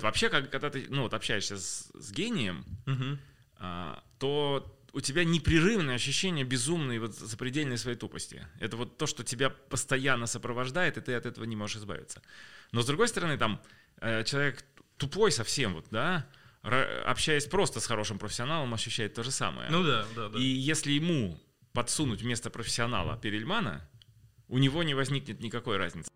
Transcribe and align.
Вообще, 0.00 0.28
как, 0.28 0.50
когда 0.50 0.70
ты 0.70 0.86
ну, 0.90 1.02
вот, 1.02 1.14
общаешься 1.14 1.58
с, 1.58 1.90
с 1.92 2.12
гением, 2.12 2.64
Мгм. 2.86 3.18
а, 3.56 4.02
то 4.18 4.78
у 4.92 5.00
тебя 5.00 5.24
непрерывное 5.24 5.96
ощущение 5.96 6.44
безумной 6.44 7.00
вот 7.00 7.16
запредельной 7.16 7.78
своей 7.78 7.96
тупости. 7.96 8.46
Это 8.60 8.76
вот 8.76 8.96
то, 8.96 9.06
что 9.06 9.24
тебя 9.24 9.50
постоянно 9.50 10.26
сопровождает, 10.26 10.96
и 10.96 11.00
ты 11.00 11.14
от 11.14 11.26
этого 11.26 11.44
не 11.44 11.56
можешь 11.56 11.78
избавиться. 11.78 12.22
Но 12.70 12.82
с 12.82 12.86
другой 12.86 13.08
стороны, 13.08 13.36
там 13.38 13.60
э, 14.00 14.22
человек 14.22 14.64
тупой 14.98 15.32
совсем, 15.32 15.74
вот, 15.74 15.86
да, 15.90 16.26
общаясь 16.62 17.46
просто 17.46 17.80
с 17.80 17.86
хорошим 17.86 18.18
профессионалом, 18.18 18.72
ощущает 18.74 19.14
то 19.14 19.22
же 19.24 19.30
самое. 19.32 19.68
Ну 19.70 19.82
да, 19.82 20.06
да, 20.14 20.28
да. 20.28 20.38
И 20.38 20.42
если 20.42 20.92
ему 20.92 21.40
подсунуть 21.72 22.22
вместо 22.22 22.50
профессионала 22.50 23.16
Перельмана, 23.16 23.88
у 24.48 24.58
него 24.58 24.82
не 24.84 24.94
возникнет 24.94 25.40
никакой 25.40 25.76
разницы. 25.76 26.10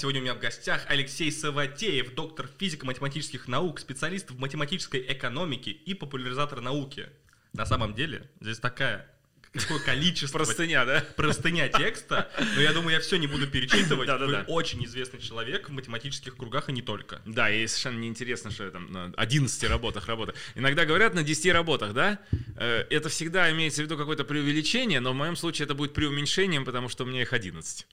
Сегодня 0.00 0.22
у 0.22 0.24
меня 0.24 0.34
в 0.34 0.38
гостях 0.38 0.86
Алексей 0.88 1.30
Саватеев, 1.30 2.14
доктор 2.14 2.48
физико-математических 2.58 3.48
наук, 3.48 3.80
специалист 3.80 4.30
в 4.30 4.38
математической 4.38 5.04
экономике 5.06 5.72
и 5.72 5.92
популяризатор 5.92 6.62
науки. 6.62 7.10
На 7.52 7.66
самом 7.66 7.92
деле, 7.92 8.30
здесь 8.40 8.58
такая 8.60 9.14
какое 9.52 9.78
количество 9.84 10.38
Простыня, 10.38 10.86
да? 10.86 11.04
простыня 11.16 11.68
текста, 11.68 12.30
но 12.54 12.62
я 12.62 12.72
думаю, 12.72 12.94
я 12.94 13.00
все 13.00 13.18
не 13.18 13.26
буду 13.26 13.46
перечитывать. 13.46 14.06
Да-да-да. 14.06 14.44
Вы 14.48 14.54
очень 14.54 14.82
известный 14.86 15.20
человек 15.20 15.68
в 15.68 15.72
математических 15.72 16.34
кругах 16.34 16.70
и 16.70 16.72
не 16.72 16.80
только. 16.80 17.20
Да, 17.26 17.50
и 17.50 17.66
совершенно 17.66 17.98
неинтересно, 17.98 18.50
что 18.50 18.64
я 18.64 18.70
там 18.70 18.90
на 18.90 19.12
11 19.18 19.64
работах 19.64 20.06
работаю. 20.06 20.34
Иногда 20.54 20.86
говорят 20.86 21.12
на 21.12 21.22
10 21.22 21.52
работах, 21.52 21.92
да? 21.92 22.20
Э, 22.56 22.86
Это 22.88 23.10
всегда 23.10 23.50
имеется 23.50 23.82
в 23.82 23.84
виду 23.84 23.98
какое-то 23.98 24.24
преувеличение, 24.24 25.00
но 25.00 25.12
в 25.12 25.16
моем 25.16 25.36
случае 25.36 25.66
это 25.66 25.74
будет 25.74 25.92
преуменьшением, 25.92 26.64
потому 26.64 26.88
что 26.88 27.04
у 27.04 27.06
меня 27.06 27.20
их 27.20 27.34
11. 27.34 27.86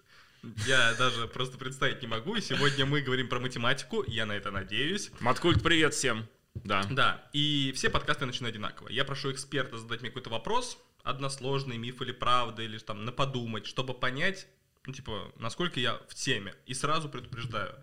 Я 0.65 0.93
даже 0.95 1.27
просто 1.27 1.57
представить 1.57 2.01
не 2.01 2.07
могу. 2.07 2.35
И 2.35 2.41
сегодня 2.41 2.85
мы 2.85 3.01
говорим 3.01 3.27
про 3.27 3.39
математику, 3.39 4.03
я 4.07 4.25
на 4.25 4.33
это 4.33 4.51
надеюсь. 4.51 5.11
Маткульт, 5.19 5.63
привет 5.63 5.93
всем. 5.93 6.27
Да. 6.63 6.83
Да, 6.89 7.29
и 7.33 7.71
все 7.75 7.89
подкасты 7.89 8.25
начинают 8.25 8.55
одинаково. 8.55 8.89
Я 8.89 9.05
прошу 9.05 9.31
эксперта 9.31 9.77
задать 9.77 10.01
мне 10.01 10.09
какой-то 10.09 10.29
вопрос, 10.29 10.77
односложный, 11.03 11.77
миф 11.77 12.01
или 12.01 12.11
правда, 12.11 12.63
или 12.63 12.77
там 12.77 13.05
на 13.05 13.11
подумать, 13.11 13.67
чтобы 13.67 13.93
понять, 13.93 14.47
ну, 14.85 14.93
типа, 14.93 15.31
насколько 15.37 15.79
я 15.79 15.99
в 16.07 16.15
теме. 16.15 16.55
И 16.65 16.73
сразу 16.73 17.09
предупреждаю. 17.09 17.75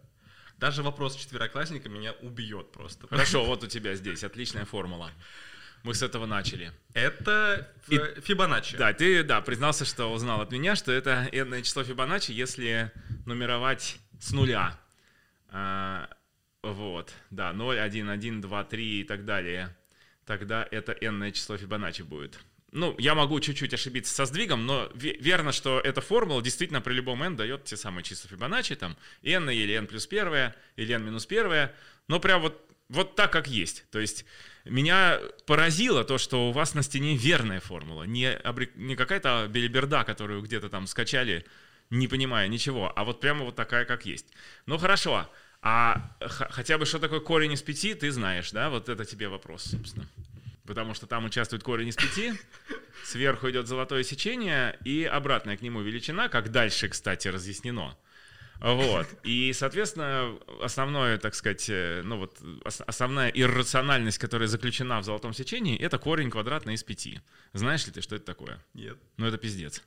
Даже 0.59 0.83
вопрос 0.83 1.17
четвероклассника 1.17 1.89
меня 1.89 2.13
убьет 2.23 2.73
просто. 2.73 3.07
Хорошо, 3.09 3.45
вот 3.45 3.65
у 3.65 3.67
тебя 3.67 3.95
здесь 3.95 4.25
отличная 4.25 4.65
формула. 4.65 5.11
Мы 5.85 5.95
с 5.95 6.03
этого 6.03 6.25
начали. 6.27 6.73
Это 6.95 7.71
И- 7.89 8.21
Фибоначчи. 8.23 8.77
Да, 8.79 8.93
ты, 8.95 9.23
да, 9.23 9.41
признался, 9.43 9.85
что 9.85 10.11
узнал 10.13 10.41
от 10.41 10.51
меня, 10.51 10.75
что 10.77 10.91
это 10.91 11.29
n 11.31 11.63
число 11.63 11.85
Фибоначчи, 11.85 12.33
если 12.33 12.91
нумеровать 13.27 13.99
с 14.19 14.33
нуля. 14.33 14.81
А, 15.49 16.09
вот, 16.63 17.13
да, 17.31 17.53
0, 17.53 17.79
1, 17.79 18.09
1, 18.09 18.41
2, 18.41 18.65
3 18.65 19.01
и 19.01 19.05
так 19.05 19.27
далее. 19.27 19.77
Тогда 20.25 20.67
это 20.71 20.93
n 20.93 21.31
число 21.33 21.59
Фибоначчи 21.59 22.01
будет. 22.03 22.41
Ну, 22.73 22.97
я 22.99 23.15
могу 23.15 23.39
чуть-чуть 23.39 23.75
ошибиться 23.75 24.13
со 24.15 24.25
сдвигом, 24.25 24.65
но 24.67 24.87
ве- 24.95 25.17
верно, 25.21 25.53
что 25.53 25.79
эта 25.79 26.01
формула 26.01 26.43
действительно 26.43 26.81
при 26.81 26.95
любом 26.95 27.23
n 27.23 27.37
дает 27.37 27.65
те 27.65 27.77
самые 27.77 28.03
числа 28.05 28.31
Фибоначчи, 28.31 28.75
там 28.75 28.97
n 29.23 29.51
или 29.51 29.75
n 29.75 29.87
плюс 29.87 30.07
первое, 30.07 30.57
или 30.77 30.95
n 30.95 31.05
минус 31.05 31.27
первое, 31.27 31.75
но 32.09 32.19
прям 32.21 32.41
вот, 32.41 32.69
вот 32.89 33.15
так, 33.17 33.31
как 33.31 33.47
есть. 33.49 33.85
То 33.91 34.01
есть 34.01 34.25
меня 34.65 35.21
поразило 35.47 36.05
то, 36.05 36.19
что 36.19 36.49
у 36.49 36.53
вас 36.53 36.75
на 36.75 36.83
стене 36.83 37.17
верная 37.17 37.61
формула, 37.61 38.05
не, 38.05 38.27
обре- 38.45 38.71
не 38.77 38.97
какая-то 38.97 39.47
белиберда, 39.51 40.05
которую 40.05 40.43
где-то 40.43 40.69
там 40.69 40.87
скачали, 40.87 41.45
не 41.91 42.09
понимая 42.09 42.49
ничего, 42.49 42.93
а 42.97 43.05
вот 43.05 43.21
прямо 43.21 43.45
вот 43.45 43.57
такая, 43.57 43.85
как 43.85 44.07
есть. 44.07 44.27
Ну 44.67 44.79
хорошо, 44.79 45.29
а 45.63 46.11
х- 46.21 46.49
хотя 46.51 46.79
бы 46.79 46.87
что 46.87 46.99
такое 46.99 47.21
корень 47.21 47.53
из 47.53 47.63
пяти, 47.63 47.95
ты 47.95 48.11
знаешь, 48.11 48.51
да? 48.53 48.71
Вот 48.71 48.89
это 48.89 49.05
тебе 49.05 49.29
вопрос, 49.29 49.65
собственно. 49.65 50.07
Потому 50.67 50.95
что 50.95 51.07
там 51.07 51.27
участвует 51.27 51.63
корень 51.63 51.89
из 51.89 51.97
пяти, 51.97 52.33
сверху 53.05 53.51
идет 53.51 53.67
золотое 53.67 54.03
сечение 54.03 54.79
и 54.85 55.05
обратная 55.05 55.59
к 55.59 55.63
нему 55.63 55.83
величина, 55.83 56.29
как 56.29 56.51
дальше, 56.51 56.89
кстати, 56.89 57.29
разъяснено. 57.29 57.97
Вот. 58.61 59.07
И, 59.25 59.53
соответственно, 59.53 60.39
основное, 60.63 61.19
так 61.19 61.35
сказать, 61.35 61.67
э, 61.69 62.03
ну 62.05 62.19
вот, 62.19 62.39
ос- 62.65 62.81
основная 62.87 63.29
иррациональность, 63.29 64.19
которая 64.19 64.49
заключена 64.49 65.01
в 65.01 65.05
золотом 65.05 65.35
сечении, 65.35 65.79
это 65.79 65.99
корень 65.99 66.31
квадратный 66.31 66.75
из 66.75 66.83
пяти. 66.83 67.21
Знаешь 67.53 67.85
ли 67.87 67.93
ты, 67.93 68.01
что 68.01 68.17
это 68.17 68.25
такое? 68.25 68.59
Нет. 68.73 68.97
Ну, 69.17 69.27
это 69.27 69.37
пиздец. 69.39 69.83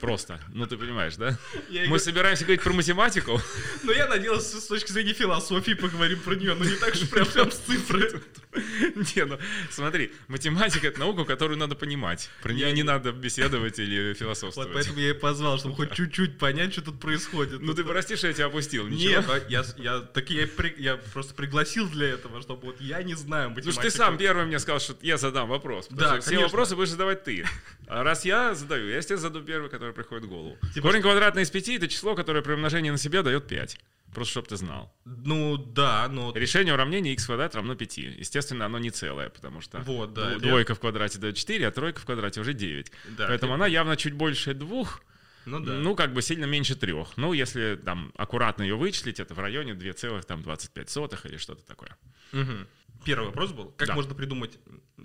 Просто. 0.00 0.40
Ну, 0.52 0.66
ты 0.66 0.76
понимаешь, 0.76 1.16
да? 1.16 1.38
Я 1.70 1.82
Мы 1.82 1.86
говорю- 1.86 2.04
собираемся 2.04 2.44
говорить 2.44 2.62
про 2.62 2.72
математику. 2.72 3.40
Но 3.84 3.92
я 3.92 4.06
надеялся, 4.08 4.60
с 4.60 4.66
точки 4.66 4.92
зрения 4.92 5.14
философии 5.14 5.72
поговорим 5.74 6.20
про 6.20 6.34
нее, 6.34 6.54
но 6.54 6.64
не 6.64 6.76
так 6.76 6.94
же 6.94 7.06
прям, 7.06 7.26
прям 7.26 7.50
с 7.50 7.58
цифры. 7.58 8.20
Не, 9.16 9.24
ну, 9.24 9.38
смотри, 9.70 10.12
математика— 10.28 10.86
это 10.88 11.00
наука, 11.00 11.24
которую 11.24 11.58
надо 11.58 11.74
понимать. 11.74 12.28
Про 12.42 12.52
нее 12.52 12.72
не 12.72 12.82
надо 12.82 13.12
беседовать 13.12 13.78
или 13.78 14.10
Вот 14.10 14.18
философствовать. 14.18 14.72
поэтому 14.74 14.98
я 14.98 15.10
и 15.10 15.12
позвал, 15.14 15.58
чтобы 15.58 15.74
хоть 15.74 15.92
чуть-чуть 15.92 16.38
понять, 16.38 16.72
что 16.72 16.82
тут 16.82 17.00
происходит. 17.00 17.62
Ну, 17.62 17.72
ты 17.72 17.82
прости, 17.82 18.16
что 18.16 18.26
я 18.26 18.32
тебя 18.34 18.46
опустил. 18.46 18.86
Нет, 18.88 19.24
я, 19.48 20.00
так 20.00 20.30
я, 20.30 20.96
просто 21.12 21.34
пригласил 21.34 21.88
для 21.88 22.08
этого, 22.10 22.42
чтобы 22.42 22.66
вот 22.66 22.80
я 22.80 23.02
не 23.02 23.14
знаю 23.14 23.50
Потому 23.50 23.66
математику. 23.66 23.72
что 23.72 23.82
ты 23.82 23.90
сам 23.90 24.18
первый 24.18 24.44
мне 24.44 24.58
сказал, 24.58 24.80
что 24.80 24.96
я 25.00 25.16
задам 25.16 25.48
вопрос. 25.48 25.86
Да, 25.90 26.20
все 26.20 26.38
вопросы 26.38 26.76
будешь 26.76 26.90
задавать 26.90 27.24
ты. 27.24 27.46
А 27.86 28.02
раз 28.02 28.24
я 28.24 28.54
задаю, 28.54 28.88
я, 28.88 28.96
естественно, 28.96 29.20
задаю 29.20 29.44
первый, 29.44 29.70
который 29.70 29.94
приходит 29.94 30.24
в 30.24 30.28
голову. 30.28 30.58
Типа 30.74 30.88
Корень 30.88 31.02
квадратный 31.02 31.42
из 31.42 31.50
пяти— 31.50 31.74
это 31.76 31.88
число, 31.88 32.14
которое 32.14 32.42
при 32.42 32.52
умножении 32.52 32.90
на 32.90 32.98
себя 32.98 33.22
дает 33.22 33.48
5. 33.48 33.78
Просто 34.14 34.32
чтобы 34.32 34.46
ты 34.48 34.56
знал. 34.56 34.94
Ну 35.04 35.56
да, 35.56 36.06
но... 36.08 36.32
Решение 36.34 36.74
уравнения 36.74 37.12
x 37.14 37.26
квадрат 37.26 37.54
равно 37.54 37.74
5. 37.74 37.98
Естественно, 37.98 38.66
оно 38.66 38.78
не 38.78 38.90
целое, 38.90 39.30
потому 39.30 39.60
что 39.60 39.78
Вот, 39.80 40.12
да, 40.12 40.30
дво- 40.30 40.32
я- 40.34 40.38
двойка 40.38 40.74
в 40.74 40.80
квадрате 40.80 41.18
дает 41.18 41.36
4, 41.36 41.66
а 41.66 41.70
тройка 41.70 42.00
в 42.00 42.04
квадрате 42.04 42.40
уже 42.40 42.52
9. 42.52 42.92
Да, 43.16 43.26
Поэтому 43.28 43.52
я- 43.52 43.54
она 43.56 43.66
явно 43.66 43.96
чуть 43.96 44.12
больше 44.12 44.52
двух, 44.54 45.02
Ну 45.46 45.60
да. 45.60 45.72
ну, 45.72 45.96
как 45.96 46.12
бы 46.12 46.20
сильно 46.22 46.44
меньше 46.44 46.76
трех. 46.76 47.16
Ну, 47.16 47.32
если 47.32 47.76
там 47.82 48.12
аккуратно 48.16 48.62
ее 48.62 48.76
вычислить, 48.76 49.18
это 49.18 49.32
в 49.34 49.38
районе 49.38 49.74
2,25 49.74 51.24
или 51.26 51.36
что-то 51.38 51.64
такое. 51.66 51.96
Мгм. 52.32 52.66
Первый 53.04 53.26
вопрос 53.26 53.52
был, 53.52 53.70
как 53.72 53.88
Да. 53.88 53.94
можно 53.94 54.14
придумать 54.14 54.58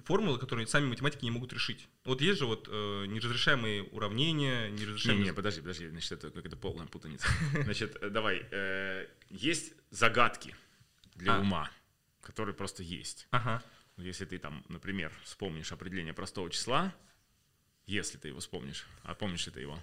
формулы, 0.06 0.38
которые 0.40 0.68
сами 0.68 0.85
математики 0.85 1.24
не 1.24 1.31
могут 1.31 1.53
решить? 1.53 1.88
Вот 2.06 2.22
есть 2.22 2.40
же 2.40 2.46
вот 2.46 2.68
э, 2.72 3.06
неразрешаемые 3.08 3.84
уравнения, 3.84 4.69
Не, 4.69 4.81
неразрешаемые... 4.81 5.25
не, 5.25 5.34
подожди, 5.34 5.62
подожди, 5.62 5.88
значит, 5.90 6.12
это 6.12 6.30
какая-то 6.30 6.57
полная 6.57 6.88
путаница. 6.88 7.28
Значит, 7.63 7.97
э, 8.02 8.09
давай, 8.09 8.46
э, 8.52 9.07
есть 9.30 9.74
загадки 9.90 10.56
для 11.16 11.36
А. 11.36 11.40
ума, 11.40 11.69
которые 12.22 12.53
просто 12.56 12.84
есть. 12.84 13.28
Ага. 13.31 13.63
Если 13.97 14.25
ты 14.25 14.38
там, 14.38 14.63
например, 14.69 15.12
вспомнишь 15.24 15.72
определение 15.72 16.13
простого 16.13 16.50
числа, 16.52 16.94
если 17.88 18.18
ты 18.18 18.28
его 18.28 18.40
вспомнишь, 18.40 18.86
а 19.03 19.16
помнишь 19.16 19.46
ли 19.47 19.52
ты 19.52 19.62
его? 19.62 19.80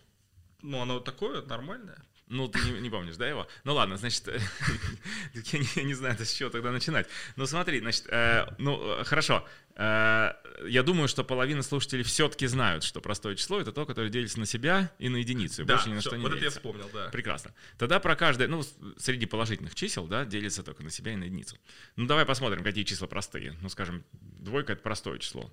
Ну, 0.62 0.80
оно 0.80 1.00
такое 1.00 1.42
нормальное. 1.42 2.02
Ну, 2.28 2.48
ты 2.48 2.58
не, 2.60 2.80
не 2.80 2.90
помнишь, 2.90 3.16
да, 3.16 3.28
его? 3.28 3.46
Ну 3.64 3.74
ладно, 3.74 3.96
значит, 3.98 4.26
я 5.34 5.58
не, 5.58 5.66
я 5.76 5.82
не 5.82 5.94
знаю, 5.94 6.18
с 6.18 6.32
чего 6.32 6.48
тогда 6.48 6.70
начинать. 6.72 7.06
Ну 7.36 7.44
смотри, 7.46 7.80
значит, 7.80 8.06
э, 8.08 8.46
ну 8.58 9.00
э, 9.00 9.04
хорошо. 9.04 9.46
Э, 9.76 10.32
я 10.66 10.82
думаю, 10.82 11.08
что 11.08 11.22
половина 11.22 11.62
слушателей 11.62 12.02
все-таки 12.02 12.46
знают, 12.46 12.82
что 12.82 13.02
простое 13.02 13.34
число 13.34 13.60
это 13.60 13.72
то, 13.72 13.84
которое 13.84 14.08
делится 14.08 14.38
на 14.40 14.46
себя 14.46 14.90
и 14.98 15.10
на 15.10 15.18
единицу, 15.18 15.62
и 15.62 15.64
Да, 15.66 15.74
больше 15.74 15.90
ни 15.90 15.94
на 15.94 16.00
всё, 16.00 16.10
что 16.10 16.16
не 16.16 16.22
вот 16.22 16.28
это 16.28 16.36
я 16.36 16.40
делится. 16.40 16.60
вспомнил, 16.60 16.90
да. 16.94 17.08
Прекрасно. 17.10 17.52
Тогда 17.76 18.00
про 18.00 18.16
каждое, 18.16 18.48
ну, 18.48 18.62
среди 18.96 19.26
положительных 19.26 19.74
чисел, 19.74 20.06
да, 20.06 20.24
делится 20.24 20.62
только 20.62 20.82
на 20.82 20.90
себя 20.90 21.12
и 21.12 21.16
на 21.16 21.24
единицу. 21.24 21.58
Ну, 21.96 22.06
давай 22.06 22.24
посмотрим, 22.24 22.64
какие 22.64 22.84
числа 22.84 23.06
простые. 23.06 23.54
Ну, 23.60 23.68
скажем, 23.68 24.02
двойка— 24.12 24.72
это 24.74 24.82
простое 24.82 25.18
число. 25.18 25.52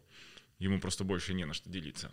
Ему 0.59 0.79
просто 0.79 1.03
больше 1.03 1.33
не 1.33 1.45
на 1.45 1.53
что 1.53 1.69
делиться. 1.69 2.11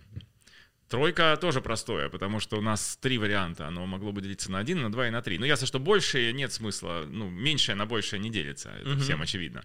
Тройка 0.89 1.37
тоже 1.39 1.61
простое, 1.61 2.09
потому 2.09 2.41
что 2.41 2.57
у 2.57 2.63
нас 2.63 2.97
три 2.97 3.19
варианта. 3.19 3.67
Оно 3.69 3.85
могло 3.87 4.11
бы 4.13 4.23
делиться 4.23 4.51
на 4.51 4.59
один, 4.59 4.81
на 4.83 4.91
два 4.91 5.07
и 5.09 5.11
на 5.11 5.21
три. 5.21 5.39
Ну, 5.39 5.45
ясно, 5.45 5.67
что 5.67 5.79
большее 5.79 6.33
нет 6.33 6.51
смысла. 6.53 7.05
Ну, 7.07 7.29
меньшее 7.29 7.75
на 7.77 7.85
большее 7.85 8.21
не 8.21 8.31
делится. 8.31 8.71
Это 8.71 8.89
Мгм. 8.91 9.01
всем 9.01 9.21
очевидно. 9.21 9.65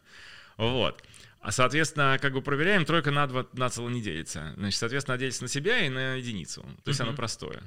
Вот. 0.57 1.01
А, 1.39 1.51
соответственно, 1.51 2.17
как 2.21 2.33
бы 2.33 2.41
проверяем, 2.41 2.83
тройка 2.85 3.11
на 3.11 3.25
два 3.27 3.45
нацело 3.53 3.87
не 3.89 4.01
делится. 4.01 4.53
Значит, 4.57 4.79
соответственно, 4.79 5.17
делится 5.17 5.43
на 5.43 5.47
себя 5.49 5.85
и 5.85 5.89
на 5.89 6.15
единицу. 6.15 6.61
То 6.83 6.89
есть 6.89 6.99
Мгм. 6.99 7.09
оно 7.09 7.17
простое. 7.17 7.63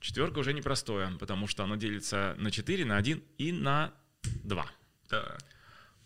Четверка 0.00 0.38
уже 0.38 0.52
непростое, 0.52 1.10
потому 1.18 1.48
что 1.48 1.64
оно 1.64 1.74
делится 1.76 2.34
на 2.38 2.50
4, 2.52 2.84
на 2.84 2.96
1 2.96 3.22
и 3.38 3.50
на 3.50 3.92
2. 4.44 4.66
Да. 5.10 5.36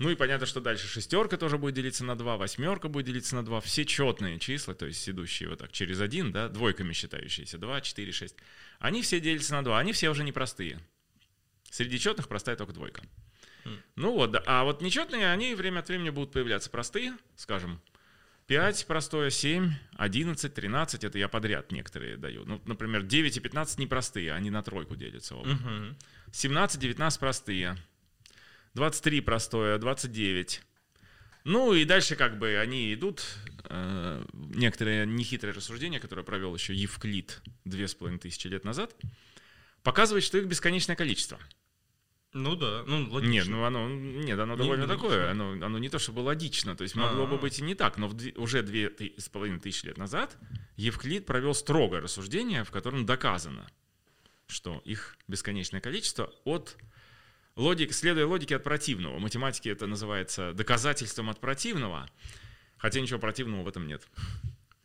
Ну 0.01 0.09
и 0.09 0.15
понятно, 0.15 0.47
что 0.47 0.63
дальше 0.63 0.89
шестерка 0.89 1.37
тоже 1.37 1.59
будет 1.59 1.75
делиться 1.75 2.07
на 2.07 2.17
2, 2.17 2.39
восьмерка 2.39 2.89
будет 2.89 3.05
делиться 3.05 3.37
на 3.37 3.45
2. 3.45 3.61
Все 3.61 3.85
четные 3.85 4.39
числа, 4.39 4.73
то 4.73 4.87
есть 4.87 5.07
идущие 5.07 5.51
вот 5.51 5.59
так 5.59 5.73
через 5.73 6.01
1, 6.01 6.33
да, 6.33 6.49
двойками 6.49 6.95
считающиеся, 6.95 7.59
2, 7.59 7.81
4, 7.83 8.11
6, 8.11 8.37
они 8.79 9.03
все 9.03 9.21
делятся 9.21 9.53
на 9.53 9.63
2, 9.63 9.79
они 9.79 9.93
все 9.93 10.09
уже 10.09 10.25
непростые. 10.25 10.81
Среди 11.71 11.99
четных 11.99 12.29
простая 12.29 12.57
только 12.57 12.73
двойка. 12.73 13.03
М. 13.67 13.79
Ну 13.97 14.15
вот, 14.15 14.31
да. 14.31 14.43
а 14.47 14.65
вот 14.65 14.81
нечетные, 14.81 15.31
они 15.31 15.55
время 15.55 15.81
от 15.81 15.89
времени 15.89 16.09
будут 16.09 16.33
появляться 16.33 16.71
простые, 16.71 17.13
скажем, 17.37 17.79
5 18.47 18.87
простое, 18.87 19.29
7, 19.29 19.71
11, 19.99 20.55
13, 20.55 21.05
это 21.05 21.19
я 21.19 21.29
подряд 21.29 21.73
некоторые 21.73 22.17
даю. 22.17 22.47
Ну, 22.47 22.63
например, 22.65 23.03
9 23.03 23.37
и 23.37 23.41
15 23.41 23.79
непростые, 23.79 24.33
они 24.33 24.49
на 24.49 24.63
тройку 24.63 24.97
делятся. 24.97 25.37
оба. 25.37 25.51
Мгм. 25.51 25.97
17, 26.33 26.81
19 26.81 27.21
простые. 27.21 27.77
23 28.75 29.21
простое, 29.21 29.79
29. 29.79 30.63
Ну 31.45 31.73
и 31.73 31.85
дальше 31.85 32.17
как 32.17 32.39
бы 32.39 32.57
они 32.59 32.93
идут. 32.95 33.23
э, 33.65 34.25
некоторые 34.35 35.07
нехитрые 35.07 35.55
рассуждения, 35.55 36.01
которые 36.01 36.25
провел 36.25 36.55
еще 36.55 36.75
Евклид 36.75 37.41
две 37.65 37.89
с 37.89 37.95
половиной 37.95 38.19
тысячи 38.21 38.47
лет 38.47 38.65
назад, 38.65 38.95
показывают, 39.83 40.25
что 40.25 40.39
их 40.39 40.47
бесконечное 40.47 40.97
количество. 40.97 41.39
Ну 42.33 42.55
да, 42.55 42.85
ну 42.87 43.11
логично. 43.11 43.33
Нет, 43.33 43.49
ну 43.49 43.65
оно, 43.65 43.89
нет, 43.89 44.39
оно 44.39 44.55
довольно 44.55 44.83
не 44.83 44.89
такое, 44.89 45.27
логично. 45.27 45.31
оно, 45.31 45.67
оно 45.67 45.79
не 45.79 45.89
то 45.89 45.99
чтобы 45.99 46.21
логично, 46.21 46.77
то 46.77 46.85
есть 46.85 46.95
могло 46.95 47.27
бы 47.27 47.35
А. 47.35 47.39
быть 47.39 47.59
и 47.59 47.63
не 47.63 47.75
так, 47.75 47.99
но 47.99 48.07
в 48.07 48.15
уже 48.37 48.63
две 48.63 48.95
с 49.19 49.29
половиной 49.29 49.59
тысячи 49.59 49.87
лет 49.87 49.99
назад 49.99 50.37
Евклид 50.77 51.27
провел 51.27 51.55
строгое 51.55 52.01
рассуждение, 52.01 52.63
в 52.63 52.71
котором 52.71 53.05
доказано, 53.05 53.69
что 54.47 54.81
их 54.85 55.17
бесконечное 55.27 55.81
количество 55.81 56.33
от 56.45 56.77
логики, 57.61 57.93
следуя 57.93 58.27
логике 58.27 58.57
от 58.57 58.65
противного. 58.65 59.17
В 59.17 59.21
математике 59.21 59.71
это 59.71 59.87
называется 59.87 60.53
доказательством 60.53 61.31
от 61.31 61.41
противного, 61.41 62.09
хотя 62.77 63.01
ничего 63.01 63.19
противного 63.19 63.63
в 63.63 63.69
этом 63.69 63.87
нет. 63.87 64.07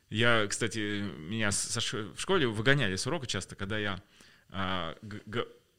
Я, 0.09 0.45
кстати, 0.47 1.01
меня 1.29 1.49
в 1.51 2.19
школе 2.19 2.47
выгоняли 2.47 2.95
с 2.95 3.07
урока 3.07 3.25
часто, 3.25 3.55
когда 3.55 3.77
я 3.77 4.01
а, 4.49 4.95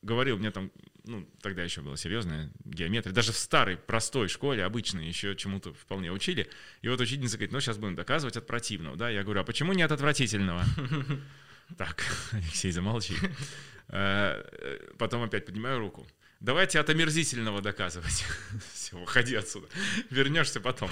говорил, 0.03 0.39
мне 0.39 0.51
там, 0.51 0.73
ну, 1.05 1.29
тогда 1.41 1.63
еще 1.63 1.81
была 1.83 1.97
серьезная 1.97 2.51
геометрия, 2.65 3.15
даже 3.15 3.33
в 3.33 3.37
старой, 3.37 3.77
простой 3.77 4.29
школе, 4.29 4.65
обычной, 4.65 5.07
еще 5.07 5.37
чему-то 5.37 5.73
вполне 5.73 6.11
учили. 6.11 6.49
И 6.83 6.89
вот 6.89 7.01
учительница 7.01 7.37
говорит, 7.37 7.53
ну, 7.53 7.61
сейчас 7.61 7.79
будем 7.79 7.95
доказывать 7.95 8.37
от 8.37 8.47
противного, 8.47 8.97
да? 8.97 9.11
Я 9.11 9.23
говорю, 9.23 9.41
а 9.41 9.45
почему 9.45 9.73
не 9.73 9.83
от 9.83 9.93
отвратительного? 9.93 10.65
Так, 11.77 12.05
Алексей, 12.31 12.71
замолчи. 12.71 13.15
Э, 13.89 14.41
э, 14.53 14.79
Потом 14.99 15.25
опять 15.25 15.47
поднимаю 15.47 15.81
руку. 15.81 16.07
Давайте 16.41 16.79
от 16.79 16.91
омерзительного 16.91 17.63
доказывать. 17.63 18.25
Все, 18.75 18.97
уходи 18.99 19.35
отсюда. 19.35 19.69
Вернешься 20.11 20.61
потом. 20.61 20.91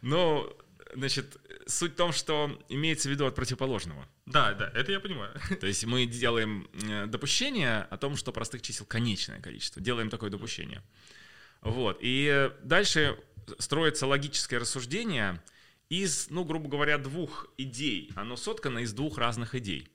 Но, 0.00 0.56
значит, 0.94 1.36
суть 1.66 1.92
в 1.92 1.96
том, 1.96 2.12
что 2.12 2.58
имеется 2.68 3.08
в 3.08 3.12
виду 3.12 3.26
от 3.26 3.34
противоположного. 3.34 4.08
Да, 4.26 4.54
да, 4.54 4.70
это 4.74 4.92
я 4.92 5.00
понимаю. 5.00 5.38
То 5.60 5.66
есть 5.66 5.84
мы 5.84 6.06
делаем 6.06 6.68
э, 6.72 7.06
допущение 7.06 7.82
о 7.82 7.96
том, 7.98 8.16
что 8.16 8.32
простых 8.32 8.62
чисел 8.62 8.86
конечное 8.86 9.40
количество. 9.40 9.82
Делаем 9.82 10.08
такое 10.08 10.30
допущение. 10.30 10.82
Вот. 11.60 11.98
И 12.00 12.50
дальше 12.62 13.18
строится 13.58 14.06
логическое 14.06 14.58
рассуждение 14.58 15.42
из, 15.88 16.28
ну, 16.30 16.44
грубо 16.44 16.68
говоря, 16.68 16.98
двух 16.98 17.48
идей. 17.56 18.10
Оно 18.14 18.36
соткано 18.36 18.80
из 18.80 18.92
двух 18.92 19.18
разных 19.18 19.54
идей. 19.54 19.88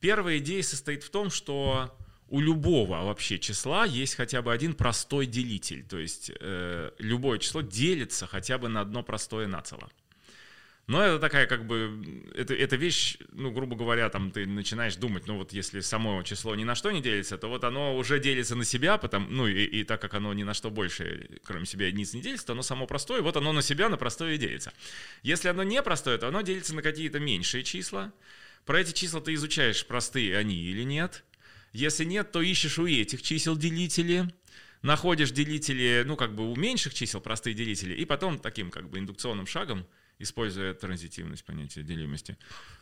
Первая 0.00 0.38
идея 0.38 0.62
состоит 0.62 1.02
в 1.02 1.10
том, 1.10 1.30
что 1.30 1.96
у 2.28 2.40
любого 2.40 3.04
вообще 3.04 3.38
числа 3.38 3.84
есть 3.84 4.16
хотя 4.16 4.42
бы 4.42 4.52
один 4.52 4.74
простой 4.74 5.26
делитель. 5.26 5.84
То 5.84 5.98
есть 5.98 6.30
э, 6.40 6.90
любое 6.98 7.38
число 7.38 7.60
делится 7.60 8.26
хотя 8.26 8.58
бы 8.58 8.68
на 8.68 8.80
одно 8.80 9.02
простое 9.02 9.46
нацело. 9.46 9.88
Но 10.86 11.02
это 11.02 11.18
такая 11.18 11.46
как 11.46 11.66
бы, 11.66 12.00
это, 12.36 12.54
это 12.54 12.76
вещь, 12.76 13.18
ну, 13.32 13.50
грубо 13.50 13.74
говоря, 13.74 14.08
там 14.08 14.30
ты 14.30 14.46
начинаешь 14.46 14.94
думать, 14.94 15.26
ну 15.26 15.36
вот 15.36 15.52
если 15.52 15.80
само 15.80 16.22
число 16.22 16.54
ни 16.54 16.62
на 16.62 16.76
что 16.76 16.92
не 16.92 17.02
делится, 17.02 17.38
то 17.38 17.48
вот 17.48 17.64
оно 17.64 17.96
уже 17.96 18.20
делится 18.20 18.54
на 18.54 18.64
себя, 18.64 18.96
потом, 18.96 19.26
ну 19.28 19.48
и, 19.48 19.64
и 19.64 19.82
так 19.82 20.00
как 20.00 20.14
оно 20.14 20.32
ни 20.32 20.44
на 20.44 20.54
что 20.54 20.70
больше, 20.70 21.40
кроме 21.42 21.66
себя, 21.66 21.88
единиц 21.88 22.14
не 22.14 22.22
делится, 22.22 22.46
то 22.46 22.52
оно 22.52 22.62
само 22.62 22.86
простое, 22.86 23.20
вот 23.20 23.36
оно 23.36 23.52
на 23.52 23.62
себя, 23.62 23.88
на 23.88 23.96
простое 23.96 24.34
и 24.34 24.38
делится. 24.38 24.72
Если 25.24 25.48
оно 25.48 25.64
не 25.64 25.82
простое, 25.82 26.18
то 26.18 26.28
оно 26.28 26.42
делится 26.42 26.72
на 26.72 26.82
какие-то 26.82 27.18
меньшие 27.18 27.64
числа. 27.64 28.12
Про 28.64 28.80
эти 28.80 28.92
числа 28.92 29.20
ты 29.20 29.34
изучаешь, 29.34 29.84
простые 29.86 30.38
они 30.38 30.54
или 30.54 30.84
нет. 30.84 31.24
Если 31.76 32.04
нет, 32.04 32.32
то 32.32 32.40
ищешь 32.40 32.78
у 32.78 32.86
этих 32.86 33.20
чисел 33.20 33.54
делители, 33.54 34.32
находишь 34.80 35.30
делители, 35.30 36.04
ну, 36.06 36.16
как 36.16 36.34
бы 36.34 36.50
у 36.50 36.56
меньших 36.56 36.94
чисел 36.94 37.20
простые 37.20 37.52
делители, 37.52 37.92
и 37.92 38.06
потом 38.06 38.38
таким 38.38 38.70
как 38.70 38.88
бы 38.88 38.98
индукционным 38.98 39.46
шагом, 39.46 39.86
используя 40.18 40.72
транзитивность 40.72 41.44
понятия 41.44 41.82
делимости, 41.82 42.38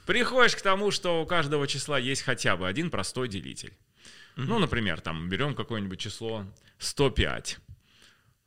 приходишь 0.07 0.55
к 0.55 0.63
тому, 0.63 0.93
что 0.93 1.23
у 1.23 1.27
каждого 1.27 1.67
числа 1.67 1.99
есть 1.99 2.23
хотя 2.23 2.57
бы 2.57 2.69
один 2.69 2.89
простой 2.89 3.27
делитель. 3.29 3.73
Ну, 4.37 4.61
например, 4.61 5.01
там 5.01 5.29
берем 5.29 5.57
какое-нибудь 5.57 5.99
число 5.99 6.47
105. 6.79 7.59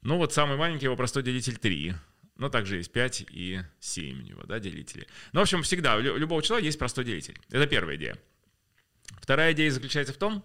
Ну, 0.03 0.15
вот 0.15 0.33
самый 0.33 0.55
маленький 0.55 0.85
его 0.85 0.95
простой 0.95 1.23
делитель 1.23 1.57
3. 1.57 1.93
Но 2.37 2.47
также 2.47 2.77
есть 2.77 2.93
5 2.93 3.25
и 3.31 3.63
7 3.81 4.19
у 4.19 4.21
него, 4.21 4.43
да, 4.43 4.59
делители. 4.59 5.07
Ну, 5.33 5.41
в 5.41 5.43
общем, 5.43 5.61
всегда 5.63 5.97
у 5.97 5.99
лю- 5.99 6.15
любого 6.15 6.41
числа 6.41 6.59
есть 6.59 6.79
простой 6.79 7.03
делитель. 7.03 7.37
Это 7.49 7.67
первая 7.67 7.97
идея. 7.97 8.17
Вторая 9.21 9.53
идея 9.53 9.71
заключается 9.71 10.13
в 10.13 10.17
том, 10.17 10.43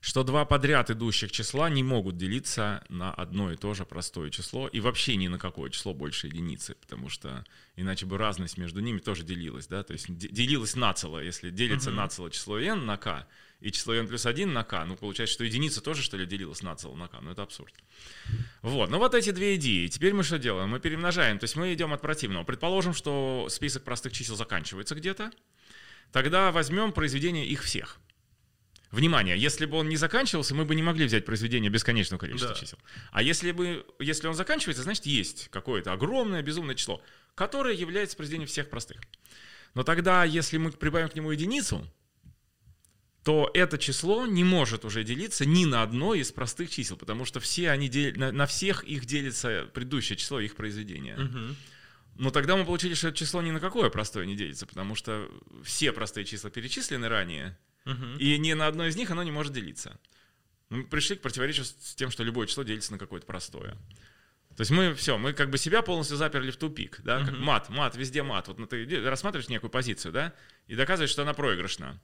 что 0.00 0.22
два 0.22 0.46
подряд 0.46 0.88
идущих 0.90 1.30
числа 1.30 1.68
не 1.68 1.82
могут 1.82 2.16
делиться 2.16 2.82
на 2.88 3.12
одно 3.12 3.52
и 3.52 3.56
то 3.56 3.74
же 3.74 3.84
простое 3.84 4.30
число 4.30 4.66
и 4.66 4.80
вообще 4.80 5.16
ни 5.16 5.28
на 5.28 5.38
какое 5.38 5.68
число 5.68 5.92
больше 5.92 6.26
единицы, 6.28 6.74
потому 6.80 7.10
что 7.10 7.44
иначе 7.76 8.06
бы 8.06 8.16
разность 8.16 8.56
между 8.56 8.80
ними 8.80 8.98
тоже 8.98 9.24
делилась, 9.24 9.66
да, 9.66 9.82
то 9.82 9.92
есть 9.92 10.06
де- 10.08 10.28
делилась 10.28 10.74
нацело, 10.74 11.18
если 11.18 11.50
делится 11.50 11.90
Мгм. 11.90 11.98
нацело 11.98 12.30
число 12.30 12.58
n 12.58 12.86
на 12.86 12.96
k 12.96 13.26
и 13.60 13.70
число 13.70 13.92
n 13.92 14.08
плюс 14.08 14.24
1 14.24 14.50
на 14.50 14.64
k, 14.64 14.86
ну 14.86 14.96
получается, 14.96 15.34
что 15.34 15.44
единица 15.44 15.82
тоже 15.82 16.02
что 16.02 16.16
ли 16.16 16.24
делилась 16.24 16.62
нацело 16.62 16.96
на 16.96 17.06
k, 17.08 17.20
ну 17.20 17.32
это 17.32 17.42
абсурд. 17.42 17.74
Вот, 18.62 18.88
ну 18.88 18.96
вот 18.96 19.14
эти 19.14 19.32
две 19.32 19.56
идеи. 19.56 19.86
Теперь 19.88 20.14
мы 20.14 20.22
что 20.22 20.38
делаем? 20.38 20.70
Мы 20.70 20.80
перемножаем, 20.80 21.38
то 21.38 21.44
есть 21.44 21.56
мы 21.56 21.74
идем 21.74 21.92
от 21.92 22.00
противного. 22.00 22.44
Предположим, 22.44 22.94
что 22.94 23.48
список 23.50 23.84
простых 23.84 24.14
чисел 24.14 24.34
заканчивается 24.34 24.94
где-то, 24.94 25.30
тогда 26.12 26.52
возьмем 26.52 26.92
произведение 26.92 27.46
их 27.46 27.62
всех. 27.62 27.98
Внимание, 28.90 29.38
если 29.38 29.66
бы 29.66 29.76
он 29.76 29.88
не 29.88 29.96
заканчивался, 29.96 30.54
мы 30.54 30.64
бы 30.64 30.74
не 30.74 30.82
могли 30.82 31.04
взять 31.06 31.24
произведение 31.24 31.70
бесконечного 31.70 32.18
количества 32.18 32.54
Да. 32.54 32.58
чисел. 32.60 32.78
А 33.12 33.22
если, 33.22 33.52
бы, 33.52 33.86
если 34.00 34.26
он 34.26 34.34
заканчивается, 34.34 34.82
значит 34.82 35.06
есть 35.06 35.48
какое-то 35.50 35.92
огромное 35.92 36.42
безумное 36.42 36.74
число, 36.74 37.00
которое 37.36 37.74
является 37.74 38.16
произведением 38.16 38.48
всех 38.48 38.68
простых. 38.68 39.00
Но 39.74 39.84
тогда, 39.84 40.24
если 40.24 40.56
мы 40.58 40.72
прибавим 40.72 41.08
к 41.08 41.14
нему 41.14 41.30
единицу, 41.30 41.86
то 43.22 43.50
это 43.54 43.76
число 43.78 44.26
не 44.26 44.44
может 44.44 44.84
уже 44.84 45.04
делиться 45.04 45.44
ни 45.44 45.66
на 45.66 45.82
одно 45.82 46.14
из 46.14 46.32
простых 46.32 46.70
чисел, 46.70 46.96
потому 46.96 47.24
что 47.26 47.38
все 47.38 47.70
они 47.70 47.88
дел- 47.88 48.14
на, 48.16 48.32
на 48.32 48.46
всех 48.46 48.82
их 48.84 49.04
делится 49.04 49.70
предыдущее 49.74 50.16
число 50.16 50.40
их 50.40 50.56
произведения. 50.56 51.16
Мгм. 51.16 51.54
Но 52.20 52.30
тогда 52.30 52.54
мы 52.54 52.66
получили, 52.66 52.92
что 52.92 53.08
это 53.08 53.16
число 53.16 53.40
ни 53.40 53.50
на 53.50 53.60
какое 53.60 53.88
простое 53.88 54.26
не 54.26 54.36
делится, 54.36 54.66
потому 54.66 54.94
что 54.94 55.26
все 55.64 55.90
простые 55.90 56.26
числа 56.26 56.50
перечислены 56.50 57.08
ранее, 57.08 57.56
Мгм. 57.86 58.18
и 58.18 58.36
ни 58.36 58.52
на 58.52 58.66
одно 58.66 58.86
из 58.86 58.94
них 58.94 59.10
оно 59.10 59.22
не 59.22 59.30
может 59.30 59.54
делиться. 59.54 59.98
Мы 60.68 60.84
пришли 60.84 61.16
к 61.16 61.22
противоречию 61.22 61.64
с 61.64 61.94
тем, 61.94 62.10
что 62.10 62.22
любое 62.22 62.46
число 62.46 62.62
делится 62.62 62.92
на 62.92 62.98
какое-то 62.98 63.26
простое. 63.26 63.70
То 64.54 64.60
есть 64.60 64.70
мы 64.70 64.92
все, 64.92 65.16
мы 65.16 65.32
как 65.32 65.48
бы 65.48 65.56
себя 65.56 65.80
полностью 65.80 66.18
заперли 66.18 66.50
в 66.50 66.58
тупик, 66.58 67.00
да, 67.04 67.20
как 67.24 67.32
Мгм. 67.32 67.42
мат, 67.42 67.70
мат, 67.70 67.96
везде 67.96 68.22
мат. 68.22 68.48
Вот 68.48 68.58
ну, 68.58 68.66
ты 68.66 68.84
рассматриваешь 69.08 69.48
некую 69.48 69.70
позицию, 69.70 70.12
да, 70.12 70.34
и 70.66 70.74
доказываешь, 70.74 71.10
что 71.10 71.22
она 71.22 71.32
проигрышна. 71.32 71.98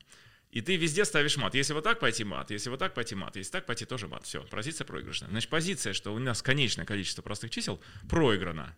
И 0.51 0.63
ты 0.63 0.77
везде 0.77 1.05
ставишь 1.05 1.37
мат. 1.37 1.55
Если 1.55 1.75
вот 1.75 1.85
так 1.85 2.01
пойти 2.01 2.25
мат, 2.25 2.51
если 2.51 2.71
вот 2.71 2.79
так 2.79 2.95
пойти 2.95 3.15
мат, 3.15 3.37
если 3.37 3.51
так 3.53 3.67
пойти 3.67 3.85
тоже 3.85 4.09
мат. 4.09 4.25
Все, 4.25 4.43
позиция 4.45 4.87
проигрышна. 4.87 5.29
Значит, 5.29 5.51
позиция, 5.51 5.93
что 5.93 6.15
у 6.15 6.19
нас 6.19 6.41
конечное 6.41 6.87
количество 6.87 7.21
простых 7.21 7.51
чисел 7.51 7.83
проиграна. 8.09 8.75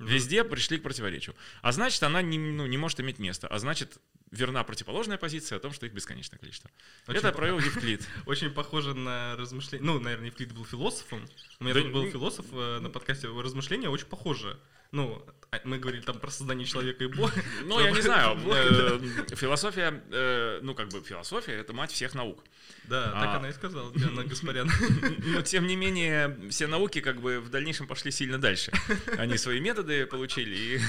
Везде 0.00 0.44
пришли 0.44 0.78
к 0.78 0.82
противоречию. 0.82 1.36
А 1.62 1.72
значит, 1.72 2.02
она 2.02 2.22
не, 2.22 2.38
ну, 2.38 2.66
не 2.66 2.78
может 2.78 2.98
иметь 3.00 3.18
места. 3.18 3.46
А 3.48 3.58
значит, 3.58 3.98
верна 4.30 4.64
противоположная 4.64 5.18
позиция 5.18 5.56
о 5.56 5.60
том, 5.60 5.72
что 5.72 5.84
их 5.86 5.92
бесконечное 5.92 6.38
количество. 6.38 6.70
Очень 7.06 7.18
Это 7.18 7.32
по- 7.32 7.38
провел 7.38 7.58
Евклид. 7.58 8.06
Очень 8.26 8.50
похоже 8.50 8.94
на 8.94 9.36
размышления. 9.36 9.84
Ну, 9.84 10.00
наверное, 10.00 10.26
Евклид 10.28 10.52
был 10.52 10.64
философом. 10.64 11.28
У 11.58 11.64
меня 11.64 11.74
Да 11.74 11.82
был 11.82 12.10
философ 12.10 12.46
э, 12.50 12.78
на 12.80 12.88
подкасте 12.88 13.28
размышления 13.28 13.88
очень 13.90 14.06
похоже. 14.06 14.58
Ну, 14.92 15.24
а- 15.52 15.60
мы 15.64 15.78
говорили 15.78 16.02
там 16.02 16.18
про 16.18 16.30
создание 16.30 16.66
человека 16.66 17.04
и 17.04 17.06
бога. 17.06 17.32
Ну, 17.64 17.80
я 17.80 17.90
не 17.90 18.00
знаю. 18.00 18.38
Э, 18.46 19.34
Философия, 19.36 20.02
э, 20.10 20.60
ну, 20.62 20.74
как 20.74 20.88
бы 20.88 21.00
философия— 21.02 21.52
это 21.60 21.72
мать 21.72 21.90
всех 21.92 22.14
наук. 22.14 22.44
Да, 22.84 23.12
А. 23.14 23.24
так 23.24 23.36
она 23.36 23.48
и 23.50 23.52
сказала, 23.52 23.92
Диана 23.94 24.24
Гаспарян. 24.24 24.70
Но, 25.18 25.42
тем 25.42 25.66
не 25.66 25.76
менее, 25.76 26.36
все 26.50 26.66
науки 26.66 27.00
как 27.00 27.20
бы 27.20 27.40
в 27.40 27.50
дальнейшем 27.50 27.86
пошли 27.86 28.10
сильно 28.10 28.38
дальше. 28.38 28.72
Они 29.18 29.36
свои 29.36 29.60
методы 29.60 30.06
получили, 30.06 30.54
и, 30.56 30.80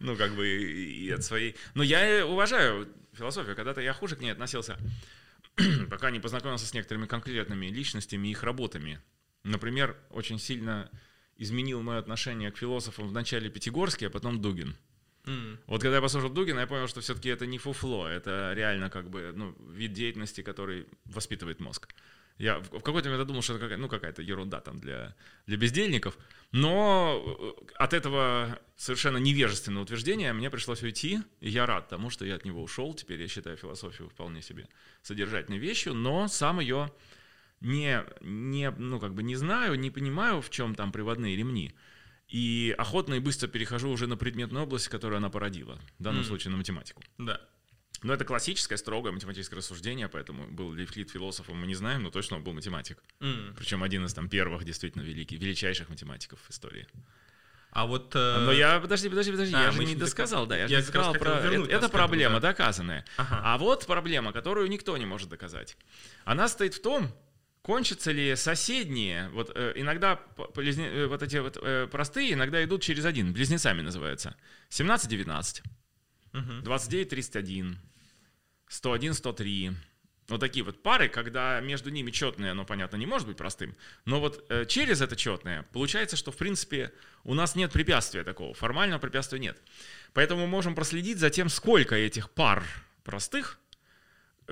ну, 0.00 0.16
как 0.16 0.34
бы, 0.34 0.46
и 0.46 1.10
от 1.10 1.24
своей... 1.24 1.56
Но 1.74 1.82
я 1.82 2.18
и 2.18 2.22
уважаю 2.22 2.88
философию. 3.12 3.56
Когда-то 3.56 3.80
я 3.80 3.92
хуже 3.92 4.16
к 4.16 4.20
ней 4.20 4.30
относился, 4.32 4.78
пока 5.90 6.10
не 6.10 6.20
познакомился 6.20 6.66
с 6.66 6.74
некоторыми 6.74 7.06
конкретными 7.06 7.66
личностями 7.66 8.28
и 8.28 8.30
их 8.32 8.42
работами. 8.42 9.00
Например, 9.44 9.96
очень 10.10 10.38
сильно 10.38 10.90
изменил 11.40 11.82
мое 11.82 11.98
отношение 11.98 12.50
к 12.52 12.58
философам 12.58 13.08
в 13.08 13.12
начале 13.12 13.50
Пятигорский, 13.50 14.06
а 14.06 14.10
потом 14.10 14.40
Дугин. 14.40 14.76
М. 15.26 15.58
Вот 15.66 15.80
когда 15.80 15.96
я 15.96 16.02
послушал 16.02 16.30
Дугина, 16.30 16.60
я 16.60 16.66
понял, 16.66 16.86
что 16.86 17.00
все-таки 17.00 17.30
это 17.30 17.46
не 17.46 17.58
фуфло, 17.58 18.06
это 18.06 18.52
реально 18.54 18.90
как 18.90 19.10
бы 19.10 19.32
ну, 19.34 19.56
вид 19.72 19.92
деятельности, 19.92 20.42
который 20.42 20.86
воспитывает 21.04 21.60
мозг. 21.60 21.94
Я 22.38 22.58
в 22.58 22.78
в 22.78 22.82
какой-то 22.82 23.10
момент 23.10 23.26
думал, 23.26 23.42
что 23.42 23.54
это 23.54 23.62
какая- 23.62 23.78
ну, 23.78 23.88
какая-то 23.88 24.22
ерунда 24.22 24.60
там 24.60 24.78
для, 24.78 25.14
для 25.46 25.56
бездельников. 25.56 26.16
Но 26.52 27.22
э, 27.58 27.72
от 27.74 27.92
этого 27.92 28.58
совершенно 28.76 29.18
невежественного 29.18 29.84
утверждения 29.84 30.32
мне 30.32 30.50
пришлось 30.50 30.82
уйти, 30.82 31.20
и 31.40 31.50
я 31.50 31.66
рад 31.66 31.88
тому, 31.88 32.10
что 32.10 32.24
я 32.24 32.36
от 32.36 32.44
него 32.44 32.62
ушел. 32.62 32.94
Теперь 32.94 33.20
я 33.20 33.28
считаю 33.28 33.56
философию 33.56 34.08
вполне 34.08 34.42
себе 34.42 34.68
содержательной 35.02 35.58
вещью, 35.58 35.94
но 35.94 36.28
сам 36.28 36.60
ее 36.60 36.90
не, 37.60 38.04
не, 38.20 38.70
ну, 38.70 38.98
как 39.00 39.14
бы 39.14 39.22
не 39.22 39.36
знаю, 39.36 39.74
не 39.78 39.90
понимаю, 39.90 40.40
в 40.40 40.50
чем 40.50 40.74
там 40.74 40.92
приводные 40.92 41.36
ремни. 41.36 41.72
И 42.28 42.74
охотно 42.78 43.14
и 43.14 43.18
быстро 43.18 43.48
перехожу 43.48 43.90
уже 43.90 44.06
на 44.06 44.16
предметную 44.16 44.64
область, 44.64 44.88
которую 44.88 45.16
она 45.18 45.30
породила. 45.30 45.78
В 45.98 46.02
данном 46.02 46.20
Мгм. 46.20 46.28
случае 46.28 46.52
на 46.52 46.56
математику. 46.58 47.02
Да. 47.18 47.40
Но 48.02 48.14
это 48.14 48.24
классическое, 48.24 48.78
строгое 48.78 49.12
математическое 49.12 49.56
рассуждение, 49.56 50.08
поэтому 50.08 50.46
был 50.48 50.72
ли 50.72 50.82
Евклид 50.82 51.10
философом, 51.10 51.58
мы 51.58 51.66
не 51.66 51.74
знаем, 51.74 52.02
но 52.02 52.10
точно 52.10 52.36
он 52.36 52.44
был 52.44 52.54
математик. 52.54 53.02
М. 53.20 53.54
Причем 53.58 53.82
один 53.82 54.06
из 54.06 54.14
там 54.14 54.28
первых 54.30 54.64
действительно 54.64 55.02
великих, 55.02 55.38
величайших 55.38 55.90
математиков 55.90 56.38
в 56.40 56.50
истории. 56.50 56.86
А 57.72 57.86
вот... 57.86 58.12
э, 58.16 58.44
Но 58.44 58.52
я, 58.52 58.80
подожди, 58.80 59.08
подожди, 59.08 59.32
подожди, 59.32 59.54
а, 59.54 59.64
я 59.64 59.70
же 59.70 59.84
не 59.84 59.94
досказал, 59.94 60.46
да, 60.46 60.56
я 60.56 60.66
же 60.66 60.72
Я 60.72 60.78
не 60.78 60.82
раз 60.82 60.88
сказал 60.88 61.14
про... 61.14 61.30
Это, 61.32 61.70
это 61.70 61.88
проблема 61.88 62.40
да. 62.40 62.48
доказанная. 62.48 63.04
Ага. 63.16 63.40
А 63.44 63.58
вот 63.58 63.86
проблема, 63.86 64.32
которую 64.32 64.68
никто 64.68 64.96
не 64.96 65.06
может 65.06 65.28
доказать. 65.28 65.76
Она 66.24 66.48
стоит 66.48 66.74
в 66.74 66.82
том, 66.82 67.12
кончатся 67.62 68.12
ли 68.12 68.34
соседние, 68.36 69.28
вот 69.30 69.52
э, 69.54 69.72
иногда 69.76 70.20
близне- 70.54 70.88
э, 70.90 71.06
вот 71.06 71.22
эти 71.22 71.36
вот 71.36 71.58
э, 71.62 71.86
простые 71.90 72.32
иногда 72.32 72.62
идут 72.64 72.82
через 72.82 73.04
один, 73.04 73.32
близнецами 73.32 73.82
называются. 73.82 74.34
17-19, 74.70 75.62
Мгм. 76.32 76.62
29-31, 76.62 77.76
101-103. 78.68 79.74
Вот 80.28 80.38
такие 80.38 80.64
вот 80.64 80.80
пары, 80.82 81.08
когда 81.08 81.58
между 81.60 81.90
ними 81.90 82.12
четное, 82.12 82.52
оно, 82.52 82.64
понятно, 82.64 82.96
не 82.96 83.06
может 83.06 83.26
быть 83.26 83.36
простым, 83.36 83.74
но 84.04 84.20
вот 84.20 84.44
э, 84.48 84.64
через 84.64 85.00
это 85.00 85.16
четное 85.16 85.64
получается, 85.72 86.16
что, 86.16 86.30
в 86.30 86.36
принципе, 86.36 86.92
у 87.24 87.34
нас 87.34 87.56
нет 87.56 87.72
препятствия 87.72 88.22
такого, 88.22 88.54
формального 88.54 89.00
препятствия 89.00 89.40
нет. 89.40 89.60
Поэтому 90.12 90.42
мы 90.42 90.46
можем 90.46 90.76
проследить 90.76 91.18
за 91.18 91.30
тем, 91.30 91.48
сколько 91.48 91.96
этих 91.96 92.30
пар 92.30 92.62
простых, 93.02 93.58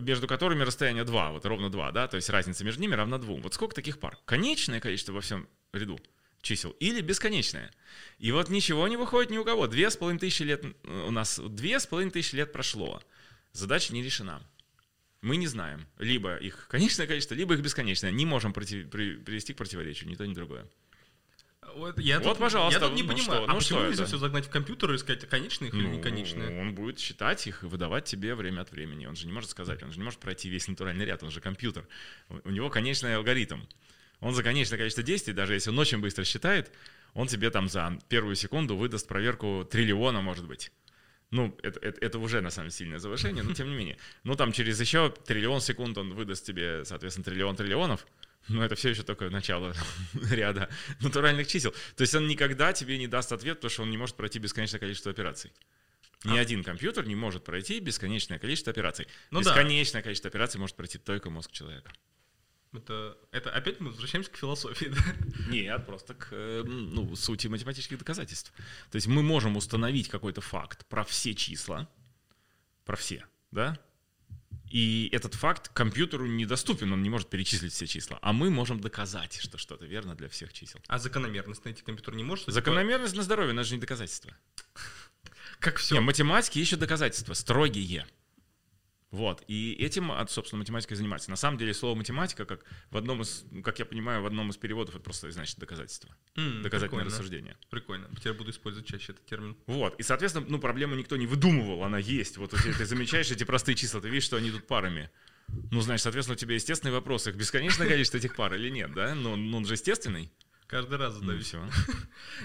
между 0.00 0.26
которыми 0.26 0.62
расстояние 0.62 1.04
2, 1.04 1.32
вот 1.32 1.44
ровно 1.46 1.70
2, 1.70 1.92
да, 1.92 2.08
то 2.08 2.16
есть 2.16 2.30
разница 2.30 2.64
между 2.64 2.80
ними 2.80 2.94
равна 2.94 3.18
2. 3.18 3.40
Вот 3.40 3.54
сколько 3.54 3.74
таких 3.74 3.98
пар? 3.98 4.18
Конечное 4.24 4.80
количество 4.80 5.12
во 5.12 5.20
всем 5.20 5.48
ряду 5.72 5.98
чисел 6.40 6.70
или 6.80 7.00
бесконечное? 7.00 7.72
И 8.18 8.32
вот 8.32 8.48
ничего 8.48 8.86
не 8.88 8.96
выходит 8.96 9.30
ни 9.30 9.38
у 9.38 9.44
кого. 9.44 9.66
Две 9.66 9.90
с 9.90 9.96
половиной 9.96 10.20
тысячи 10.20 10.42
лет 10.42 10.64
э, 10.64 11.06
у 11.06 11.10
нас, 11.10 11.38
две 11.38 11.78
с 11.78 11.86
половиной 11.86 12.10
тысячи 12.10 12.34
лет 12.34 12.52
прошло. 12.52 13.02
Задача 13.52 13.92
не 13.92 14.02
решена. 14.02 14.42
Мы 15.20 15.36
не 15.36 15.46
знаем. 15.48 15.86
Либо 15.98 16.36
их 16.36 16.68
конечное 16.68 17.06
количество, 17.06 17.34
либо 17.34 17.54
их 17.54 17.60
бесконечное. 17.60 18.12
Не 18.12 18.24
можем 18.24 18.52
против- 18.52 18.88
при- 18.88 19.16
привести 19.16 19.52
к 19.52 19.56
противоречию, 19.56 20.08
ни 20.08 20.14
то, 20.14 20.26
ни 20.26 20.34
другое. 20.34 20.66
Вот, 21.74 21.98
я 21.98 22.18
Вот, 22.18 22.24
тут, 22.24 22.38
пожалуйста, 22.38 22.80
я 22.80 22.86
тут 22.86 22.96
не 22.96 23.02
ну 23.02 23.08
понимаю, 23.10 23.22
что, 23.42 23.44
а 23.44 23.52
ну 23.52 23.58
почему 23.58 23.78
что 23.80 23.88
нельзя 23.88 24.02
это? 24.02 24.08
все 24.08 24.18
загнать 24.18 24.46
в 24.46 24.50
компьютер 24.50 24.92
и 24.92 24.96
искать 24.96 25.28
конечные 25.28 25.68
их 25.68 25.74
или 25.74 25.86
не 25.86 26.00
конечные? 26.02 26.50
Ну, 26.50 26.60
он 26.60 26.74
будет 26.74 26.98
считать 26.98 27.46
их 27.46 27.62
и 27.62 27.66
выдавать 27.66 28.04
тебе 28.04 28.34
время 28.34 28.62
от 28.62 28.70
времени. 28.72 29.06
Он 29.06 29.16
же 29.16 29.26
не 29.26 29.32
может 29.32 29.50
сказать, 29.50 29.82
он 29.82 29.92
же 29.92 29.98
не 29.98 30.04
может 30.04 30.20
пройти 30.20 30.48
весь 30.48 30.68
натуральный 30.68 31.04
ряд, 31.04 31.22
он 31.22 31.30
же 31.30 31.40
компьютер. 31.40 31.86
У- 32.28 32.48
У 32.48 32.50
него 32.50 32.70
конечный 32.70 33.16
алгоритм. 33.16 33.60
Он 34.20 34.34
за 34.34 34.42
конечное 34.42 34.78
количество 34.78 35.02
действий, 35.04 35.32
даже 35.32 35.54
если 35.54 35.70
он 35.70 35.78
очень 35.78 35.98
быстро 35.98 36.24
считает, 36.24 36.72
он 37.14 37.26
тебе 37.28 37.50
там 37.50 37.68
за 37.68 37.98
первую 38.08 38.34
секунду 38.34 38.76
выдаст 38.76 39.06
проверку 39.06 39.66
триллиона, 39.70 40.20
может 40.20 40.46
быть. 40.46 40.72
Ну, 41.30 41.54
это, 41.62 41.78
это, 41.80 42.00
это 42.04 42.18
уже 42.18 42.40
на 42.40 42.50
самом 42.50 42.70
деле 42.70 42.78
сильное 42.78 42.98
завышение, 42.98 43.42
но 43.42 43.52
тем 43.52 43.68
не 43.68 43.76
менее. 43.76 43.98
Ну, 44.24 44.34
там 44.34 44.50
через 44.50 44.80
еще 44.80 45.14
триллион 45.26 45.60
секунд 45.60 45.98
он 45.98 46.14
выдаст 46.14 46.44
тебе, 46.46 46.84
соответственно, 46.84 47.24
триллион 47.24 47.54
триллионов. 47.54 48.06
Но 48.48 48.64
это 48.64 48.74
все 48.74 48.90
еще 48.90 49.02
только 49.02 49.28
начало 49.30 49.74
ряда 50.30 50.68
натуральных 51.00 51.46
чисел. 51.46 51.72
То 51.96 52.02
есть 52.02 52.14
он 52.14 52.26
никогда 52.26 52.72
тебе 52.72 52.98
не 52.98 53.06
даст 53.06 53.32
ответ, 53.32 53.58
потому 53.58 53.70
что 53.70 53.82
он 53.82 53.90
не 53.90 53.96
может 53.96 54.16
пройти 54.16 54.38
бесконечное 54.38 54.80
количество 54.80 55.10
операций. 55.10 55.52
Ни 56.24 56.36
А. 56.36 56.40
один 56.40 56.64
компьютер 56.64 57.06
не 57.06 57.14
может 57.14 57.44
пройти 57.44 57.78
бесконечное 57.78 58.38
количество 58.38 58.72
операций. 58.72 59.06
Ну 59.30 59.40
да. 59.40 59.50
бесконечное 59.50 60.02
количество 60.02 60.28
операций 60.28 60.58
может 60.58 60.76
пройти 60.76 60.98
только 60.98 61.30
мозг 61.30 61.52
человека. 61.52 61.92
Это, 62.72 63.16
это 63.30 63.50
опять 63.50 63.80
мы 63.80 63.90
возвращаемся 63.90 64.30
к 64.30 64.36
философии, 64.36 64.86
да? 64.86 65.00
Нет, 65.48 65.86
просто 65.86 66.14
к 66.14 66.28
э, 66.32 66.62
ну, 66.66 67.16
сути 67.16 67.46
математических 67.46 67.98
доказательств. 67.98 68.52
То 68.90 68.96
есть 68.96 69.06
мы 69.06 69.22
можем 69.22 69.56
установить 69.56 70.08
какой-то 70.08 70.42
факт 70.42 70.86
про 70.86 71.04
все 71.04 71.34
числа, 71.34 71.88
про 72.84 72.96
все, 72.96 73.24
да? 73.52 73.78
И 74.70 75.08
этот 75.12 75.34
факт 75.34 75.68
компьютеру 75.68 76.26
недоступен, 76.26 76.92
он 76.92 77.02
не 77.02 77.08
может 77.08 77.30
перечислить 77.30 77.72
все 77.72 77.86
числа. 77.86 78.18
А 78.20 78.32
мы 78.32 78.50
можем 78.50 78.80
доказать, 78.80 79.38
что 79.40 79.56
что-то 79.56 79.86
верно 79.86 80.14
для 80.14 80.28
всех 80.28 80.52
чисел. 80.52 80.80
А 80.88 80.98
закономерность 80.98 81.64
найти 81.64 81.82
компьютер 81.82 82.14
не 82.14 82.24
может? 82.24 82.46
Закономерность 82.46 83.16
на 83.16 83.22
здоровье, 83.22 83.54
это 83.54 83.64
же 83.64 83.74
не 83.74 83.80
доказательство. 83.80 84.32
Как 85.58 85.76
все. 85.78 85.94
Не, 85.94 86.00
математики 86.00 86.58
ищут 86.58 86.80
доказательства, 86.80 87.34
строгие. 87.34 88.06
Вот, 89.10 89.42
и 89.48 89.72
этим, 89.80 90.12
а, 90.12 90.26
собственно, 90.26 90.58
математика 90.58 90.94
занимается. 90.94 91.30
На 91.30 91.36
самом 91.36 91.56
деле 91.56 91.72
слово 91.72 91.94
математика, 91.94 92.44
как 92.44 92.64
в 92.90 92.96
одном 92.96 93.22
из, 93.22 93.46
как 93.64 93.78
я 93.78 93.86
понимаю, 93.86 94.22
в 94.22 94.26
одном 94.26 94.50
из 94.50 94.58
переводов 94.58 94.94
это 94.94 95.02
просто 95.02 95.30
значит 95.30 95.58
доказательство, 95.58 96.14
доказательное 96.34 97.04
рассуждение. 97.04 97.56
Прикольно. 97.70 98.08
Теперь 98.16 98.34
буду 98.34 98.50
использовать 98.50 98.86
чаще 98.86 99.12
этот 99.12 99.24
термин. 99.24 99.56
Вот, 99.66 99.98
и, 99.98 100.02
соответственно, 100.02 100.44
ну, 100.48 100.58
проблему 100.58 100.94
никто 100.94 101.16
не 101.16 101.26
выдумывал, 101.26 101.84
она 101.84 101.98
есть. 101.98 102.36
Вот 102.36 102.50
ты 102.50 102.84
замечаешь 102.84 103.30
эти 103.30 103.44
простые 103.44 103.76
числа, 103.76 104.02
ты 104.02 104.08
видишь, 104.08 104.24
что 104.24 104.36
они 104.36 104.50
идут 104.50 104.66
парами. 104.66 105.10
Ну, 105.70 105.80
значит, 105.80 106.02
соответственно, 106.02 106.34
у 106.34 106.38
тебя 106.38 106.54
естественный 106.54 106.92
вопрос, 106.92 107.26
их 107.26 107.34
бесконечное 107.34 107.88
количество 107.88 108.18
этих 108.18 108.36
пар 108.36 108.54
или 108.54 108.68
нет, 108.68 108.92
да? 108.92 109.14
Ну, 109.14 109.36
ну, 109.36 109.56
он 109.56 109.64
же 109.64 109.74
естественный. 109.74 110.30
Каждый 110.68 110.98
раз 110.98 111.14
Ну, 111.14 111.20
задаю. 111.20 111.40
все. 111.40 111.66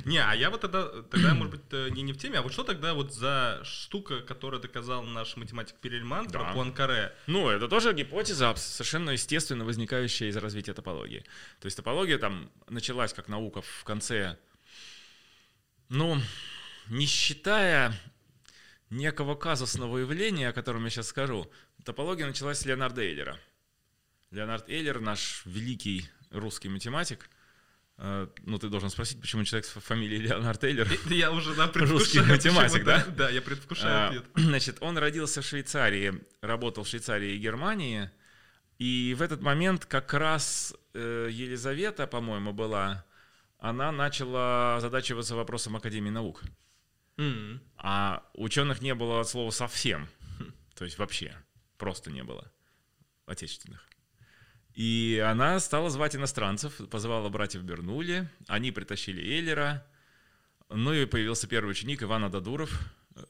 Не, 0.06 0.18
а 0.20 0.34
я 0.34 0.50
вот 0.50 0.62
тогда, 0.62 0.88
тогда, 1.12 1.34
может 1.36 1.52
быть, 1.52 1.62
э, 1.72 1.90
не, 1.90 2.04
не 2.04 2.14
в 2.14 2.18
теме, 2.18 2.40
а 2.40 2.42
вот 2.42 2.54
что 2.54 2.64
тогда 2.64 2.94
вот 2.94 3.14
за 3.14 3.60
штука, 3.66 4.22
которую 4.22 4.62
доказал 4.62 5.04
наш 5.04 5.36
математик 5.36 5.76
Перельман 5.82 6.28
Да. 6.28 6.40
про 6.40 6.54
Пуанкаре? 6.54 7.14
Ну, 7.28 7.50
это 7.50 7.68
тоже 7.68 7.94
гипотеза 7.94 8.56
совершенно 8.56 9.10
естественно 9.12 9.66
возникающая 9.66 10.30
из 10.30 10.38
развития 10.38 10.74
топологии. 10.74 11.26
То 11.60 11.66
есть 11.66 11.76
топология 11.76 12.18
там 12.18 12.50
началась 12.70 13.12
как 13.14 13.28
наука 13.28 13.62
в 13.62 13.84
конце, 13.84 14.38
ну, 15.90 16.18
не 16.88 17.06
считая 17.06 17.94
некого 18.90 19.36
казусного 19.36 19.98
явления, 19.98 20.48
о 20.48 20.54
котором 20.54 20.86
я 20.86 20.90
сейчас 20.90 21.10
скажу, 21.10 21.52
топология 21.84 22.26
началась 22.26 22.60
с 22.60 22.66
Леонарда 22.66 23.02
Эйлера. 23.02 23.38
Леонард 24.32 24.70
Эйлер, 24.70 25.02
наш 25.02 25.42
великий 25.46 26.06
русский 26.32 26.70
математик, 26.70 27.30
ну, 27.98 28.58
ты 28.60 28.70
должен 28.70 28.90
спросить, 28.90 29.22
почему 29.22 29.44
человек 29.44 29.66
с 29.66 29.70
фамилией 29.70 30.22
Леонард 30.22 30.64
Э, 30.64 30.86
Я 31.10 31.32
уже, 31.32 31.54
да, 31.56 31.66
Русский 31.76 32.20
предвкушаю. 32.20 32.28
математик, 32.28 32.84
да? 32.84 33.06
Да, 33.16 33.30
я 33.30 33.42
предвкушаю 33.42 33.94
А, 33.96 34.08
ответ. 34.08 34.26
Значит, 34.36 34.78
он 34.82 34.98
родился 34.98 35.42
в 35.42 35.46
Швейцарии, 35.46 36.22
работал 36.42 36.84
в 36.84 36.88
Швейцарии 36.88 37.34
и 37.36 37.38
Германии. 37.38 38.10
И 38.80 39.16
в 39.18 39.22
этот 39.22 39.42
момент 39.42 39.86
как 39.86 40.14
раз 40.14 40.76
э, 40.94 41.30
Елизавета, 41.32 42.08
по-моему, 42.08 42.52
была, 42.52 43.06
она 43.60 43.92
начала 43.92 44.80
задачиваться 44.82 45.36
вопросом 45.36 45.76
Академии 45.76 46.10
наук. 46.10 46.42
М. 47.18 47.62
А 47.78 48.24
ученых 48.34 48.82
не 48.82 48.96
было 48.96 49.22
от 49.22 49.30
слова 49.30 49.52
совсем. 49.52 50.10
То 50.76 50.84
есть 50.84 50.98
вообще. 50.98 51.38
Просто 51.78 52.10
не 52.12 52.24
было. 52.24 52.52
Отечественных. 53.28 53.88
И 54.74 55.24
она 55.26 55.60
стала 55.60 55.90
звать 55.90 56.16
иностранцев, 56.16 56.74
позвала 56.90 57.30
братьев 57.30 57.62
Бернули, 57.64 58.28
они 58.48 58.72
притащили 58.72 59.22
Эйлера, 59.22 59.86
ну 60.70 60.94
и 60.94 61.06
появился 61.06 61.48
первый 61.48 61.72
ученик 61.72 62.02
Иван 62.02 62.24
Ададуров, 62.24 62.72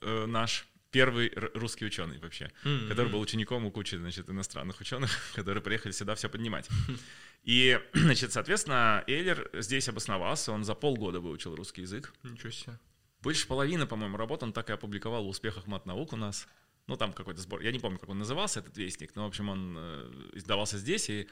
э, 0.01 0.25
наш 0.25 0.65
первый 0.91 1.33
русский 1.55 1.85
ученый 1.85 2.19
вообще, 2.19 2.51
М. 2.63 2.87
который 2.87 3.11
был 3.11 3.19
учеником 3.19 3.65
у 3.65 3.71
кучи, 3.71 3.95
значит, 3.95 4.29
иностранных 4.29 4.79
ученых, 4.79 5.09
которые 5.35 5.61
приехали 5.63 5.91
сюда 5.91 6.15
все 6.15 6.29
поднимать. 6.29 6.69
И, 7.43 7.77
значит, 7.93 8.31
соответственно, 8.31 9.03
Эйлер 9.07 9.49
здесь 9.53 9.89
обосновался, 9.89 10.51
он 10.53 10.63
за 10.63 10.75
полгода 10.75 11.19
выучил 11.19 11.55
русский 11.55 11.81
язык, 11.81 12.13
Ничего 12.23 12.51
себе. 12.51 12.79
больше 13.21 13.47
половины, 13.47 13.85
по-моему, 13.85 14.15
работ 14.17 14.43
он 14.43 14.53
так 14.53 14.69
и 14.69 14.73
опубликовал 14.73 15.25
в 15.25 15.29
успехах 15.29 15.67
мат-наук 15.67 16.13
у 16.13 16.15
нас. 16.15 16.47
Ну, 16.87 16.97
там 16.97 17.13
какой-то 17.13 17.41
сбор. 17.41 17.61
Я 17.61 17.71
не 17.71 17.79
помню, 17.79 17.97
как 17.97 18.09
он 18.09 18.19
назывался, 18.19 18.59
этот 18.59 18.77
вестник, 18.77 19.15
но, 19.15 19.23
в 19.23 19.27
общем, 19.27 19.49
он 19.49 19.75
э, 19.77 20.29
издавался 20.33 20.77
здесь. 20.77 21.09
И 21.09 21.27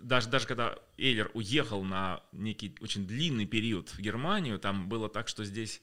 даже, 0.00 0.28
даже 0.28 0.46
когда 0.46 0.78
Эйлер 0.98 1.30
уехал 1.34 1.82
на 1.84 2.22
некий 2.32 2.76
очень 2.80 3.06
длинный 3.06 3.46
период 3.46 3.88
в 3.88 3.98
Германию, 3.98 4.58
там 4.58 4.88
было 4.88 5.08
так, 5.08 5.28
что 5.28 5.44
здесь 5.44 5.80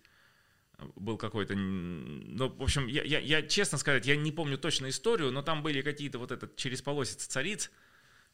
был 0.95 1.17
какой-то... 1.17 1.55
Ну, 1.55 2.49
в 2.49 2.63
общем, 2.63 2.87
я, 2.87 3.03
я, 3.03 3.19
я, 3.19 3.41
честно 3.43 3.77
сказать, 3.77 4.05
я 4.05 4.15
не 4.15 4.31
помню 4.31 4.57
точно 4.57 4.89
историю, 4.89 5.31
но 5.31 5.41
там 5.41 5.63
были 5.63 5.81
какие-то 5.81 6.19
вот 6.19 6.31
этот 6.31 6.55
через 6.55 6.81
полосиц 6.81 7.25
цариц. 7.25 7.71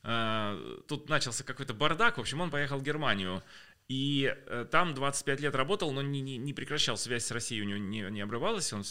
Э, 0.04 0.80
Тут 0.88 1.10
начался 1.10 1.44
какой-то 1.44 1.74
бардак. 1.74 2.18
В 2.18 2.22
общем, 2.22 2.42
он 2.42 2.50
поехал 2.50 2.80
в 2.80 2.84
Германию. 2.84 3.44
И 3.90 4.36
э, 4.48 4.66
там 4.70 4.94
25 4.94 5.40
лет 5.40 5.56
работал, 5.56 5.94
но 5.94 6.02
не, 6.02 6.20
не, 6.20 6.38
не 6.38 6.54
прекращал 6.54 6.98
связь 6.98 7.26
с 7.26 7.32
Россией, 7.32 7.62
у 7.62 7.66
него 7.66 7.78
не, 7.78 8.02
не 8.12 8.20
обрывалась. 8.20 8.74
Он 8.74 8.84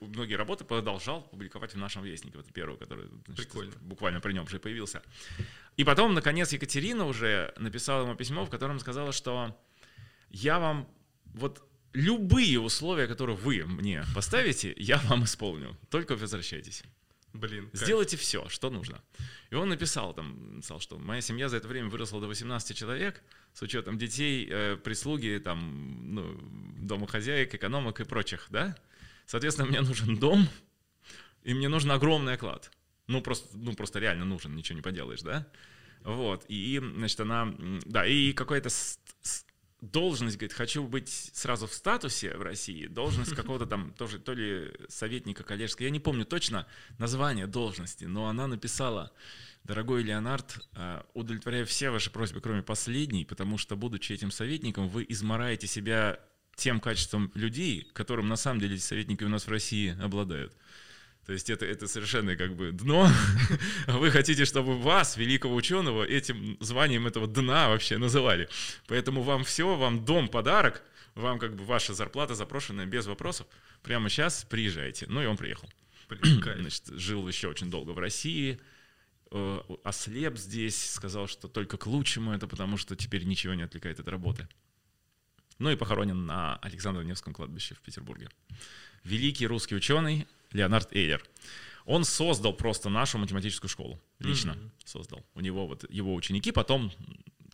многие 0.00 0.34
работы 0.34 0.64
продолжал 0.64 1.22
публиковать 1.22 1.74
в 1.74 1.78
нашем 1.78 2.02
вестнике. 2.02 2.38
Вот 2.38 2.46
первый, 2.52 2.76
который 2.76 3.06
значит, 3.26 3.48
Прикольно. 3.48 3.72
буквально 3.82 4.20
при 4.20 4.32
нем 4.32 4.48
же 4.48 4.58
появился. 4.58 5.02
И 5.76 5.84
потом, 5.84 6.14
наконец, 6.14 6.52
Екатерина 6.52 7.06
уже 7.06 7.54
написала 7.58 8.02
ему 8.02 8.16
письмо, 8.16 8.44
в 8.44 8.50
котором 8.50 8.80
сказала, 8.80 9.12
что 9.12 9.56
я 10.30 10.58
вам 10.58 10.88
вот 11.26 11.62
любые 11.92 12.58
условия, 12.58 13.06
которые 13.06 13.36
вы 13.36 13.64
мне 13.64 14.04
поставите, 14.16 14.74
я 14.76 14.98
вам 15.04 15.24
исполню. 15.24 15.78
Только 15.90 16.16
возвращайтесь. 16.16 16.82
Блин. 17.32 17.70
кайф. 17.70 17.84
Сделайте 17.84 18.16
все, 18.16 18.48
что 18.48 18.70
нужно. 18.70 19.00
И 19.50 19.54
он 19.54 19.68
написал 19.68 20.14
там, 20.14 20.56
написал, 20.56 20.80
что 20.80 20.98
моя 20.98 21.20
семья 21.20 21.48
за 21.48 21.56
это 21.56 21.68
время 21.68 21.88
выросла 21.88 22.20
до 22.20 22.28
18 22.28 22.76
человек, 22.76 23.22
с 23.54 23.62
учетом 23.62 23.96
детей, 23.96 24.46
э, 24.50 24.76
прислуги, 24.76 25.40
там, 25.42 26.14
ну, 26.14 26.36
домохозяек, 26.78 27.54
экономок 27.54 28.00
и 28.00 28.04
прочих, 28.04 28.48
да? 28.50 28.76
Соответственно, 29.26 29.68
мне 29.68 29.80
нужен 29.80 30.16
дом, 30.18 30.48
и 31.44 31.54
мне 31.54 31.68
нужен 31.68 31.92
огромный 31.92 32.34
оклад. 32.34 32.70
Ну, 33.06 33.22
просто, 33.22 33.56
ну, 33.56 33.74
просто 33.74 34.00
реально 34.00 34.24
нужен, 34.24 34.56
ничего 34.56 34.76
не 34.76 34.82
поделаешь, 34.82 35.22
да? 35.22 35.46
Вот, 36.02 36.44
и, 36.48 36.80
значит, 36.82 37.20
она, 37.20 37.54
да, 37.86 38.04
и 38.04 38.32
какая-то 38.32 38.70
должность, 39.80 40.36
говорит, 40.36 40.52
хочу 40.52 40.86
быть 40.86 41.08
сразу 41.08 41.66
в 41.66 41.74
статусе 41.74 42.36
в 42.36 42.42
России, 42.42 42.86
должность 42.86 43.34
какого-то 43.36 43.66
там 43.66 43.92
тоже, 43.92 44.18
то 44.18 44.32
ли 44.32 44.72
советника 44.88 45.44
коллежского, 45.44 45.84
я 45.84 45.90
не 45.90 46.00
помню 46.00 46.24
точно 46.24 46.66
название 46.98 47.46
должности, 47.46 48.04
но 48.04 48.26
она 48.28 48.46
написала, 48.46 49.12
дорогой 49.64 50.02
Леонард, 50.02 50.58
э, 50.74 51.02
удовлетворяю 51.14 51.66
все 51.66 51.90
ваши 51.90 52.10
просьбы, 52.10 52.40
кроме 52.40 52.62
последней, 52.62 53.24
потому 53.24 53.58
что, 53.58 53.76
будучи 53.76 54.12
этим 54.12 54.30
советником, 54.30 54.88
вы 54.88 55.04
измораете 55.08 55.66
себя 55.66 56.20
тем 56.54 56.80
качеством 56.80 57.32
людей, 57.34 57.88
которым 57.92 58.28
на 58.28 58.36
самом 58.36 58.60
деле 58.60 58.76
эти 58.76 58.82
советники 58.82 59.24
у 59.24 59.28
нас 59.28 59.46
в 59.46 59.50
России 59.50 59.96
обладают. 60.00 60.54
То 61.26 61.32
есть 61.32 61.48
это, 61.48 61.64
это 61.64 61.86
совершенно 61.88 62.36
как 62.36 62.54
бы 62.54 62.70
дно. 62.72 63.10
Вы 63.86 64.10
хотите, 64.10 64.44
чтобы 64.44 64.78
вас, 64.78 65.16
великого 65.16 65.54
ученого, 65.54 66.04
этим 66.04 66.58
званием 66.60 67.06
этого 67.06 67.26
дна 67.26 67.70
вообще 67.70 67.96
называли. 67.96 68.48
Поэтому 68.88 69.22
вам 69.22 69.42
все, 69.44 69.74
вам 69.74 70.04
дом 70.04 70.28
подарок, 70.28 70.82
вам 71.14 71.38
как 71.38 71.56
бы 71.56 71.64
ваша 71.64 71.94
зарплата 71.94 72.34
запрошенная 72.34 72.84
без 72.84 73.06
вопросов. 73.06 73.46
Прямо 73.82 74.10
сейчас 74.10 74.44
приезжайте. 74.44 75.06
Ну 75.08 75.22
и 75.22 75.26
он 75.26 75.38
приехал. 75.38 75.68
Значит, 76.60 76.88
жил 76.88 77.26
еще 77.26 77.48
очень 77.48 77.70
долго 77.70 77.92
в 77.92 77.98
России, 77.98 78.60
э, 79.34 79.60
ослеп 79.84 80.38
здесь, 80.38 80.90
сказал, 80.92 81.26
что 81.26 81.48
только 81.48 81.76
к 81.76 81.86
лучшему 81.86 82.32
это, 82.32 82.46
потому 82.46 82.76
что 82.78 82.96
теперь 82.96 83.24
ничего 83.24 83.54
не 83.54 83.62
отвлекает 83.64 84.00
от 84.00 84.08
работы. 84.08 84.48
Ну 85.58 85.70
и 85.70 85.76
похоронен 85.76 86.26
на 86.26 86.56
Александро-Невском 86.56 87.32
кладбище 87.34 87.74
в 87.74 87.80
Петербурге. 87.80 88.28
Великий 89.04 89.46
русский 89.46 89.74
ученый 89.76 90.26
Леонард 90.52 90.92
Эйлер. 90.92 91.22
Он 91.84 92.04
создал 92.04 92.54
просто 92.54 92.88
нашу 92.88 93.18
математическую 93.18 93.68
школу. 93.68 94.00
Лично 94.18 94.54
Мгм. 94.54 94.70
создал. 94.84 95.24
У 95.34 95.40
него 95.40 95.66
вот 95.66 95.84
его 95.90 96.14
ученики 96.14 96.50
потом 96.52 96.90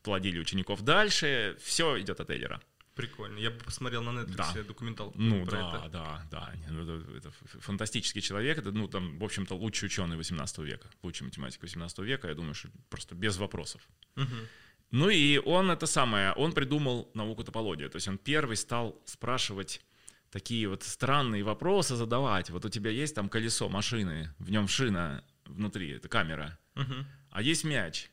плодили 0.02 0.38
учеников 0.38 0.82
дальше. 0.82 1.56
Все 1.60 2.00
идет 2.00 2.20
от 2.20 2.30
Эйлера. 2.30 2.60
Прикольно. 3.00 3.38
Я 3.38 3.50
бы 3.50 3.58
посмотрел 3.64 4.02
на 4.02 4.10
Netflix 4.20 4.36
Да. 4.54 4.62
документалку 4.62 5.18
Ну 5.18 5.44
про 5.44 5.50
да, 5.52 5.68
это. 5.78 5.88
да, 5.90 6.26
да. 6.30 6.52
Ну, 6.70 6.82
Это, 6.82 7.16
это 7.16 7.30
фантастический 7.60 8.20
человек. 8.22 8.58
Это, 8.58 8.72
ну, 8.72 8.88
там, 8.88 9.18
в 9.18 9.24
общем-то, 9.24 9.54
лучший 9.56 9.86
ученый 9.86 10.16
18 10.16 10.58
века. 10.58 10.88
Лучший 11.02 11.24
математик 11.24 11.62
18 11.62 11.98
века. 12.00 12.28
Я 12.28 12.34
думаю, 12.34 12.54
что 12.54 12.68
просто 12.88 13.14
без 13.14 13.36
вопросов. 13.38 13.82
Мгм. 14.16 14.46
Ну 14.92 15.08
и 15.08 15.38
он 15.38 15.70
это 15.70 15.86
самое, 15.86 16.32
он 16.32 16.52
придумал 16.52 17.10
науку 17.14 17.44
топологию. 17.44 17.88
То 17.90 17.96
есть 17.96 18.08
он 18.08 18.18
первый 18.18 18.56
стал 18.56 19.00
спрашивать 19.06 19.80
такие 20.30 20.68
вот 20.68 20.82
странные 20.82 21.42
вопросы 21.44 21.94
задавать. 21.96 22.50
Вот 22.50 22.64
у 22.64 22.68
тебя 22.68 22.90
есть 22.90 23.14
там 23.14 23.28
колесо 23.28 23.68
машины, 23.68 24.34
в 24.38 24.50
нем 24.50 24.66
шина 24.68 25.22
внутри, 25.46 25.90
это 25.90 26.08
камера, 26.08 26.58
Мгм. 26.74 27.06
а 27.30 27.42
есть 27.42 27.64
мяч. 27.64 28.10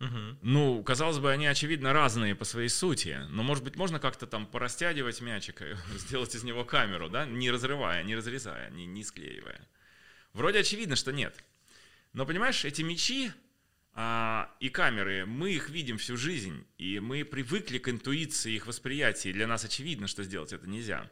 Ну, 0.00 0.82
казалось 0.82 1.18
бы, 1.18 1.30
они, 1.30 1.46
очевидно, 1.46 1.92
разные 1.92 2.34
по 2.34 2.46
своей 2.46 2.70
сути, 2.70 3.20
но, 3.28 3.42
может 3.42 3.62
быть, 3.62 3.76
можно 3.76 4.00
как-то 4.00 4.26
там 4.26 4.46
порастягивать 4.46 5.20
мячик, 5.20 5.62
сделать 5.96 6.34
из 6.34 6.42
него 6.42 6.64
камеру, 6.64 7.10
да, 7.10 7.26
не 7.26 7.50
разрывая, 7.50 8.02
не 8.02 8.16
разрезая, 8.16 8.70
не, 8.70 8.86
не 8.86 9.04
склеивая. 9.04 9.60
Вроде 10.32 10.60
очевидно, 10.60 10.96
что 10.96 11.12
нет. 11.12 11.44
Но, 12.14 12.24
понимаешь, 12.24 12.64
эти 12.64 12.80
мячи 12.80 13.30
а, 13.92 14.54
и 14.60 14.70
камеры, 14.70 15.26
мы 15.26 15.52
их 15.52 15.68
видим 15.68 15.98
всю 15.98 16.16
жизнь, 16.16 16.64
и 16.78 16.98
мы 17.00 17.24
привыкли 17.24 17.78
к 17.78 17.88
интуиции 17.88 18.52
их 18.52 18.66
восприятия, 18.66 19.30
и 19.30 19.34
для 19.34 19.46
нас 19.46 19.64
очевидно, 19.64 20.06
что 20.06 20.22
сделать 20.22 20.54
это 20.54 20.66
нельзя. 20.66 21.10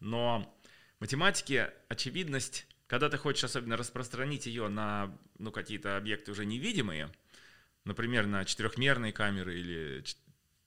Но 0.00 0.56
в 0.96 1.00
математике 1.02 1.74
очевидность, 1.88 2.66
когда 2.86 3.10
ты 3.10 3.18
хочешь 3.18 3.44
особенно 3.44 3.76
распространить 3.76 4.46
ее 4.46 4.68
на 4.68 5.14
ну, 5.38 5.50
какие-то 5.50 5.98
объекты 5.98 6.30
уже 6.30 6.46
невидимые, 6.46 7.10
например, 7.86 8.26
на 8.26 8.44
четырехмерные 8.44 9.12
камеры 9.12 9.58
или 9.58 10.04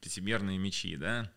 пятимерные 0.02 0.58
мечи, 0.58 0.96
да. 0.96 1.32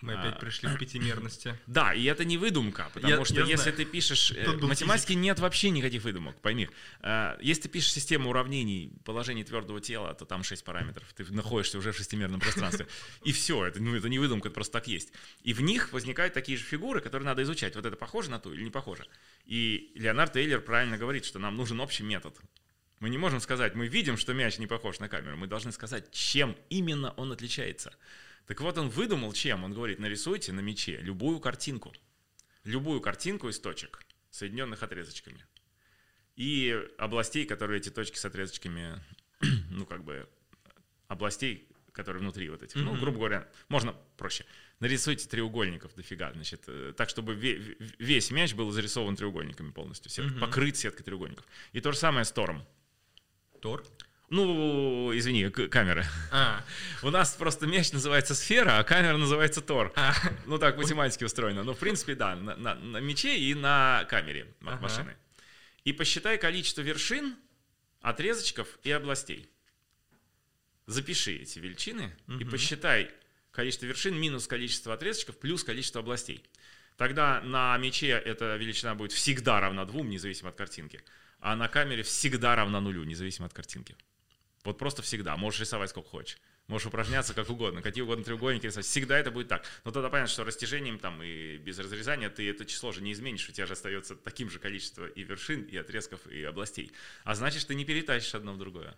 Мы 0.00 0.12
опять 0.12 0.34
А. 0.34 0.38
пришли 0.38 0.68
к 0.68 0.78
пятимерности. 0.78 1.56
Да, 1.66 1.94
и 1.94 2.04
это 2.04 2.26
не 2.26 2.36
выдумка, 2.36 2.90
потому 2.92 3.10
Я- 3.20 3.24
что 3.24 3.36
я 3.40 3.46
если 3.46 3.70
знаю. 3.70 3.76
ты 3.78 3.84
пишешь... 3.86 4.32
э, 4.32 4.44
Тут 4.44 4.62
В 4.62 4.68
математике 4.68 5.14
нет 5.14 5.38
вообще 5.38 5.70
никаких 5.70 6.02
выдумок, 6.02 6.38
пойми. 6.42 6.68
А, 7.00 7.38
Если 7.40 7.62
ты 7.62 7.68
пишешь 7.70 7.90
систему 7.92 8.28
уравнений 8.28 8.92
положений 9.04 9.44
твердого 9.44 9.80
тела, 9.80 10.12
то 10.12 10.26
там 10.26 10.42
6 10.44 10.62
параметров. 10.62 11.10
Ты 11.16 11.24
находишься 11.32 11.78
уже 11.78 11.92
в 11.92 11.96
шестимерном 11.96 12.38
пространстве. 12.40 12.86
И 13.22 13.32
все, 13.32 13.64
это, 13.64 13.80
ну, 13.82 13.94
это 13.96 14.10
не 14.10 14.18
выдумка, 14.18 14.48
это 14.48 14.54
просто 14.54 14.74
так 14.74 14.88
есть. 14.88 15.10
И 15.42 15.54
в 15.54 15.62
них 15.62 15.90
возникают 15.94 16.34
такие 16.34 16.58
же 16.58 16.64
фигуры, 16.64 17.00
которые 17.00 17.24
надо 17.24 17.42
изучать. 17.42 17.74
Вот 17.74 17.86
это 17.86 17.96
похоже 17.96 18.30
на 18.30 18.38
ту 18.38 18.52
или 18.52 18.62
не 18.62 18.70
похоже? 18.70 19.06
И 19.46 19.90
Леонард 19.94 20.36
Эйлер 20.36 20.60
правильно 20.60 20.98
говорит, 20.98 21.24
что 21.24 21.38
нам 21.38 21.56
нужен 21.56 21.80
общий 21.80 22.02
метод. 22.02 22.36
Мы 23.04 23.10
не 23.10 23.18
можем 23.18 23.38
сказать, 23.40 23.74
мы 23.74 23.86
видим, 23.86 24.16
что 24.16 24.32
мяч 24.32 24.56
не 24.58 24.66
похож 24.66 24.98
на 24.98 25.10
камеру. 25.10 25.36
Мы 25.36 25.46
должны 25.46 25.72
сказать, 25.72 26.10
чем 26.10 26.56
именно 26.70 27.10
он 27.18 27.32
отличается. 27.32 27.92
Так 28.46 28.62
вот, 28.62 28.78
он 28.78 28.88
выдумал 28.88 29.34
чем. 29.34 29.62
Он 29.62 29.74
говорит, 29.74 29.98
нарисуйте 29.98 30.52
на 30.52 30.60
мяче 30.60 30.96
любую 31.02 31.38
картинку. 31.38 31.92
Любую 32.64 33.02
картинку 33.02 33.50
из 33.50 33.60
точек, 33.60 34.00
соединенных 34.30 34.82
отрезочками. 34.82 35.44
И 36.36 36.74
областей, 36.96 37.44
которые 37.44 37.76
эти 37.78 37.90
точки 37.90 38.16
с 38.16 38.24
отрезочками, 38.24 38.98
ну, 39.70 39.84
как 39.84 40.02
бы, 40.02 40.26
областей, 41.06 41.68
которые 41.92 42.22
внутри 42.22 42.48
вот 42.48 42.62
этих. 42.62 42.76
Ну, 42.76 42.92
Мгм. 42.92 43.00
грубо 43.00 43.18
говоря, 43.18 43.48
можно 43.68 43.92
проще. 44.16 44.46
Нарисуйте 44.80 45.28
треугольников 45.28 45.94
дофига, 45.94 46.32
значит, 46.32 46.62
э, 46.68 46.94
так, 46.96 47.10
чтобы 47.10 47.34
ве- 47.34 47.58
ве- 47.58 47.94
весь 47.98 48.30
мяч 48.30 48.54
был 48.54 48.70
зарисован 48.70 49.14
треугольниками 49.14 49.72
полностью, 49.72 50.10
сетка- 50.10 50.30
Мгм. 50.30 50.40
покрыт 50.40 50.74
сеткой 50.78 51.04
треугольников. 51.04 51.44
И 51.72 51.82
то 51.82 51.92
же 51.92 51.98
самое 51.98 52.24
с 52.24 52.32
Тором. 52.32 52.66
Тор? 53.64 53.82
Ну, 54.28 55.10
извини, 55.16 55.48
к- 55.48 55.68
камера. 55.68 56.04
А, 56.30 56.62
У 57.02 57.08
нас 57.10 57.34
просто 57.34 57.66
мяч 57.66 57.92
называется 57.92 58.34
сфера, 58.34 58.78
а 58.78 58.84
камера 58.84 59.16
называется 59.16 59.62
Тор. 59.62 59.90
а, 59.96 60.12
Ну 60.44 60.58
так 60.58 60.76
математики 60.76 61.24
устроено. 61.24 61.64
Но 61.64 61.72
в 61.72 61.78
принципе, 61.78 62.14
да, 62.14 62.36
на, 62.36 62.56
на- 62.56 62.74
на 62.74 62.98
мяче 62.98 63.38
и 63.38 63.54
на 63.54 64.04
камере 64.10 64.48
Ага. 64.66 64.82
машины. 64.82 65.16
И 65.84 65.94
посчитай 65.94 66.36
количество 66.36 66.82
вершин, 66.82 67.36
отрезочков 68.02 68.68
и 68.82 68.90
областей. 68.90 69.48
Запиши 70.86 71.36
эти 71.36 71.58
величины 71.58 72.14
и 72.28 72.32
Мгм. 72.32 72.50
посчитай 72.50 73.10
количество 73.50 73.86
вершин 73.86 74.14
минус 74.20 74.46
количество 74.46 74.92
отрезочков 74.92 75.38
плюс 75.38 75.64
количество 75.64 76.02
областей. 76.02 76.44
Тогда 76.98 77.40
на 77.40 77.78
мяче 77.78 78.08
эта 78.08 78.56
величина 78.56 78.94
будет 78.94 79.12
всегда 79.12 79.58
равна 79.60 79.86
двум, 79.86 80.10
независимо 80.10 80.50
от 80.50 80.56
картинки. 80.56 81.02
А 81.44 81.56
на 81.56 81.68
камере 81.68 82.02
всегда 82.02 82.56
равна 82.56 82.80
нулю, 82.80 83.04
независимо 83.04 83.44
от 83.44 83.52
картинки. 83.52 83.98
Вот 84.64 84.78
просто 84.78 85.02
всегда. 85.02 85.36
Можешь 85.36 85.60
рисовать 85.60 85.90
сколько 85.90 86.08
хочешь. 86.08 86.38
Можешь 86.68 86.86
упражняться 86.86 87.34
как 87.34 87.50
угодно, 87.50 87.82
какие 87.82 88.02
угодно 88.02 88.24
треугольники 88.24 88.64
рисовать. 88.64 88.86
Всегда 88.86 89.18
это 89.18 89.30
будет 89.30 89.48
так. 89.48 89.66
Но 89.84 89.90
тогда 89.90 90.08
понятно, 90.08 90.32
что 90.32 90.44
растяжением 90.44 90.98
там 90.98 91.22
и 91.22 91.58
без 91.58 91.78
разрезания 91.78 92.30
ты 92.30 92.48
это 92.48 92.64
число 92.64 92.92
же 92.92 93.02
не 93.02 93.12
изменишь. 93.12 93.46
У 93.46 93.52
тебя 93.52 93.66
же 93.66 93.74
остается 93.74 94.16
таким 94.16 94.48
же 94.48 94.58
количество 94.58 95.04
и 95.06 95.22
вершин, 95.22 95.64
и 95.64 95.76
отрезков, 95.76 96.26
и 96.28 96.42
областей. 96.44 96.92
А 97.24 97.34
значит, 97.34 97.66
ты 97.66 97.74
не 97.74 97.84
перетащишь 97.84 98.34
одно 98.34 98.54
в 98.54 98.58
другое. 98.58 98.96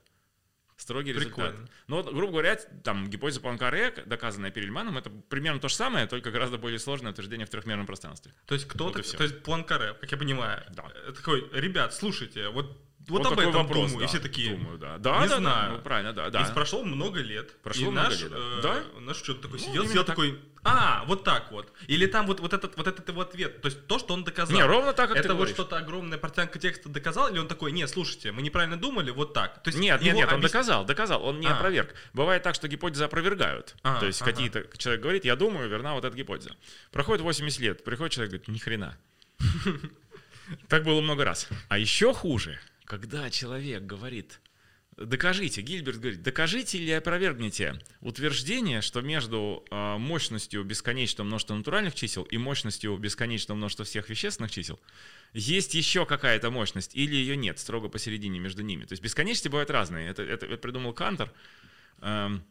Строгий 0.86 1.12
результат. 1.12 1.34
Прикольно. 1.34 1.68
Ну, 1.88 1.96
вот, 1.96 2.14
грубо 2.14 2.30
говоря, 2.30 2.54
там 2.84 3.10
гипотеза 3.10 3.40
Пуанкаре, 3.40 3.92
доказанная 4.06 4.52
Перельманом, 4.52 4.96
это 4.96 5.10
примерно 5.10 5.58
то 5.58 5.66
же 5.66 5.74
самое, 5.74 6.06
только 6.06 6.30
гораздо 6.30 6.58
более 6.58 6.78
сложное 6.78 7.10
утверждение 7.10 7.44
в 7.44 7.50
трехмерном 7.50 7.86
пространстве. 7.86 8.32
То 8.46 8.54
есть 8.54 8.68
кто-то, 8.68 8.98
Вот 8.98 9.16
то 9.16 9.24
есть 9.24 9.42
Пуанкаре, 9.42 9.94
как 9.94 10.12
я 10.12 10.16
понимаю, 10.16 10.62
Да. 10.70 10.84
э, 11.08 11.12
такой, 11.12 11.50
ребят, 11.52 11.92
слушайте, 11.92 12.50
вот 12.50 12.85
вот, 13.08 13.22
Вот 13.22 13.32
об 13.32 13.38
этом 13.38 13.52
вопрос, 13.52 13.92
думаю. 13.92 13.98
да, 13.98 14.04
и 14.04 14.08
все 14.08 14.18
такие, 14.18 14.56
Думаю, 14.56 14.78
да. 14.78 14.98
Да, 14.98 15.20
не 15.22 15.28
да, 15.28 15.34
да, 15.36 15.40
знаю. 15.40 15.72
ну, 15.74 15.78
правильно, 15.80 16.12
да, 16.12 16.30
да. 16.30 16.42
И 16.42 16.54
прошло 16.54 16.82
много 16.84 17.20
лет. 17.20 17.56
Прошло 17.62 17.86
и 17.86 17.90
много 17.90 18.08
наш, 18.08 18.20
лет, 18.20 18.32
э, 18.34 18.60
Да? 18.62 18.82
Наш 19.00 19.16
что-то 19.18 19.42
такой 19.42 19.60
Ну, 19.60 19.66
сидел, 19.66 19.86
сидел 19.86 20.04
так. 20.04 20.16
такой, 20.16 20.40
а, 20.64 21.04
вот 21.06 21.22
так 21.22 21.52
вот. 21.52 21.72
Или 21.86 22.06
там 22.06 22.26
вот, 22.26 22.40
вот, 22.40 22.52
этот, 22.52 22.76
вот 22.76 22.88
этот 22.88 23.08
его 23.08 23.20
ответ. 23.20 23.60
То 23.62 23.66
есть 23.66 23.86
то, 23.86 24.00
что 24.00 24.14
он 24.14 24.24
доказал. 24.24 24.56
Не, 24.56 24.64
ровно 24.64 24.92
так, 24.92 25.08
как 25.10 25.18
это 25.18 25.34
вот 25.34 25.48
что-то 25.48 25.76
огромная 25.78 26.18
портянка 26.18 26.58
текста 26.58 26.88
доказал, 26.88 27.28
или 27.28 27.38
он 27.38 27.46
такой, 27.46 27.70
не, 27.70 27.86
слушайте, 27.86 28.32
мы 28.32 28.42
неправильно 28.42 28.76
думали, 28.76 29.10
вот 29.12 29.32
так. 29.32 29.62
То 29.62 29.68
есть 29.68 29.78
Нет, 29.78 30.02
нет, 30.02 30.16
нет, 30.16 30.28
он 30.32 30.40
объяс- 30.40 30.42
доказал, 30.42 30.84
доказал, 30.84 31.24
он 31.24 31.38
не 31.38 31.46
А. 31.46 31.54
опроверг. 31.56 31.94
Бывает 32.12 32.42
так, 32.42 32.56
что 32.56 32.66
гипотезы 32.66 33.04
опровергают. 33.04 33.76
А, 33.84 34.00
То 34.00 34.06
есть 34.06 34.20
ага. 34.22 34.32
какие-то 34.32 34.66
человек 34.76 35.00
говорит, 35.02 35.24
я 35.24 35.36
думаю, 35.36 35.68
верна 35.68 35.94
вот 35.94 36.04
эта 36.04 36.16
гипотеза. 36.16 36.50
Проходит 36.90 37.22
80 37.22 37.60
лет, 37.60 37.84
приходит 37.84 38.12
человек, 38.14 38.30
говорит, 38.32 38.48
ни 38.48 38.58
хрена. 38.58 38.96
Так 40.68 40.84
было 40.84 41.00
много 41.00 41.24
раз. 41.24 41.48
А 41.68 41.78
еще 41.78 42.12
хуже, 42.14 42.58
когда 42.86 43.28
человек 43.30 43.82
говорит, 43.82 44.40
докажите, 44.96 45.60
Гильберт 45.60 45.98
говорит, 45.98 46.22
докажите 46.22 46.78
или 46.78 46.90
опровергните 46.92 47.78
утверждение, 48.00 48.80
что 48.80 49.02
между 49.02 49.64
э, 49.70 49.96
мощностью 49.98 50.64
бесконечного 50.64 51.26
множества 51.26 51.54
натуральных 51.54 51.94
чисел 51.94 52.22
и 52.22 52.38
мощностью 52.38 52.96
бесконечного 52.96 53.56
множества 53.56 53.84
всех 53.84 54.08
вещественных 54.08 54.50
чисел 54.50 54.80
есть 55.32 55.74
еще 55.74 56.06
какая-то 56.06 56.50
мощность 56.50 56.94
или 56.94 57.14
ее 57.14 57.36
нет, 57.36 57.58
строго 57.58 57.88
посередине 57.88 58.38
между 58.38 58.62
ними. 58.62 58.84
То 58.84 58.92
есть 58.92 59.02
бесконечности 59.02 59.48
бывают 59.48 59.70
разные. 59.70 60.08
Это, 60.08 60.22
это- 60.22 60.46
это 60.46 60.56
придумал 60.56 60.94
Кантор. 60.94 61.30
Эм, 62.00 62.42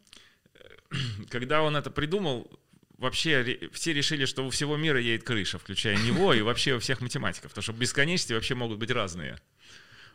Когда 1.30 1.62
он 1.64 1.76
это 1.76 1.90
придумал, 1.90 2.60
вообще 2.98 3.70
все 3.74 3.94
решили, 3.94 4.26
что 4.26 4.46
у 4.46 4.50
всего 4.50 4.78
мира 4.78 5.00
едет 5.00 5.26
крыша, 5.26 5.58
включая 5.58 5.98
него 5.98 6.34
и 6.34 6.42
вообще 6.42 6.76
у 6.76 6.80
всех 6.80 7.02
математиков, 7.02 7.52
потому 7.52 7.64
что 7.64 7.74
бесконечности 7.74 8.34
вообще 8.34 8.56
могут 8.56 8.78
быть 8.78 8.92
разные. 8.92 9.40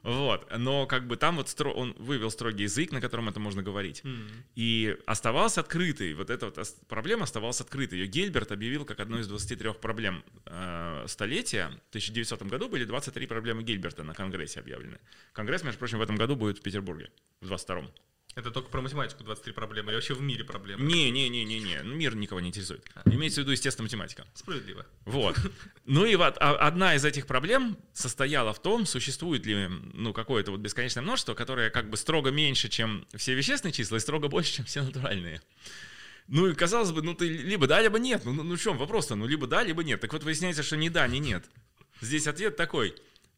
Вот, 0.02 0.46
но 0.56 0.86
как 0.86 1.06
бы 1.06 1.16
там 1.16 1.36
вот 1.36 1.46
стро- 1.48 1.72
он 1.72 1.94
вывел 1.98 2.30
строгий 2.30 2.62
язык, 2.64 2.90
на 2.92 3.00
котором 3.00 3.28
это 3.28 3.38
можно 3.40 3.62
говорить. 3.62 4.00
М. 4.04 4.28
И 4.54 4.96
оставался 5.06 5.60
открытый, 5.60 6.14
вот 6.14 6.30
эта 6.30 6.46
вот 6.46 6.58
ос- 6.58 6.76
проблема 6.88 7.24
оставалась 7.24 7.60
открытой. 7.60 7.98
Ее 7.98 8.06
Гельберт 8.06 8.50
объявил 8.52 8.84
как 8.84 9.00
одну 9.00 9.18
из 9.18 9.28
23 9.28 9.74
проблем 9.74 10.24
э, 10.46 11.04
столетия. 11.06 11.66
В 11.86 11.90
1900 11.90 12.42
году 12.44 12.68
были 12.68 12.84
23 12.84 13.26
проблемы 13.26 13.62
Гильберта 13.62 14.02
на 14.02 14.14
Конгрессе 14.14 14.60
объявлены. 14.60 14.98
Конгресс, 15.32 15.62
между 15.64 15.78
прочим, 15.78 15.98
в 15.98 16.02
этом 16.02 16.16
году 16.16 16.34
будет 16.36 16.58
в 16.58 16.62
Петербурге, 16.62 17.10
в 17.40 17.52
22-м. 17.52 17.90
Это 18.36 18.52
только 18.52 18.70
про 18.70 18.80
математику 18.80 19.24
23 19.24 19.52
проблемы, 19.52 19.90
или 19.90 19.96
вообще 19.96 20.14
в 20.14 20.20
мире 20.20 20.44
проблемы? 20.44 20.84
Не-не-не-не-не, 20.84 21.82
мир 21.82 22.14
никого 22.14 22.40
не 22.40 22.48
интересует. 22.48 22.86
Имеется 23.04 23.40
в 23.40 23.42
виду, 23.42 23.50
естественно, 23.50 23.84
математика. 23.84 24.24
Справедливо. 24.34 24.86
Вот. 25.04 25.36
Ну 25.84 26.04
и 26.04 26.14
вот 26.14 26.36
а- 26.38 26.54
одна 26.54 26.94
из 26.94 27.04
этих 27.04 27.26
проблем 27.26 27.76
состояла 27.92 28.52
в 28.52 28.62
том, 28.62 28.86
существует 28.86 29.44
ли 29.46 29.66
ну, 29.68 30.12
какое-то 30.12 30.52
вот 30.52 30.60
бесконечное 30.60 31.02
множество, 31.02 31.34
которое 31.34 31.70
как 31.70 31.90
бы 31.90 31.96
строго 31.96 32.30
меньше, 32.30 32.68
чем 32.68 33.04
все 33.14 33.34
вещественные 33.34 33.72
числа, 33.72 33.96
и 33.96 34.00
строго 34.00 34.28
больше, 34.28 34.54
чем 34.54 34.64
все 34.64 34.82
натуральные. 34.82 35.42
Ну 36.28 36.46
и 36.46 36.54
казалось 36.54 36.92
бы, 36.92 37.02
ну 37.02 37.14
ты 37.14 37.26
либо 37.28 37.66
да, 37.66 37.82
либо 37.82 37.98
нет. 37.98 38.24
Ну, 38.24 38.32
ну, 38.32 38.44
ну 38.44 38.54
в 38.54 38.60
чем 38.60 38.78
вопрос-то? 38.78 39.16
Ну 39.16 39.26
либо 39.26 39.48
да, 39.48 39.64
либо 39.64 39.82
нет. 39.82 40.00
Так 40.00 40.12
вот 40.12 40.22
выясняется, 40.22 40.62
что 40.62 40.76
ни 40.76 40.88
да, 40.88 41.08
ни 41.08 41.18
нет. 41.18 41.44
Здесь 42.00 42.28
ответ 42.28 42.56
такой. 42.56 42.94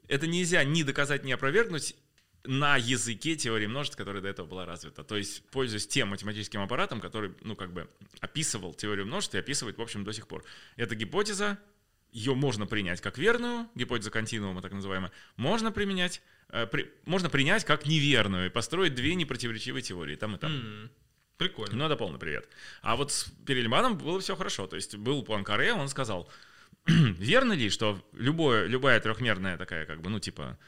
Это 0.09 0.26
нельзя 0.26 0.62
ни 0.64 0.83
доказать, 0.83 1.24
ни 1.24 1.33
опровергнуть 1.33 1.96
на 2.44 2.76
языке 2.76 3.37
теории 3.37 3.66
множеств, 3.66 3.96
которая 3.96 4.22
до 4.22 4.28
этого 4.28 4.46
была 4.46 4.66
развита. 4.66 5.05
То 5.05 5.16
есть, 5.16 5.48
пользуясь 5.50 5.87
тем 5.87 6.09
математическим 6.09 6.61
аппаратом, 6.61 7.00
который, 7.00 7.33
ну, 7.42 7.55
как 7.55 7.72
бы 7.72 7.88
описывал 8.20 8.74
теорию 8.74 9.07
множеств 9.07 9.35
и 9.35 9.38
описывает, 9.38 9.78
в 9.78 9.83
общем, 9.83 10.05
до 10.05 10.12
сих 10.12 10.26
пор. 10.26 10.44
Эта 10.76 10.94
гипотеза, 10.94 11.59
ее 12.11 12.35
можно 12.35 12.66
принять 12.66 13.00
как 13.00 13.16
верную, 13.16 13.68
гипотеза 13.74 14.11
континуума 14.11 14.61
так 14.61 14.72
называемая, 14.72 15.12
можно 15.37 15.70
применять, 15.72 16.20
э, 16.48 16.66
при- 16.66 16.90
можно 17.05 17.31
принять 17.31 17.64
как 17.64 17.87
неверную 17.87 18.46
и 18.46 18.50
построить 18.50 18.94
две 18.94 19.14
непротиворечивые 19.14 19.83
теории, 19.83 20.16
там 20.16 20.35
и 20.35 20.38
там. 20.38 20.52
М. 20.52 20.90
Прикольно. 21.38 21.74
Ну, 21.76 21.85
это 21.87 21.96
полный 21.96 22.18
привет. 22.18 22.48
А 22.83 22.94
вот 22.96 23.11
с 23.11 23.24
Перельманом 23.46 23.96
было 23.98 24.20
все 24.20 24.37
хорошо. 24.37 24.66
То 24.66 24.76
есть 24.76 24.96
был 24.96 25.24
Пуанкаре, 25.24 25.72
он 25.72 25.88
сказал, 25.88 26.31
верно 26.87 27.52
ли, 27.55 27.70
что 27.70 28.00
любое, 28.12 28.66
любая 28.66 29.00
трехмерная 29.00 29.57
такая, 29.57 29.87
как 29.87 30.02
бы, 30.02 30.11
ну, 30.11 30.20
типа, 30.20 30.59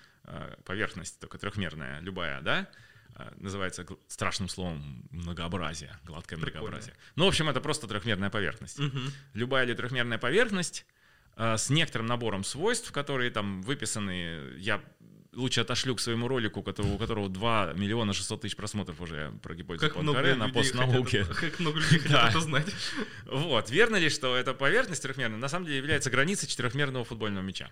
поверхность, 0.65 1.19
только 1.21 1.39
трехмерная, 1.39 2.01
любая, 2.01 2.41
да, 2.41 2.69
э, 3.17 3.33
называется 3.37 3.87
страшным 4.09 4.49
словом 4.49 5.07
многообразие, 5.11 5.97
гладкое 6.05 6.39
Прикольно. 6.39 6.61
многообразие. 6.61 6.95
Ну, 7.17 7.25
в 7.25 7.29
общем, 7.29 7.49
это 7.49 7.61
просто 7.61 7.87
трехмерная 7.87 8.31
поверхность. 8.31 8.79
Мгм. 8.79 9.13
Любая 9.35 9.65
ли 9.67 9.75
трехмерная 9.75 10.19
поверхность 10.19 10.87
э, 11.37 11.57
с 11.57 11.71
некоторым 11.71 12.07
набором 12.07 12.45
свойств, 12.45 12.91
которые 12.93 13.31
там 13.31 13.63
выписаны, 13.63 14.57
я 14.59 14.81
лучше 15.33 15.61
отошлю 15.61 15.95
к 15.97 16.01
своему 16.01 16.29
ролику, 16.29 16.61
у 16.61 16.63
которого, 16.63 16.93
у 16.95 16.99
которого 16.99 17.29
2 17.29 17.73
миллиона 17.75 18.13
600 18.13 18.43
тысяч 18.43 18.57
просмотров 18.57 19.01
уже 19.01 19.33
про 19.43 19.55
гипотезу 19.55 19.87
Как 19.89 19.97
много 20.01 20.21
Пуанкаре 20.21 20.35
на 20.37 20.49
постнауке. 20.49 21.25
хотят, 21.25 21.37
как 21.37 21.61
много 21.61 21.81
людей 21.81 21.99
хотят 22.01 22.31
это 22.31 22.41
знать. 22.41 22.67
Вот, 23.27 23.71
верно 23.71 23.97
ли, 23.97 24.09
что 24.09 24.37
эта 24.37 24.55
поверхность 24.55 25.03
трехмерная 25.03 25.39
на 25.39 25.49
самом 25.49 25.67
деле 25.67 25.79
является 25.79 26.11
границей 26.11 26.49
четырехмерного 26.49 27.05
футбольного 27.05 27.43
мяча? 27.43 27.71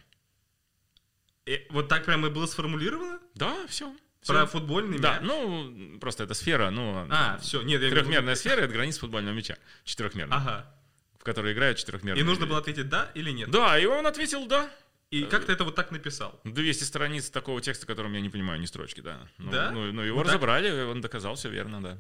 Э, 1.47 1.59
Вот 1.71 1.89
так 1.89 2.05
прямо 2.05 2.29
и 2.29 2.31
было 2.31 2.47
сформулировано? 2.47 3.19
Да, 3.35 3.55
все. 3.69 3.95
Про 4.27 4.47
футбольный 4.47 4.99
Да, 5.01 5.15
мяч? 5.19 5.23
ну, 5.25 5.99
просто 5.99 6.23
это 6.25 6.35
сфера, 6.35 6.71
ну, 6.71 7.07
А, 7.11 7.39
все, 7.43 7.61
нет, 7.63 7.83
я 7.83 7.91
трехмерная 7.91 8.37
сфера— 8.37 8.61
это 8.63 8.73
граница 8.73 9.01
футбольного 9.01 9.35
мяча, 9.35 9.57
четырехмерная, 9.83 10.37
Ага. 10.39 10.75
в 11.19 11.25
которой 11.25 11.53
играют 11.55 11.79
четырехмерные. 11.79 12.21
И 12.21 12.25
нужно 12.25 12.47
было 12.47 12.59
ответить 12.59 12.89
да 12.89 13.11
или 13.15 13.33
нет. 13.33 13.51
Да, 13.51 13.77
и 13.79 13.85
он 13.85 14.07
ответил 14.07 14.47
«да». 14.47 14.71
И 15.11 15.25
как 15.25 15.45
ты 15.45 15.53
это 15.53 15.65
вот 15.65 15.75
так 15.75 15.91
написал? 15.91 16.41
200 16.45 16.85
страниц 16.85 17.29
такого 17.31 17.61
текста, 17.61 17.85
которым 17.85 18.13
я 18.15 18.21
не 18.21 18.31
понимаю 18.31 18.61
ни 18.61 18.65
строчки, 18.67 19.01
да. 19.01 19.29
Ну, 19.39 19.51
Да? 19.51 19.71
Ну, 19.73 19.93
ну, 19.93 20.03
его 20.03 20.19
так? 20.21 20.29
разобрали, 20.29 20.85
он 20.85 21.01
доказал 21.01 21.35
все 21.35 21.51
верно, 21.51 21.83
да. 21.83 21.99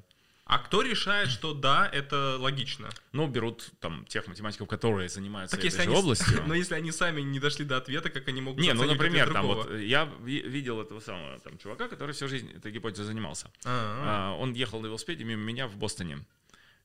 А 0.52 0.58
кто 0.58 0.82
решает, 0.82 1.30
что 1.30 1.54
да, 1.54 1.88
это 1.90 2.36
логично? 2.38 2.90
Ну, 3.12 3.26
берут 3.26 3.70
там 3.80 4.04
тех 4.04 4.26
математиков, 4.26 4.68
которые 4.68 5.08
занимаются 5.08 5.56
Так 5.56 5.64
этой 5.64 5.74
же 5.74 5.82
они, 5.82 5.96
областью. 5.96 6.42
но 6.46 6.52
если 6.52 6.74
они 6.74 6.92
сами 6.92 7.22
не 7.22 7.40
дошли 7.40 7.64
до 7.64 7.78
ответа, 7.78 8.10
как 8.10 8.28
они 8.28 8.42
могут 8.42 8.60
Не, 8.60 8.74
ну, 8.74 8.84
например, 8.84 9.32
там 9.32 9.46
вот 9.46 9.74
я 9.78 10.04
ви- 10.20 10.42
видел 10.42 10.82
этого 10.82 11.00
самого 11.00 11.38
там 11.40 11.56
чувака, 11.56 11.88
который 11.88 12.12
всю 12.12 12.28
жизнь 12.28 12.52
этой 12.52 12.70
гипотезой 12.70 13.06
занимался. 13.06 13.50
А, 13.64 14.34
А, 14.34 14.36
Он 14.36 14.52
ехал 14.52 14.82
на 14.82 14.88
велосипеде 14.88 15.24
мимо 15.24 15.42
меня 15.42 15.66
в 15.66 15.76
Бостоне. 15.78 16.18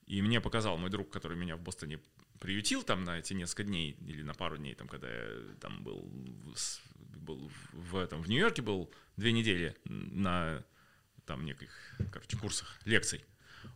И 0.05 0.21
мне 0.21 0.39
показал 0.39 0.77
мой 0.77 0.89
друг, 0.89 1.09
который 1.09 1.35
меня 1.35 1.57
в 1.57 1.59
Бостоне 1.59 1.99
приютил 2.39 2.83
там 2.83 3.03
на 3.03 3.19
эти 3.19 3.33
несколько 3.33 3.65
дней 3.65 3.97
или 4.07 4.21
на 4.21 4.33
пару 4.33 4.55
дней, 4.55 4.75
там, 4.75 4.87
когда 4.87 5.09
я 5.09 5.27
там 5.59 5.83
был, 5.83 6.09
был 7.17 7.51
в, 7.73 7.97
этом, 7.97 8.21
в 8.21 8.29
Нью-Йорке 8.29 8.61
был 8.61 8.89
две 9.17 9.33
недели 9.33 9.75
на 9.83 10.63
там 11.25 11.43
неких, 11.43 11.69
короче, 12.13 12.37
курсах, 12.37 12.79
лекций. 12.85 13.25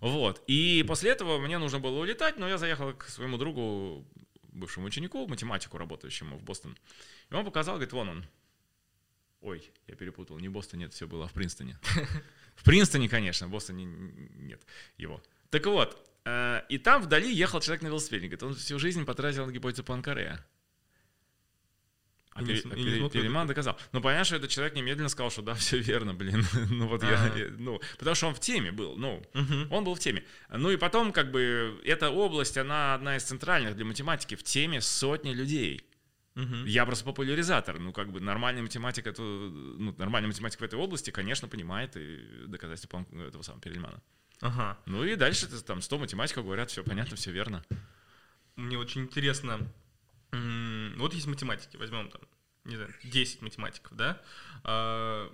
Вот. 0.01 0.43
И 0.47 0.83
после 0.87 1.11
этого 1.11 1.39
мне 1.39 1.57
нужно 1.57 1.79
было 1.79 1.99
улетать, 1.99 2.37
но 2.37 2.49
я 2.49 2.57
заехал 2.57 2.93
к 2.93 3.05
своему 3.05 3.37
другу, 3.37 4.05
бывшему 4.51 4.87
ученику, 4.87 5.27
математику, 5.27 5.77
работающему 5.77 6.37
в 6.37 6.43
Бостон. 6.43 6.75
И 7.29 7.33
он 7.33 7.45
показал, 7.45 7.75
говорит, 7.75 7.93
вон 7.93 8.09
он. 8.09 8.25
Ой, 9.41 9.71
я 9.87 9.95
перепутал, 9.95 10.37
не 10.39 10.49
в 10.49 10.51
Бостоне, 10.51 10.85
это 10.85 10.95
все 10.95 11.07
было, 11.07 11.25
а 11.25 11.27
в 11.27 11.33
Принстоне. 11.33 11.79
В 12.55 12.63
Принстоне, 12.63 13.09
конечно, 13.09 13.47
в 13.47 13.49
Бостоне 13.49 13.85
нет 13.85 14.61
его. 14.97 15.23
Так 15.49 15.65
вот, 15.65 15.97
э, 16.25 16.61
и 16.69 16.77
там 16.77 17.01
вдали 17.01 17.33
ехал 17.33 17.59
человек 17.61 17.81
на 17.81 17.87
велосипеде. 17.87 18.27
Говорит, 18.27 18.43
он 18.43 18.53
всю 18.55 18.77
жизнь 18.77 19.05
потратил 19.05 19.45
на 19.47 19.51
гипотезу 19.51 19.83
Пуанкаре. 19.83 20.37
А 22.33 22.41
И 22.41 22.45
не 22.45 22.53
Пере- 22.53 22.61
а 22.71 22.75
Пере- 22.75 22.97
смог 22.97 23.11
Перельман 23.11 23.47
доказал. 23.47 23.77
Ну, 23.91 23.99
понятно, 24.01 24.23
что 24.25 24.35
этот 24.37 24.49
человек 24.49 24.73
немедленно 24.75 25.09
сказал, 25.09 25.31
что 25.31 25.41
да, 25.41 25.53
все 25.55 25.79
верно, 25.79 26.13
блин. 26.13 26.45
ну, 26.69 26.87
вот 26.87 27.03
я, 27.03 27.09
Ага. 27.25 27.37
я- 27.37 27.49
ну, 27.57 27.81
потому 27.99 28.15
что 28.15 28.27
он 28.27 28.35
в 28.35 28.39
теме 28.39 28.71
был, 28.71 28.95
ну, 28.97 29.21
мгм. 29.33 29.67
он 29.71 29.83
был 29.83 29.95
в 29.95 29.99
теме. 29.99 30.23
Ну 30.49 30.71
и 30.71 30.77
потом, 30.77 31.11
как 31.11 31.31
бы, 31.31 31.79
эта 31.83 32.09
область, 32.09 32.57
она 32.57 32.93
одна 32.95 33.17
из 33.17 33.23
центральных 33.23 33.75
для 33.75 33.83
математики. 33.85 34.35
В 34.35 34.43
теме 34.43 34.79
сотни 34.81 35.33
людей. 35.33 35.85
Мгм. 36.35 36.63
Я 36.65 36.85
просто 36.85 37.03
популяризатор. 37.03 37.77
Ну, 37.79 37.91
как 37.91 38.09
бы, 38.09 38.21
нормальный 38.21 38.61
математик, 38.61 39.07
это, 39.07 39.21
ну, 39.21 39.93
нормальный 39.97 40.27
математик 40.27 40.61
в 40.61 40.63
этой 40.63 40.79
области, 40.79 41.11
конечно, 41.11 41.49
понимает 41.49 41.97
и 41.97 42.45
доказательства 42.47 43.05
этого 43.27 43.41
самого 43.41 43.61
Перельмана. 43.61 44.01
Ага. 44.39 44.79
Ну 44.85 45.03
и 45.03 45.15
дальше 45.17 45.47
там 45.63 45.81
100 45.81 45.97
математиков 45.99 46.45
говорят, 46.45 46.71
все 46.71 46.83
понятно, 46.83 47.17
все 47.17 47.31
верно. 47.31 47.61
Мне 48.55 48.77
очень 48.77 49.01
интересно. 49.01 49.59
М, 50.31 50.95
Вот 50.97 51.13
есть 51.13 51.27
математики, 51.27 51.77
возьмем 51.77 52.09
там, 52.09 52.21
не 52.65 52.75
знаю, 52.75 52.93
10 53.03 53.41
математиков, 53.41 53.95
да? 53.97 54.21
А, 54.63 55.31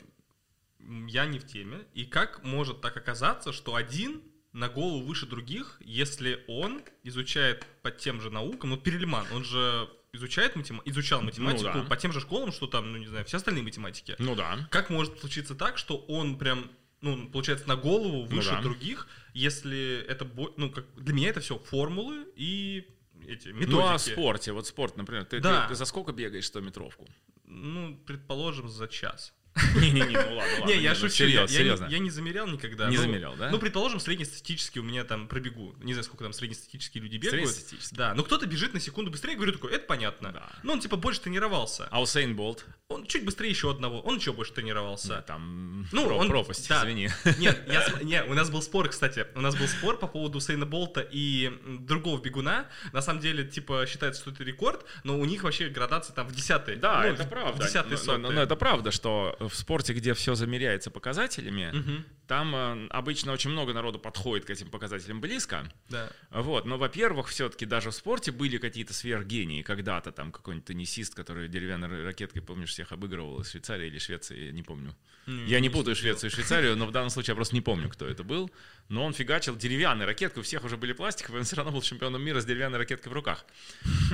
Я 0.79 1.25
не 1.25 1.39
в 1.39 1.45
теме. 1.47 1.85
И 1.95 2.05
как 2.05 2.43
может 2.43 2.81
так 2.81 2.95
оказаться, 2.97 3.51
что 3.51 3.75
один 3.75 4.21
на 4.53 4.69
голову 4.69 5.03
выше 5.05 5.25
других, 5.25 5.77
если 5.81 6.43
он 6.47 6.81
изучает 7.03 7.65
по 7.81 7.91
тем 7.91 8.21
же 8.21 8.29
наукам, 8.29 8.69
ну, 8.71 8.77
Перельман, 8.77 9.25
он 9.33 9.43
же 9.43 9.89
изучает 10.13 10.55
матема- 10.55 10.81
изучал 10.85 11.21
математику 11.21 11.71
Ну 11.75 11.83
да. 11.83 11.89
по 11.89 11.97
тем 11.97 12.11
же 12.13 12.21
школам, 12.21 12.51
что 12.51 12.67
там, 12.67 12.91
ну, 12.91 12.97
не 12.97 13.07
знаю, 13.07 13.25
все 13.25 13.37
остальные 13.37 13.63
математики. 13.63 14.15
Ну 14.19 14.35
да. 14.35 14.67
Как 14.71 14.89
может 14.89 15.19
случиться 15.19 15.53
так, 15.55 15.77
что 15.77 15.97
он 15.97 16.37
прям, 16.37 16.71
ну, 17.01 17.27
получается, 17.29 17.67
на 17.67 17.75
голову 17.75 18.23
выше 18.25 18.51
да. 18.51 18.61
других, 18.61 19.07
если 19.33 20.05
это, 20.07 20.25
ну, 20.57 20.71
как 20.71 20.85
для 20.95 21.13
меня 21.13 21.29
это 21.29 21.39
все 21.41 21.59
формулы 21.59 22.25
и 22.35 22.87
эти 23.27 23.49
методики. 23.49 23.71
Ну 23.71 23.85
а 23.87 23.97
в 23.97 24.01
спорте, 24.01 24.51
вот 24.51 24.67
спорт, 24.67 24.97
например, 24.97 25.25
ты, 25.25 25.39
Да. 25.39 25.63
ты- 25.63 25.69
ты 25.69 25.75
за 25.75 25.85
сколько 25.85 26.11
бегаешь 26.11 26.45
100 26.47 26.61
метровку? 26.61 27.07
Ну, 27.45 27.97
предположим, 28.05 28.69
за 28.69 28.87
час. 28.87 29.33
Не-не-не, 29.75 30.17
ну 30.17 30.35
ладно, 30.35 30.53
ладно. 30.59 30.65
Не, 30.65 30.77
я 30.81 30.95
шучу, 30.95 31.09
серьезно, 31.47 31.87
я- 31.89 31.99
не, 31.99 32.09
замерял 32.09 32.47
никогда. 32.47 32.89
Не 32.89 32.95
Ну, 32.97 33.01
замерял, 33.03 33.35
да? 33.35 33.49
Ну, 33.49 33.59
предположим, 33.59 33.99
среднестатистически 33.99 34.79
у 34.79 34.83
меня 34.83 35.03
там 35.03 35.27
пробегу. 35.27 35.75
Не 35.81 35.93
знаю, 35.93 36.03
сколько 36.03 36.23
там 36.23 36.33
среднестатистические 36.33 37.03
люди 37.03 37.17
бегают. 37.17 37.49
Да, 37.91 38.13
но 38.13 38.23
кто-то 38.23 38.45
бежит 38.45 38.73
на 38.73 38.79
секунду 38.79 39.11
быстрее, 39.11 39.35
говорю 39.35 39.53
такой, 39.53 39.73
это 39.73 39.85
понятно. 39.85 40.33
Ну, 40.63 40.73
он 40.73 40.79
типа 40.79 40.97
больше 40.97 41.21
тренировался. 41.21 41.87
А 41.91 42.01
Усейн 42.01 42.35
Болт? 42.35 42.65
Он 42.89 43.05
чуть 43.05 43.25
быстрее 43.25 43.49
еще 43.49 43.69
одного, 43.69 43.99
он 44.01 44.17
еще 44.17 44.31
больше 44.31 44.53
тренировался. 44.53 45.07
Да, 45.09 45.21
там 45.21 45.87
Ну, 45.91 46.07
он- 46.07 46.27
пропасть, 46.29 46.67
да. 46.69 46.79
извини. 46.83 47.09
Нет, 47.37 47.61
я, 47.67 47.85
не, 48.01 48.23
у 48.23 48.33
нас 48.33 48.49
был 48.49 48.61
спор, 48.61 48.87
кстати, 48.89 49.27
у 49.35 49.41
нас 49.41 49.55
был 49.55 49.67
спор 49.67 49.97
по 49.99 50.07
поводу 50.07 50.39
Сейна 50.39 50.65
Болта 50.65 51.01
и 51.01 51.51
другого 51.79 52.21
бегуна. 52.21 52.67
На 52.93 53.01
самом 53.01 53.19
деле, 53.21 53.43
типа, 53.45 53.85
считается, 53.87 54.21
что 54.21 54.31
это 54.31 54.43
рекорд, 54.43 54.85
но 55.03 55.19
у 55.19 55.25
них 55.25 55.43
вообще 55.43 55.67
градация 55.69 56.13
там 56.13 56.27
в 56.27 56.31
десятые. 56.33 56.77
Да, 56.77 57.01
ну, 57.01 57.07
это 57.09 57.25
правда. 57.25 57.61
В 57.63 57.65
десятые, 57.67 58.17
но, 58.17 58.31
это 58.41 58.55
правда, 58.55 58.91
что 58.91 59.35
в 59.49 59.55
спорте, 59.55 59.93
где 59.93 60.13
все 60.13 60.35
замеряется 60.35 60.89
показателями, 60.91 61.71
Мгм, 61.73 62.05
там 62.27 62.55
э, 62.55 62.87
обычно 62.89 63.31
очень 63.31 63.49
много 63.51 63.73
народу 63.73 63.99
подходит 63.99 64.45
к 64.45 64.49
этим 64.49 64.69
показателям 64.69 65.21
близко. 65.21 65.71
да. 65.89 66.09
Вот, 66.31 66.65
но, 66.65 66.77
во-первых, 66.77 67.27
все-таки 67.29 67.65
даже 67.65 67.91
в 67.91 67.95
спорте 67.95 68.31
были 68.31 68.57
какие-то 68.57 68.93
сверхгении. 68.93 69.61
Когда-то 69.61 70.11
там 70.11 70.31
какой-нибудь 70.31 70.65
теннисист, 70.65 71.15
который 71.15 71.47
деревянной 71.47 71.87
ра- 71.87 72.03
ракеткой, 72.03 72.41
помнишь, 72.41 72.69
всех 72.69 72.91
обыгрывал 72.91 73.39
из 73.41 73.51
Швейцарии 73.51 73.87
или 73.87 73.97
Швеции, 73.99 74.45
я 74.47 74.51
не 74.51 74.63
помню. 74.63 74.95
Я 75.25 75.59
не 75.59 75.69
путаю 75.69 75.95
Швецию 75.95 76.29
и 76.29 76.33
Швейцарию, 76.33 76.75
но 76.77 76.85
в 76.85 76.91
данном 76.91 77.09
случае 77.09 77.31
я 77.31 77.35
просто 77.35 77.53
не 77.55 77.61
помню, 77.61 77.89
кто 77.89 78.05
это 78.07 78.23
был. 78.23 78.49
Но 78.89 79.03
он 79.03 79.13
фигачил 79.13 79.55
деревянной 79.57 80.05
ракеткой, 80.05 80.41
у 80.41 80.43
всех 80.43 80.63
уже 80.63 80.77
были 80.77 80.93
пластиковые, 80.93 81.39
он 81.39 81.45
все 81.45 81.57
равно 81.57 81.73
был 81.73 81.81
чемпионом 81.81 82.23
мира 82.23 82.39
с 82.39 82.45
деревянной 82.45 82.77
ракеткой 82.77 83.11
в 83.11 83.13
руках. 83.13 83.45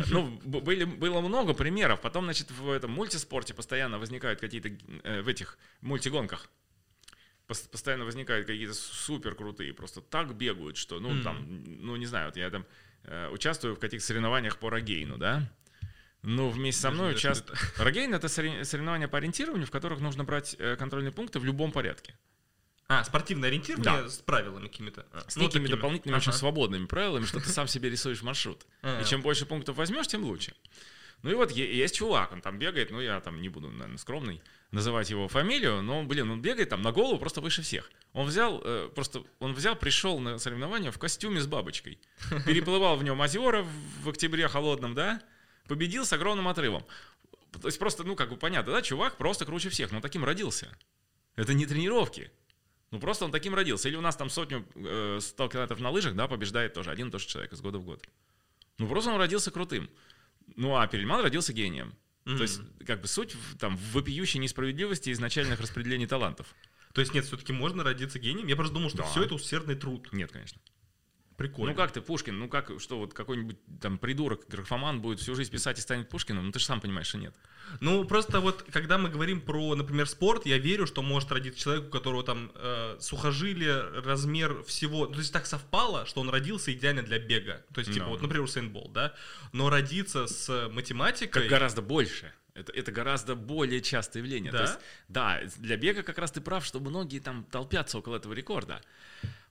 Ну, 0.09 0.39
были, 0.43 0.83
было 0.85 1.21
много 1.21 1.53
примеров. 1.53 2.01
Потом, 2.01 2.23
значит, 2.23 2.49
в 2.49 2.71
этом 2.71 2.89
мультиспорте 2.91 3.53
постоянно 3.53 3.99
возникают 3.99 4.39
какие-то, 4.39 4.69
э, 5.03 5.21
в 5.21 5.27
этих 5.27 5.59
мультигонках, 5.81 6.49
пос- 7.47 7.69
постоянно 7.69 8.05
возникают 8.05 8.47
какие-то 8.47 8.73
супер 8.73 9.35
крутые, 9.35 9.73
просто 9.73 10.01
так 10.01 10.33
бегают, 10.35 10.77
что, 10.77 10.99
ну, 10.99 11.21
там, 11.21 11.63
ну, 11.65 11.95
не 11.95 12.07
знаю, 12.07 12.27
вот 12.27 12.37
я 12.37 12.49
там 12.49 12.65
э, 13.03 13.29
участвую 13.29 13.75
в 13.75 13.79
каких-то 13.79 14.05
соревнованиях 14.05 14.57
по 14.57 14.71
рогейну, 14.71 15.17
да, 15.17 15.51
ну, 16.23 16.49
вместе 16.49 16.81
со 16.81 16.89
мной 16.89 17.13
участвует... 17.13 17.59
Рогейн— 17.77 18.13
это 18.15 18.27
сорев- 18.27 18.63
соревнования 18.63 19.07
по 19.09 19.17
ориентированию, 19.17 19.67
в 19.67 19.71
которых 19.71 19.99
нужно 19.99 20.23
брать 20.23 20.55
э, 20.57 20.77
контрольные 20.77 21.11
пункты 21.11 21.39
в 21.39 21.45
любом 21.45 21.71
порядке. 21.71 22.17
А, 22.87 23.03
спортивное 23.03 23.49
ориентирование 23.49 24.03
Да. 24.03 24.09
с 24.09 24.17
правилами 24.17 24.67
какими-то. 24.67 25.05
А, 25.13 25.23
С 25.27 25.35
ну, 25.35 25.43
некими 25.43 25.63
такими. 25.63 25.75
дополнительными, 25.75 26.17
Ага. 26.17 26.29
очень 26.29 26.37
свободными 26.37 26.85
правилами, 26.85 27.25
что 27.25 27.39
ты 27.39 27.49
сам 27.49 27.67
себе 27.67 27.89
рисуешь 27.89 28.21
маршрут. 28.21 28.65
Ага. 28.81 29.01
И 29.03 29.05
чем 29.05 29.21
больше 29.21 29.45
пунктов 29.45 29.77
возьмешь, 29.77 30.07
тем 30.07 30.23
лучше. 30.23 30.53
Ну 31.21 31.31
и 31.31 31.35
вот 31.35 31.51
есть 31.51 31.95
чувак, 31.95 32.33
он 32.33 32.41
там 32.41 32.59
бегает, 32.59 32.91
ну 32.91 32.99
я 32.99 33.21
там 33.21 33.41
не 33.41 33.47
буду, 33.47 33.69
наверное, 33.71 33.97
скромный 33.97 34.41
называть 34.71 35.09
его 35.09 35.29
фамилию, 35.29 35.81
но, 35.81 36.03
блин, 36.03 36.29
он 36.29 36.41
бегает 36.41 36.67
там 36.67 36.81
на 36.81 36.91
голову 36.91 37.17
просто 37.17 37.39
выше 37.39 37.61
всех. 37.61 37.89
Он 38.11 38.27
взял, 38.27 38.59
э, 38.61 38.89
просто, 38.93 39.23
он 39.39 39.53
взял, 39.53 39.77
пришел 39.77 40.19
на 40.19 40.37
соревнования 40.37 40.91
в 40.91 40.99
костюме 40.99 41.39
с 41.39 41.47
бабочкой. 41.47 41.97
Переплывал 42.45 42.97
в 42.97 43.05
нем 43.05 43.21
озера 43.21 43.65
в 44.01 44.09
октябре 44.09 44.49
холодном, 44.49 44.95
да, 44.95 45.21
победил 45.69 46.05
с 46.05 46.11
огромным 46.11 46.49
отрывом. 46.49 46.85
То 47.61 47.67
есть 47.69 47.79
просто, 47.79 48.03
ну, 48.03 48.17
как 48.17 48.29
бы 48.29 48.35
понятно, 48.35 48.73
да, 48.73 48.81
чувак 48.81 49.15
просто 49.15 49.45
круче 49.45 49.69
всех, 49.69 49.91
но 49.93 50.01
таким 50.01 50.25
родился. 50.25 50.75
Это 51.37 51.53
не 51.53 51.65
тренировки. 51.65 52.31
Ну, 52.93 52.99
просто 52.99 53.25
он 53.25 53.31
таким 53.31 53.55
родился. 53.55 53.89
Или 53.89 53.95
у 53.95 54.01
нас 54.01 54.15
там 54.15 54.29
сотню, 54.29 54.67
э, 54.75 55.17
100 55.19 55.47
километров 55.47 55.79
на 55.79 55.89
лыжах, 55.89 56.13
да, 56.15 56.27
побеждает 56.27 56.75
тоже 56.75 56.91
один 56.91 57.07
и 57.07 57.11
тот 57.11 57.21
же 57.21 57.27
человек 57.27 57.51
из 57.51 57.59
года 57.59 57.79
в 57.79 57.83
год. 57.83 58.05
Ну, 58.77 58.87
просто 58.87 59.09
он 59.09 59.17
родился 59.17 59.49
крутым. 59.49 59.89
Ну, 60.55 60.77
а 60.77 60.85
Перельман 60.85 61.21
родился 61.21 61.53
гением. 61.53 61.95
Мгм. 62.25 62.37
То 62.37 62.43
есть, 62.43 62.61
как 62.85 63.01
бы 63.01 63.07
суть 63.07 63.33
в, 63.33 63.57
там, 63.57 63.77
в 63.77 63.93
вопиющей 63.93 64.39
несправедливости 64.39 65.11
изначальных 65.11 65.59
распределений 65.59 66.05
талантов. 66.05 66.53
То 66.93 67.01
есть 67.01 67.15
нет, 67.15 67.25
все-таки 67.25 67.51
можно 67.51 67.83
родиться 67.83 68.19
гением? 68.19 68.45
Я 68.45 68.55
просто 68.55 68.75
думал, 68.75 68.89
что 68.89 68.99
Да. 68.99 69.03
все 69.05 69.23
это 69.23 69.33
усердный 69.33 69.73
труд. 69.75 70.09
Нет, 70.11 70.31
конечно. 70.31 70.61
Прикольно. 71.43 71.73
Ну, 71.73 71.77
как 71.77 71.91
ты, 71.91 71.99
Пушкин, 71.99 72.39
ну, 72.39 72.47
как, 72.47 72.71
что 72.79 72.99
вот 72.99 73.13
какой-нибудь 73.13 73.57
там 73.81 73.97
придурок, 73.97 74.47
графоман 74.47 75.01
будет 75.01 75.19
всю 75.19 75.35
жизнь 75.35 75.51
писать 75.51 75.77
и 75.77 75.81
станет 75.81 76.07
Пушкиным? 76.07 76.45
Ну, 76.45 76.51
ты 76.53 76.59
же 76.59 76.65
сам 76.65 76.79
понимаешь, 76.79 77.07
что 77.07 77.17
нет. 77.17 77.35
Ну, 77.81 78.05
просто 78.05 78.39
вот, 78.39 78.63
когда 78.71 78.97
мы 78.97 79.09
говорим 79.09 79.41
про, 79.41 79.75
например, 79.75 80.07
спорт, 80.07 80.45
я 80.45 80.57
верю, 80.57 80.87
что 80.87 81.01
может 81.01 81.33
родиться 81.33 81.59
человек, 81.59 81.87
у 81.87 81.89
которого 81.89 82.23
там 82.23 82.49
э, 82.55 82.95
сухожилие, 83.01 83.81
размер 84.05 84.63
всего, 84.63 85.05
ну, 85.07 85.11
то 85.11 85.19
есть 85.19 85.33
так 85.33 85.45
совпало, 85.45 86.05
что 86.05 86.21
он 86.21 86.29
родился 86.29 86.71
идеально 86.71 87.03
для 87.03 87.19
бега. 87.19 87.65
То 87.73 87.79
есть, 87.81 87.91
типа, 87.91 88.05
Да. 88.05 88.11
вот, 88.11 88.21
например, 88.21 88.45
Усейн 88.45 88.69
Болт, 88.69 88.93
да? 88.93 89.13
Но 89.51 89.69
родиться 89.69 90.27
с 90.27 90.69
математикой... 90.69 91.41
Как 91.41 91.49
гораздо 91.49 91.81
больше. 91.81 92.31
Это, 92.53 92.71
это 92.71 92.91
гораздо 92.93 93.35
более 93.35 93.81
частое 93.81 94.23
явление. 94.23 94.51
Да? 94.51 94.59
То 94.59 94.63
есть, 94.63 94.79
да, 95.09 95.41
для 95.57 95.75
бега 95.75 96.03
как 96.03 96.19
раз 96.19 96.31
ты 96.31 96.39
прав, 96.39 96.63
что 96.63 96.79
многие 96.79 97.19
там 97.19 97.43
толпятся 97.51 97.97
около 97.97 98.15
этого 98.15 98.31
рекорда. 98.31 98.81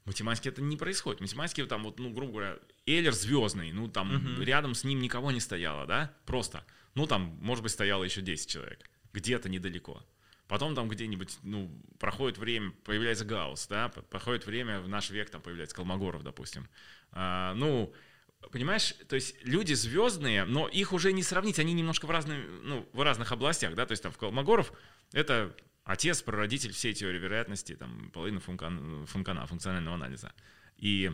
В 0.04 0.08
математике 0.08 0.48
это 0.48 0.62
не 0.62 0.76
происходит. 0.76 1.20
В 1.20 1.22
математике 1.22 1.64
там 1.66 1.84
вот, 1.84 2.00
ну, 2.00 2.10
грубо 2.10 2.32
говоря, 2.32 2.58
Эйлер 2.86 3.12
звездный, 3.12 3.72
ну, 3.72 3.88
там 3.88 4.14
Мгм. 4.14 4.42
рядом 4.42 4.74
с 4.74 4.84
ним 4.84 5.00
никого 5.00 5.30
не 5.30 5.40
стояло, 5.40 5.86
да, 5.86 6.12
просто. 6.26 6.64
Ну, 6.94 7.06
там, 7.06 7.38
может 7.40 7.62
быть, 7.62 7.72
стояло 7.72 8.02
еще 8.02 8.20
10 8.20 8.50
человек, 8.50 8.90
где-то 9.12 9.48
недалеко. 9.48 10.04
Потом 10.48 10.74
там 10.74 10.88
где-нибудь, 10.88 11.38
ну, 11.44 11.70
проходит 11.98 12.36
время, 12.36 12.72
появляется 12.84 13.24
Гаусс, 13.24 13.66
да, 13.68 13.88
проходит 13.88 14.44
время, 14.44 14.80
в 14.80 14.88
наш 14.88 15.10
век 15.10 15.30
там 15.30 15.40
появляется 15.40 15.76
Колмогоров, 15.76 16.24
допустим. 16.24 16.68
А, 17.12 17.54
ну, 17.54 17.94
понимаешь, 18.50 18.94
то 19.08 19.14
есть 19.14 19.36
люди 19.44 19.72
звездные, 19.72 20.44
но 20.44 20.68
их 20.68 20.92
уже 20.92 21.12
не 21.12 21.22
сравнить, 21.22 21.58
они 21.58 21.72
немножко 21.72 22.06
в, 22.06 22.10
разных, 22.10 22.44
ну, 22.64 22.86
в 22.92 23.00
разных 23.02 23.32
областях, 23.32 23.74
да, 23.74 23.86
то 23.86 23.92
есть 23.92 24.02
там 24.02 24.12
в 24.12 24.18
Колмогоров 24.18 24.72
это 25.12 25.54
отец, 25.84 26.22
прародитель 26.22 26.72
всей 26.72 26.94
теории 26.94 27.18
вероятности, 27.18 27.74
там, 27.74 28.10
половина 28.12 28.40
функан, 28.40 29.06
функана, 29.06 29.46
функционального 29.46 29.96
анализа. 29.96 30.32
И 30.76 31.12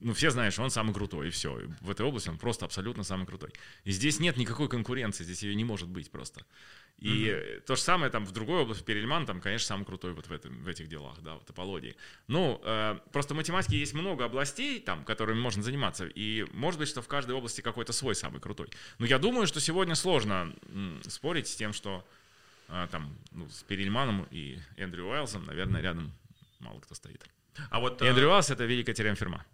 ну, 0.00 0.12
все 0.12 0.30
знают, 0.30 0.54
что 0.54 0.62
он 0.62 0.70
самый 0.70 0.94
крутой, 0.94 1.28
и 1.28 1.30
все. 1.30 1.60
В 1.80 1.90
этой 1.90 2.06
области 2.06 2.28
он 2.28 2.38
просто 2.38 2.64
абсолютно 2.64 3.02
самый 3.02 3.26
крутой. 3.26 3.50
И 3.84 3.90
здесь 3.90 4.20
нет 4.20 4.36
никакой 4.36 4.68
конкуренции, 4.68 5.24
здесь 5.24 5.42
ее 5.42 5.54
не 5.54 5.64
может 5.64 5.88
быть 5.88 6.10
просто. 6.10 6.44
И 6.98 7.26
э, 7.26 7.60
то 7.60 7.76
же 7.76 7.82
самое 7.82 8.10
там 8.10 8.24
в 8.24 8.32
другой 8.32 8.62
области, 8.62 8.82
Перельман, 8.82 9.24
там, 9.24 9.40
конечно, 9.40 9.66
самый 9.66 9.84
крутой 9.84 10.14
вот 10.14 10.26
в, 10.26 10.32
этом, 10.32 10.62
в 10.62 10.68
этих 10.68 10.88
делах, 10.88 11.20
да, 11.20 11.36
в 11.36 11.44
топологии. 11.44 11.96
Ну, 12.26 12.60
э, 12.64 12.98
просто 13.12 13.34
в 13.34 13.36
математике 13.36 13.78
есть 13.78 13.94
много 13.94 14.24
областей, 14.24 14.80
там, 14.80 15.04
которыми 15.04 15.38
можно 15.38 15.62
заниматься, 15.62 16.06
и 16.06 16.44
может 16.52 16.80
быть, 16.80 16.88
что 16.88 17.02
в 17.02 17.08
каждой 17.08 17.36
области 17.36 17.60
какой-то 17.60 17.92
свой 17.92 18.14
самый 18.14 18.40
крутой. 18.40 18.68
Но 18.98 19.06
я 19.06 19.18
думаю, 19.18 19.46
что 19.46 19.60
сегодня 19.60 19.94
сложно 19.94 20.54
м, 20.68 21.00
спорить 21.04 21.46
с 21.46 21.54
тем, 21.54 21.72
что 21.72 22.04
там, 22.68 23.16
ну, 23.32 23.48
с 23.48 23.62
Перельманом 23.62 24.26
и 24.30 24.58
Эндрю 24.76 25.06
Уайлзом, 25.06 25.46
наверное, 25.46 25.80
рядом 25.80 26.12
мало 26.60 26.80
кто 26.80 26.94
стоит. 26.94 27.24
А 27.70 27.80
вот... 27.80 28.02
Э, 28.02 28.06
Эндрю 28.06 28.28
Уайлз— 28.28 28.50
это 28.50 28.64
великая 28.64 28.94
теорема 28.94 29.16
Ферма. 29.16 29.44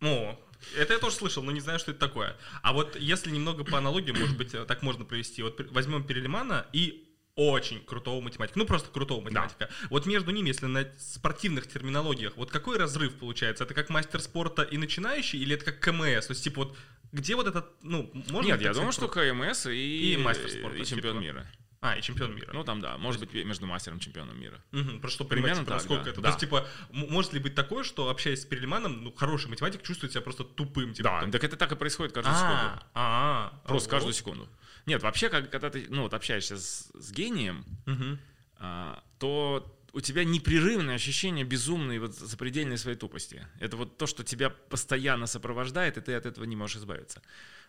О, 0.00 0.38
это 0.76 0.92
я 0.92 0.98
тоже 0.98 1.16
слышал, 1.16 1.42
но 1.42 1.50
не 1.50 1.60
знаю, 1.60 1.78
что 1.78 1.90
это 1.90 2.00
такое. 2.00 2.36
А 2.62 2.72
вот 2.72 2.96
если 2.96 3.30
немного 3.30 3.64
по 3.64 3.78
аналогии, 3.78 4.12
может 4.12 4.36
быть, 4.36 4.54
э, 4.54 4.64
так 4.64 4.82
можно 4.82 5.04
провести. 5.04 5.42
Вот 5.42 5.60
возьмем 5.70 6.04
Перельмана 6.04 6.66
и 6.72 7.04
очень 7.34 7.80
крутого 7.84 8.20
математика. 8.20 8.58
Ну, 8.58 8.66
просто 8.66 8.90
крутого 8.90 9.20
математика. 9.20 9.68
Вот 9.90 10.06
между 10.06 10.32
ними, 10.32 10.48
если 10.48 10.66
на 10.66 10.92
спортивных 10.98 11.68
терминологиях, 11.68 12.36
вот 12.36 12.50
какой 12.50 12.78
разрыв 12.78 13.14
получается? 13.14 13.62
Это 13.62 13.74
как 13.74 13.90
мастер 13.90 14.20
спорта 14.20 14.62
и 14.62 14.76
начинающий, 14.76 15.38
или 15.38 15.54
это 15.54 15.64
как 15.64 15.78
КМС? 15.78 16.26
То 16.26 16.32
есть, 16.32 16.42
типа, 16.42 16.64
вот 16.64 16.76
где 17.12 17.36
вот 17.36 17.46
этот, 17.46 17.66
ну, 17.82 18.10
можно 18.28 18.48
Нет, 18.48 18.60
я 18.60 18.74
думаю, 18.74 18.90
что 18.90 19.06
КМС 19.06 19.66
и, 19.66 20.14
И 20.14 20.16
мастер 20.16 20.50
спорта, 20.50 20.78
и 20.78 20.84
чемпион 20.84 21.14
типа. 21.14 21.22
мира. 21.22 21.46
А, 21.80 21.96
и 21.96 22.02
чемпион 22.02 22.34
мира. 22.34 22.50
Ну, 22.52 22.64
там, 22.64 22.80
да, 22.80 22.98
может 22.98 23.20
быть, 23.20 23.32
между 23.44 23.66
мастером 23.66 23.98
и 23.98 24.00
чемпионом 24.00 24.40
мира. 24.40 24.60
Мгм, 24.72 25.00
Про 25.00 25.08
что 25.10 25.24
Примерно 25.24 25.64
понимаете, 25.64 25.66
про 25.68 25.74
так, 25.74 25.82
сколько 25.82 26.04
да, 26.04 26.10
это? 26.10 26.20
да. 26.20 26.22
То 26.22 26.28
есть, 26.30 26.40
типа, 26.40 26.66
может 26.90 27.32
ли 27.32 27.38
быть 27.38 27.54
такое, 27.54 27.84
что, 27.84 28.08
общаясь 28.10 28.42
с 28.42 28.44
Перельманом, 28.44 29.04
ну, 29.04 29.12
хороший 29.12 29.48
математик 29.48 29.82
чувствует 29.82 30.12
себя 30.12 30.22
просто 30.22 30.42
тупым? 30.42 30.92
Типа, 30.92 31.08
Да, 31.08 31.20
там, 31.20 31.30
так 31.30 31.44
это 31.44 31.56
так 31.56 31.70
и 31.70 31.76
происходит 31.76 32.12
каждую 32.12 32.34
секунду. 32.34 32.56
а, 32.56 32.82
а, 32.94 33.62
Просто 33.68 33.88
каждую 33.90 34.12
секунду. 34.12 34.48
Нет, 34.86 35.02
вообще, 35.02 35.28
когда 35.28 35.70
ты 35.70 35.86
ну, 35.88 36.02
вот 36.02 36.14
общаешься 36.14 36.56
с, 36.58 36.90
с 36.94 37.12
гением, 37.12 37.64
Мгм. 37.86 38.18
а, 38.56 39.02
то 39.20 39.74
у 39.92 40.00
тебя 40.00 40.24
непрерывное 40.24 40.96
ощущение 40.96 41.44
безумной 41.44 41.98
вот 42.00 42.14
запредельной 42.14 42.76
своей 42.78 42.96
тупости. 42.96 43.46
Это 43.60 43.76
вот 43.76 43.96
то, 43.98 44.06
что 44.06 44.24
тебя 44.24 44.50
постоянно 44.50 45.26
сопровождает, 45.26 45.96
и 45.96 46.00
ты 46.00 46.14
от 46.14 46.26
этого 46.26 46.44
не 46.44 46.56
можешь 46.56 46.76
избавиться. 46.78 47.22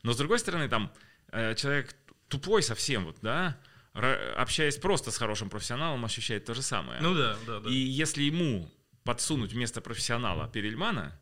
Но 0.03 0.13
с 0.13 0.17
другой 0.17 0.39
стороны, 0.39 0.67
там 0.67 0.91
э, 1.31 1.53
человек 1.55 1.95
тупой 2.27 2.63
совсем, 2.63 3.05
вот, 3.05 3.17
да, 3.21 3.57
общаясь 4.35 4.77
просто 4.77 5.11
с 5.11 5.17
хорошим 5.17 5.49
профессионалом, 5.49 6.03
ощущает 6.05 6.45
то 6.45 6.53
же 6.53 6.61
самое. 6.61 7.01
Ну 7.01 7.13
да, 7.13 7.37
да, 7.45 7.59
да. 7.59 7.69
И 7.69 7.73
если 7.73 8.23
ему 8.23 8.69
подсунуть 9.03 9.53
вместо 9.53 9.81
профессионала 9.81 10.47
Перельмана, 10.47 11.19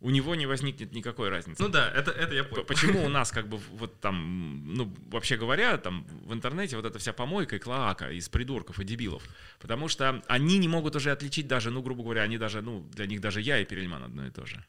у 0.00 0.10
него 0.10 0.34
не 0.34 0.46
возникнет 0.46 0.92
никакой 0.92 1.28
разницы. 1.28 1.62
Ну 1.62 1.68
да, 1.68 1.90
это, 1.90 2.10
это 2.10 2.34
я 2.34 2.44
понял. 2.44 2.64
Почему 2.64 3.04
у 3.04 3.08
нас, 3.18 3.30
как 3.30 3.48
бы, 3.48 3.58
вот 3.72 4.00
там, 4.00 4.74
ну, 4.74 4.94
вообще 5.10 5.36
говоря, 5.36 5.76
там 5.76 6.06
в 6.24 6.32
интернете 6.32 6.76
вот 6.76 6.86
эта 6.86 6.98
вся 6.98 7.12
помойка 7.12 7.56
и 7.56 7.58
клоака 7.58 8.10
из 8.10 8.28
придурков 8.28 8.80
и 8.80 8.84
дебилов. 8.84 9.22
Потому 9.58 9.88
что 9.88 10.22
они 10.26 10.58
не 10.58 10.68
могут 10.68 10.96
уже 10.96 11.10
отличить 11.10 11.46
даже, 11.46 11.70
ну, 11.70 11.82
грубо 11.82 12.02
говоря, 12.02 12.22
они 12.22 12.38
даже, 12.38 12.62
ну, 12.62 12.80
для 12.94 13.06
них 13.06 13.20
даже 13.20 13.42
я 13.42 13.58
и 13.58 13.64
Перельман 13.66 14.04
одно 14.04 14.26
и 14.26 14.30
то 14.30 14.46
же. 14.46 14.64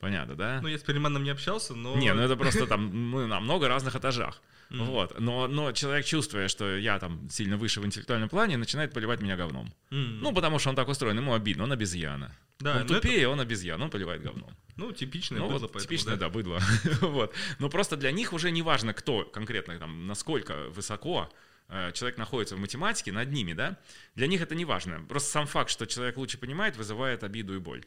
Понятно, 0.00 0.34
да? 0.34 0.60
Ну, 0.62 0.68
я 0.68 0.78
с 0.78 0.82
Перельманом 0.82 1.22
не 1.22 1.30
общался, 1.30 1.74
но... 1.74 1.94
Не, 1.96 2.14
ну 2.14 2.22
это 2.22 2.34
просто 2.34 2.66
там 2.66 2.86
мы 3.10 3.26
на 3.26 3.38
много 3.38 3.68
разных 3.68 3.94
этажах. 3.94 4.40
Мгм. 4.70 4.84
Вот. 4.86 5.20
Но, 5.20 5.46
но 5.46 5.72
человек, 5.72 6.06
чувствуя, 6.06 6.48
что 6.48 6.76
я 6.76 6.98
там 6.98 7.28
сильно 7.28 7.56
выше 7.56 7.80
в 7.80 7.86
интеллектуальном 7.86 8.28
плане, 8.28 8.56
начинает 8.56 8.92
поливать 8.92 9.20
меня 9.20 9.36
говном. 9.36 9.72
М. 9.90 10.20
Ну, 10.20 10.32
потому 10.32 10.58
что 10.58 10.70
он 10.70 10.76
так 10.76 10.88
устроен, 10.88 11.18
ему 11.18 11.34
обидно, 11.34 11.64
он 11.64 11.72
обезьяна. 11.72 12.32
да, 12.60 12.72
он 12.72 12.78
ну, 12.78 12.84
это- 12.84 12.94
тупее, 12.94 13.28
он 13.28 13.40
обезьяна, 13.40 13.84
он 13.84 13.90
поливает 13.90 14.22
говном. 14.22 14.50
ну, 14.76 14.92
типичное 14.92 15.40
Ну, 15.40 15.46
быдло, 15.46 15.58
вот 15.60 15.72
поэтому, 15.72 15.88
типичное, 15.88 16.16
да, 16.16 16.28
быдло. 16.30 16.60
вот. 17.00 17.34
Но 17.58 17.68
просто 17.68 17.96
для 17.96 18.12
них 18.12 18.32
уже 18.32 18.50
не 18.50 18.62
важно, 18.62 18.94
кто 18.94 19.24
конкретно, 19.24 19.78
там, 19.78 20.06
насколько 20.06 20.68
высоко 20.70 21.28
э, 21.68 21.92
человек 21.92 22.16
находится 22.16 22.56
в 22.56 22.58
математике, 22.58 23.12
над 23.12 23.30
ними, 23.32 23.52
да, 23.52 23.76
для 24.14 24.28
них 24.28 24.40
это 24.40 24.54
не 24.54 24.64
важно. 24.64 25.04
Просто 25.08 25.30
сам 25.30 25.46
факт, 25.46 25.70
что 25.70 25.86
человек 25.86 26.16
лучше 26.16 26.38
понимает, 26.38 26.76
вызывает 26.76 27.24
обиду 27.24 27.54
и 27.54 27.58
боль. 27.58 27.84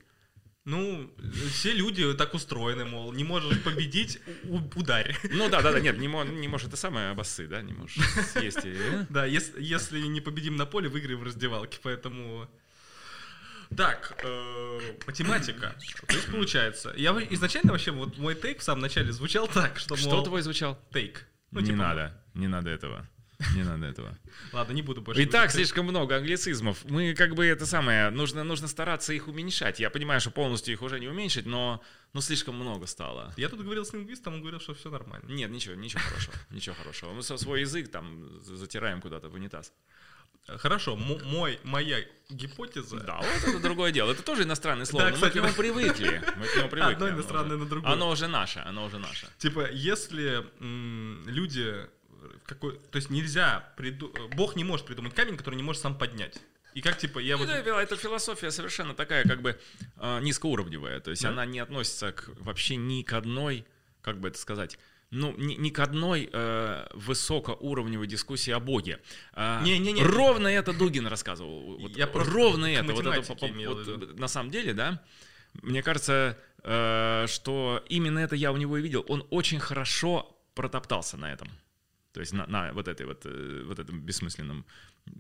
Ну, 0.66 1.14
все 1.52 1.74
люди 1.74 2.14
так 2.14 2.34
устроены, 2.34 2.86
мол, 2.86 3.12
не 3.12 3.26
можешь 3.26 3.62
победить, 3.64 4.20
ударь. 4.76 5.18
Ну 5.30 5.50
да, 5.50 5.62
да, 5.62 5.74
да, 5.74 5.80
нет, 5.82 5.98
не, 5.98 6.08
мо- 6.08 6.24
не 6.24 6.48
можешь 6.48 6.68
это 6.68 6.78
самое 6.78 7.10
обоссы, 7.10 7.48
да, 7.48 7.62
не 7.62 7.74
можешь 7.74 7.98
съесть. 8.34 8.64
и, 8.64 8.74
э. 8.74 9.06
Да, 9.10 9.26
если, 9.26 9.62
если 9.62 10.00
не 10.08 10.22
победим 10.22 10.56
на 10.56 10.66
поле, 10.66 10.88
выиграем 10.88 11.20
в 11.20 11.24
раздевалке, 11.24 11.80
поэтому... 11.84 12.50
Так, 13.76 14.18
э, 14.24 14.80
математика. 15.08 15.76
То 16.08 16.16
есть 16.16 16.32
получается, 16.32 16.94
я 16.96 17.12
изначально 17.32 17.72
вообще, 17.72 17.92
вот 17.92 18.18
мой 18.18 18.36
тейк 18.36 18.60
в 18.60 18.64
самом 18.64 18.82
начале 18.82 19.12
звучал 19.12 19.48
так, 19.48 19.80
что, 19.80 19.96
Что 19.98 20.22
твой 20.22 20.44
звучал? 20.44 20.80
тейк. 20.94 21.26
Ну, 21.52 21.60
не 21.60 21.68
типа, 21.68 21.78
надо, 21.78 22.24
не 22.36 22.48
надо 22.48 22.70
этого. 22.70 23.08
Не 23.56 23.64
надо 23.64 23.86
этого. 23.86 24.18
Ладно, 24.52 24.74
не 24.74 24.82
буду 24.82 25.02
больше. 25.02 25.22
И 25.22 25.26
так 25.26 25.52
слишком 25.52 25.86
много 25.86 26.16
англицизмов. 26.18 26.84
Мы 26.86 27.14
как 27.14 27.36
бы 27.36 27.46
это 27.46 27.66
самое, 27.66 28.10
нужно, 28.10 28.44
нужно 28.44 28.68
стараться 28.68 29.14
их 29.14 29.28
уменьшать. 29.28 29.80
Я 29.80 29.90
понимаю, 29.90 30.20
что 30.22 30.32
полностью 30.32 30.74
их 30.74 30.82
уже 30.82 31.00
не 31.00 31.08
уменьшить, 31.08 31.46
но, 31.46 31.82
но 32.14 32.22
слишком 32.22 32.56
много 32.56 32.86
стало. 32.88 33.34
Я 33.38 33.50
тут 33.50 33.62
говорил 33.62 33.84
с 33.86 33.94
лингвистом, 33.94 34.34
он 34.36 34.42
говорил, 34.42 34.60
что 34.60 34.74
все 34.74 34.90
нормально. 34.90 35.30
Нет, 35.32 35.52
ничего, 35.52 35.76
ничего 35.76 36.02
хорошего, 36.02 36.36
ничего 36.52 36.76
хорошего. 36.76 37.14
Мы 37.14 37.24
свой 37.24 37.62
язык 37.62 37.92
там 37.92 38.42
за- 38.44 38.56
затираем 38.58 39.02
куда-то 39.02 39.30
в 39.30 39.34
унитаз. 39.34 39.74
Хорошо, 40.46 40.98
мо- 40.98 41.20
мой, 41.24 41.58
моя 41.64 42.04
гипотеза... 42.30 43.00
Да, 43.00 43.22
вот 43.22 43.48
это 43.50 43.60
другое 43.62 43.94
дело. 43.94 44.12
Это 44.12 44.24
тоже 44.24 44.44
иностранное 44.44 44.86
слово, 44.86 45.06
Да, 45.06 45.10
но 45.12 45.16
кстати, 45.16 45.38
мы 45.38 45.44
к 45.44 45.46
нему 45.46 45.56
привыкли. 45.58 46.22
Мы 46.36 46.46
к 46.48 46.56
нему 46.58 46.70
привыкли. 46.70 46.94
Одно 46.94 47.10
иностранное 47.10 47.56
на 47.58 47.66
другое. 47.66 47.94
Оно 47.94 48.10
уже 48.10 48.28
наше, 48.28 48.60
оно 48.60 48.84
уже 48.86 49.00
наше. 49.00 49.28
Типа, 49.38 49.72
если 49.72 50.44
люди 51.30 51.88
какой, 52.46 52.78
то 52.80 52.96
есть 52.98 53.10
нельзя 53.10 53.72
приду, 53.78 54.14
Бог 54.36 54.56
не 54.56 54.64
может 54.64 54.86
придумать 54.86 55.14
камень, 55.14 55.38
который 55.38 55.56
не 55.56 55.64
может 55.64 55.82
сам 55.82 55.98
поднять. 55.98 56.40
И 56.74 56.82
как 56.82 56.98
типа 56.98 57.20
я 57.20 57.38
вот 57.38 57.48
Ну, 57.48 57.54
да, 57.64 57.82
эта 57.84 57.96
философия 57.96 58.50
совершенно 58.50 58.96
такая, 58.96 59.24
как 59.26 59.42
бы 59.42 59.60
э, 59.98 60.20
низкоуровневая. 60.22 61.00
То 61.02 61.12
есть 61.12 61.22
Да? 61.24 61.30
она 61.30 61.46
не 61.46 61.60
относится 61.60 62.12
к, 62.12 62.30
вообще 62.40 62.76
ни 62.78 63.04
к 63.04 63.14
одной, 63.14 63.66
как 64.02 64.20
бы 64.20 64.30
это 64.30 64.40
сказать, 64.40 64.80
ну, 65.12 65.36
ни, 65.38 65.54
ни 65.54 65.70
к 65.70 65.78
одной 65.78 66.28
э, 66.34 66.88
высокоуровневой 66.94 68.08
дискуссии 68.08 68.50
о 68.52 68.60
Боге. 68.60 69.00
А, 69.34 69.62
Не-не-не. 69.64 70.04
Ровно 70.04 70.48
это 70.48 70.74
Дугин 70.74 71.06
рассказывал. 71.08 71.78
Вот, 71.78 71.96
Я 71.96 72.08
просто 72.08 72.34
ровно 72.34 72.66
это. 72.66 72.92
Вот 72.94 73.06
это 73.06 73.22
по- 73.22 73.36
по- 73.36 73.48
вот, 73.48 74.18
на 74.18 74.28
самом 74.28 74.50
деле, 74.50 74.74
да, 74.74 75.04
мне 75.62 75.84
кажется, 75.84 76.40
э, 76.64 77.26
что 77.28 77.84
именно 77.90 78.18
это 78.20 78.36
я 78.36 78.52
у 78.52 78.58
него 78.58 78.78
и 78.78 78.82
видел. 78.82 79.06
Он 79.08 79.24
очень 79.30 79.60
хорошо 79.60 80.36
протоптался 80.56 81.18
на 81.18 81.32
этом. 81.32 81.50
То 82.14 82.20
есть 82.20 82.32
на, 82.32 82.46
на 82.46 82.72
вот 82.74 82.88
этой 82.88 83.06
вот, 83.06 83.24
э, 83.26 83.64
вот 83.66 83.80
этом 83.80 84.00
бессмысленном 84.00 84.66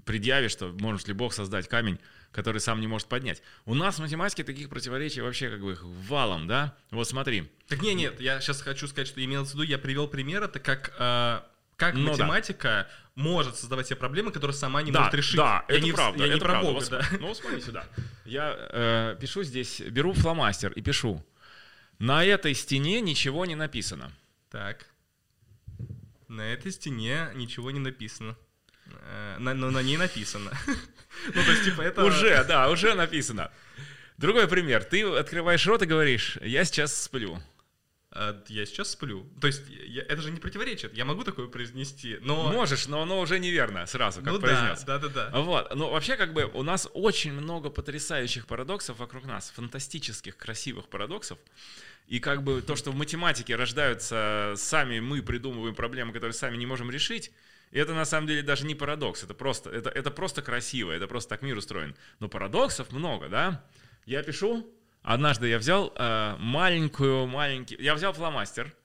предъяве, 0.06 0.48
что 0.48 0.68
может 0.80 1.08
ли 1.08 1.14
Бог 1.14 1.34
создать 1.34 1.68
камень, 1.68 2.00
который 2.32 2.62
сам 2.62 2.80
не 2.80 2.88
может 2.88 3.08
поднять. 3.08 3.42
У 3.66 3.74
нас 3.74 3.96
в 3.96 4.02
математике 4.02 4.44
таких 4.44 4.70
противоречий 4.70 5.22
вообще 5.22 5.50
как 5.50 5.62
бы 5.62 5.74
их 5.74 5.84
валом, 5.84 6.48
да? 6.48 6.76
Вот 6.92 7.08
смотри. 7.08 7.52
Так 7.68 7.82
не, 7.82 7.94
нет, 7.96 8.22
я 8.22 8.40
сейчас 8.40 8.62
хочу 8.62 8.88
сказать, 8.88 9.08
что 9.08 9.24
имел 9.24 9.44
в 9.44 9.52
виду, 9.54 9.64
я 9.64 9.78
привел 9.80 10.08
пример, 10.08 10.44
это 10.44 10.60
как, 10.60 10.94
э, 11.00 11.42
как 11.76 11.96
Ну 11.96 12.06
да. 12.06 12.12
математика 12.12 12.88
может 13.16 13.56
создавать 13.58 13.88
себе 13.88 13.98
проблемы, 13.98 14.32
которые 14.32 14.56
сама 14.56 14.84
не 14.84 14.92
да, 14.92 15.00
может 15.00 15.16
решить. 15.16 15.38
да, 15.38 15.66
я 15.68 15.76
это 15.76 15.86
не, 15.86 15.92
правда. 15.92 16.24
Я 16.24 16.30
не 16.30 16.36
это 16.36 16.46
про 16.46 16.52
правда. 16.52 16.68
Бога, 16.72 16.80
Вот 16.80 16.90
да. 16.90 17.08
Ну, 17.20 17.34
смотри 17.34 17.62
сюда. 17.62 17.88
Я 18.26 18.56
э, 18.58 19.18
пишу 19.20 19.44
здесь, 19.44 19.82
беру 19.82 20.14
фломастер 20.14 20.72
и 20.74 20.82
пишу. 20.82 21.26
На 22.00 22.24
этой 22.24 22.54
стене 22.54 23.02
ничего 23.02 23.46
не 23.46 23.56
написано. 23.56 24.12
Так. 24.50 24.88
На 26.34 26.52
этой 26.54 26.72
стене 26.72 27.30
ничего 27.36 27.70
не 27.72 27.80
написано. 27.80 28.36
Э, 28.88 29.38
на- 29.40 29.54
Но 29.54 29.72
на 29.72 29.82
ней 29.84 29.98
написано. 29.98 30.52
Ну, 31.28 31.44
то 31.44 31.52
есть, 31.52 31.64
типа, 31.64 31.82
это... 31.84 32.04
Уже, 32.04 32.44
да, 32.46 32.70
уже 32.72 32.96
написано. 32.96 33.52
Другой 34.18 34.48
пример. 34.48 34.84
Ты 34.84 35.04
открываешь 35.04 35.66
рот 35.68 35.84
и 35.84 35.86
говоришь, 35.86 36.38
я 36.42 36.66
сейчас 36.66 37.04
сплю. 37.04 37.40
А, 38.10 38.44
Я 38.50 38.66
сейчас 38.66 38.92
сплю. 38.92 39.24
То 39.40 39.46
есть, 39.48 39.62
я- 39.70 40.02
это 40.02 40.22
же 40.22 40.32
не 40.32 40.40
противоречит. 40.40 40.94
Я 40.96 41.06
могу 41.06 41.24
такое 41.24 41.48
произнести, 41.48 42.18
но... 42.22 42.52
Можешь, 42.52 42.88
но 42.88 43.04
оно 43.04 43.20
уже 43.20 43.38
неверно 43.40 43.86
сразу, 43.86 44.22
как 44.22 44.34
ну 44.34 44.40
да, 44.40 44.48
произнес. 44.48 44.84
да, 44.84 44.98
да, 44.98 45.08
да. 45.08 45.30
Вот, 45.42 45.74
ну 45.76 45.92
вообще 45.92 46.16
как 46.18 46.34
бы 46.34 46.46
у 46.46 46.64
нас 46.64 46.90
очень 46.94 47.32
много 47.34 47.70
потрясающих 47.70 48.48
парадоксов 48.48 48.98
вокруг 48.98 49.26
нас, 49.26 49.52
фантастических, 49.56 50.36
красивых 50.36 50.88
парадоксов. 50.90 51.38
И 52.08 52.20
как 52.20 52.44
бы 52.44 52.62
то, 52.62 52.76
что 52.76 52.92
в 52.92 52.96
математике 52.96 53.56
рождаются 53.56 54.54
сами 54.58 55.00
мы 55.00 55.22
придумываем 55.22 55.76
проблемы, 55.76 56.14
которые 56.14 56.34
сами 56.34 56.58
не 56.58 56.66
можем 56.66 56.92
решить, 56.92 57.32
и 57.72 57.80
это 57.80 57.94
на 57.94 58.06
самом 58.06 58.28
деле 58.28 58.44
даже 58.44 58.66
не 58.66 58.76
парадокс, 58.76 59.24
это 59.24 59.34
просто, 59.34 59.70
это, 59.72 59.90
это 59.90 60.12
просто 60.12 60.42
красиво, 60.42 60.92
это 60.92 61.08
просто 61.08 61.30
так 61.30 61.42
мир 61.42 61.58
устроен. 61.58 61.96
Но 62.20 62.30
парадоксов 62.30 62.92
много, 62.92 63.30
да? 63.30 63.66
Я 64.06 64.22
пишу, 64.22 64.72
однажды 65.02 65.48
я 65.48 65.58
взял 65.58 65.92
э, 65.96 66.36
маленькую, 66.40 67.26
маленький, 67.26 67.76
я 67.80 67.96
взял 67.96 68.14
фломастер, 68.14 68.76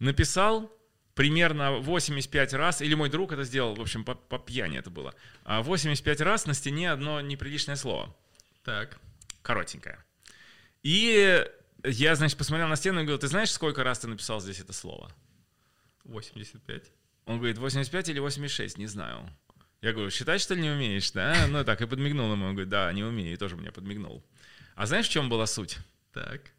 написал 0.00 0.76
примерно 1.14 1.72
85 1.72 2.54
раз, 2.54 2.82
или 2.82 2.94
мой 2.94 3.10
друг 3.10 3.32
это 3.32 3.44
сделал, 3.44 3.74
в 3.74 3.80
общем, 3.80 4.04
по, 4.04 4.14
по 4.14 4.38
пьяни 4.38 4.78
это 4.78 4.90
было, 4.90 5.14
а 5.44 5.62
85 5.62 6.20
раз 6.22 6.46
на 6.46 6.54
стене 6.54 6.90
одно 6.90 7.20
неприличное 7.20 7.76
слово, 7.76 8.12
Так. 8.64 8.98
коротенькое. 9.42 10.02
И 10.82 11.46
я, 11.84 12.14
значит, 12.14 12.38
посмотрел 12.38 12.68
на 12.68 12.76
стену 12.76 13.00
и 13.00 13.04
говорю, 13.04 13.18
ты 13.18 13.28
знаешь, 13.28 13.50
сколько 13.50 13.84
раз 13.84 14.00
ты 14.00 14.08
написал 14.08 14.40
здесь 14.40 14.60
это 14.60 14.72
слово? 14.72 15.10
85. 16.04 16.84
Он 17.26 17.38
говорит, 17.38 17.58
85 17.58 18.08
или 18.08 18.18
86, 18.18 18.78
не 18.78 18.86
знаю. 18.86 19.28
Я 19.80 19.92
говорю, 19.92 20.10
считать, 20.10 20.40
что 20.40 20.54
ли, 20.54 20.62
не 20.62 20.70
умеешь, 20.70 21.10
да? 21.10 21.46
Ну 21.48 21.64
так, 21.64 21.80
и 21.80 21.86
подмигнул 21.86 22.32
ему. 22.32 22.46
Он 22.46 22.52
говорит, 22.52 22.68
да, 22.68 22.92
не 22.92 23.02
умею, 23.02 23.32
и 23.32 23.36
тоже 23.36 23.56
мне 23.56 23.72
подмигнул. 23.72 24.24
А 24.74 24.86
знаешь, 24.86 25.08
в 25.08 25.10
чем 25.10 25.28
была 25.28 25.46
суть? 25.46 25.78
Так. 26.12 26.52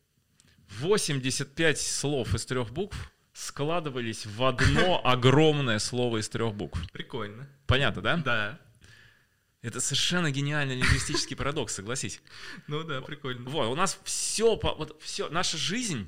85 0.79 1.79
слов 1.79 2.33
из 2.36 2.45
трех 2.45 2.71
букв 2.71 3.12
складывались 3.33 4.25
в 4.25 4.43
одно 4.43 5.01
огромное 5.05 5.79
слово 5.79 6.17
из 6.17 6.29
трех 6.29 6.53
букв. 6.53 6.79
Прикольно. 6.91 7.47
Понятно, 7.65 8.01
да? 8.01 8.17
Да. 8.17 8.59
Это 9.63 9.80
совершенно 9.80 10.30
гениальный 10.30 10.76
лингвистический 10.76 11.38
парадокс, 11.38 11.73
согласись. 11.73 12.21
Ну 12.67 12.84
да, 12.84 13.02
прикольно. 13.02 13.49
Вот, 13.49 13.67
у 13.67 13.76
нас 13.76 13.97
все, 14.04 14.58
вот 14.58 15.02
все, 15.02 15.30
наша 15.30 15.58
жизнь, 15.58 16.08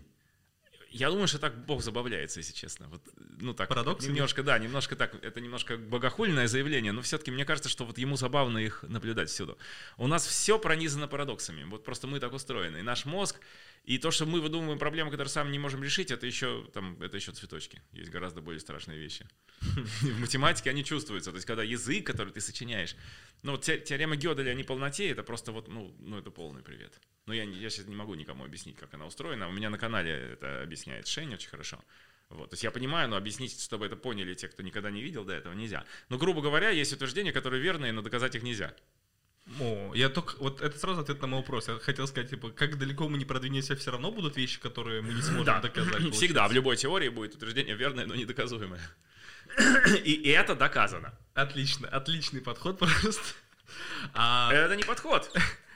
я 0.96 1.10
думаю, 1.10 1.28
что 1.28 1.40
так 1.40 1.66
Бог 1.66 1.84
забавляется, 1.84 2.40
если 2.40 2.54
честно. 2.54 2.88
Вот, 2.88 3.02
ну 3.18 3.54
так, 3.54 3.68
Парадоксами? 3.68 4.14
немножко, 4.14 4.44
да, 4.44 4.58
немножко 4.58 4.96
так, 4.96 5.14
это 5.24 5.42
немножко 5.42 5.78
богохульное 5.78 6.48
заявление, 6.48 6.94
но 6.94 7.02
все-таки 7.02 7.32
мне 7.32 7.44
кажется, 7.44 7.70
что 7.70 7.86
вот 7.86 7.98
ему 7.98 8.16
забавно 8.16 8.60
их 8.60 8.84
наблюдать 8.84 9.30
всюду. 9.30 9.58
У 9.98 10.08
нас 10.08 10.26
все 10.26 10.58
пронизано 10.58 11.10
парадоксами, 11.10 11.66
вот 11.66 11.84
просто 11.84 12.08
мы 12.08 12.20
так 12.22 12.32
устроены. 12.34 12.78
И 12.78 12.82
наш 12.82 13.06
мозг, 13.06 13.42
и 13.84 13.98
то, 13.98 14.10
что 14.10 14.26
мы 14.26 14.40
выдумываем 14.40 14.80
проблемы, 14.80 15.12
которые 15.12 15.30
сами 15.30 15.52
не 15.52 15.60
можем 15.60 15.84
решить, 15.84 16.12
это 16.12 16.26
еще, 16.26 16.66
там, 16.74 17.02
это 17.02 17.18
еще 17.18 17.34
цветочки. 17.34 17.82
Есть 17.92 18.10
гораздо 18.10 18.42
более 18.42 18.62
страшные 18.62 18.98
вещи. 18.98 19.28
В 19.62 20.20
математике 20.20 20.70
они 20.70 20.86
чувствуются. 20.86 21.32
То 21.32 21.36
есть, 21.36 21.46
когда 21.46 21.62
язык, 21.64 22.06
который 22.08 22.32
ты 22.32 22.40
сочиняешь, 22.40 22.96
ну, 23.44 23.52
вот 23.52 23.64
те- 23.64 23.80
теорема 23.80 24.16
Гёделя 24.16 24.52
о 24.52 24.54
неполноте, 24.54 25.10
это 25.10 25.24
просто 25.24 25.52
вот, 25.52 25.68
ну, 25.68 25.94
ну 26.00 26.18
это 26.18 26.32
полный 26.32 26.64
привет. 26.64 26.94
Но 27.26 27.34
я, 27.34 27.44
я 27.44 27.70
сейчас 27.70 27.88
не 27.88 27.96
могу 27.96 28.14
никому 28.16 28.46
объяснить, 28.46 28.78
как 28.78 28.94
она 28.94 29.06
устроена. 29.06 29.48
У 29.48 29.52
меня 29.52 29.70
на 29.70 29.78
канале 29.78 30.12
это 30.34 30.62
объясняет 30.62 31.08
Шень 31.08 31.34
очень 31.34 31.50
хорошо. 31.50 31.80
Вот. 32.30 32.50
То 32.50 32.54
есть 32.54 32.64
я 32.64 32.72
понимаю, 32.72 33.10
но 33.10 33.18
объяснить, 33.18 33.60
чтобы 33.62 33.86
это 33.86 33.96
поняли 33.96 34.34
те, 34.36 34.48
кто 34.48 34.64
никогда 34.64 34.92
не 34.92 35.02
видел 35.02 35.24
до 35.26 35.34
этого, 35.34 35.54
нельзя. 35.54 35.86
Но, 36.10 36.18
грубо 36.18 36.42
говоря, 36.42 36.70
есть 36.70 36.94
утверждения, 36.94 37.32
которые 37.32 37.62
верные, 37.62 37.92
но 37.92 38.02
доказать 38.02 38.36
их 38.36 38.44
нельзя. 38.44 38.74
О, 39.60 39.94
я 39.94 40.10
только... 40.10 40.36
Вот 40.38 40.62
это 40.62 40.78
сразу 40.80 41.02
ответ 41.02 41.22
на 41.22 41.28
мой 41.28 41.40
вопрос. 41.42 41.68
Я 41.68 41.78
хотел 41.78 42.08
сказать, 42.08 42.32
типа, 42.32 42.50
как 42.50 42.78
далеко 42.80 43.08
мы 43.08 43.18
не 43.20 43.26
продвинемся, 43.26 43.76
все 43.76 43.92
равно 43.92 44.12
будут 44.12 44.38
вещи, 44.38 44.60
которые 44.60 45.02
мы 45.02 45.14
не 45.14 45.22
сможем 45.24 45.46
Да, 45.46 45.62
доказать. 45.62 45.94
всегда, 46.14 46.14
в 46.14 46.14
получается. 46.16 46.54
любой 46.56 46.78
теории 46.78 47.10
будет 47.10 47.36
утверждение 47.36 47.76
верное, 47.76 48.06
но 48.08 48.16
недоказуемое. 48.16 48.82
И, 50.04 50.14
и 50.14 50.30
это 50.30 50.56
доказано. 50.56 51.14
Отлично, 51.36 51.88
отличный 51.88 52.42
подход 52.42 52.80
просто. 52.80 53.22
А, 54.14 54.52
Это 54.52 54.76
не 54.76 54.84
подход. 54.84 55.32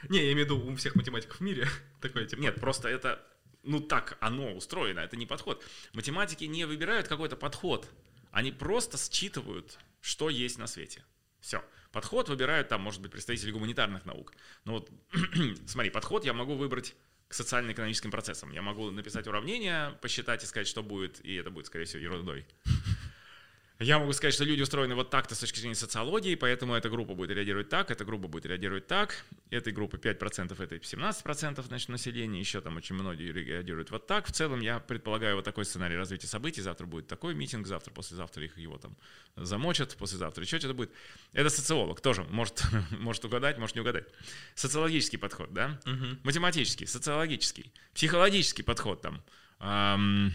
Не, 0.08 0.20
я 0.20 0.32
имею 0.34 0.48
в 0.48 0.52
виду 0.52 0.72
у 0.72 0.76
всех 0.76 0.96
математиков 0.96 1.38
в 1.38 1.42
мире 1.42 1.68
такой, 2.02 2.26
типа... 2.26 2.40
Нет, 2.40 2.60
просто 2.60 2.88
это, 2.88 3.26
ну 3.64 3.80
так 3.80 4.18
оно 4.22 4.54
устроено, 4.54 5.00
это 5.00 5.18
не 5.18 5.26
подход. 5.26 5.64
Математики 5.94 6.46
не 6.46 6.66
выбирают 6.66 7.08
какой-то 7.08 7.36
подход, 7.36 7.90
они 8.32 8.52
просто 8.52 8.98
считывают, 8.98 9.80
что 10.02 10.30
есть 10.30 10.58
на 10.58 10.68
свете. 10.68 11.04
Все. 11.40 11.64
Подход 11.92 12.30
выбирают 12.30 12.68
там, 12.68 12.82
может 12.82 13.02
быть, 13.02 13.12
представители 13.12 13.52
гуманитарных 13.52 14.06
наук. 14.06 14.34
Ну 14.66 14.74
вот, 14.74 14.92
смотри, 15.66 15.90
подход 15.90 16.24
я 16.24 16.34
могу 16.34 16.56
выбрать 16.56 16.96
к 17.28 17.34
социально-экономическим 17.34 18.12
процессам. 18.12 18.52
Я 18.52 18.62
могу 18.62 18.92
написать 18.92 19.28
уравнение, 19.28 19.98
посчитать 20.02 20.44
и 20.44 20.48
сказать, 20.48 20.68
что 20.68 20.84
будет, 20.84 21.24
и 21.24 21.36
это 21.36 21.50
будет, 21.50 21.68
скорее 21.68 21.86
всего, 21.86 22.02
ерундой. 22.02 22.46
Я 23.82 23.98
могу 23.98 24.12
сказать, 24.12 24.34
что 24.34 24.44
люди 24.44 24.62
устроены 24.62 24.94
вот 24.94 25.10
так-то 25.10 25.36
с 25.36 25.40
точки 25.40 25.60
зрения 25.60 25.76
социологии, 25.76 26.36
поэтому 26.36 26.74
эта 26.74 26.90
группа 26.90 27.14
будет 27.14 27.32
реагировать 27.32 27.70
так, 27.70 27.90
эта 27.92 28.04
группа 28.04 28.28
будет 28.28 28.46
реагировать 28.46 28.88
так, 28.88 29.24
этой 29.52 29.72
группы 29.72 29.96
5%, 29.96 30.62
этой 30.62 30.80
17% 30.80 31.64
значит, 31.64 31.88
населения, 31.88 32.42
еще 32.42 32.60
там 32.60 32.76
очень 32.76 32.96
многие 32.96 33.32
реагируют 33.32 33.90
вот 33.92 34.06
так. 34.06 34.28
В 34.28 34.34
целом 34.34 34.60
я 34.60 34.82
предполагаю 34.82 35.38
вот 35.38 35.46
такой 35.46 35.64
сценарий 35.64 35.96
развития 35.96 36.28
событий. 36.28 36.60
Завтра 36.60 36.88
будет 36.88 37.08
такой 37.08 37.34
митинг, 37.34 37.68
завтра, 37.68 37.94
послезавтра 37.94 38.44
их 38.44 38.58
его 38.58 38.78
там 38.78 38.98
замочат, 39.38 39.96
послезавтра 39.96 40.44
еще 40.44 40.60
что-то 40.60 40.74
будет. 40.74 40.92
Это 41.32 41.50
социолог 41.50 42.02
тоже 42.02 42.26
может, 42.26 42.62
может 42.92 43.24
угадать, 43.24 43.60
может 43.60 43.78
не 43.78 43.82
угадать. 43.82 44.08
Социологический 44.56 45.18
подход, 45.18 45.54
да? 45.54 45.80
Угу. 45.86 46.18
Математический, 46.24 46.86
социологический, 46.86 47.72
психологический 47.94 48.64
подход 48.64 49.02
там. 49.02 49.24
Эм, 49.62 50.34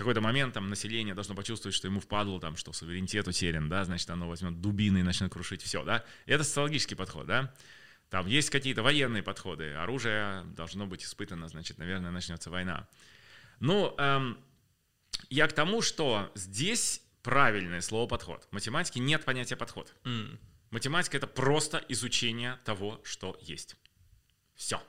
какой-то 0.00 0.20
момент 0.20 0.54
там 0.54 0.68
население 0.68 1.14
должно 1.14 1.34
почувствовать, 1.34 1.74
что 1.74 1.86
ему 1.86 2.00
впадло, 2.00 2.40
там, 2.40 2.56
что 2.56 2.72
суверенитет 2.72 3.28
утерян, 3.28 3.68
да, 3.68 3.84
значит, 3.84 4.08
оно 4.10 4.28
возьмет 4.28 4.60
дубины 4.60 4.98
и 4.98 5.02
начнет 5.02 5.32
крушить 5.32 5.62
все, 5.62 5.84
да. 5.84 6.04
Это 6.26 6.44
социологический 6.44 6.96
подход, 6.96 7.26
да. 7.26 7.54
Там 8.08 8.26
есть 8.26 8.50
какие-то 8.50 8.82
военные 8.82 9.22
подходы, 9.22 9.72
оружие 9.74 10.44
должно 10.56 10.86
быть 10.86 11.04
испытано, 11.04 11.48
значит, 11.48 11.78
наверное, 11.78 12.10
начнется 12.10 12.50
война. 12.50 12.88
Ну, 13.60 13.94
эм, 13.98 14.38
я 15.28 15.46
к 15.46 15.52
тому, 15.52 15.82
что 15.82 16.32
здесь 16.34 17.02
правильное 17.22 17.80
слово 17.80 18.08
подход. 18.08 18.46
В 18.50 18.52
математике 18.52 19.00
нет 19.00 19.24
понятия 19.24 19.56
подход. 19.56 19.94
Mm. 20.04 20.38
Математика 20.70 21.16
это 21.16 21.26
просто 21.26 21.84
изучение 21.88 22.58
того, 22.64 23.00
что 23.04 23.38
есть. 23.40 23.76
Все. 24.54 24.82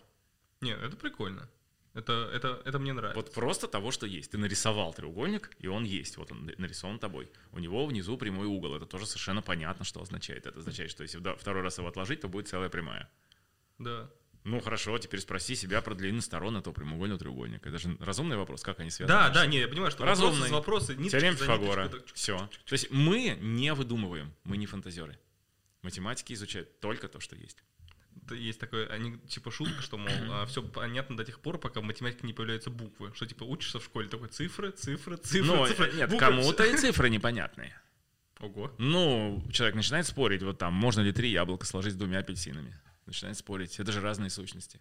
Нет, 0.61 0.79
это 0.81 0.95
прикольно. 0.95 1.49
Это, 1.93 2.29
это, 2.33 2.61
это 2.63 2.79
мне 2.79 2.93
нравится. 2.93 3.21
Вот 3.21 3.33
просто 3.33 3.67
того, 3.67 3.91
что 3.91 4.05
есть. 4.05 4.31
Ты 4.31 4.37
нарисовал 4.37 4.93
треугольник, 4.93 5.51
и 5.59 5.67
он 5.67 5.83
есть. 5.83 6.17
Вот 6.17 6.31
он 6.31 6.49
нарисован 6.57 6.99
тобой. 6.99 7.29
У 7.51 7.59
него 7.59 7.85
внизу 7.85 8.17
прямой 8.17 8.47
угол. 8.47 8.75
Это 8.75 8.85
тоже 8.85 9.05
совершенно 9.05 9.41
понятно, 9.41 9.83
что 9.83 10.01
означает. 10.01 10.45
Это 10.45 10.59
означает, 10.59 10.91
что 10.91 11.03
если 11.03 11.19
второй 11.37 11.61
раз 11.61 11.77
его 11.77 11.89
отложить, 11.89 12.21
то 12.21 12.29
будет 12.29 12.47
целая 12.47 12.69
прямая. 12.69 13.09
Да. 13.77 14.09
Ну 14.43 14.59
хорошо, 14.59 14.97
теперь 14.97 15.19
спроси 15.19 15.53
себя 15.55 15.81
про 15.81 15.93
длину 15.93 16.21
сторон 16.21 16.57
этого 16.57 16.73
прямоугольного 16.73 17.19
треугольника. 17.19 17.69
Это 17.69 17.77
же 17.77 17.95
разумный 17.99 18.37
вопрос, 18.37 18.63
как 18.63 18.79
они 18.79 18.89
связаны. 18.89 19.19
Да, 19.19 19.29
да, 19.29 19.45
не, 19.45 19.59
я 19.59 19.67
понимаю, 19.67 19.91
что 19.91 20.03
разумный. 20.03 20.49
вопросы, 20.49 20.95
вопросы 20.95 21.09
Теорема 21.09 21.37
Пифагора. 21.37 21.91
Все. 22.13 22.49
То 22.65 22.73
есть 22.73 22.89
мы 22.89 23.37
не 23.39 23.73
выдумываем, 23.73 24.33
мы 24.43 24.57
не 24.57 24.65
фантазеры. 24.65 25.19
Математики 25.83 26.33
изучают 26.33 26.79
только 26.79 27.07
то, 27.07 27.19
что 27.19 27.35
есть 27.35 27.57
есть 28.31 28.59
такое, 28.59 28.87
они, 28.87 29.17
типа 29.27 29.51
шутка, 29.51 29.81
что, 29.81 29.97
мол, 29.97 30.11
а, 30.29 30.45
все 30.45 30.61
понятно 30.63 31.17
до 31.17 31.25
тех 31.25 31.39
пор, 31.39 31.57
пока 31.57 31.81
в 31.81 31.83
математике 31.83 32.25
не 32.27 32.33
появляются 32.33 32.69
буквы. 32.69 33.11
Что, 33.13 33.25
типа, 33.25 33.43
учишься 33.43 33.79
в 33.79 33.83
школе, 33.83 34.07
такой 34.07 34.29
цифры, 34.29 34.71
цифры, 34.71 35.17
цифры, 35.17 35.43
ну, 35.43 35.67
цифры. 35.67 35.91
Нет, 35.93 36.17
кому-то 36.17 36.63
и 36.63 36.77
цифры 36.77 37.09
непонятные. 37.09 37.75
Ого. 38.39 38.73
Ну, 38.77 39.43
человек 39.51 39.75
начинает 39.75 40.07
спорить, 40.07 40.41
вот 40.41 40.57
там, 40.57 40.73
можно 40.73 41.01
ли 41.01 41.11
три 41.11 41.29
яблока 41.29 41.65
сложить 41.65 41.93
с 41.93 41.97
двумя 41.97 42.19
апельсинами. 42.19 42.79
Начинает 43.05 43.37
спорить. 43.37 43.79
Это 43.79 43.91
же 43.91 44.01
разные 44.01 44.29
сущности. 44.29 44.79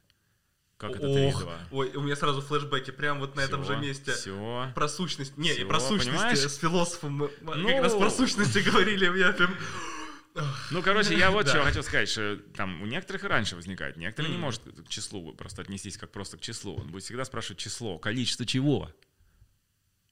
Как 0.80 0.92
это 0.92 1.12
три 1.12 1.30
два? 1.32 1.58
Ой, 1.72 1.92
у 1.94 2.00
меня 2.00 2.16
сразу 2.16 2.40
флешбеки, 2.40 2.90
прям 2.90 3.20
вот 3.20 3.36
на 3.36 3.42
Все, 3.42 3.48
этом 3.50 3.64
же 3.66 3.76
месте. 3.76 4.12
Все. 4.12 4.72
Про 4.74 4.88
сущность. 4.88 5.36
Не, 5.36 5.52
Все, 5.52 5.66
про 5.66 5.78
сущности 5.78 6.10
понимаешь? 6.10 6.38
с 6.38 6.56
философом 6.56 7.12
мы 7.12 7.30
ну... 7.42 7.68
как 7.68 7.82
раз 7.82 7.94
про 7.94 8.10
сущности 8.10 8.58
говорили. 8.66 9.04
Я 9.18 9.32
прям... 9.34 9.54
Ну, 10.70 10.82
короче, 10.82 11.16
я 11.16 11.30
вот 11.30 11.48
что 11.48 11.62
хотел 11.62 11.82
сказать, 11.82 12.08
что 12.08 12.36
там 12.54 12.82
у 12.82 12.86
некоторых 12.86 13.24
и 13.24 13.26
раньше 13.26 13.56
возникает, 13.56 13.96
некоторые 13.96 14.32
не 14.32 14.38
может 14.38 14.62
к 14.62 14.88
числу 14.88 15.32
просто 15.34 15.62
отнестись 15.62 15.96
как 15.96 16.12
просто 16.12 16.36
к 16.36 16.40
числу. 16.40 16.76
Он 16.76 16.88
будет 16.88 17.04
всегда 17.04 17.24
спрашивать 17.24 17.58
число, 17.58 17.98
количество 17.98 18.46
чего. 18.46 18.92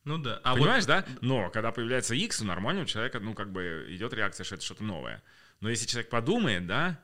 Ну 0.05 0.19
да. 0.19 0.41
А 0.43 0.55
Понимаешь, 0.55 0.85
вот... 0.85 0.89
да? 0.89 1.07
Но 1.21 1.51
когда 1.51 1.71
появляется 1.71 2.15
x, 2.15 2.41
у 2.41 2.45
нормального 2.45 2.87
человека, 2.87 3.21
ну, 3.21 3.35
как 3.35 3.53
бы 3.53 3.87
идет 3.91 4.13
реакция, 4.15 4.45
что 4.45 4.55
это 4.55 4.65
что-то 4.65 4.83
новое. 4.83 5.23
Но 5.61 5.69
если 5.69 5.87
человек 5.87 6.09
подумает, 6.09 6.67
да, 6.67 6.99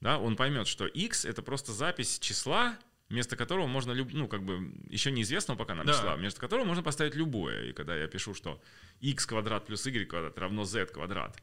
да, 0.00 0.18
он 0.18 0.34
поймет, 0.34 0.66
что 0.66 0.86
x 0.86 1.24
это 1.24 1.42
просто 1.42 1.72
запись 1.72 2.18
числа, 2.18 2.78
вместо 3.08 3.36
которого 3.36 3.66
можно, 3.66 3.92
люб... 3.92 4.12
ну, 4.12 4.28
как 4.28 4.44
бы, 4.44 4.72
еще 4.88 5.10
неизвестного 5.10 5.58
пока 5.58 5.74
нам 5.74 5.86
да. 5.86 5.92
числа, 5.92 6.16
вместо 6.16 6.40
которого 6.40 6.64
можно 6.64 6.82
поставить 6.82 7.14
любое. 7.14 7.66
И 7.66 7.72
когда 7.72 7.96
я 7.96 8.06
пишу, 8.06 8.34
что 8.34 8.60
x 9.00 9.26
квадрат 9.26 9.66
плюс 9.66 9.84
y 9.86 10.06
квадрат 10.06 10.38
равно 10.38 10.64
z 10.64 10.86
квадрат, 10.86 11.36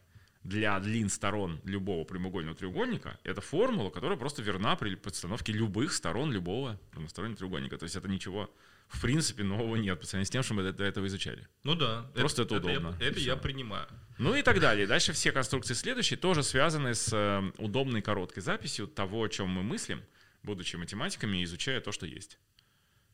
для 0.46 0.80
длин 0.80 1.10
сторон 1.10 1.60
любого 1.66 2.04
прямоугольного 2.04 2.56
треугольника, 2.56 3.20
это 3.24 3.42
формула, 3.42 3.90
которая 3.90 4.18
просто 4.18 4.44
верна 4.44 4.76
при 4.76 4.94
подстановке 4.94 5.52
любых 5.52 5.92
сторон 5.92 6.32
любого 6.32 6.80
равностороннего 6.94 7.38
треугольника. 7.38 7.78
То 7.80 7.84
есть 7.86 7.96
это 7.96 8.08
ничего, 8.08 8.54
в 8.88 9.02
принципе, 9.02 9.44
нового 9.44 9.76
нет 9.76 10.00
по 10.00 10.06
сравнению 10.06 10.28
с 10.28 10.30
тем, 10.30 10.44
что 10.44 10.54
мы 10.54 10.72
до 10.72 10.84
этого 10.84 11.08
изучали. 11.08 11.48
Ну 11.64 11.74
да. 11.74 12.12
Просто 12.14 12.44
это, 12.44 12.58
это 12.58 12.68
удобно. 12.68 12.96
Это, 13.00 13.06
это 13.06 13.20
я 13.22 13.36
принимаю. 13.36 13.88
Ну 14.20 14.36
и 14.36 14.44
так 14.44 14.60
далее. 14.60 14.86
Дальше 14.86 15.14
все 15.14 15.32
конструкции 15.32 15.74
следующие 15.74 16.18
тоже 16.18 16.44
связаны 16.44 16.94
с 16.94 17.12
э, 17.12 17.52
удобной 17.58 18.04
короткой 18.04 18.44
записью 18.44 18.88
того, 18.88 19.24
о 19.24 19.30
чем 19.30 19.50
мы 19.50 19.64
мыслим, 19.64 20.04
будучи 20.44 20.76
математиками, 20.76 21.44
изучая 21.44 21.82
то, 21.82 21.92
что 21.92 22.06
есть. 22.06 22.38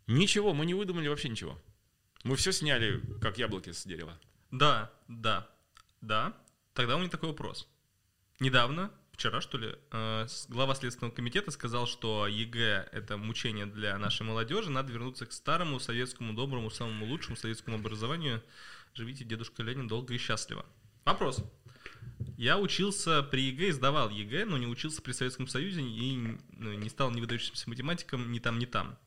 Ничего, 0.06 0.54
мы 0.54 0.66
не 0.66 0.74
выдумали 0.74 1.08
вообще 1.08 1.30
ничего. 1.30 1.58
Мы 2.26 2.36
все 2.36 2.52
сняли, 2.52 3.02
как 3.22 3.38
яблоки 3.38 3.72
с 3.72 3.86
дерева. 3.86 4.20
Да, 4.52 4.92
да, 5.08 5.48
да. 6.02 6.36
Тогда 6.74 6.96
у 6.96 7.00
меня 7.00 7.10
такой 7.10 7.30
вопрос. 7.30 7.68
Недавно, 8.40 8.92
вчера 9.12 9.42
что 9.42 9.58
ли, 9.58 9.76
э, 9.92 10.28
глава 10.48 10.74
Следственного 10.74 11.14
комитета 11.14 11.52
сказал, 11.52 11.86
что 11.86 12.28
ЕГЭ— 12.28 12.90
это 12.92 13.18
мучение 13.18 13.66
для 13.66 13.98
нашей 13.98 14.24
молодежи, 14.24 14.72
надо 14.72 14.92
вернуться 14.92 15.26
к 15.26 15.34
старому 15.34 15.80
советскому 15.80 16.34
доброму, 16.34 16.70
самому 16.70 17.06
лучшему 17.06 17.36
советскому 17.36 17.78
образованию. 17.78 18.42
Живите, 18.94 19.24
дедушка 19.24 19.64
Ленин, 19.64 19.88
долго 19.88 20.14
и 20.14 20.18
счастливо. 20.18 20.66
Вопрос. 21.06 21.44
Я 22.38 22.58
учился 22.58 23.24
при 23.24 23.44
ЕГЭ 23.44 23.74
сдавал 23.74 24.10
ЕГЭ, 24.10 24.46
но 24.46 24.58
не 24.58 24.68
учился 24.68 25.02
при 25.02 25.12
Советском 25.12 25.48
Союзе 25.48 25.82
и 25.82 26.38
ну, 26.54 26.74
не 26.74 26.90
стал 26.90 27.12
не 27.12 27.22
выдающимся 27.22 27.70
математиком 27.70 28.32
ни 28.32 28.40
там, 28.40 28.60
ни 28.60 28.66
там. 28.66 28.98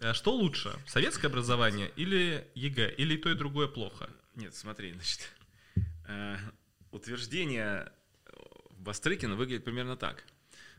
А 0.00 0.12
что 0.12 0.34
лучше, 0.34 0.74
советское 0.86 1.28
образование 1.28 1.90
или 1.96 2.48
ЕГЭ? 2.54 2.94
Или 2.96 3.16
то, 3.16 3.30
и 3.30 3.34
другое 3.34 3.68
плохо? 3.68 4.10
Нет, 4.34 4.54
смотри, 4.54 4.92
значит, 4.92 5.30
утверждение 6.90 7.92
Бастрыкина 8.70 9.34
выглядит 9.34 9.64
примерно 9.64 9.96
так. 9.96 10.24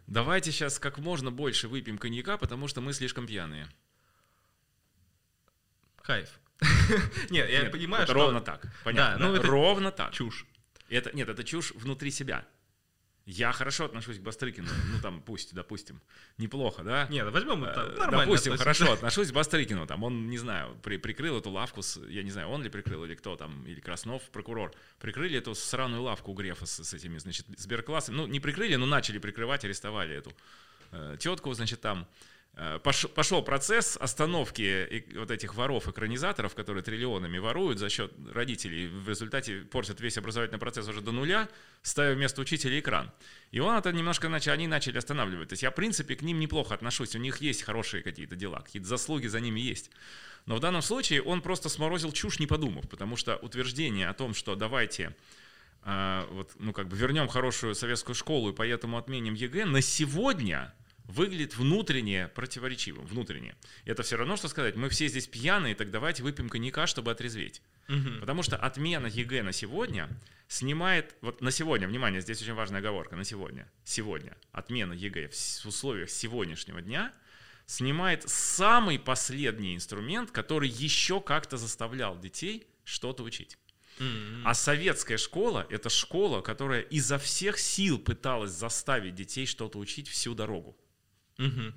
Давайте 0.08 0.52
сейчас 0.52 0.80
как 0.80 1.00
можно 1.00 1.32
больше 1.32 1.68
выпьем 1.68 1.98
коньяка, 1.98 2.38
потому 2.38 2.68
что 2.68 2.82
мы 2.82 2.94
слишком 2.94 3.26
пьяные. 3.26 3.68
Кайф. 6.02 6.40
Нет, 7.30 7.50
я 7.50 7.70
понимаю, 7.70 8.06
что... 8.06 8.14
ровно 8.14 8.42
так. 8.42 8.66
Понятно. 8.84 9.28
Ну 9.28 9.42
ровно 9.42 9.92
так. 9.92 10.12
Чушь. 10.14 10.46
Это, 10.88 11.16
нет, 11.16 11.28
это 11.30 11.44
чушь 11.44 11.72
внутри 11.72 12.12
себя. 12.12 12.46
Я 13.26 13.52
хорошо 13.54 13.86
отношусь 13.86 14.20
к 14.20 14.22
Бастрыкину, 14.22 14.68
ну 14.92 15.02
там 15.02 15.20
пусть, 15.20 15.56
допустим, 15.56 16.00
неплохо, 16.38 16.84
да? 16.84 17.08
Нет, 17.10 17.28
возьмем 17.32 17.64
это 17.64 17.82
э, 17.82 17.98
нормально. 17.98 18.26
Допустим, 18.26 18.54
относимся. 18.54 18.58
хорошо 18.58 18.92
отношусь 18.94 19.32
к 19.32 19.34
Бастрыкину, 19.34 19.88
там 19.88 20.04
он, 20.04 20.30
не 20.30 20.38
знаю, 20.38 20.78
при, 20.84 20.98
прикрыл 20.98 21.40
эту 21.40 21.50
лавку, 21.50 21.82
с, 21.82 22.00
я 22.08 22.22
не 22.22 22.30
знаю, 22.30 22.50
он 22.50 22.62
ли 22.62 22.70
прикрыл 22.70 23.04
или 23.04 23.16
кто 23.16 23.36
там, 23.36 23.66
или 23.66 23.80
Краснов, 23.80 24.22
прокурор, 24.30 24.72
прикрыли 25.00 25.40
эту 25.40 25.56
сраную 25.56 26.04
лавку 26.04 26.32
у 26.32 26.36
Грефа 26.36 26.68
с, 26.68 26.84
с 26.84 26.94
этими, 26.94 27.18
значит, 27.18 27.48
сберклассами, 27.58 28.16
ну 28.16 28.28
не 28.28 28.40
прикрыли, 28.40 28.76
но 28.76 28.86
начали 28.86 29.18
прикрывать, 29.18 29.66
арестовали 29.66 30.16
эту 30.16 30.32
э, 30.92 31.18
тетку, 31.20 31.52
значит, 31.54 31.82
там, 31.82 32.08
пошел 32.84 33.42
процесс 33.42 33.98
остановки 33.98 35.06
вот 35.18 35.30
этих 35.30 35.56
воров-экранизаторов, 35.56 36.56
которые 36.56 36.84
триллионами 36.84 37.38
воруют 37.38 37.80
за 37.80 37.90
счет 37.90 38.14
родителей, 38.32 38.88
в 38.88 39.10
результате 39.10 39.58
портят 39.58 40.00
весь 40.00 40.18
образовательный 40.18 40.60
процесс 40.60 40.88
уже 40.88 41.02
до 41.02 41.12
нуля, 41.12 41.50
ставя 41.82 42.16
вместо 42.16 42.40
учителя 42.40 42.80
экран. 42.80 43.12
И 43.52 43.60
он 43.60 43.76
это 43.76 43.92
немножко 43.92 44.30
начал, 44.30 44.54
они 44.54 44.68
начали 44.68 44.98
останавливать. 44.98 45.50
То 45.50 45.54
есть 45.54 45.64
я, 45.64 45.72
в 45.72 45.76
принципе, 45.76 46.16
к 46.16 46.22
ним 46.22 46.40
неплохо 46.40 46.74
отношусь, 46.74 47.14
у 47.16 47.20
них 47.20 47.42
есть 47.42 47.64
хорошие 47.64 48.04
какие-то 48.04 48.38
дела, 48.38 48.62
какие-то 48.62 48.88
заслуги 48.88 49.28
за 49.28 49.42
ними 49.42 49.60
есть. 49.60 49.92
Но 50.46 50.56
в 50.56 50.60
данном 50.62 50.82
случае 50.82 51.22
он 51.24 51.42
просто 51.42 51.68
сморозил 51.68 52.14
чушь, 52.14 52.40
не 52.40 52.48
подумав, 52.48 52.88
потому 52.88 53.18
что 53.18 53.36
утверждение 53.36 54.08
о 54.08 54.14
том, 54.14 54.34
что 54.34 54.56
давайте 54.56 55.14
э, 55.84 56.26
вот, 56.32 56.52
ну, 56.60 56.72
как 56.72 56.88
бы 56.88 56.96
вернем 56.96 57.28
хорошую 57.28 57.76
советскую 57.76 58.16
школу 58.16 58.52
и 58.52 58.54
поэтому 58.54 58.98
отменим 58.98 59.34
ЕГЭ, 59.34 59.66
на 59.66 59.82
сегодня 59.82 60.74
выглядит 61.08 61.56
внутренне 61.56 62.28
противоречивым, 62.30 63.06
внутренне. 63.06 63.56
Это 63.86 64.04
все 64.04 64.18
равно, 64.18 64.36
что 64.36 64.48
сказать, 64.48 64.76
мы 64.76 64.90
все 64.90 65.08
здесь 65.08 65.28
пьяные, 65.28 65.76
так 65.76 65.92
давайте 65.92 66.24
выпьем 66.24 66.50
коньяка, 66.50 66.88
чтобы 66.88 67.12
отрезветь. 67.12 67.62
Угу. 67.88 68.20
Потому 68.22 68.44
что 68.44 68.58
отмена 68.58 69.08
ЕГЭ 69.08 69.44
на 69.44 69.52
сегодня 69.52 70.10
снимает, 70.48 71.16
вот 71.22 71.42
на 71.42 71.52
сегодня, 71.52 71.88
внимание, 71.88 72.22
здесь 72.22 72.42
очень 72.42 72.54
важная 72.54 72.80
оговорка, 72.80 73.16
на 73.16 73.24
сегодня, 73.24 73.72
сегодня, 73.84 74.36
отмена 74.52 74.94
ЕГЭ 74.94 75.30
в 75.30 75.66
условиях 75.66 76.10
сегодняшнего 76.10 76.82
дня 76.82 77.14
снимает 77.68 78.28
самый 78.30 79.00
последний 79.00 79.76
инструмент, 79.76 80.32
который 80.32 80.70
еще 80.70 81.20
как-то 81.20 81.58
заставлял 81.58 82.18
детей 82.20 82.68
что-то 82.84 83.24
учить. 83.24 83.58
Mm-hmm. 83.98 84.42
А 84.44 84.54
советская 84.54 85.18
школа— 85.18 85.66
это 85.70 85.90
школа, 85.90 86.42
которая 86.42 86.82
изо 86.82 87.18
всех 87.18 87.58
сил 87.58 87.98
пыталась 87.98 88.52
заставить 88.52 89.16
детей 89.16 89.46
что-то 89.46 89.80
учить 89.80 90.08
всю 90.08 90.36
дорогу. 90.36 90.78
Угу. 91.38 91.74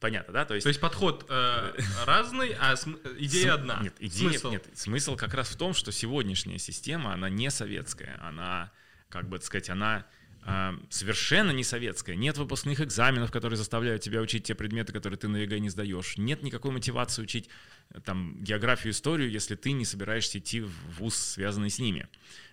Понятно, 0.00 0.32
да? 0.32 0.44
То 0.46 0.54
есть, 0.54 0.64
То 0.64 0.68
есть 0.68 0.80
подход 0.80 1.26
э, 1.28 1.72
разный, 2.06 2.56
а 2.58 2.74
см- 2.76 3.00
идея 3.18 3.42
См- 3.42 3.54
одна. 3.60 3.80
Нет, 3.82 3.94
идея, 3.98 4.30
Смысл. 4.30 4.50
нет, 4.50 4.66
смысл 4.74 5.16
как 5.16 5.34
раз 5.34 5.48
в 5.50 5.56
том, 5.56 5.74
что 5.74 5.92
сегодняшняя 5.92 6.58
система, 6.58 7.12
она 7.12 7.28
не 7.28 7.50
советская, 7.50 8.18
она, 8.22 8.72
как 9.10 9.28
бы 9.28 9.36
так 9.38 9.44
сказать, 9.46 9.68
она 9.68 10.06
э, 10.46 10.72
совершенно 10.88 11.50
не 11.50 11.64
советская. 11.64 12.16
Нет 12.16 12.38
выпускных 12.38 12.80
экзаменов, 12.80 13.30
которые 13.30 13.58
заставляют 13.58 14.00
тебя 14.02 14.22
учить 14.22 14.44
те 14.44 14.54
предметы, 14.54 14.94
которые 14.94 15.18
ты 15.18 15.28
на 15.28 15.36
ЕГЭ 15.36 15.58
не 15.58 15.68
сдаешь. 15.68 16.16
Нет 16.16 16.42
никакой 16.42 16.70
мотивации 16.70 17.20
учить 17.20 17.50
э, 17.90 18.00
там 18.00 18.42
географию, 18.42 18.92
историю, 18.92 19.30
если 19.30 19.54
ты 19.54 19.72
не 19.72 19.84
собираешься 19.84 20.38
идти 20.38 20.62
в 20.62 20.72
вуз, 20.98 21.14
связанный 21.14 21.68
с 21.68 21.78
ними. 21.78 22.08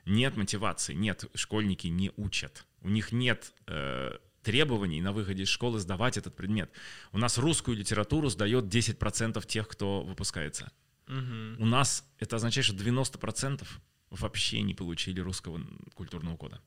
Нет 0.05 0.35
мотивации, 0.35 0.93
нет, 0.95 1.23
школьники 1.33 1.87
не 1.87 2.11
учат. 2.17 2.65
У 2.81 2.89
них 2.89 3.13
нет 3.13 3.53
э, 3.67 4.17
требований 4.47 5.01
на 5.01 5.11
выходе 5.11 5.43
из 5.43 5.49
школы 5.49 5.77
сдавать 5.77 6.17
этот 6.17 6.33
предмет. 6.33 6.71
У 7.11 7.17
нас 7.17 7.37
русскую 7.37 7.75
литературу 7.75 8.29
сдает 8.29 8.73
10% 8.73 9.45
тех, 9.45 9.67
кто 9.67 10.03
выпускается. 10.03 10.71
Мгм. 11.07 11.57
У 11.59 11.65
нас 11.65 12.05
это 12.17 12.37
означает, 12.37 12.65
что 12.65 12.73
90% 12.73 13.67
вообще 14.09 14.61
не 14.61 14.73
получили 14.73 15.19
русского 15.19 15.59
культурного 15.95 16.37
кода. 16.37 16.61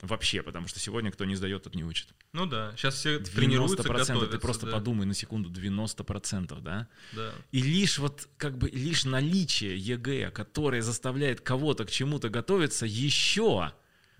Вообще, 0.00 0.42
потому 0.42 0.66
что 0.66 0.80
сегодня 0.80 1.10
кто 1.10 1.26
не 1.26 1.34
сдает, 1.34 1.64
тот 1.64 1.74
не 1.74 1.84
учит. 1.84 2.08
Ну 2.32 2.46
да, 2.46 2.72
сейчас 2.76 2.94
все 2.94 3.18
90% 3.18 3.34
тренируются, 3.34 3.76
ты 3.76 3.88
готовятся. 3.90 4.38
просто 4.38 4.66
да, 4.66 4.72
подумай 4.72 5.04
на 5.04 5.14
секунду, 5.14 5.50
90%, 5.50 6.62
да? 6.62 6.88
Да. 7.12 7.32
И 7.52 7.60
лишь 7.60 7.98
вот 7.98 8.26
как 8.38 8.56
бы 8.56 8.70
лишь 8.70 9.04
наличие 9.04 9.76
ЕГЭ, 9.76 10.30
которое 10.30 10.80
заставляет 10.80 11.42
кого-то 11.42 11.84
к 11.84 11.90
чему-то 11.90 12.30
готовиться, 12.30 12.86
еще 12.86 13.72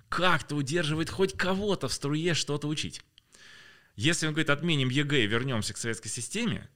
как-то 0.08 0.56
удерживает 0.56 1.10
хоть 1.10 1.36
кого-то 1.36 1.88
в 1.88 1.92
струе 1.92 2.34
что-то 2.34 2.68
учить. 2.68 3.02
Если 3.96 4.26
он 4.26 4.32
говорит, 4.32 4.50
отменим 4.50 4.88
ЕГЭ 4.88 5.24
и 5.24 5.26
вернемся 5.26 5.72
к 5.72 5.76
советской 5.76 6.08
системе, 6.08 6.68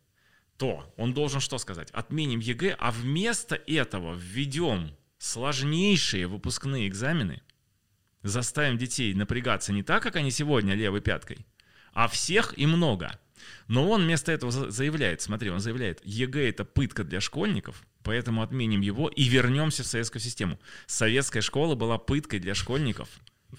то 0.57 0.93
он 0.97 1.15
должен 1.15 1.41
что 1.41 1.59
сказать? 1.59 1.91
Отменим 1.93 2.41
ЕГЭ, 2.41 2.77
а 2.79 2.91
вместо 2.91 3.55
этого 3.55 4.15
введем 4.15 4.97
сложнейшие 5.19 6.27
выпускные 6.27 6.89
экзамены, 6.89 7.43
заставим 8.23 8.79
детей 8.79 9.15
напрягаться 9.15 9.73
не 9.73 9.83
так, 9.83 10.03
как 10.03 10.17
они 10.17 10.31
сегодня 10.31 10.75
левой 10.75 11.01
пяткой, 11.01 11.47
а 11.93 12.09
всех 12.09 12.57
и 12.59 12.67
много. 12.67 13.19
Но 13.69 13.89
он 13.89 14.03
вместо 14.03 14.33
этого 14.33 14.51
за- 14.51 14.71
заявляет, 14.71 15.21
смотри, 15.23 15.51
он 15.51 15.61
заявляет, 15.61 16.01
ЕГЭ 16.05 16.49
это 16.49 16.65
пытка 16.65 17.05
для 17.05 17.21
школьников, 17.21 17.85
поэтому 18.09 18.41
отменим 18.43 18.81
его 18.81 19.09
и 19.09 19.25
вернемся 19.25 19.83
в 19.83 19.87
советскую 19.87 20.23
систему. 20.23 20.59
Советская 20.87 21.43
школа 21.43 21.75
была 21.75 21.99
пыткой 21.99 22.39
для 22.41 22.55
школьников 22.55 23.11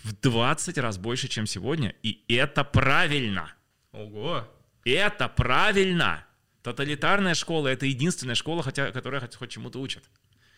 в 0.03 0.13
20 0.13 0.79
раз 0.79 0.97
больше, 0.97 1.27
чем 1.27 1.45
сегодня, 1.45 1.93
и 2.01 2.23
это 2.27 2.63
правильно. 2.63 3.53
Ого. 3.91 4.47
Это 4.85 5.27
правильно. 5.29 6.25
Тоталитарная 6.63 7.35
школа— 7.35 7.67
это 7.69 7.85
единственная 7.85 8.33
школа, 8.33 8.63
хотя, 8.63 8.91
которая 8.91 9.21
хоть, 9.21 9.35
хоть 9.35 9.51
чему-то 9.51 9.79
учит. 9.79 10.03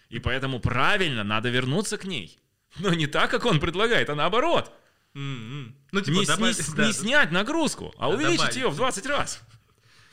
И 0.07 0.19
поэтому 0.19 0.61
правильно, 0.61 1.25
надо 1.25 1.49
вернуться 1.49 1.97
к 1.97 2.05
ней. 2.05 2.39
Но 2.79 2.93
не 2.93 3.07
так, 3.07 3.29
как 3.29 3.45
он 3.45 3.59
предлагает, 3.59 4.09
а 4.09 4.15
наоборот. 4.15 4.71
М-м. 5.15 5.75
Ну, 5.91 5.99
типа, 5.99 6.15
не, 6.19 6.25
добавь- 6.25 6.53
сни- 6.53 6.75
да, 6.77 6.87
не 6.87 6.93
снять 6.93 7.31
нагрузку, 7.31 7.93
а 7.97 8.07
Да, 8.07 8.15
увеличить 8.15 8.37
добавить. 8.37 8.55
ее 8.55 8.69
в 8.69 8.75
20 8.77 9.05
раз. 9.05 9.41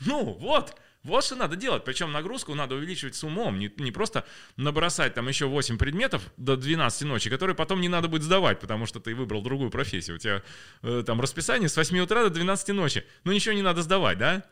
Ну, 0.01 0.33
вот. 0.33 0.75
Вот 1.03 1.23
что 1.23 1.35
надо 1.35 1.55
делать. 1.55 1.85
Причем 1.85 2.11
нагрузку 2.11 2.55
надо 2.55 2.75
увеличивать 2.75 3.15
с 3.15 3.23
умом. 3.23 3.57
Не, 3.57 3.71
не 3.77 3.91
просто 3.91 4.25
набросать 4.57 5.13
там 5.13 5.27
еще 5.29 5.45
8 5.45 5.77
предметов 5.77 6.23
до 6.35 6.57
12 6.57 7.03
ночи, 7.03 7.29
которые 7.29 7.55
потом 7.55 7.79
не 7.79 7.87
надо 7.87 8.09
будет 8.09 8.23
сдавать, 8.23 8.59
потому 8.59 8.85
что 8.85 8.99
ты 8.99 9.15
выбрал 9.15 9.41
другую 9.41 9.71
профессию. 9.71 10.17
У 10.17 10.19
тебя 10.19 10.43
э, 10.81 11.03
там 11.05 11.21
расписание 11.21 11.69
с 11.69 11.77
8 11.77 11.99
утра 11.99 12.23
до 12.23 12.29
12 12.29 12.69
ночи. 12.69 13.05
Ну, 13.23 13.31
ничего 13.31 13.55
не 13.55 13.61
надо 13.61 13.81
сдавать, 13.81 14.17
да? 14.17 14.43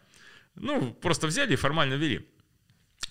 Ну, 0.55 0.93
просто 0.93 1.27
взяли 1.27 1.53
и 1.53 1.57
формально 1.57 1.95
ввели. 1.95 2.27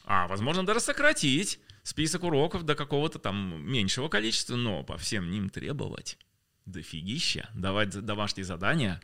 А, 0.05 0.27
возможно, 0.29 0.65
даже 0.65 0.81
сократить 0.81 1.61
список 1.83 2.25
уроков 2.25 2.65
до 2.65 2.75
какого-то 2.75 3.19
там 3.19 3.63
меньшего 3.65 4.09
количества, 4.09 4.57
но 4.57 4.83
по 4.83 4.97
всем 4.97 5.31
ним 5.31 5.51
требовать 5.51 6.19
дофигища, 6.65 7.49
давать 7.55 7.91
домашние 7.91 8.45
задания, 8.45 9.01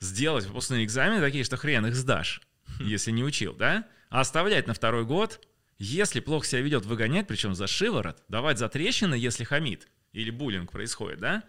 сделать 0.00 0.46
выпускные 0.46 0.84
экзамены 0.84 1.20
такие, 1.20 1.44
что 1.44 1.56
хрен 1.56 1.86
их 1.86 1.94
сдашь, 1.94 2.40
если 2.80 3.10
не 3.10 3.24
учил, 3.24 3.54
да? 3.54 3.86
А 4.08 4.20
оставлять 4.20 4.66
на 4.66 4.74
второй 4.74 5.04
год, 5.04 5.40
если 5.78 6.20
плохо 6.20 6.46
себя 6.46 6.60
ведет, 6.62 6.86
выгонять, 6.86 7.26
причем 7.26 7.54
за 7.54 7.66
шиворот, 7.66 8.22
давать 8.28 8.58
за 8.58 8.68
трещины, 8.68 9.14
если 9.14 9.44
хамит, 9.44 9.88
или 10.12 10.30
буллинг 10.30 10.72
происходит, 10.72 11.20
да? 11.20 11.44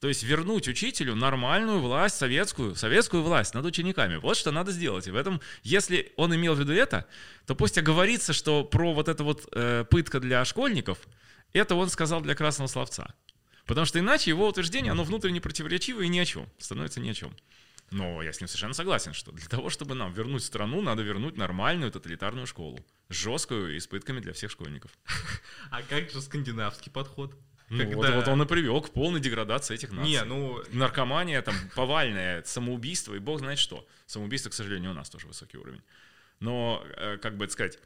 То 0.00 0.06
есть 0.06 0.22
вернуть 0.22 0.68
учителю 0.68 1.16
нормальную 1.16 1.80
власть, 1.80 2.16
советскую, 2.16 2.76
советскую 2.76 3.22
власть 3.24 3.54
над 3.54 3.66
учениками. 3.66 4.16
Вот 4.16 4.36
что 4.36 4.52
надо 4.52 4.70
сделать. 4.70 5.08
И 5.08 5.10
в 5.10 5.16
этом, 5.16 5.40
если 5.64 6.12
он 6.16 6.34
имел 6.34 6.54
в 6.54 6.60
виду 6.60 6.72
это, 6.72 7.06
то 7.46 7.56
пусть 7.56 7.76
оговорится, 7.78 8.32
что 8.32 8.62
про 8.62 8.94
вот 8.94 9.08
это 9.08 9.24
вот 9.24 9.48
э, 9.52 9.84
пытка 9.90 10.20
для 10.20 10.44
школьников, 10.44 10.98
это 11.52 11.74
он 11.74 11.88
сказал 11.88 12.20
для 12.20 12.36
красного 12.36 12.68
словца. 12.68 13.12
Потому 13.66 13.86
что 13.86 13.98
иначе 13.98 14.30
его 14.30 14.46
утверждение, 14.46 14.92
оно 14.92 15.02
внутренне 15.02 15.40
противоречиво 15.40 16.02
и 16.02 16.08
ни 16.08 16.18
о 16.20 16.24
чем. 16.24 16.48
Становится 16.58 17.00
ни 17.00 17.10
о 17.10 17.14
чем. 17.14 17.34
Но 17.90 18.22
я 18.22 18.32
с 18.32 18.40
ним 18.40 18.48
совершенно 18.48 18.74
согласен, 18.74 19.14
что 19.14 19.32
для 19.32 19.46
того, 19.48 19.70
чтобы 19.70 19.94
нам 19.94 20.12
вернуть 20.12 20.44
страну, 20.44 20.82
надо 20.82 21.02
вернуть 21.02 21.36
нормальную 21.36 21.90
тоталитарную 21.90 22.46
школу. 22.46 22.78
Жесткую 23.08 23.76
и 23.76 23.80
с 23.80 23.86
пытками 23.86 24.20
для 24.20 24.32
всех 24.32 24.50
школьников. 24.50 24.90
А 25.70 25.82
как 25.82 26.10
же 26.10 26.20
скандинавский 26.20 26.92
подход? 26.92 27.34
Ну, 27.70 27.84
вот, 27.84 28.04
Когда- 28.06 28.16
вот 28.16 28.28
он 28.28 28.42
и 28.42 28.46
привел 28.46 28.80
к 28.80 28.90
полной 28.90 29.20
деградации 29.20 29.74
этих 29.74 29.90
наций. 29.92 30.10
Не, 30.10 30.24
ну, 30.24 30.62
Наркомания, 30.72 31.42
там, 31.42 31.54
повальное 31.74 32.42
самоубийство 32.44 33.14
и 33.14 33.18
бог 33.18 33.40
знает 33.40 33.58
что. 33.58 33.86
Самоубийство, 34.06 34.48
к 34.50 34.54
сожалению, 34.54 34.92
у 34.92 34.94
нас 34.94 35.10
тоже 35.10 35.26
высокий 35.26 35.58
уровень. 35.58 35.82
Но, 36.40 36.82
э, 36.96 37.18
как 37.18 37.36
бы 37.36 37.44
это 37.44 37.52
сказать, 37.52 37.78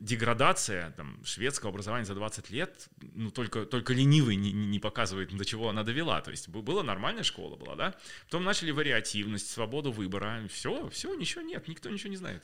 деградация 0.00 0.90
там, 0.92 1.22
шведского 1.24 1.70
образования 1.70 2.04
за 2.04 2.14
20 2.14 2.50
лет, 2.50 2.88
ну, 3.14 3.30
только, 3.30 3.64
только 3.66 3.92
ленивый 3.92 4.36
не, 4.36 4.52
не 4.52 4.78
показывает, 4.78 5.36
до 5.36 5.44
чего 5.44 5.68
она 5.68 5.82
довела. 5.82 6.20
То 6.20 6.30
есть 6.30 6.48
была 6.48 6.82
нормальная 6.82 7.22
школа, 7.22 7.56
была, 7.56 7.74
да? 7.76 7.94
Потом 8.24 8.44
начали 8.44 8.70
вариативность, 8.70 9.50
свободу 9.50 9.92
выбора. 9.92 10.46
Все, 10.50 10.88
все, 10.88 11.14
ничего 11.14 11.42
нет, 11.42 11.68
никто 11.68 11.90
ничего 11.90 12.10
не 12.10 12.16
знает. 12.16 12.42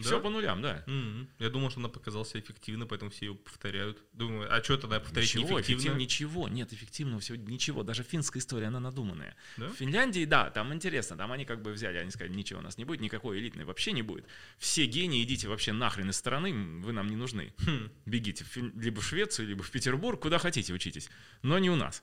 Все 0.00 0.10
Да? 0.16 0.20
по 0.20 0.30
нулям, 0.30 0.62
да. 0.62 0.82
М-м. 0.86 1.28
Я 1.38 1.50
думал, 1.50 1.70
что 1.70 1.80
она 1.80 1.88
показалась 1.88 2.34
эффективной, 2.34 2.86
поэтому 2.86 3.10
все 3.10 3.26
ее 3.26 3.34
повторяют. 3.34 4.02
Думаю, 4.12 4.52
а 4.54 4.62
что 4.62 4.76
тогда 4.76 5.00
повторить 5.00 5.34
Ничего, 5.34 5.58
неэффективно? 5.58 5.80
эффективно, 5.80 5.98
ничего, 5.98 6.48
нет 6.48 6.72
эффективного 6.72 7.20
всего, 7.20 7.36
ничего. 7.36 7.82
Даже 7.82 8.02
финская 8.02 8.40
история, 8.40 8.66
она 8.66 8.80
надуманная. 8.80 9.36
Да? 9.56 9.68
В 9.68 9.74
Финляндии, 9.74 10.24
да, 10.24 10.50
там 10.50 10.72
интересно, 10.72 11.16
там 11.16 11.32
они 11.32 11.44
как 11.44 11.62
бы 11.62 11.72
взяли, 11.72 11.98
они 11.98 12.10
сказали, 12.10 12.34
ничего 12.34 12.60
у 12.60 12.62
нас 12.62 12.78
не 12.78 12.84
будет, 12.84 13.00
никакой 13.00 13.38
элитной 13.38 13.64
вообще 13.64 13.92
не 13.92 14.02
будет. 14.02 14.26
Все 14.58 14.86
гении, 14.86 15.22
идите 15.22 15.48
вообще 15.48 15.72
нахрен 15.72 16.10
из 16.10 16.16
страны, 16.16 16.52
вы 16.82 16.92
нам 16.92 17.08
не 17.08 17.16
нужны. 17.16 17.52
Хм. 17.66 17.90
Бегите 18.06 18.44
в 18.44 18.56
либо 18.56 19.00
в 19.00 19.04
Швецию, 19.06 19.48
либо 19.48 19.62
в 19.62 19.70
Петербург, 19.70 20.20
куда 20.20 20.38
хотите 20.38 20.72
учитесь, 20.72 21.10
но 21.42 21.58
не 21.58 21.70
у 21.70 21.76
нас. 21.76 22.02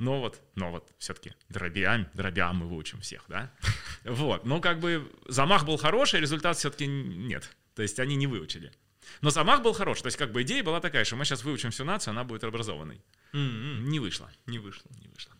Но 0.00 0.18
вот, 0.18 0.40
но 0.54 0.70
вот 0.70 0.90
все-таки 0.98 1.34
дробям, 1.50 2.08
дробям 2.14 2.56
мы 2.56 2.66
выучим 2.66 3.00
всех, 3.02 3.22
да? 3.28 3.52
Вот, 4.04 4.46
но 4.46 4.58
как 4.58 4.80
бы 4.80 5.12
замах 5.28 5.66
был 5.66 5.76
хороший, 5.76 6.20
результат 6.20 6.56
все-таки 6.56 6.86
нет. 6.86 7.54
То 7.74 7.82
есть 7.82 8.00
они 8.00 8.16
не 8.16 8.26
выучили. 8.26 8.72
Но 9.20 9.28
замах 9.28 9.62
был 9.62 9.74
хороший, 9.74 10.00
то 10.02 10.06
есть 10.06 10.16
как 10.16 10.32
бы 10.32 10.40
идея 10.40 10.64
была 10.64 10.80
такая, 10.80 11.04
что 11.04 11.16
мы 11.16 11.26
сейчас 11.26 11.44
выучим 11.44 11.70
всю 11.70 11.84
нацию, 11.84 12.12
она 12.12 12.24
будет 12.24 12.44
образованной. 12.44 13.02
М-м. 13.34 13.90
Не 13.90 14.00
вышло, 14.00 14.30
Не 14.46 14.58
вышло. 14.58 14.90
не 15.02 15.08
вышло. 15.08 15.34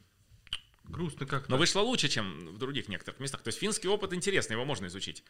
Грустно 0.84 1.24
как-то. 1.24 1.50
Но 1.50 1.56
вышло 1.56 1.80
лучше, 1.80 2.08
чем 2.08 2.54
в 2.54 2.58
других 2.58 2.88
некоторых 2.88 3.18
местах. 3.18 3.42
То 3.42 3.48
есть 3.48 3.61
финский 3.61 3.88
опыт 3.88 4.12
интересный, 4.12 4.54
его 4.54 4.66
можно 4.66 4.86
изучить. 4.88 5.24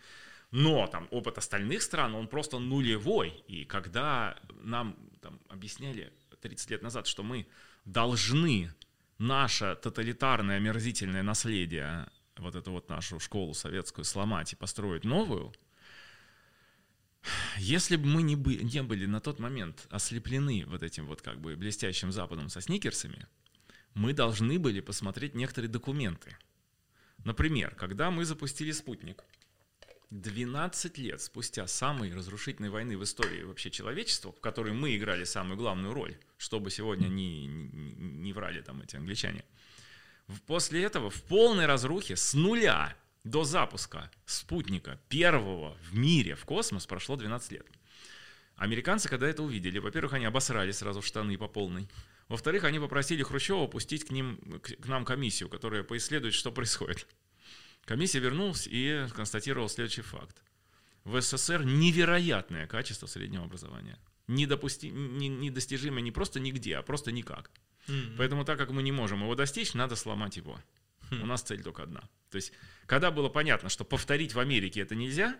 Но 0.50 0.88
там 0.88 1.06
опыт 1.12 1.38
остальных 1.38 1.82
стран, 1.82 2.16
он 2.16 2.26
просто 2.26 2.58
нулевой. 2.58 3.44
И 3.46 3.64
когда 3.64 4.36
нам 4.64 4.96
там, 5.20 5.38
объясняли 5.48 6.12
30 6.40 6.70
лет 6.70 6.82
назад, 6.82 7.06
что 7.06 7.22
мы 7.22 7.46
должны 7.84 8.72
наше 9.20 9.76
тоталитарное 9.80 10.56
омерзительное 10.56 11.22
наследие, 11.22 12.08
вот 12.36 12.54
эту 12.54 12.72
вот 12.72 12.88
нашу 12.88 13.20
школу 13.20 13.54
советскую 13.54 14.04
сломать 14.04 14.52
и 14.52 14.56
построить 14.56 15.04
новую, 15.04 15.52
если 17.58 17.96
бы 17.96 18.06
мы 18.06 18.22
не, 18.22 18.34
бы, 18.34 18.56
не 18.56 18.82
были 18.82 19.04
на 19.04 19.20
тот 19.20 19.38
момент 19.38 19.86
ослеплены 19.90 20.64
вот 20.66 20.82
этим 20.82 21.06
вот 21.06 21.20
как 21.20 21.38
бы 21.38 21.54
блестящим 21.54 22.12
Западом 22.12 22.48
со 22.48 22.62
сникерсами, 22.62 23.26
мы 23.92 24.14
должны 24.14 24.58
были 24.58 24.80
посмотреть 24.80 25.34
некоторые 25.34 25.70
документы. 25.70 26.36
Например, 27.24 27.74
когда 27.74 28.10
мы 28.10 28.24
запустили 28.24 28.72
«Спутник», 28.72 29.22
12 30.10 30.98
лет 30.98 31.20
спустя 31.20 31.66
самой 31.68 32.12
разрушительной 32.12 32.68
войны 32.68 32.98
в 32.98 33.04
истории 33.04 33.42
вообще 33.42 33.70
человечества, 33.70 34.32
в 34.32 34.40
которой 34.40 34.72
мы 34.72 34.96
играли 34.96 35.24
самую 35.24 35.56
главную 35.56 35.94
роль, 35.94 36.16
чтобы 36.36 36.70
сегодня 36.70 37.06
не, 37.06 37.46
не, 37.46 37.92
не 37.92 38.32
врали 38.32 38.60
там 38.60 38.82
эти 38.82 38.96
англичане, 38.96 39.44
после 40.46 40.82
этого 40.82 41.10
в 41.10 41.22
полной 41.22 41.66
разрухе 41.66 42.16
с 42.16 42.34
нуля 42.34 42.96
до 43.22 43.44
запуска 43.44 44.10
спутника 44.26 45.00
первого 45.08 45.76
в 45.90 45.96
мире 45.96 46.34
в 46.34 46.44
космос 46.44 46.86
прошло 46.86 47.16
12 47.16 47.52
лет. 47.52 47.66
Американцы, 48.56 49.08
когда 49.08 49.28
это 49.28 49.42
увидели, 49.42 49.78
во-первых, 49.78 50.14
они 50.14 50.24
обосрали 50.24 50.72
сразу 50.72 51.02
штаны 51.02 51.38
по 51.38 51.48
полной. 51.48 51.88
Во-вторых, 52.28 52.64
они 52.64 52.78
попросили 52.78 53.22
Хрущева 53.22 53.66
пустить 53.66 54.04
к, 54.04 54.10
ним, 54.10 54.38
к 54.60 54.86
нам 54.86 55.04
комиссию, 55.04 55.48
которая 55.48 55.82
поисследует, 55.82 56.34
что 56.34 56.52
происходит. 56.52 57.06
Комиссия 57.84 58.20
вернулась 58.20 58.68
и 58.70 59.06
констатировала 59.14 59.68
следующий 59.68 60.02
факт. 60.02 60.42
В 61.04 61.20
СССР 61.20 61.64
невероятное 61.64 62.66
качество 62.66 63.06
среднего 63.06 63.44
образования. 63.44 63.98
Недопусти... 64.28 64.90
не- 64.90 65.28
Недостижимое 65.28 66.02
не 66.02 66.12
просто 66.12 66.38
нигде, 66.40 66.76
а 66.76 66.82
просто 66.82 67.10
никак. 67.10 67.50
М. 67.88 68.14
Поэтому 68.16 68.44
так 68.44 68.58
как 68.58 68.70
мы 68.70 68.82
не 68.82 68.92
можем 68.92 69.22
его 69.22 69.34
достичь, 69.34 69.74
надо 69.74 69.96
сломать 69.96 70.36
его. 70.36 70.60
Хм. 71.10 71.22
У 71.22 71.26
нас 71.26 71.42
цель 71.42 71.62
только 71.62 71.82
одна. 71.82 72.08
То 72.30 72.36
есть, 72.36 72.52
когда 72.86 73.10
было 73.10 73.28
понятно, 73.28 73.68
что 73.68 73.84
повторить 73.84 74.34
в 74.34 74.38
Америке 74.38 74.80
это 74.82 74.94
нельзя, 74.94 75.36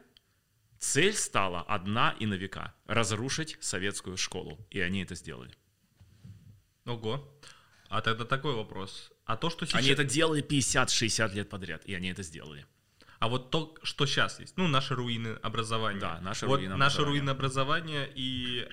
цель 0.78 1.14
стала 1.14 1.62
одна 1.62 2.16
и 2.18 2.26
на 2.26 2.34
века– 2.34 2.74
разрушить 2.86 3.56
советскую 3.60 4.16
школу. 4.16 4.58
И 4.70 4.80
они 4.80 5.02
это 5.02 5.14
сделали. 5.14 5.54
Ого. 6.86 7.32
А 7.90 8.00
тогда 8.02 8.24
такой 8.24 8.54
вопрос. 8.54 9.10
А 9.24 9.36
то, 9.36 9.50
что 9.50 9.66
сейчас... 9.66 9.80
Они 9.80 9.90
это 9.90 10.04
делали 10.04 10.42
50-60 10.42 11.34
лет 11.34 11.48
подряд, 11.50 11.82
и 11.86 11.94
они 11.94 12.08
это 12.08 12.22
сделали. 12.22 12.64
А 13.18 13.28
вот 13.28 13.50
то, 13.50 13.74
что 13.82 14.06
сейчас 14.06 14.40
есть, 14.40 14.56
ну, 14.56 14.68
наши 14.68 14.94
руины 14.94 15.36
образования. 15.42 16.00
Да, 16.00 16.20
наши 16.22 16.46
вот 16.46 16.56
руины 16.60 16.76
Наши 16.76 16.98
образования. 16.98 17.18
руины 17.20 17.30
образования 17.30 18.10
и 18.14 18.66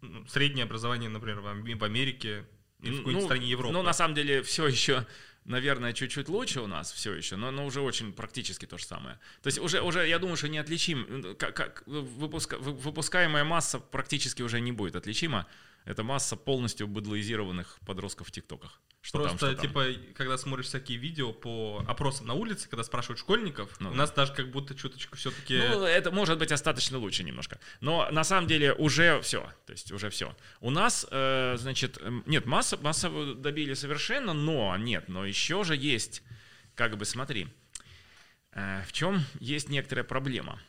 ну, 0.00 0.26
среднее 0.26 0.64
образование, 0.64 1.08
например, 1.10 1.40
в 1.40 1.46
Ам- 1.46 1.78
в 1.78 1.84
Америке 1.84 2.44
и 2.82 2.90
в 2.90 2.96
какой-нибудь 2.98 3.24
стране 3.26 3.46
Европы. 3.46 3.72
Ну, 3.74 3.82
на 3.82 3.92
самом 3.92 4.14
деле, 4.14 4.42
все 4.42 4.66
еще, 4.66 5.06
наверное, 5.44 5.92
чуть-чуть 5.92 6.28
лучше 6.28 6.60
у 6.62 6.66
нас, 6.66 6.90
все 6.92 7.12
еще, 7.14 7.36
но, 7.36 7.50
но 7.50 7.66
уже 7.66 7.80
очень 7.82 8.12
практически 8.12 8.64
то 8.66 8.78
же 8.78 8.84
самое. 8.84 9.18
То 9.42 9.48
есть 9.48 9.58
уже, 9.58 9.80
уже 9.82 10.08
я 10.08 10.18
думаю, 10.18 10.36
что 10.36 10.48
неотличим, 10.48 11.36
как, 11.38 11.54
как 11.54 11.82
выпуска- 11.86 12.58
вы- 12.58 12.72
выпускаемая 12.72 13.44
масса 13.44 13.78
практически 13.78 14.42
уже 14.42 14.60
не 14.60 14.72
будет 14.72 14.96
отличима. 14.96 15.46
Это 15.88 16.02
масса 16.02 16.36
полностью 16.36 16.86
быдлоизированных 16.86 17.78
подростков 17.86 18.28
в 18.28 18.30
ТикТоках. 18.30 18.78
Что 19.00 19.20
там, 19.20 19.38
Просто, 19.38 19.46
что 19.46 19.56
там. 19.56 19.66
типа, 19.66 20.14
когда 20.14 20.36
смотришь 20.36 20.66
всякие 20.66 20.98
видео 20.98 21.32
по 21.32 21.82
опросам 21.88 22.26
на 22.26 22.34
улице, 22.34 22.68
когда 22.68 22.84
спрашивают 22.84 23.18
школьников, 23.18 23.74
Ну 23.80 23.92
у 23.92 23.94
нас 23.94 24.10
даже 24.10 24.34
как 24.34 24.50
будто 24.50 24.74
чуточку 24.74 25.16
все-таки... 25.16 25.56
Ну, 25.56 25.84
это 25.84 26.10
может 26.10 26.38
быть 26.38 26.52
остаточно 26.52 26.98
лучше 26.98 27.24
немножко. 27.24 27.58
Но 27.80 28.06
на 28.10 28.22
самом 28.22 28.46
деле 28.46 28.74
уже 28.74 29.18
все. 29.22 29.50
То 29.64 29.72
есть 29.72 29.90
уже 29.90 30.10
все. 30.10 30.36
У 30.60 30.68
нас, 30.68 31.06
э, 31.10 31.56
значит, 31.56 31.96
эм, 32.02 32.22
нет, 32.26 32.44
масса, 32.44 32.76
масса 32.76 33.08
добили 33.34 33.72
совершенно, 33.72 34.34
но 34.34 34.76
нет, 34.76 35.08
но 35.08 35.24
еще 35.24 35.64
же 35.64 35.74
есть, 35.74 36.22
как 36.74 36.98
бы 36.98 37.06
смотри, 37.06 37.48
э, 38.52 38.82
в 38.86 38.92
чем 38.92 39.24
есть 39.40 39.70
некоторая 39.70 40.04
проблема 40.04 40.60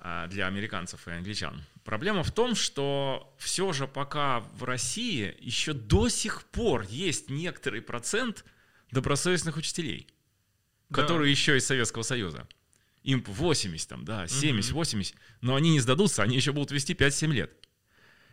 э, 0.00 0.26
для 0.28 0.48
американцев 0.48 1.06
и 1.06 1.12
англичан. 1.12 1.62
Проблема 1.90 2.22
в 2.22 2.30
том, 2.30 2.54
что 2.54 3.34
все 3.36 3.72
же 3.72 3.88
пока 3.88 4.38
в 4.54 4.62
России 4.62 5.34
еще 5.40 5.72
до 5.72 6.08
сих 6.08 6.44
пор 6.44 6.82
есть 6.88 7.30
некоторый 7.30 7.82
процент 7.82 8.44
добросовестных 8.92 9.56
учителей, 9.56 10.06
Да. 10.88 11.02
которые 11.02 11.32
еще 11.32 11.56
из 11.56 11.66
Советского 11.66 12.02
Союза. 12.02 12.46
Им 13.02 13.24
80, 13.26 13.88
там, 13.88 14.04
да, 14.04 14.28
70, 14.28 14.70
80, 14.70 15.16
но 15.40 15.56
они 15.56 15.70
не 15.70 15.80
сдадутся, 15.80 16.22
они 16.22 16.36
еще 16.36 16.52
будут 16.52 16.70
вести 16.70 16.94
5-7 16.94 17.32
лет. 17.32 17.50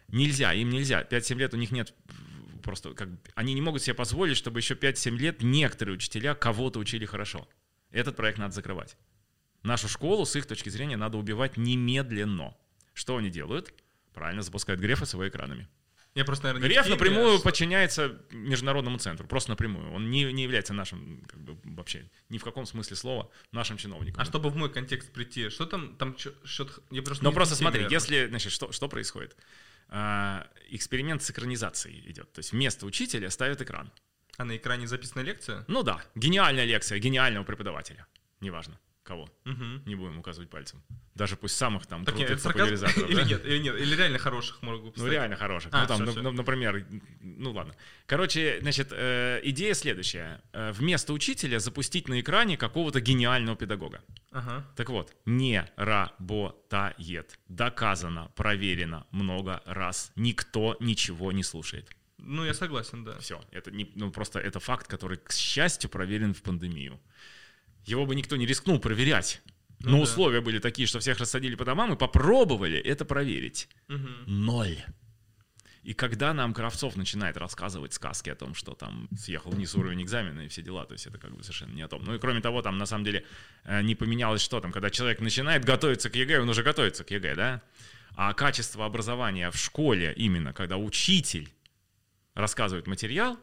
Нельзя, 0.08 0.53
им 0.53 0.70
нельзя. 0.70 1.01
5-7 1.01 1.39
лет 1.39 1.55
у 1.55 1.58
них 1.58 1.72
нет 1.72 1.95
просто, 2.62 2.93
как 2.93 3.10
они 3.34 3.55
не 3.55 3.62
могут 3.62 3.82
себе 3.82 3.95
позволить, 3.95 4.38
чтобы 4.38 4.60
еще 4.60 4.76
5-7 4.76 5.18
лет 5.18 5.41
некоторые 5.41 5.95
учителя 5.95 6.36
кого-то 6.36 6.78
учили 6.78 7.05
хорошо. 7.05 7.49
Этот 7.89 8.18
проект 8.18 8.38
надо 8.38 8.53
закрывать. 8.53 8.97
Нашу 9.64 9.88
школу, 9.88 10.28
с 10.28 10.36
их 10.36 10.45
точки 10.45 10.70
зрения, 10.70 10.95
надо 10.95 11.18
убивать 11.18 11.58
немедленно. 11.58 12.55
Что 12.97 13.15
они 13.17 13.29
делают? 13.29 13.73
Правильно, 14.13 14.41
запускают 14.41 14.81
Грефа 14.81 15.05
с 15.05 15.13
его 15.13 15.27
экранами. 15.27 15.67
Я 16.15 16.25
просто, 16.25 16.45
наверное, 16.45 16.67
Греф 16.67 16.85
теме, 16.85 16.95
напрямую 16.95 17.35
а 17.35 17.37
что- 17.37 17.43
подчиняется 17.43 18.19
международному 18.31 18.97
центру, 18.97 19.27
просто 19.27 19.51
напрямую. 19.51 19.91
Он 19.91 20.09
не, 20.09 20.23
не 20.33 20.41
является 20.41 20.73
нашим, 20.73 21.23
как 21.27 21.39
бы, 21.39 21.59
вообще, 21.75 22.09
ни 22.29 22.39
в 22.39 22.43
каком 22.43 22.65
смысле 22.65 22.95
слова, 22.95 23.29
нашим 23.51 23.77
чиновником. 23.77 24.19
А 24.19 24.25
чтобы 24.25 24.49
в 24.49 24.55
мой 24.55 24.73
контекст 24.73 25.13
прийти, 25.13 25.49
что 25.49 25.67
там, 25.67 25.95
там 25.97 26.17
что-то... 26.17 26.81
Я 26.89 27.03
просто 27.03 27.23
Но 27.23 27.29
в 27.29 27.35
просто 27.35 27.53
смотри, 27.53 27.83
наверное. 27.83 27.93
если, 27.93 28.27
значит, 28.29 28.51
что, 28.51 28.71
что 28.71 28.89
происходит? 28.89 29.37
А, 29.89 30.47
эксперимент 30.69 31.21
с 31.21 31.29
экранизацией 31.29 32.01
идет. 32.09 32.33
То 32.33 32.39
есть 32.39 32.51
вместо 32.51 32.87
учителя 32.87 33.29
ставят 33.29 33.61
экран. 33.61 33.91
А 34.37 34.43
на 34.43 34.57
экране 34.57 34.87
записана 34.87 35.21
лекция? 35.21 35.65
Ну 35.67 35.83
да, 35.83 36.01
гениальная 36.15 36.65
лекция 36.65 36.97
гениального 36.97 37.43
преподавателя. 37.43 38.07
Неважно, 38.41 38.79
кого. 39.08 39.24
Угу. 39.45 39.66
Не 39.86 39.95
будем 39.95 40.20
указывать 40.20 40.49
пальцем. 40.49 40.84
Даже 41.16 41.36
пусть 41.36 41.55
самых 41.55 41.88
там 41.88 42.05
Так 42.05 42.16
нет, 42.16 42.28
крутых 42.28 42.43
сарказм? 42.43 42.70
популяризаторов. 42.72 43.10
Или 43.10 43.22
да? 43.22 43.24
нет, 43.24 43.45
или 43.45 43.58
нет, 43.58 43.76
или 43.76 43.95
реально 43.95 44.20
хороших 44.20 44.62
могу 44.62 44.93
Ну, 44.95 45.08
реально 45.08 45.36
хороших. 45.36 45.74
А, 45.74 45.82
ну, 45.82 45.88
там, 45.88 45.95
всё, 45.95 46.05
ну, 46.05 46.12
всё. 46.12 46.22
ну, 46.22 46.32
например, 46.32 46.86
ну 47.22 47.51
ладно. 47.51 47.74
Короче, 48.05 48.60
значит, 48.62 48.89
э, 48.91 49.39
идея 49.43 49.74
следующая. 49.74 50.41
Э, 50.53 50.72
вместо 50.74 51.14
учителя 51.14 51.60
запустить 51.60 52.10
на 52.10 52.20
экране 52.20 52.58
какого-то 52.58 52.99
гениального 52.99 53.58
педагога. 53.58 54.01
Ага. 54.32 54.64
Так 54.76 54.89
вот, 54.89 55.16
не 55.26 55.66
работает. 55.78 57.39
Доказано, 57.47 58.32
проверено 58.36 59.05
много 59.12 59.62
раз. 59.66 60.12
Никто 60.16 60.76
ничего 60.80 61.32
не 61.32 61.43
слушает. 61.43 61.89
Ну, 62.18 62.45
я 62.45 62.53
согласен, 62.53 63.03
да. 63.03 63.18
Все. 63.20 63.39
Это 63.51 63.72
не, 63.72 63.91
ну, 63.95 64.12
просто 64.12 64.39
это 64.39 64.60
факт, 64.60 64.88
который, 64.88 65.18
к 65.18 65.32
счастью, 65.32 65.89
проверен 65.89 66.34
в 66.34 66.41
пандемию. 66.41 66.99
Его 67.88 68.05
бы 68.05 68.15
никто 68.15 68.35
не 68.35 68.45
рискнул 68.45 68.79
проверять. 68.79 69.41
Ну 69.79 69.91
Но 69.91 69.97
да. 69.97 70.03
условия 70.03 70.41
были 70.41 70.59
такие, 70.59 70.88
что 70.88 70.99
всех 70.99 71.19
рассадили 71.19 71.55
по 71.55 71.65
домам 71.65 71.93
и 71.93 71.97
попробовали 71.97 72.77
это 72.77 73.05
проверить. 73.05 73.69
Мгм. 73.88 74.23
Ноль. 74.25 74.77
И 75.83 75.93
когда 75.93 76.33
нам 76.33 76.53
Кравцов 76.53 76.97
начинает 76.97 77.38
рассказывать 77.38 77.93
сказки 77.93 78.29
о 78.29 78.35
том, 78.35 78.55
что 78.55 78.73
там 78.73 79.07
съехал 79.17 79.51
вниз 79.51 79.73
уровень 79.73 80.03
экзамена 80.03 80.41
и 80.41 80.47
все 80.49 80.61
дела, 80.61 80.85
то 80.85 80.93
есть 80.93 81.07
это 81.07 81.17
как 81.17 81.33
бы 81.33 81.43
совершенно 81.43 81.73
не 81.73 81.81
о 81.81 81.88
том. 81.88 82.03
Ну 82.03 82.13
и 82.13 82.19
кроме 82.19 82.41
того, 82.41 82.61
там 82.61 82.77
на 82.77 82.85
самом 82.85 83.05
деле 83.05 83.23
э, 83.63 83.81
не 83.83 83.95
поменялось 83.95 84.41
что 84.41 84.59
там, 84.59 84.73
когда 84.73 84.89
человек 84.89 85.21
начинает 85.21 85.63
готовиться 85.63 86.09
к 86.09 86.15
ЕГЭ, 86.15 86.41
он 86.41 86.49
уже 86.49 86.63
готовится 86.63 87.05
к 87.05 87.11
ЕГЭ, 87.11 87.35
да? 87.35 87.61
А 88.15 88.33
качество 88.33 88.85
образования 88.85 89.49
в 89.49 89.55
школе 89.55 90.13
именно, 90.17 90.51
когда 90.51 90.75
учитель 90.75 91.53
рассказывает 92.33 92.88
материал, 92.88 93.39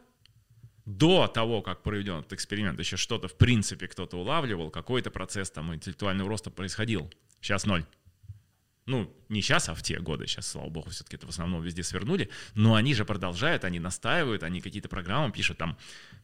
до 0.85 1.27
того, 1.27 1.61
как 1.61 1.81
проведен 1.81 2.19
этот 2.19 2.33
эксперимент, 2.33 2.79
еще 2.79 2.97
что-то 2.97 3.27
в 3.27 3.35
принципе 3.35 3.87
кто-то 3.87 4.17
улавливал, 4.17 4.69
какой-то 4.69 5.09
процесс 5.09 5.49
там 5.49 5.73
интеллектуального 5.73 6.29
роста 6.29 6.51
происходил. 6.51 7.11
Сейчас 7.41 7.65
ноль. 7.65 7.85
Ну, 8.85 9.11
не 9.29 9.41
сейчас, 9.41 9.67
а 9.67 9.73
в 9.73 9.81
те 9.81 9.99
годы. 9.99 10.27
Сейчас, 10.27 10.47
слава 10.47 10.69
богу, 10.69 10.91
все-таки 10.91 11.15
это 11.15 11.25
в 11.25 11.29
основном 11.29 11.63
везде 11.63 11.81
свернули. 11.81 12.29
Но 12.53 12.75
они 12.75 12.93
же 12.93 13.03
продолжают, 13.03 13.63
они 13.63 13.79
настаивают, 13.79 14.43
они 14.43 14.61
какие-то 14.61 14.89
программы 14.89 15.31
пишут. 15.31 15.57
Там 15.57 15.75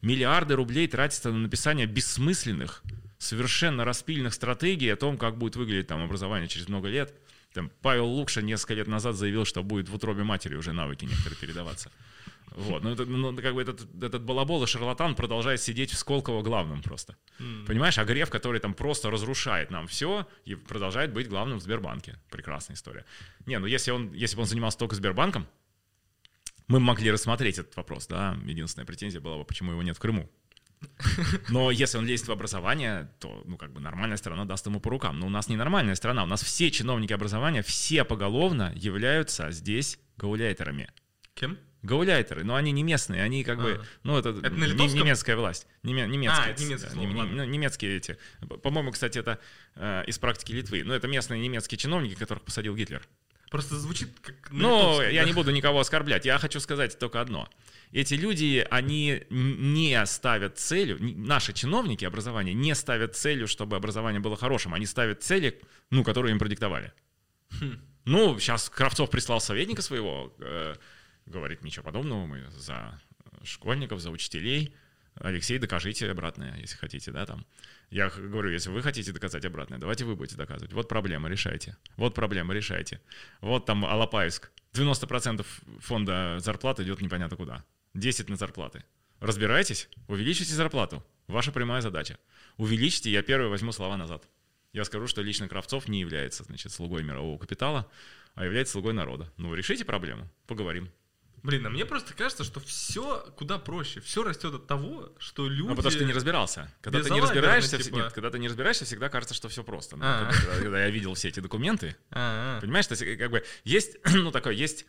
миллиарды 0.02 0.56
рублей 0.56 0.88
тратятся 0.88 1.32
на 1.32 1.40
написание 1.40 1.88
бессмысленных, 1.88 2.84
совершенно 3.18 3.84
распильных 3.84 4.36
стратегий 4.36 4.90
о 4.90 4.96
том, 4.96 5.18
как 5.18 5.40
будет 5.40 5.56
выглядеть 5.56 5.88
там 5.88 6.04
образование 6.04 6.48
через 6.48 6.68
много 6.70 6.88
лет. 6.88 7.16
Там 7.54 7.72
Павел 7.82 8.06
Лукша 8.06 8.44
несколько 8.44 8.76
лет 8.76 8.88
назад 8.88 9.16
заявил, 9.16 9.44
что 9.44 9.64
будет 9.64 9.90
в 9.90 9.96
утробе 9.96 10.24
матери 10.24 10.56
уже 10.56 10.72
навыки 10.72 11.06
некоторые 11.06 11.40
передаваться. 11.40 11.92
Вот, 12.52 12.84
ну, 12.84 12.92
это, 12.92 13.06
ну, 13.06 13.36
как 13.38 13.54
бы 13.54 13.62
этот, 13.62 13.82
этот 14.04 14.24
балабол 14.24 14.64
и 14.64 14.68
шарлатан 14.68 15.16
продолжает 15.16 15.62
сидеть 15.62 15.92
в 15.92 15.98
Сколково 15.98 16.42
главным 16.42 16.82
просто. 16.82 17.16
М. 17.40 17.66
Понимаешь, 17.66 17.98
а 17.98 18.04
Греф, 18.04 18.30
который 18.30 18.60
там 18.60 18.74
просто 18.74 19.10
разрушает 19.10 19.72
нам 19.72 19.88
все 19.88 20.28
и 20.44 20.56
продолжает 20.56 21.14
быть 21.14 21.30
главным 21.30 21.60
в 21.60 21.62
Сбербанке. 21.62 22.18
Прекрасная 22.30 22.76
история. 22.76 23.06
Не, 23.46 23.58
ну 23.60 23.68
если, 23.68 23.92
он, 23.92 24.12
если 24.12 24.36
бы 24.36 24.42
он 24.42 24.48
занимался 24.48 24.78
только 24.78 24.96
Сбербанком, 24.96 25.48
мы 26.68 26.80
могли 26.80 27.12
рассмотреть 27.12 27.58
этот 27.58 27.76
вопрос, 27.76 28.08
да. 28.08 28.38
Единственная 28.46 28.86
претензия 28.86 29.22
была 29.22 29.38
бы, 29.38 29.46
почему 29.46 29.72
его 29.72 29.84
нет 29.84 29.96
в 29.96 30.00
Крыму. 30.00 30.30
Но 31.50 31.72
если 31.72 31.98
он 31.98 32.06
лезет 32.06 32.28
в 32.28 32.32
образование, 32.32 33.12
то, 33.20 33.44
ну, 33.46 33.58
как 33.58 33.72
бы 33.72 33.80
нормальная 33.80 34.18
страна 34.18 34.46
даст 34.46 34.66
ему 34.66 34.80
по 34.80 34.90
рукам. 34.90 35.20
Но 35.20 35.28
у 35.28 35.30
нас 35.30 35.48
не 35.48 35.56
нормальная 35.56 35.96
страна. 35.96 36.24
У 36.24 36.28
нас 36.28 36.44
все 36.44 36.72
чиновники 36.72 37.14
образования, 37.14 37.62
все 37.62 38.04
поголовно 38.04 38.74
являются 38.76 39.52
здесь 39.52 40.00
гауляйтерами. 40.18 40.90
Кем? 41.34 41.58
Гауляйтеры, 41.84 42.44
но 42.44 42.56
они 42.56 42.72
не 42.72 42.84
местные, 42.84 43.24
они 43.24 43.44
как 43.44 43.60
бы, 43.62 43.80
А. 43.82 43.86
ну 44.04 44.18
это, 44.18 44.30
Это 44.30 44.52
на 44.52 44.66
не- 44.66 44.94
немецкая 44.94 45.36
власть, 45.36 45.68
неме- 45.84 46.08
немецкая, 46.08 46.46
А, 46.46 46.50
это, 46.52 46.64
немецкое 46.64 46.90
да, 46.90 46.96
слово, 46.96 47.08
не- 47.08 47.14
не- 47.14 47.22
ну, 47.24 47.44
немецкие 47.44 47.98
эти, 47.98 48.18
по-моему, 48.62 48.92
кстати, 48.92 49.18
это 49.18 49.40
э, 49.76 50.04
из 50.06 50.20
практики 50.20 50.52
Литвы, 50.52 50.84
но 50.84 50.94
это 50.94 51.08
местные 51.08 51.42
немецкие 51.42 51.78
чиновники, 51.78 52.16
которых 52.16 52.44
посадил 52.44 52.76
Гитлер. 52.76 53.02
Просто 53.50 53.78
звучит 53.78 54.10
как... 54.22 54.52
Но 54.52 54.78
литовском, 54.78 55.14
я 55.14 55.22
да. 55.24 55.28
не 55.28 55.34
буду 55.34 55.52
никого 55.52 55.80
оскорблять, 55.80 56.26
я 56.26 56.38
хочу 56.38 56.60
сказать 56.60 56.98
только 57.00 57.20
одно. 57.20 57.50
Эти 57.92 58.14
люди, 58.14 58.66
они 58.72 59.24
не 59.30 60.06
ставят 60.06 60.58
целью, 60.58 60.98
наши 61.02 61.52
чиновники 61.52 62.06
образования 62.06 62.54
не 62.54 62.74
ставят 62.76 63.16
целью, 63.18 63.48
чтобы 63.50 63.76
образование 63.76 64.22
было 64.22 64.38
хорошим, 64.38 64.74
они 64.74 64.86
ставят 64.86 65.24
цели, 65.24 65.60
ну, 65.90 66.04
которые 66.06 66.32
им 66.32 66.40
продиктовали. 66.40 66.94
Хм. 67.60 67.82
Ну, 68.06 68.40
сейчас 68.40 68.70
Кравцов 68.70 69.10
прислал 69.10 69.42
советника 69.42 69.82
своего, 69.82 70.34
э, 70.40 70.76
говорит, 71.26 71.64
ничего 71.64 71.84
подобного, 71.84 72.26
мы 72.26 72.50
за 72.52 73.00
школьников, 73.44 74.00
за 74.00 74.12
учителей. 74.12 74.76
Алексей, 75.16 75.58
докажите 75.60 76.10
обратное, 76.10 76.58
если 76.58 76.78
хотите, 76.78 77.12
да, 77.12 77.26
там. 77.26 77.46
Я 77.90 78.10
говорю, 78.10 78.50
если 78.50 78.70
вы 78.70 78.82
хотите 78.82 79.12
доказать 79.12 79.44
обратное, 79.46 79.78
давайте 79.78 80.06
вы 80.06 80.16
будете 80.16 80.38
доказывать. 80.38 80.74
Вот 80.74 80.88
проблема, 80.88 81.30
решайте. 81.30 81.76
Вот 81.98 82.16
проблема, 82.16 82.54
решайте. 82.54 83.02
Вот 83.42 83.66
там 83.66 83.86
Алапаевск. 83.86 84.52
90% 84.74 85.46
фонда 85.80 86.38
зарплат 86.40 86.80
идет 86.80 87.02
непонятно 87.02 87.36
куда. 87.36 87.66
10 87.94 88.30
на 88.30 88.38
зарплаты. 88.38 88.84
Разбирайтесь, 89.20 89.90
увеличите 90.08 90.54
зарплату. 90.54 91.06
Ваша 91.28 91.52
прямая 91.52 91.82
задача. 91.82 92.18
Увеличьте, 92.58 93.12
я 93.12 93.22
первый 93.22 93.50
возьму 93.50 93.72
слова 93.72 93.98
назад. 93.98 94.28
Я 94.74 94.86
скажу, 94.86 95.08
что 95.08 95.22
лично 95.22 95.50
Кравцов 95.50 95.90
не 95.90 96.00
является, 96.00 96.46
значит, 96.46 96.72
слугой 96.72 97.04
мирового 97.04 97.38
капитала, 97.38 97.92
а 98.36 98.46
является 98.46 98.72
слугой 98.74 98.94
народа. 98.94 99.32
Ну, 99.36 99.54
решите 99.54 99.84
проблему, 99.84 100.30
поговорим. 100.48 100.90
Блин, 101.44 101.66
а 101.66 101.70
мне 101.70 101.86
просто 101.86 102.14
кажется, 102.14 102.44
что 102.44 102.60
все 102.60 103.26
куда 103.36 103.58
проще. 103.58 104.00
Все 104.00 104.24
растет 104.24 104.54
от 104.54 104.68
того, 104.68 105.12
что 105.18 105.48
люди... 105.48 105.70
Ну, 105.70 105.76
потому 105.76 105.90
что 105.90 106.00
ты 106.00 106.06
не 106.06 106.14
разбирался. 106.14 106.72
Когда 106.82 107.02
ты 107.02 107.10
не 107.10 107.20
разбираешься, 107.20 107.78
типа. 107.80 107.96
нет, 107.96 108.14
когда 108.14 108.30
ты 108.30 108.38
не 108.38 108.48
разбираешься, 108.48 108.86
всегда 108.86 109.10
кажется, 109.10 109.34
что 109.34 109.50
все 109.50 109.64
просто. 109.64 109.98
Ну, 109.98 110.04
А. 110.06 110.32
когда, 110.32 110.56
когда 110.60 110.84
я 110.84 110.90
видел 110.92 111.16
все 111.16 111.30
эти 111.30 111.40
документы, 111.40 111.96
понимаешь, 112.12 112.86
то 112.86 112.94
есть, 112.94 113.18
как 113.18 113.32
бы 113.32 113.44
есть, 113.64 113.98
ну, 114.14 114.32
такое, 114.32 114.54
есть, 114.54 114.86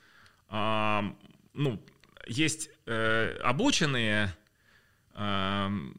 ам, 0.49 1.19
ну, 1.55 1.83
есть 2.27 2.69
э, 2.85 3.39
обученные, 3.43 4.37
ам, 5.15 5.97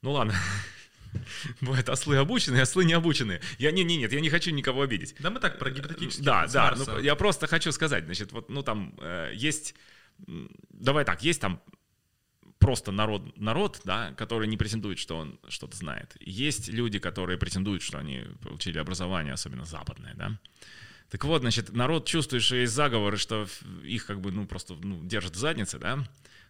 ну, 0.00 0.12
ладно, 0.12 0.34
бывают 1.60 1.88
ослы 1.88 2.16
обученные, 2.16 2.62
ослы 2.62 2.84
не 2.84 2.92
обученные. 2.92 3.40
Я, 3.58 3.70
не, 3.70 3.84
не, 3.84 3.96
нет, 3.96 4.12
я 4.12 4.20
не 4.20 4.30
хочу 4.30 4.50
никого 4.50 4.82
обидеть. 4.82 5.14
Да 5.18 5.30
мы 5.30 5.40
так 5.40 5.58
про 5.58 5.70
гипотетически. 5.70 6.22
Да, 6.22 6.46
да, 6.46 6.74
ну, 6.76 6.98
я 6.98 7.14
просто 7.14 7.46
хочу 7.46 7.72
сказать, 7.72 8.04
значит, 8.04 8.32
вот, 8.32 8.48
ну, 8.48 8.62
там 8.62 8.94
э, 9.00 9.32
есть, 9.34 9.74
давай 10.18 11.04
так, 11.04 11.22
есть 11.22 11.40
там 11.40 11.60
просто 12.58 12.92
народ, 12.92 13.38
народ, 13.38 13.80
да, 13.84 14.12
который 14.12 14.48
не 14.48 14.56
претендует, 14.56 14.98
что 14.98 15.18
он 15.18 15.38
что-то 15.48 15.76
знает. 15.76 16.16
Есть 16.20 16.68
люди, 16.68 16.98
которые 16.98 17.38
претендуют, 17.38 17.82
что 17.82 17.98
они 17.98 18.24
получили 18.42 18.78
образование, 18.78 19.34
особенно 19.34 19.64
западное, 19.64 20.14
да. 20.14 20.38
Так 21.10 21.24
вот, 21.24 21.42
значит, 21.42 21.72
народ 21.72 22.06
чувствует, 22.06 22.42
что 22.42 22.56
есть 22.56 22.72
заговоры, 22.72 23.18
что 23.18 23.46
их 23.84 24.06
как 24.06 24.20
бы, 24.20 24.32
ну, 24.32 24.46
просто 24.46 24.74
ну, 24.74 25.04
держат 25.04 25.36
в 25.36 25.38
заднице, 25.38 25.78
да, 25.78 26.04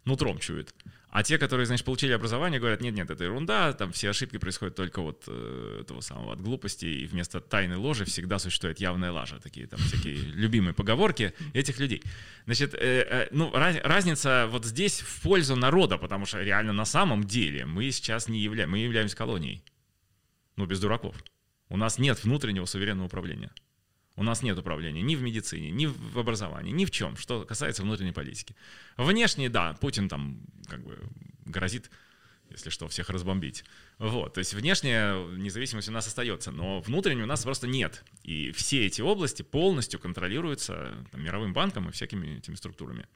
нутром 0.05 0.39
чуют. 0.39 0.75
А 1.15 1.23
те, 1.23 1.39
которые, 1.39 1.65
значит, 1.65 1.85
получили 1.87 2.11
образование, 2.11 2.59
говорят, 2.59 2.81
нет-нет, 2.81 3.09
это 3.09 3.23
ерунда, 3.23 3.73
там 3.73 3.93
все 3.93 4.11
ошибки 4.11 4.37
происходят 4.37 4.75
только 4.75 5.01
вот 5.01 5.23
э, 5.29 5.79
этого 5.83 6.01
самого 6.01 6.33
от 6.33 6.41
глупости, 6.41 6.87
и 6.87 7.07
вместо 7.07 7.41
тайной 7.41 7.77
ложи 7.77 8.05
всегда 8.05 8.41
существует 8.41 8.81
явная 8.81 9.13
лажа. 9.13 9.39
Такие 9.39 9.69
там 9.69 9.79
всякие 9.79 10.17
любимые 10.35 10.75
поговорки 10.75 11.33
этих 11.53 11.79
людей. 11.79 12.03
Значит, 12.47 12.75
э, 12.75 12.79
э, 12.81 13.29
ну, 13.31 13.53
раз- 13.53 13.79
разница 13.85 14.49
вот 14.51 14.65
здесь 14.65 15.03
в 15.03 15.23
пользу 15.23 15.55
народа, 15.55 15.99
потому 15.99 16.27
что 16.27 16.43
реально 16.43 16.73
на 16.73 16.85
самом 16.85 17.23
деле 17.23 17.65
мы 17.65 17.93
сейчас 17.93 18.27
не 18.27 18.41
являемся, 18.41 18.73
мы 18.73 18.79
являемся 18.79 19.17
колонией. 19.17 19.63
Ну, 20.57 20.67
без 20.67 20.81
дураков. 20.81 21.15
У 21.69 21.77
нас 21.77 21.97
нет 21.99 22.25
внутреннего 22.25 22.65
суверенного 22.65 23.07
управления. 23.07 23.53
У 24.17 24.23
нас 24.23 24.43
нет 24.43 24.57
управления 24.59 25.03
ни 25.03 25.17
в 25.17 25.23
медицине, 25.23 25.71
ни 25.71 25.87
в 25.87 26.19
образовании, 26.19 26.73
ни 26.73 26.85
в 26.85 26.91
чем, 26.91 27.17
что 27.17 27.45
касается 27.45 27.83
внутренней 27.83 28.13
политики. 28.13 28.55
Внешне, 28.97 29.49
да, 29.49 29.75
Путин 29.75 30.09
там 30.09 30.41
как 30.69 30.85
бы 30.85 30.99
грозит, 31.45 31.91
если 32.49 32.71
что, 32.71 32.87
всех 32.87 33.11
разбомбить. 33.11 33.65
Вот, 33.99 34.35
то 34.35 34.39
есть 34.39 34.55
внешняя 34.55 35.15
независимость 35.37 35.89
у 35.89 35.93
нас 35.93 36.07
остается, 36.07 36.53
но 36.53 36.81
внутренней 36.81 37.23
у 37.23 37.27
нас 37.27 37.43
просто 37.43 37.67
нет. 37.67 38.05
И 38.23 38.53
все 38.53 38.87
эти 38.87 39.01
области 39.01 39.43
полностью 39.43 39.99
контролируются 39.99 41.07
там, 41.11 41.23
мировым 41.23 41.53
банком 41.53 41.89
и 41.89 41.93
всякими 41.93 42.39
этими 42.39 42.55
структурами. 42.55 43.09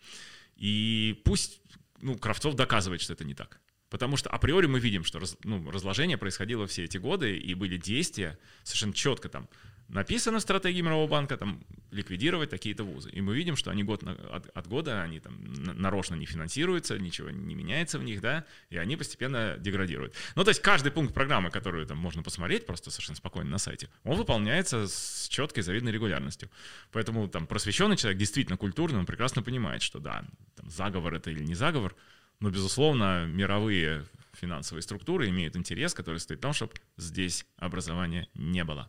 И 0.57 1.21
пусть 1.25 1.61
ну, 2.01 2.17
Кравцов 2.17 2.55
доказывает, 2.55 3.01
что 3.01 3.13
это 3.13 3.25
не 3.25 3.35
так. 3.35 3.61
Потому 3.89 4.17
что 4.17 4.31
априори 4.31 4.67
мы 4.67 4.81
видим, 4.81 5.05
что 5.05 5.19
раз- 5.19 5.37
ну, 5.45 5.71
разложение 5.71 6.19
происходило 6.19 6.67
все 6.67 6.85
эти 6.85 6.99
годы, 6.99 7.39
и 7.39 7.55
были 7.55 7.77
действия 7.77 8.39
совершенно 8.65 8.93
четко 8.93 9.29
там 9.29 9.49
написано 9.89 10.39
в 10.39 10.43
стратегии 10.43 10.81
Мирового 10.81 11.09
банка, 11.09 11.37
там, 11.37 11.61
ликвидировать 11.91 12.51
такие-то 12.51 12.85
вузы. 12.85 13.11
И 13.11 13.21
мы 13.21 13.35
видим, 13.35 13.57
что 13.57 13.71
они 13.71 13.83
год 13.83 14.03
на- 14.03 14.13
от, 14.13 14.49
от 14.49 14.67
года, 14.67 15.03
они 15.03 15.21
там 15.21 15.43
на- 15.45 15.75
нарочно 15.75 16.15
не 16.15 16.27
финансируются, 16.27 16.99
ничего 16.99 17.31
не 17.31 17.55
меняется 17.55 17.99
в 17.99 18.05
них, 18.05 18.21
да, 18.21 18.45
и 18.71 18.77
они 18.77 18.97
постепенно 18.97 19.57
деградируют. 19.59 20.15
Ну, 20.37 20.45
то 20.45 20.51
есть 20.51 20.61
каждый 20.61 20.93
пункт 20.93 21.15
программы, 21.15 21.51
которую 21.51 21.87
там 21.87 21.99
можно 21.99 22.23
посмотреть 22.23 22.67
просто 22.67 22.91
совершенно 22.91 23.17
спокойно 23.17 23.51
на 23.51 23.59
сайте, 23.59 23.89
он 24.05 24.17
выполняется 24.17 24.87
с 24.87 25.29
четкой 25.29 25.63
завидной 25.63 25.93
регулярностью. 25.93 26.51
Поэтому 26.93 27.29
там 27.29 27.47
просвещенный 27.47 27.97
человек, 27.97 28.19
действительно 28.19 28.59
культурный, 28.59 28.99
он 28.99 29.07
прекрасно 29.07 29.43
понимает, 29.43 29.83
что 29.83 29.99
да, 29.99 30.25
там, 30.55 30.69
заговор 30.71 31.15
это 31.15 31.31
или 31.31 31.43
не 31.43 31.55
заговор, 31.55 31.95
но, 32.41 32.51
безусловно, 32.51 33.27
мировые 33.27 34.05
финансовые 34.33 34.83
структуры 34.83 35.29
имеют 35.29 35.57
интерес, 35.57 35.95
который 35.95 36.21
стоит 36.21 36.39
в 36.39 36.43
том, 36.43 36.53
чтобы 36.53 36.73
здесь 36.97 37.45
образования 37.57 38.29
не 38.35 38.63
было. 38.65 38.89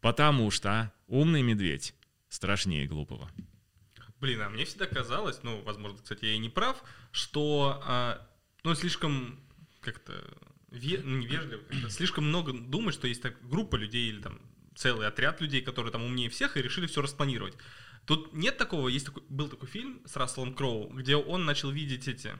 Потому 0.00 0.50
что 0.50 0.92
умный 1.06 1.42
медведь 1.42 1.94
страшнее 2.28 2.86
глупого. 2.86 3.30
Блин, 4.20 4.42
а 4.42 4.48
мне 4.48 4.64
всегда 4.64 4.86
казалось, 4.86 5.40
ну, 5.42 5.62
возможно, 5.62 5.98
кстати, 6.02 6.24
я 6.24 6.32
и 6.32 6.38
не 6.38 6.48
прав, 6.48 6.82
что, 7.12 7.80
а, 7.84 8.26
ну, 8.64 8.74
слишком 8.74 9.40
как-то 9.80 10.12
ве- 10.70 11.00
ну, 11.02 11.18
невежливо, 11.18 11.62
как-то 11.62 11.90
слишком 11.90 12.24
много 12.24 12.52
думать, 12.52 12.94
что 12.94 13.06
есть 13.06 13.22
так 13.22 13.36
группа 13.48 13.76
людей 13.76 14.08
или 14.08 14.20
там 14.20 14.40
целый 14.74 15.06
отряд 15.06 15.40
людей, 15.40 15.60
которые 15.62 15.92
там 15.92 16.02
умнее 16.02 16.30
всех 16.30 16.56
и 16.56 16.62
решили 16.62 16.86
все 16.86 17.00
распланировать. 17.02 17.54
Тут 18.06 18.32
нет 18.32 18.56
такого, 18.56 18.88
есть 18.88 19.06
такой, 19.06 19.22
был 19.28 19.48
такой 19.48 19.68
фильм 19.68 20.02
с 20.06 20.16
Расселом 20.16 20.54
Кроу, 20.54 20.88
где 20.90 21.14
он 21.16 21.44
начал 21.44 21.70
видеть 21.70 22.08
эти 22.08 22.32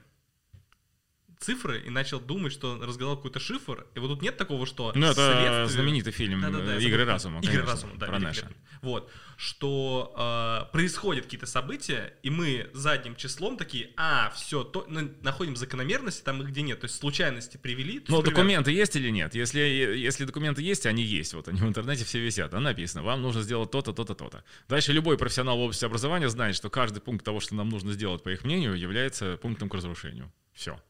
цифры 1.39 1.81
и 1.85 1.89
начал 1.89 2.19
думать, 2.19 2.51
что 2.51 2.77
разгадал 2.81 3.15
какой-то 3.15 3.39
шифр, 3.39 3.87
и 3.95 3.99
вот 3.99 4.09
тут 4.09 4.21
нет 4.21 4.35
такого, 4.37 4.65
что 4.65 4.91
Ну, 4.93 5.05
это 5.07 5.15
следствие- 5.15 5.67
знаменитый 5.67 6.11
фильм 6.11 6.41
да-да-да, 6.41 6.73
я 6.75 6.79
«Игры 6.79 6.99
забыл. 6.99 7.13
разума». 7.13 7.39
Игры 7.39 7.51
конечно, 7.51 7.71
разума, 7.71 7.93
да. 7.97 8.07
про. 8.07 8.19
Нэша. 8.19 8.51
Вот, 8.81 9.09
что 9.37 10.13
э, 10.17 10.71
происходят 10.73 11.25
какие-то 11.25 11.45
события, 11.45 12.13
и 12.23 12.29
мы 12.29 12.69
задним 12.73 13.15
числом 13.15 13.57
такие, 13.57 13.91
а, 13.95 14.31
все, 14.35 14.63
то, 14.63 14.85
ну, 14.89 15.11
находим 15.21 15.55
закономерности 15.55 16.23
там, 16.23 16.41
где 16.43 16.61
нет. 16.61 16.81
То 16.81 16.85
есть 16.85 16.97
случайности 16.97 17.57
привели. 17.57 18.03
Но 18.09 18.17
есть, 18.17 18.25
документы 18.29 18.71
есть 18.71 18.95
или 18.95 19.09
нет? 19.09 19.33
Если, 19.35 19.59
если 19.59 20.25
документы 20.25 20.61
есть, 20.61 20.85
они 20.85 21.03
есть. 21.03 21.33
Вот 21.33 21.47
они 21.47 21.59
в 21.59 21.65
интернете 21.67 22.03
все 22.05 22.19
висят. 22.19 22.51
Там 22.51 22.63
написано, 22.63 23.03
вам 23.03 23.21
нужно 23.21 23.41
сделать 23.41 23.71
то-то, 23.71 23.93
то-то, 23.93 24.13
то-то. 24.13 24.43
Дальше 24.67 24.91
любой 24.93 25.17
профессионал 25.17 25.57
в 25.57 25.61
области 25.61 25.85
образования 25.85 26.29
знает, 26.29 26.55
что 26.55 26.69
каждый 26.69 26.99
пункт 27.01 27.23
того, 27.25 27.39
что 27.39 27.55
нам 27.55 27.69
нужно 27.69 27.93
сделать, 27.93 28.23
по 28.23 28.29
их 28.29 28.43
мнению, 28.43 28.75
является 28.77 29.37
пунктом 29.37 29.69
к 29.69 29.73
разрушению. 29.73 30.31
Все. 30.53 30.81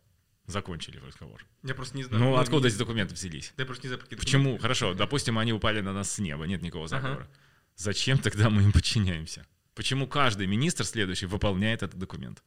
Закончили 0.49 0.97
разговор. 0.97 1.45
Я 1.63 1.75
просто 1.75 1.95
не 1.95 2.03
знаю. 2.03 2.23
Ну, 2.23 2.29
ну, 2.31 2.37
откуда 2.37 2.67
не- 2.67 2.73
эти 2.73 2.79
документы 2.79 3.13
взялись? 3.13 3.53
Да 3.55 3.61
я 3.63 3.67
просто 3.67 3.87
не 3.87 3.93
знаю, 3.93 4.03
Почему? 4.09 4.43
документы. 4.43 4.61
Хорошо, 4.63 4.93
допустим, 4.95 5.37
они 5.37 5.53
упали 5.53 5.81
на 5.81 5.93
нас 5.93 6.11
с 6.11 6.17
неба, 6.19 6.45
нет 6.45 6.61
никакого 6.63 6.87
заговора. 6.87 7.29
Зачем 7.75 8.17
тогда 8.17 8.49
мы 8.49 8.63
им 8.63 8.71
подчиняемся? 8.71 9.45
Почему 9.75 10.07
каждый 10.07 10.47
министр 10.47 10.85
следующий 10.85 11.27
выполняет 11.27 11.83
этот 11.83 11.99
документ? 11.99 12.43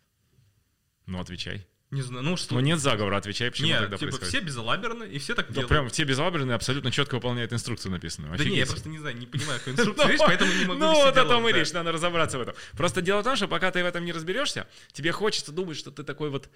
Ну, 1.07 1.21
отвечай. 1.21 1.67
Не 1.93 2.01
знаю, 2.01 2.25
ну 2.25 2.39
что? 2.39 2.55
Ну, 2.55 2.61
нет 2.61 2.81
заговора, 2.81 3.19
отвечай, 3.19 3.51
почему 3.51 3.69
Нет, 3.69 3.81
тогда 3.81 3.99
типа 3.99 4.11
происходит. 4.13 4.29
все 4.35 4.41
безалаберны, 4.41 5.05
и 5.05 5.19
все 5.19 5.35
так 5.35 5.49
Да 5.49 5.53
делают. 5.53 5.69
прям 5.69 5.89
все 5.91 6.05
безалаберные 6.05 6.55
абсолютно 6.55 6.91
четко 6.91 7.17
выполняют 7.17 7.53
инструкцию 7.53 7.93
написанную. 7.93 8.35
Да 8.35 8.43
не, 8.45 8.57
я 8.57 8.63
Офигеть. 8.63 8.71
просто 8.71 8.89
не 8.89 8.99
знаю, 8.99 9.19
не 9.19 9.27
понимаю, 9.27 9.59
какой 9.59 9.73
инструкции 9.77 10.09
речь, 10.09 10.21
поэтому 10.21 10.53
не 10.55 10.65
могу 10.65 10.81
Ну, 10.81 10.95
вот 10.95 11.17
о 11.19 11.25
том 11.27 11.47
и 11.49 11.53
речь, 11.53 11.71
надо 11.73 11.93
разобраться 11.93 12.39
в 12.39 12.41
этом. 12.41 12.55
Просто 12.73 13.03
дело 13.03 13.21
в 13.21 13.25
том, 13.25 13.37
что 13.37 13.47
пока 13.47 13.71
ты 13.71 13.83
в 13.83 13.87
этом 13.87 14.07
не 14.07 14.13
разберешься, 14.13 14.67
тебе 14.93 15.13
хочется 15.13 15.53
думать, 15.53 15.77
что 15.77 15.91
ты 15.91 16.03
такой 16.03 16.31
вот, 16.31 16.49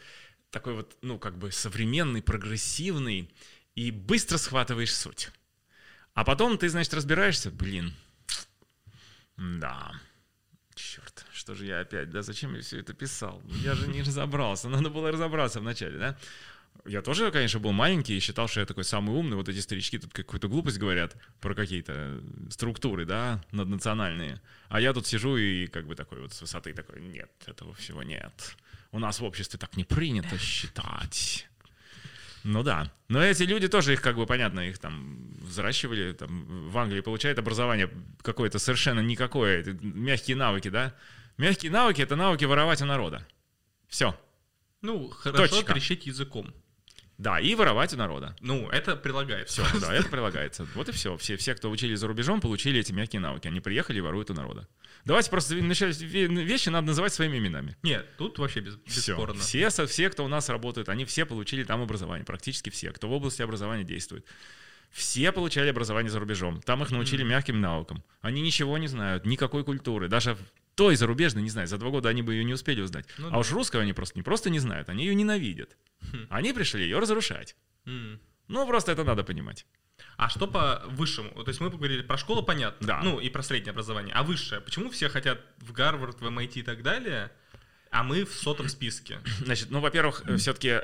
такой 0.51 0.73
вот, 0.73 0.97
ну, 1.03 1.19
как 1.19 1.37
бы 1.37 1.53
современный, 1.53 2.23
прогрессивный, 2.23 3.31
и 3.75 3.91
быстро 3.91 4.39
схватываешь 4.39 4.95
суть. 4.95 5.29
А 6.15 6.25
потом 6.25 6.57
ты, 6.57 6.71
значит, 6.71 6.95
разбираешься, 6.95 7.51
блин, 7.51 7.93
да, 9.37 9.93
что 11.47 11.55
же 11.55 11.67
я 11.67 11.79
опять, 11.79 12.11
да, 12.11 12.23
зачем 12.23 12.57
я 12.57 12.61
все 12.61 12.81
это 12.81 12.93
писал? 12.93 13.41
Я 13.63 13.77
же 13.77 13.87
не 13.87 14.03
разобрался, 14.03 14.69
надо 14.69 14.91
было 14.91 15.13
разобраться 15.13 15.61
вначале, 15.61 15.97
да? 15.97 16.19
Я 16.85 17.03
тоже, 17.03 17.31
конечно, 17.31 17.61
был 17.61 17.71
маленький 17.71 18.17
и 18.17 18.21
считал, 18.21 18.49
что 18.49 18.59
я 18.59 18.67
такой 18.67 18.83
самый 18.83 19.15
умный. 19.15 19.37
Вот 19.37 19.49
эти 19.49 19.61
старички 19.61 19.97
тут 19.97 20.13
какую-то 20.13 20.49
глупость 20.49 20.79
говорят 20.79 21.17
про 21.41 21.55
какие-то 21.55 22.21
структуры, 22.51 23.05
да, 23.05 23.45
наднациональные. 23.53 24.43
А 24.69 24.81
я 24.81 24.93
тут 24.93 25.07
сижу 25.07 25.37
и 25.37 25.69
как 25.69 25.87
бы 25.87 25.95
такой 25.95 26.21
вот 26.21 26.33
с 26.33 26.41
высоты 26.41 26.73
такой, 26.73 27.01
нет, 27.01 27.31
этого 27.47 27.73
всего 27.75 28.03
нет. 28.03 28.57
У 28.91 28.99
нас 28.99 29.21
в 29.21 29.25
обществе 29.25 29.57
так 29.57 29.77
не 29.77 29.85
принято 29.85 30.37
считать. 30.39 31.47
Ну 32.43 32.65
да. 32.65 32.91
Но 33.07 33.23
эти 33.23 33.45
люди 33.45 33.69
тоже 33.69 33.93
их, 33.93 34.03
как 34.03 34.17
бы, 34.17 34.27
понятно, 34.27 34.69
их 34.69 34.79
там 34.79 35.33
взращивали, 35.43 36.13
там 36.13 36.71
в 36.71 36.77
Англии 36.77 37.03
получают 37.03 37.39
образование 37.39 37.89
какое-то 38.23 38.59
совершенно 38.59 38.99
никакое, 38.99 39.65
мягкие 39.81 40.37
навыки, 40.37 40.71
да? 40.71 40.93
Мягкие 41.39 41.71
навыки— 41.71 42.01
это 42.03 42.17
навыки 42.17 42.45
воровать 42.45 42.81
у 42.83 42.87
народа. 42.87 43.27
Все. 43.89 44.19
Ну, 44.83 45.09
хорошо 45.11 45.57
Точка. 45.57 45.73
трещать 45.75 46.07
языком. 46.07 46.53
Да, 47.19 47.41
и 47.41 47.55
воровать 47.55 47.95
у 47.95 47.97
народа. 47.97 48.37
Ну, 48.41 48.69
это 48.69 48.95
прилагается. 48.95 49.65
Все, 49.65 49.81
да, 49.81 49.95
это 49.95 50.09
прилагается. 50.11 50.67
Вот 50.75 50.89
и 50.91 50.93
все. 50.93 51.17
Все, 51.17 51.37
все, 51.39 51.55
кто 51.55 51.71
учили 51.71 51.95
за 51.95 52.07
рубежом, 52.09 52.43
получили 52.43 52.79
эти 52.81 52.93
мягкие 52.93 53.21
навыки. 53.21 53.49
Они 53.49 53.61
приехали 53.61 53.99
и 53.99 54.01
воруют 54.03 54.31
у 54.31 54.35
народа. 54.35 54.69
Давайте 55.07 55.31
просто 55.31 55.55
начать 55.55 55.97
ве- 56.03 56.27
вещи 56.27 56.69
надо 56.69 56.89
называть 56.89 57.15
своими 57.15 57.39
именами. 57.39 57.75
Нет, 57.83 58.07
тут 58.19 58.39
вообще 58.39 58.61
без, 58.61 58.75
Все. 58.87 59.13
бесспорно. 59.13 59.41
Все, 59.41 59.71
со- 59.71 59.87
все, 59.87 60.11
кто 60.11 60.27
у 60.27 60.29
нас 60.29 60.51
работают, 60.51 60.91
они 60.91 61.07
все 61.07 61.25
получили 61.25 61.65
там 61.65 61.81
образование. 61.81 62.27
Практически 62.27 62.69
все, 62.69 62.91
кто 62.93 63.09
в 63.09 63.13
области 63.13 63.41
образования 63.41 63.85
действует. 63.85 64.27
Все 64.91 65.33
получали 65.33 65.69
образование 65.71 66.11
за 66.11 66.19
рубежом. 66.21 66.61
Там 66.63 66.83
их 66.83 66.91
научили 66.91 67.23
мягким 67.23 67.61
навыкам. 67.63 68.05
Они 68.21 68.43
ничего 68.43 68.77
не 68.77 68.89
знают, 68.89 69.25
никакой 69.25 69.65
культуры. 69.65 70.09
Даже 70.09 70.37
той 70.77 70.95
зарубежной 70.95 71.43
не 71.43 71.51
знают. 71.51 71.71
За 71.71 71.79
два 71.79 71.91
года 71.91 72.09
они 72.09 72.23
бы 72.23 72.35
ее 72.35 72.45
не 72.45 72.53
успели 72.55 72.81
узнать. 72.81 73.07
Ну 73.19 73.29
а 73.29 73.31
да. 73.33 73.39
уж 73.39 73.51
русского 73.51 73.83
они 73.83 73.93
просто 73.93 74.17
не 74.17 74.23
просто 74.23 74.51
не 74.51 74.61
знают, 74.61 74.89
они 74.89 75.05
ее 75.05 75.15
ненавидят. 75.15 75.77
Хм. 76.13 76.27
Они 76.31 76.53
пришли 76.53 76.83
ее 76.85 76.99
разрушать. 76.99 77.57
Ну, 77.85 78.67
просто 78.67 78.93
это 78.93 79.03
надо 79.03 79.25
понимать. 79.25 79.67
А 80.19 80.29
что 80.29 80.47
по 80.47 80.83
высшему? 80.89 81.31
То 81.43 81.49
есть 81.49 81.61
мы 81.61 81.71
поговорили 81.71 82.03
про 82.03 82.17
школу, 82.19 82.43
понятно. 82.43 82.87
Да. 82.87 83.01
Ну, 83.03 83.19
и 83.19 83.29
про 83.31 83.43
среднее 83.43 83.71
образование. 83.73 84.15
А 84.15 84.23
высшее? 84.23 84.61
Почему 84.61 84.91
все 84.91 85.09
хотят 85.09 85.41
в 85.59 85.73
Гарвард, 85.73 86.21
в 86.21 86.25
MIT 86.27 86.53
и 86.55 86.63
так 86.63 86.83
далее, 86.83 87.33
а 87.91 88.03
мы 88.03 88.25
в 88.25 88.35
сотом 88.35 88.69
списке? 88.69 89.21
Значит, 89.45 89.71
ну, 89.71 89.81
во-первых, 89.81 90.23
все-таки 90.37 90.81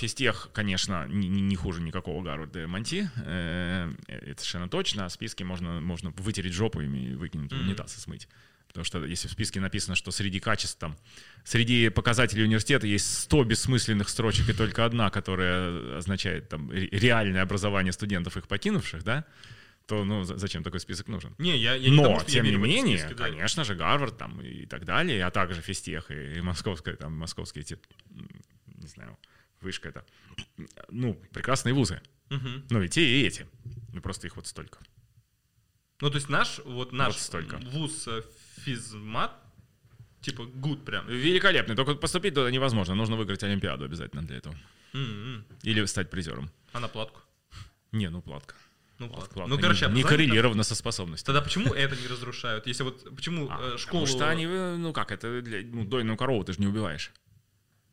физтех, 0.00 0.48
конечно, 0.54 1.06
не, 1.08 1.56
хуже 1.56 1.82
никакого 1.82 2.22
Гарварда 2.22 2.62
и 2.62 2.66
МНТ. 2.66 2.92
э, 3.26 3.92
это 4.06 4.40
совершенно 4.40 4.68
точно. 4.70 5.04
А 5.04 5.08
списки 5.10 5.42
можно, 5.42 5.80
можно 5.80 6.10
вытереть 6.16 6.54
жопу 6.54 6.80
ими 6.80 7.10
и 7.10 7.14
выкинуть 7.14 7.52
Мгм. 7.52 7.60
унитаз 7.68 7.96
и 7.96 8.00
смыть. 8.00 8.28
Потому 8.78 8.84
что 9.02 9.04
если 9.04 9.26
в 9.26 9.32
списке 9.32 9.58
написано, 9.60 9.96
что 9.96 10.12
среди 10.12 10.38
качеств 10.38 10.78
там, 10.78 10.96
среди 11.42 11.88
показателей 11.88 12.44
университета 12.44 12.86
есть 12.86 13.12
100 13.22 13.42
бессмысленных 13.44 14.08
строчек 14.08 14.48
и 14.48 14.52
только 14.52 14.84
одна, 14.84 15.10
которая 15.10 15.96
означает 15.98 16.48
там 16.48 16.70
ре- 16.70 16.88
реальное 16.92 17.42
образование 17.42 17.92
студентов, 17.92 18.36
их 18.36 18.46
покинувших, 18.46 19.02
да, 19.02 19.24
то 19.86 20.04
ну 20.04 20.22
за- 20.22 20.38
зачем 20.38 20.62
такой 20.62 20.78
список 20.78 21.08
нужен? 21.08 21.34
Не, 21.38 21.58
я, 21.58 21.74
я 21.74 21.90
не 21.90 21.96
Но, 21.96 22.08
я 22.12 22.24
тем 22.24 22.44
не 22.44 22.54
менее, 22.54 22.98
списки, 22.98 23.14
да. 23.14 23.24
конечно 23.24 23.64
же, 23.64 23.74
Гарвард 23.74 24.16
там 24.16 24.40
и 24.42 24.64
так 24.66 24.84
далее, 24.84 25.24
а 25.24 25.30
также 25.32 25.60
физтех 25.60 26.12
и, 26.12 26.34
и 26.36 26.40
московская, 26.40 26.94
там, 26.94 27.16
московские 27.18 27.62
эти, 27.62 27.78
не 28.66 28.86
знаю, 28.86 29.18
вышка 29.60 29.88
это, 29.88 30.04
ну, 30.88 31.14
прекрасные 31.32 31.72
вузы. 31.72 32.00
Мгм. 32.30 32.64
Ну, 32.70 32.82
и 32.82 32.88
те, 32.88 33.02
и 33.02 33.26
эти. 33.26 33.44
Ну, 33.92 34.00
просто 34.00 34.28
их 34.28 34.36
вот 34.36 34.46
столько. 34.46 34.78
Ну, 36.00 36.10
то 36.10 36.16
есть 36.16 36.28
наш, 36.28 36.58
вот 36.64 36.92
наш 36.92 37.14
Вот 37.14 37.18
столько. 37.22 37.56
вуз 37.58 38.06
э, 38.08 38.22
физмат, 38.64 39.32
типа, 40.20 40.44
гуд 40.46 40.84
прям. 40.84 41.06
Великолепный. 41.08 41.74
Только 41.76 41.94
поступить 41.94 42.34
туда 42.34 42.50
невозможно. 42.50 42.94
Нужно 42.94 43.16
выиграть 43.16 43.42
Олимпиаду 43.42 43.84
обязательно 43.84 44.22
для 44.22 44.36
этого. 44.36 44.56
М-м. 44.94 45.44
Или 45.62 45.84
стать 45.86 46.10
призером. 46.10 46.50
А 46.72 46.80
на 46.80 46.88
платку? 46.88 47.20
Не, 47.92 48.10
ну, 48.10 48.22
платка. 48.22 48.54
Ну, 48.98 49.08
платку. 49.08 49.34
Платка 49.34 49.48
Ну, 49.50 49.56
не- 49.56 49.62
короче, 49.62 49.86
не, 49.88 50.02
там- 50.02 50.10
коррелировано 50.10 50.62
со 50.64 50.74
способностью. 50.74 51.26
Тогда 51.26 51.40
почему 51.40 51.72
это 51.74 51.96
не 51.96 52.06
разрушают? 52.08 52.66
Если 52.66 52.84
вот, 52.84 53.04
почему 53.16 53.48
А, 53.50 53.74
э, 53.74 53.78
школу... 53.78 54.04
Потому 54.04 54.06
что 54.06 54.28
они, 54.28 54.44
э, 54.44 54.76
ну 54.76 54.92
как, 54.92 55.10
это 55.12 55.40
для, 55.42 55.62
ну, 55.62 55.84
дойную 55.84 56.16
корову 56.16 56.42
ты 56.44 56.52
же 56.52 56.60
не 56.60 56.66
убиваешь. 56.66 57.12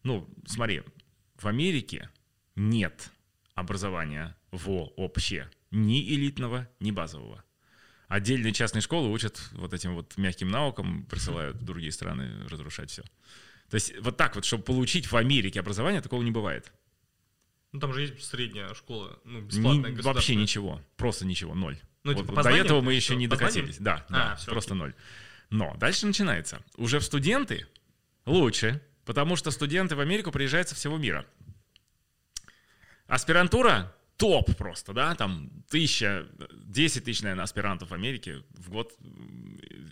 Ну, 0.03 0.27
смотри, 0.47 0.83
в 1.37 1.47
Америке 1.47 2.09
нет 2.55 3.11
образования 3.55 4.35
вообще. 4.51 5.49
Ни 5.71 6.01
элитного, 6.15 6.67
ни 6.79 6.91
базового. 6.91 7.43
Отдельные 8.07 8.53
частные 8.53 8.81
школы 8.81 9.11
учат 9.11 9.41
вот 9.53 9.73
этим 9.73 9.95
вот 9.95 10.15
мягким 10.17 10.49
наукам, 10.49 11.05
присылают 11.05 11.57
в 11.57 11.63
другие 11.63 11.91
страны 11.91 12.47
разрушать 12.47 12.91
все. 12.91 13.03
То 13.69 13.75
есть 13.75 13.97
вот 13.99 14.15
так 14.15 14.35
вот, 14.35 14.45
чтобы 14.45 14.63
получить 14.63 15.11
в 15.11 15.15
Америке 15.17 15.59
образование, 15.59 16.01
такого 16.01 16.21
не 16.21 16.31
бывает. 16.31 16.71
Ну, 17.71 17.79
там 17.79 17.93
же 17.93 18.01
есть 18.01 18.23
средняя 18.23 18.73
школа, 18.73 19.19
ну, 19.25 19.41
бесплатная, 19.41 19.75
вообще 19.81 19.95
государственная. 19.95 20.41
ничего. 20.41 20.81
Просто 20.95 21.25
ничего. 21.25 21.55
Ноль. 21.55 21.77
Ну, 22.03 22.13
Вот 22.13 22.21
типа, 22.21 22.29
до 22.29 22.35
по 22.35 22.41
знаниям 22.43 22.65
этого 22.65 22.81
мы 22.81 22.91
что, 22.91 22.95
еще 22.95 23.15
не 23.15 23.27
докатились. 23.27 23.77
Да, 23.79 24.05
А, 24.09 24.13
да 24.13 24.35
всё, 24.35 24.51
просто 24.51 24.75
ноль. 24.75 24.93
Но 25.49 25.75
дальше 25.77 26.05
начинается. 26.05 26.61
Уже 26.77 26.99
в 26.99 27.03
студенты 27.03 27.67
лучше, 28.25 28.81
потому 29.03 29.35
что 29.35 29.51
студенты 29.51 29.95
в 29.95 29.99
Америку 29.99 30.31
приезжают 30.31 30.69
со 30.69 30.75
всего 30.75 30.97
мира. 30.97 31.25
Аспирантура 33.07 33.93
топ 34.17 34.55
просто, 34.55 34.93
да, 34.93 35.13
там 35.15 35.49
тысяча, 35.69 36.27
десять 36.53 37.03
тысяч, 37.03 37.21
наверное, 37.21 37.43
аспирантов 37.43 37.89
в 37.89 37.93
Америке 37.93 38.43
в 38.51 38.69
год 38.69 38.93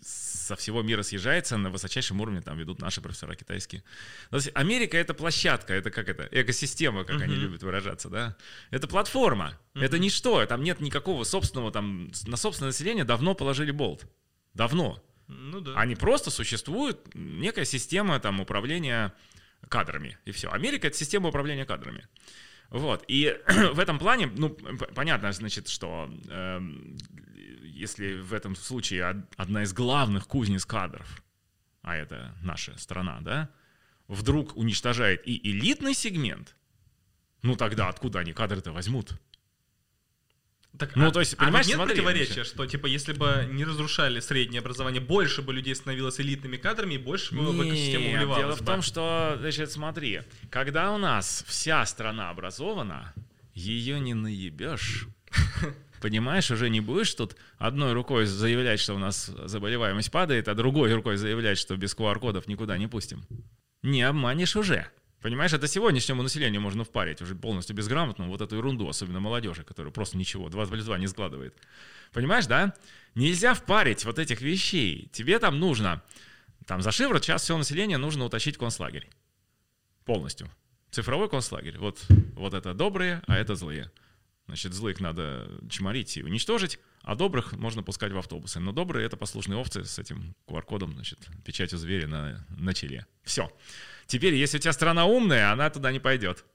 со 0.01 0.55
всего 0.55 0.81
мира 0.81 1.03
съезжается, 1.03 1.57
на 1.57 1.69
высочайшем 1.69 2.19
уровне 2.21 2.41
там 2.41 2.57
ведут 2.57 2.79
наши 2.79 3.01
профессора 3.01 3.35
китайские. 3.35 3.83
То 4.29 4.37
есть 4.37 4.51
Америка— 4.53 4.97
это 4.99 5.13
площадка, 5.13 5.73
это 5.73 5.91
как 5.91 6.09
это, 6.09 6.27
экосистема, 6.31 7.03
как 7.05 7.21
они 7.21 7.35
Мгм. 7.35 7.43
любят 7.43 7.63
выражаться, 7.63 8.09
да. 8.09 8.35
Это 8.71 8.87
платформа, 8.87 9.57
это 9.73 9.99
ничто, 9.99 10.45
там 10.45 10.63
нет 10.63 10.81
никакого 10.81 11.23
собственного, 11.23 11.71
там 11.71 12.11
на 12.25 12.37
собственное 12.37 12.69
население 12.69 13.05
давно 13.05 13.35
положили 13.35 13.71
болт. 13.71 14.05
Давно. 14.53 15.01
Ну, 15.27 15.61
да. 15.61 15.73
Они 15.75 15.95
просто 15.95 16.29
существуют, 16.31 17.15
некая 17.15 17.65
система 17.65 18.19
там 18.19 18.41
управления 18.41 19.13
кадрами, 19.69 20.17
и 20.25 20.31
все. 20.31 20.51
Америка— 20.51 20.87
это 20.89 20.97
система 20.97 21.29
управления 21.29 21.65
кадрами. 21.65 22.07
Вот. 22.73 23.05
И 23.07 23.33
в 23.73 23.79
этом 23.79 23.99
плане, 23.99 24.27
ну, 24.35 24.49
понятно, 24.95 25.31
значит, 25.31 25.69
что 25.69 26.09
эм, 26.27 26.97
если 27.63 28.19
в 28.19 28.33
этом 28.33 28.55
случае 28.55 29.05
од- 29.05 29.33
одна 29.37 29.61
из 29.63 29.73
главных 29.73 30.27
кузнец 30.27 30.65
кадров, 30.65 31.23
а 31.83 31.95
это 31.95 32.35
наша 32.41 32.75
страна, 32.79 33.19
да, 33.21 33.49
вдруг 34.07 34.57
уничтожает 34.57 35.25
и 35.27 35.39
элитный 35.51 35.93
сегмент, 35.93 36.55
ну 37.43 37.55
тогда 37.55 37.89
откуда 37.89 38.19
они 38.19 38.33
кадры-то 38.33 38.71
возьмут? 38.71 39.21
Так, 40.77 40.95
Ну, 40.95 41.07
а- 41.07 41.11
то 41.11 41.19
есть, 41.19 41.35
а 41.35 41.45
понимаешь, 41.45 41.67
нет 41.67 41.75
смотри, 41.75 41.93
противоречия, 41.95 42.43
что, 42.43 42.65
типа, 42.65 42.87
если 42.87 43.13
бы 43.13 43.47
не 43.51 43.63
разрушали 43.63 44.19
среднее 44.19 44.59
образование, 44.59 45.01
больше 45.01 45.41
бы 45.43 45.53
людей 45.53 45.75
становилось 45.75 46.19
элитными 46.19 46.57
кадрами, 46.57 46.95
и 46.95 46.97
больше 46.97 47.35
бы 47.35 47.43
в 47.51 47.67
экосистему 47.67 48.17
вливалось 48.17 48.39
Дело 48.41 48.55
в 48.55 48.59
бы. 48.61 48.65
том, 48.65 48.81
что, 48.81 49.37
значит, 49.39 49.71
смотри, 49.71 50.21
когда 50.49 50.91
у 50.91 50.97
нас 50.97 51.45
вся 51.47 51.85
страна 51.85 52.31
образована, 52.31 53.13
ее 53.53 53.99
не 53.99 54.15
наебешь. 54.15 55.05
Понимаешь, 56.01 56.51
уже 56.51 56.69
не 56.69 56.81
будешь 56.81 57.13
тут 57.13 57.35
одной 57.57 57.93
рукой 57.93 58.25
заявлять, 58.25 58.79
что 58.81 58.95
у 58.95 58.97
нас 58.97 59.27
заболеваемость 59.45 60.11
падает, 60.11 60.47
а 60.49 60.55
другой 60.55 60.93
рукой 60.93 61.15
заявлять, 61.17 61.57
что 61.57 61.77
без 61.77 61.95
QR-кодов 61.95 62.47
никуда 62.47 62.77
не 62.77 62.87
пустим. 62.87 63.21
Не 63.83 64.01
обманешь 64.01 64.55
уже. 64.55 64.87
Понимаешь, 65.23 65.53
это 65.53 65.67
сегодняшнему 65.67 66.21
населению 66.21 66.59
можно 66.59 66.83
впарить 66.83 67.21
уже 67.21 67.33
полностью 67.33 67.73
безграмотно 67.73 68.27
вот 68.27 68.41
эту 68.41 68.57
ерунду, 68.57 68.89
особенно 68.89 69.21
молодежи, 69.21 69.63
которая 69.63 69.93
просто 69.93 70.17
ничего, 70.17 70.49
2 70.49 70.65
плюс 70.65 70.83
2 70.83 70.97
не 70.97 71.07
складывает. 71.07 71.55
Понимаешь, 72.11 72.45
да? 72.45 72.73
Нельзя 73.15 73.53
впарить 73.53 74.03
вот 74.03 74.19
этих 74.19 74.41
вещей. 74.41 75.07
Тебе 75.13 75.39
там 75.39 75.61
нужно, 75.61 76.03
там 76.65 76.81
за 76.81 76.91
шиворот 76.91 77.23
сейчас 77.23 77.43
все 77.43 77.57
население 77.57 77.97
нужно 77.97 78.25
утащить 78.25 78.57
в 78.57 78.59
концлагерь. 78.59 79.09
Полностью. 80.03 80.51
Цифровой 80.91 81.29
концлагерь. 81.29 81.77
Вот, 81.77 82.03
вот 82.35 82.53
это 82.53 82.73
добрые, 82.73 83.21
а 83.25 83.37
это 83.37 83.55
злые. 83.55 83.93
Значит, 84.47 84.73
злых 84.73 84.99
надо 84.99 85.49
чморить 85.69 86.17
и 86.17 86.23
уничтожить, 86.23 86.79
а 87.01 87.15
добрых 87.15 87.53
можно 87.53 87.81
пускать 87.81 88.11
в 88.11 88.17
автобусы. 88.17 88.59
Но 88.59 88.73
добрые— 88.73 89.05
это 89.07 89.15
послушные 89.15 89.57
овцы 89.57 89.85
с 89.85 89.97
этим 89.99 90.35
QR-кодом, 90.47 90.95
значит, 90.95 91.19
печатью 91.45 91.77
зверя 91.77 92.07
на, 92.07 92.45
на 92.49 92.73
челе. 92.73 93.05
Все. 93.23 93.49
Теперь, 94.13 94.35
если 94.35 94.57
у 94.57 94.59
тебя 94.59 94.73
страна 94.73 95.07
умная, 95.07 95.51
она 95.51 95.71
туда 95.71 95.91
не 95.91 95.99
пойдет. 95.99 96.45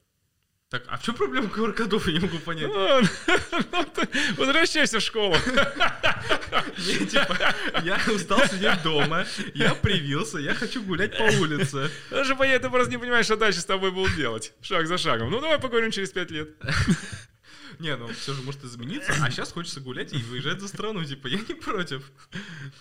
Так, 0.71 0.85
а 0.87 0.97
в 0.97 1.03
чем 1.03 1.17
проблема 1.17 1.49
QR-кодов, 1.49 2.07
я 2.07 2.13
не 2.13 2.21
могу 2.21 2.39
понять. 2.39 2.71
Возвращайся 4.37 5.01
в 5.01 5.03
школу. 5.03 5.35
Типа, 6.77 7.37
я 7.83 7.99
устал 8.15 8.47
сидеть 8.47 8.81
дома, 8.85 9.27
я 9.55 9.75
привился, 9.75 10.39
я 10.39 10.55
хочу 10.55 10.85
гулять 10.85 11.19
по 11.19 11.25
улице. 11.25 11.91
Даже 12.13 12.37
понятно, 12.37 12.69
ты 12.69 12.73
просто 12.73 12.93
не 12.93 12.99
понимаешь, 12.99 13.25
что 13.25 13.37
дальше 13.37 13.59
с 13.59 13.65
тобой 13.65 13.91
будут 13.91 14.15
делать. 14.15 14.53
Шаг 14.63 14.87
за 14.87 14.97
шагом. 14.97 15.29
Ну, 15.33 15.41
давай 15.41 15.59
поговорим 15.59 15.91
через 15.91 16.11
пять 16.11 16.31
лет. 16.31 16.51
Не, 17.81 17.97
ну 17.97 18.09
все 18.09 18.33
же 18.35 18.43
может 18.43 18.65
измениться, 18.65 19.13
а 19.23 19.31
сейчас 19.31 19.53
хочется 19.53 19.81
гулять 19.81 20.13
и 20.13 20.17
выезжать 20.19 20.61
за 20.61 20.69
страну, 20.69 21.05
типа, 21.05 21.29
я 21.29 21.39
не 21.39 21.55
против. 21.55 22.11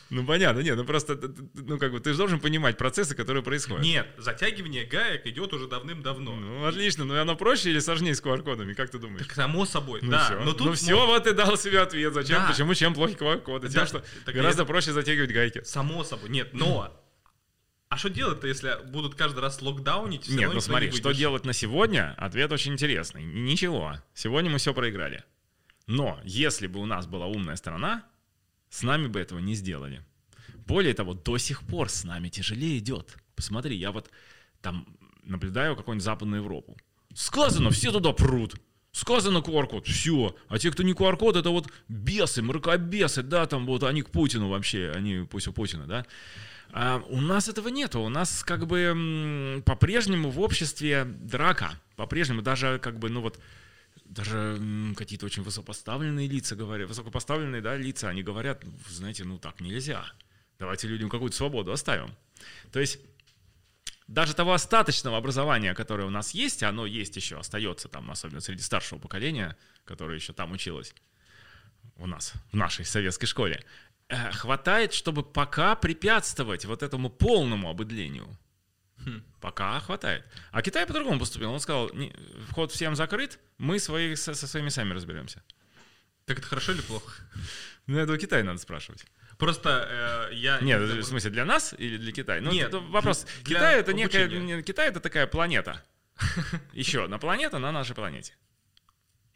Ну, 0.09 0.25
понятно, 0.25 0.61
нет, 0.61 0.75
ну 0.75 0.85
просто, 0.85 1.19
ну, 1.53 1.77
как 1.77 1.91
бы, 1.91 1.99
ты 1.99 2.11
же 2.11 2.17
должен 2.17 2.39
понимать 2.39 2.77
процессы, 2.77 3.15
которые 3.15 3.43
происходят. 3.43 3.83
Нет, 3.83 4.07
затягивание 4.17 4.85
гаек 4.85 5.25
идет 5.27 5.53
уже 5.53 5.67
давным-давно. 5.67 6.35
Ну, 6.35 6.65
отлично, 6.65 7.05
но 7.05 7.19
оно 7.21 7.35
проще 7.35 7.69
или 7.69 7.79
сложнее 7.79 8.15
с 8.15 8.21
QR-кодами, 8.21 8.73
как 8.73 8.89
ты 8.89 8.97
думаешь? 8.99 9.25
Так 9.25 9.35
само 9.35 9.65
собой, 9.65 9.99
Ну 10.01 10.11
да. 10.11 10.25
всё. 10.25 10.39
Но 10.43 10.53
тут 10.53 10.67
ну 10.67 10.73
все, 10.73 11.05
вот 11.05 11.23
ты 11.25 11.33
дал 11.33 11.57
себе 11.57 11.79
ответ. 11.81 12.13
Зачем? 12.13 12.37
Да. 12.41 12.47
Почему? 12.51 12.73
Чем 12.73 12.93
плохи 12.93 13.15
QR-коды? 13.15 13.67
Тем, 13.69 13.81
Да, 13.81 13.85
что 13.87 14.03
так 14.25 14.33
гораздо 14.35 14.63
я- 14.63 14.65
проще 14.67 14.93
затягивать 14.93 15.31
гайки. 15.31 15.61
Само 15.63 16.03
собой, 16.03 16.29
нет, 16.29 16.53
но... 16.53 16.91
А 17.89 17.97
что 17.97 18.09
делать-то, 18.09 18.47
если 18.47 18.77
будут 18.91 19.15
каждый 19.15 19.39
раз 19.39 19.61
локдаунить? 19.61 20.27
Нет, 20.27 20.53
ну 20.53 20.59
смотри, 20.59 20.87
не 20.87 20.97
что 20.97 21.13
делать 21.13 21.45
на 21.45 21.53
сегодня? 21.53 22.13
Ответ 22.17 22.51
очень 22.51 22.73
интересный. 22.73 23.23
Ничего. 23.23 23.95
Сегодня 24.13 24.49
мы 24.49 24.57
все 24.57 24.73
проиграли. 24.73 25.23
Но 25.85 26.19
если 26.25 26.67
бы 26.67 26.81
у 26.81 26.85
нас 26.85 27.07
была 27.07 27.27
умная 27.27 27.55
сторона, 27.55 28.05
с 28.69 28.83
нами 28.83 29.07
бы 29.07 29.19
этого 29.19 29.39
не 29.39 29.55
сделали. 29.55 30.03
Более 30.65 30.93
того, 30.93 31.13
до 31.13 31.37
сих 31.37 31.61
пор 31.61 31.89
с 31.89 32.03
нами 32.03 32.27
тяжелее 32.27 32.77
идет. 32.77 33.15
Посмотри, 33.35 33.77
я 33.77 33.91
вот 33.91 34.09
там 34.61 34.85
наблюдаю 35.23 35.77
какую-нибудь 35.77 36.03
Западную 36.03 36.41
Европу. 36.41 36.77
Сказано, 37.13 37.71
все 37.71 37.91
туда 37.91 38.11
прут. 38.11 38.55
Сказано 38.91 39.37
QR-код, 39.37 39.87
все. 39.87 40.35
А 40.49 40.57
те, 40.57 40.71
кто 40.71 40.83
не 40.83 40.93
QR-код, 40.93 41.35
это 41.35 41.51
вот 41.51 41.67
бесы, 41.87 42.41
мракобесы, 42.41 43.21
да, 43.21 43.45
там 43.45 43.65
вот 43.65 43.83
они 43.83 44.01
к 44.01 44.09
Путину 44.09 44.49
вообще, 44.49 44.91
они 44.93 45.25
пусть 45.29 45.47
у 45.47 45.53
Путина, 45.53 45.85
да. 45.85 46.05
А 46.79 47.03
у 47.09 47.19
нас 47.19 47.49
этого 47.49 47.69
нету. 47.69 48.01
У 48.01 48.09
нас 48.09 48.43
как 48.43 48.67
бы 48.67 49.63
по-прежнему 49.65 50.29
в 50.29 50.39
обществе 50.39 51.05
драка. 51.05 51.71
По-прежнему 51.95 52.43
даже 52.43 52.77
как 52.77 52.99
бы, 52.99 53.09
ну 53.09 53.21
вот, 53.21 53.39
даже 54.05 54.61
какие-то 54.95 55.25
очень 55.25 55.41
высокопоставленные 55.41 56.27
лица 56.27 56.55
говорят, 56.55 56.87
высокопоставленные, 56.87 57.63
да, 57.63 57.75
лица, 57.75 58.09
они 58.09 58.21
говорят, 58.21 58.63
«Ну, 58.63 58.73
знаете, 58.89 59.23
ну 59.23 59.39
так 59.39 59.59
нельзя. 59.59 60.05
Давайте 60.59 60.87
людям 60.87 61.09
какую-то 61.09 61.35
свободу 61.35 61.71
оставим. 61.71 62.13
То 62.71 62.79
есть 62.79 62.99
даже 64.07 64.35
того 64.35 64.53
остаточного 64.53 65.17
образования, 65.17 65.73
которое 65.73 66.03
у 66.03 66.11
нас 66.11 66.35
есть, 66.35 66.61
оно 66.61 66.85
есть 66.85 67.15
еще, 67.15 67.39
остается 67.39 67.87
там, 67.87 68.11
особенно 68.11 68.39
среди 68.39 68.61
старшего 68.61 68.99
поколения, 68.99 69.57
которое 69.83 70.13
еще 70.13 70.31
там 70.31 70.51
училось 70.51 70.93
у 71.97 72.05
нас, 72.05 72.33
в 72.51 72.55
нашей 72.55 72.85
советской 72.85 73.25
школе, 73.25 73.63
хватает, 74.09 74.93
чтобы 74.93 75.23
пока 75.23 75.75
препятствовать 75.75 76.65
вот 76.65 76.83
этому 76.83 77.09
полному 77.09 77.69
обыдлению. 77.69 78.27
Хм. 79.05 79.23
Пока 79.41 79.79
хватает. 79.79 80.25
А 80.51 80.61
Китай 80.61 80.85
по-другому 80.85 81.19
поступил. 81.19 81.51
Он 81.51 81.59
сказал, 81.59 81.89
«Не, 81.93 82.13
вход 82.49 82.71
всем 82.71 82.95
закрыт, 82.95 83.39
мы 83.57 83.79
свои, 83.79 84.15
со, 84.15 84.33
со 84.33 84.47
своими 84.47 84.69
сами 84.69 84.93
разберемся. 84.93 85.43
Так 86.25 86.39
это 86.39 86.47
хорошо 86.47 86.73
или 86.73 86.81
плохо? 86.81 87.23
Ну, 87.85 87.97
это 87.99 88.11
у 88.11 88.17
Китая 88.17 88.43
надо 88.43 88.59
спрашивать. 88.59 89.05
Просто 89.37 90.29
э, 90.31 90.35
я... 90.35 90.59
Нет, 90.59 90.81
в 90.81 91.03
смысле, 91.03 91.31
для 91.31 91.45
нас 91.45 91.73
или 91.77 91.97
для 91.97 92.11
Китая? 92.11 92.41
Ну, 92.41 92.51
Нет, 92.51 92.67
это 92.69 92.79
вопрос. 92.79 93.25
Китай 93.45 93.79
это 93.79 93.93
некая, 93.93 94.25
обучения. 94.25 94.57
не- 94.57 94.63
Китай 94.63 94.89
это 94.89 94.99
такая 94.99 95.27
планета. 95.27 95.83
Еще 96.73 97.03
одна 97.05 97.17
планета 97.17 97.59
на 97.59 97.71
нашей 97.71 97.95
планете. 97.95 98.33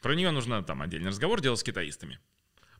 Про 0.02 0.16
нее 0.16 0.32
нужно 0.32 0.64
там 0.64 0.82
отдельный 0.82 1.10
разговор 1.10 1.40
делать 1.40 1.60
с 1.60 1.64
китаистами. 1.64 2.20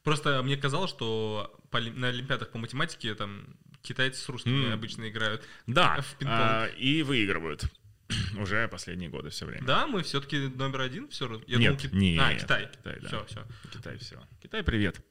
Просто 0.04 0.42
мне 0.44 0.58
казалось, 0.58 0.90
что 0.90 1.56
по 1.70 1.80
на 1.80 2.08
Олимпиадах 2.10 2.52
по 2.52 2.58
математике 2.58 3.14
там 3.16 3.56
китайцы 3.82 4.22
с 4.22 4.30
русскими 4.30 4.68
М. 4.68 4.74
обычно 4.74 5.10
играют. 5.10 5.44
Да, 5.68 6.02
В 6.02 6.16
а, 6.26 6.68
и 6.68 7.04
выигрывают. 7.04 7.66
Уже 8.38 8.68
последние 8.68 9.10
годы 9.10 9.30
все 9.30 9.46
время. 9.46 9.66
Да, 9.66 9.88
мы 9.88 10.04
все-таки 10.04 10.38
номер 10.48 10.82
один 10.82 11.08
все. 11.10 11.42
Я 11.48 11.58
Нет, 11.58 11.82
думал, 11.82 12.02
нет, 12.04 12.22
А, 12.22 12.34
Китай. 12.36 12.70
Китай, 12.72 13.00
да. 13.02 13.08
Все, 13.08 13.26
все. 13.26 13.48
Китай 13.72 13.98
все. 13.98 14.20
Китай, 14.42 14.64
привет. 14.64 15.02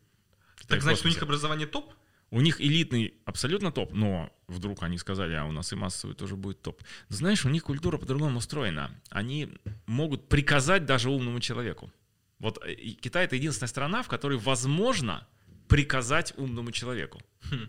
Китай 0.57 0.77
Так 0.79 0.83
значит, 0.83 1.05
у 1.05 1.09
них 1.09 1.23
образование 1.23 1.67
топ? 1.67 1.95
У 2.33 2.41
них 2.41 2.61
элитный 2.61 3.15
абсолютно 3.25 3.73
топ, 3.73 3.93
но 3.93 4.33
вдруг 4.47 4.85
они 4.85 4.99
сказали, 4.99 5.35
а 5.35 5.45
у 5.47 5.53
нас 5.53 5.73
и 5.73 5.77
массовый 5.77 6.15
тоже 6.15 6.37
будет 6.37 6.63
топ. 6.63 6.81
Но 7.09 7.17
знаешь, 7.17 7.45
у 7.45 7.49
них 7.49 7.65
культура 7.65 7.99
по-другому 7.99 8.39
устроена. 8.39 8.95
Они 9.09 9.53
могут 9.87 10.29
приказать 10.29 10.85
даже 10.85 11.11
умному 11.11 11.41
человеку. 11.41 11.93
Вот 12.41 12.59
э, 12.65 12.75
Китай 12.75 13.27
это 13.27 13.37
единственная 13.37 13.69
страна, 13.69 14.03
в 14.03 14.09
которой 14.09 14.39
возможно 14.39 15.27
приказать 15.69 16.35
умному 16.37 16.73
человеку. 16.73 17.23
Хм. 17.51 17.69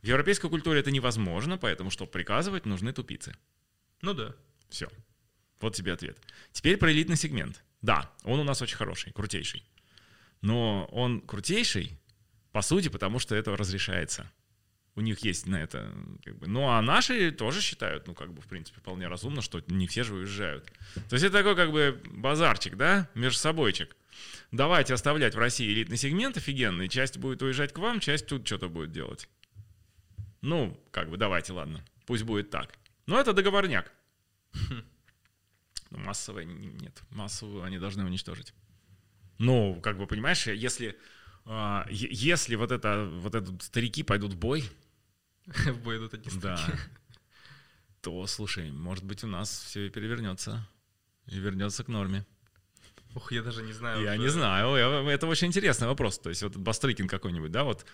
В 0.00 0.06
европейской 0.06 0.48
культуре 0.48 0.80
это 0.80 0.90
невозможно, 0.90 1.58
поэтому, 1.58 1.90
чтобы 1.90 2.10
приказывать, 2.10 2.64
нужны 2.64 2.92
тупицы. 2.92 3.36
Ну 4.00 4.14
да. 4.14 4.34
Все. 4.70 4.88
Вот 5.60 5.74
тебе 5.74 5.92
ответ. 5.92 6.18
Теперь 6.52 6.76
про 6.76 6.90
элитный 6.90 7.16
сегмент. 7.16 7.62
Да, 7.82 8.10
он 8.24 8.40
у 8.40 8.44
нас 8.44 8.62
очень 8.62 8.76
хороший, 8.76 9.12
крутейший. 9.12 9.64
Но 10.40 10.86
он 10.86 11.20
крутейший, 11.20 11.98
по 12.52 12.62
сути, 12.62 12.88
потому 12.88 13.18
что 13.18 13.34
это 13.34 13.56
разрешается. 13.56 14.30
У 14.94 15.00
них 15.00 15.20
есть 15.20 15.46
на 15.46 15.62
это, 15.62 15.92
как 16.24 16.36
бы. 16.38 16.48
Ну, 16.48 16.68
а 16.68 16.82
наши 16.82 17.30
тоже 17.30 17.60
считают, 17.60 18.06
ну, 18.06 18.14
как 18.14 18.32
бы, 18.32 18.42
в 18.42 18.46
принципе, 18.46 18.80
вполне 18.80 19.08
разумно, 19.08 19.40
что 19.40 19.62
не 19.68 19.86
все 19.86 20.02
же 20.02 20.14
уезжают. 20.14 20.70
То 21.08 21.14
есть 21.14 21.24
это 21.24 21.38
такой, 21.38 21.56
как 21.56 21.72
бы, 21.72 22.00
базарчик, 22.10 22.76
да, 22.76 23.08
между 23.14 23.38
собойчик. 23.38 23.96
Давайте 24.50 24.94
оставлять 24.94 25.34
в 25.34 25.38
России 25.38 25.72
элитный 25.72 25.96
сегмент 25.96 26.36
офигенный, 26.36 26.88
часть 26.88 27.18
будет 27.18 27.42
уезжать 27.42 27.72
к 27.72 27.78
вам, 27.78 28.00
часть 28.00 28.26
тут 28.26 28.46
что-то 28.46 28.68
будет 28.68 28.92
делать. 28.92 29.28
Ну, 30.40 30.78
как 30.90 31.08
бы, 31.10 31.16
давайте, 31.16 31.52
ладно, 31.52 31.84
пусть 32.06 32.24
будет 32.24 32.50
так. 32.50 32.78
Но 33.06 33.18
это 33.20 33.32
договорняк. 33.32 33.92
Ну, 35.90 35.98
массовое 35.98 36.44
н- 36.44 36.76
нет. 36.78 37.02
Массовую 37.10 37.62
они 37.64 37.78
должны 37.78 38.04
уничтожить. 38.04 38.54
Ну, 39.38 39.80
как 39.82 39.98
бы, 39.98 40.06
понимаешь, 40.06 40.46
если, 40.46 40.98
а, 41.44 41.86
если 41.90 42.54
вот 42.54 42.70
это, 42.72 43.08
вот 43.12 43.34
это 43.34 43.56
старики 43.60 44.02
пойдут 44.02 44.32
в 44.34 44.38
бой, 44.38 44.64
В 45.46 45.82
бой 45.82 45.98
идут 45.98 46.14
одни 46.14 46.30
да, 46.40 46.56
старики. 46.56 46.78
то, 48.00 48.26
слушай, 48.26 48.70
может 48.70 49.04
быть, 49.04 49.24
у 49.24 49.26
нас 49.26 49.64
все 49.66 49.86
и 49.86 49.90
перевернется. 49.90 50.68
И 51.26 51.38
вернется 51.38 51.84
к 51.84 51.88
норме. 51.88 52.24
Ух, 53.14 53.32
я 53.32 53.42
даже 53.42 53.62
не 53.62 53.72
знаю. 53.72 54.02
Я 54.02 54.12
уже. 54.12 54.18
не 54.20 54.28
знаю. 54.28 54.76
я- 54.76 55.12
Это 55.12 55.26
очень 55.26 55.48
интересный 55.48 55.86
вопрос. 55.88 56.18
То 56.18 56.30
есть 56.30 56.42
вот 56.42 56.56
Бастрыкин 56.56 57.08
какой-нибудь, 57.08 57.50
да, 57.50 57.64
вот 57.64 57.84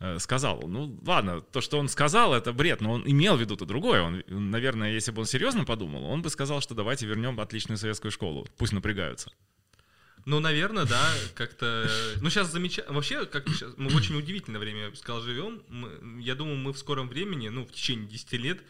э, 0.00 0.18
сказал. 0.18 0.62
Ну, 0.68 0.98
ладно, 1.06 1.40
то, 1.40 1.60
что 1.60 1.78
он 1.78 1.88
сказал, 1.88 2.34
это 2.34 2.52
бред, 2.52 2.80
но 2.80 2.92
он 2.92 3.02
имел 3.06 3.36
в 3.36 3.40
виду-то 3.40 3.64
другое. 3.64 4.02
Он, 4.02 4.22
наверное, 4.28 4.92
если 4.92 5.10
бы 5.10 5.20
он 5.20 5.26
серьезно 5.26 5.64
подумал, 5.64 6.04
он 6.04 6.22
бы 6.22 6.30
сказал, 6.30 6.60
что 6.60 6.74
давайте 6.74 7.06
вернем 7.06 7.40
отличную 7.40 7.78
советскую 7.78 8.12
школу. 8.12 8.46
Пусть 8.58 8.72
напрягаются. 8.72 9.30
Ну, 10.24 10.40
наверное, 10.40 10.84
да, 10.84 11.10
как-то... 11.34 11.88
Ну, 12.20 12.28
сейчас 12.28 12.52
замечательно... 12.52 12.94
Вообще, 12.94 13.24
как 13.24 13.48
сейчас, 13.48 13.72
мы 13.78 13.88
в 13.88 13.96
очень 13.96 14.14
удивительное 14.16 14.60
время, 14.60 14.94
сказал, 14.94 15.22
живем. 15.22 15.62
Мы- 15.68 16.20
Я 16.22 16.34
думаю, 16.34 16.58
мы 16.58 16.72
в 16.74 16.78
скором 16.78 17.08
времени, 17.08 17.48
ну, 17.48 17.64
в 17.64 17.72
течение 17.72 18.06
10 18.06 18.36
лет, 18.36 18.60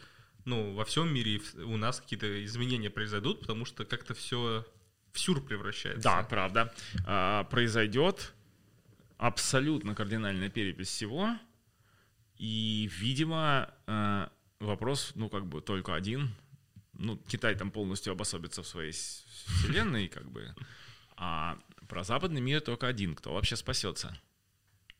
ну, 0.45 0.73
во 0.73 0.85
всем 0.85 1.13
мире 1.13 1.41
у 1.65 1.75
нас 1.75 1.99
какие-то 1.99 2.45
изменения 2.45 2.89
произойдут, 2.89 3.41
потому 3.41 3.65
что 3.65 3.83
как-то 3.83 4.13
все 4.13 4.65
в 5.11 5.19
сюр 5.19 5.41
превращается. 5.43 6.01
Да, 6.03 6.23
правда. 6.23 6.73
А, 7.05 7.43
произойдет 7.45 8.33
абсолютно 9.17 9.95
кардинальная 9.95 10.49
перепись 10.49 10.87
всего. 10.89 11.29
И, 12.37 12.89
видимо, 12.99 13.73
а, 13.87 14.31
вопрос, 14.59 15.11
ну, 15.15 15.29
как 15.29 15.45
бы 15.45 15.61
только 15.61 15.93
один. 15.95 16.29
Ну, 16.93 17.17
Китай 17.17 17.55
там 17.55 17.71
полностью 17.71 18.11
обособится 18.11 18.61
в 18.63 18.67
своей 18.67 18.91
вселенной, 18.91 20.07
как 20.07 20.29
бы. 20.29 20.53
А 21.15 21.57
про 21.87 22.03
западный 22.03 22.41
мир 22.41 22.61
только 22.61 22.87
один, 22.87 23.15
кто 23.15 23.33
вообще 23.33 23.55
спасется. 23.55 24.17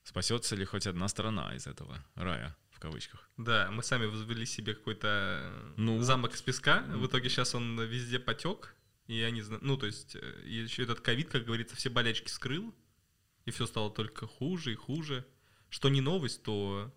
Спасется 0.04 0.56
ли 0.56 0.66
хоть 0.66 0.88
одна 0.88 1.08
страна 1.08 1.54
из 1.56 1.68
этого 1.68 2.04
рая, 2.16 2.56
в 2.72 2.80
кавычках. 2.80 3.30
Да, 3.38 3.70
мы 3.72 3.84
сами 3.84 4.06
возвели 4.06 4.46
себе 4.46 4.74
какой-то 4.74 5.74
Ну. 5.78 6.02
замок 6.02 6.34
из 6.34 6.42
песка. 6.42 6.82
В 6.88 7.06
итоге 7.06 7.30
сейчас 7.30 7.54
он 7.54 7.80
везде 7.82 8.18
потек. 8.20 8.76
Я 9.10 9.32
не 9.32 9.42
знаю, 9.42 9.60
ну, 9.64 9.76
то 9.76 9.88
есть, 9.88 10.16
э, 10.16 10.44
еще 10.46 10.84
этот 10.84 11.02
ковид, 11.02 11.30
как 11.30 11.44
говорится, 11.44 11.76
все 11.76 11.90
болячки 11.90 12.30
скрыл. 12.30 12.76
И 13.46 13.52
все 13.52 13.66
стало 13.66 13.90
только 13.90 14.28
хуже 14.28 14.74
и 14.74 14.76
хуже. 14.76 15.26
Что 15.70 15.90
не 15.90 16.00
новость, 16.00 16.44
то 16.44 16.94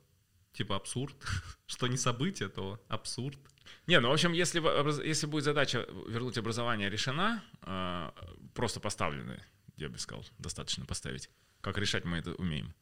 типа 0.52 0.76
абсурд. 0.76 1.16
Что 1.66 1.86
не 1.86 1.96
событие, 1.96 2.50
то 2.50 2.84
абсурд. 2.88 3.38
Не, 3.86 3.98
ну, 3.98 4.10
в 4.10 4.12
общем, 4.12 4.32
если, 4.32 4.60
если 5.06 5.26
будет 5.26 5.44
задача 5.44 5.88
вернуть 6.06 6.36
образование 6.36 6.90
решена, 6.90 7.42
а, 7.62 8.14
просто 8.54 8.78
поставлена, 8.78 9.42
я 9.76 9.88
бы 9.88 9.96
сказал, 9.96 10.26
достаточно 10.38 10.84
поставить. 10.84 11.30
Как 11.62 11.78
решать 11.78 12.04
мы 12.04 12.18
это 12.18 12.34
умеем. 12.34 12.74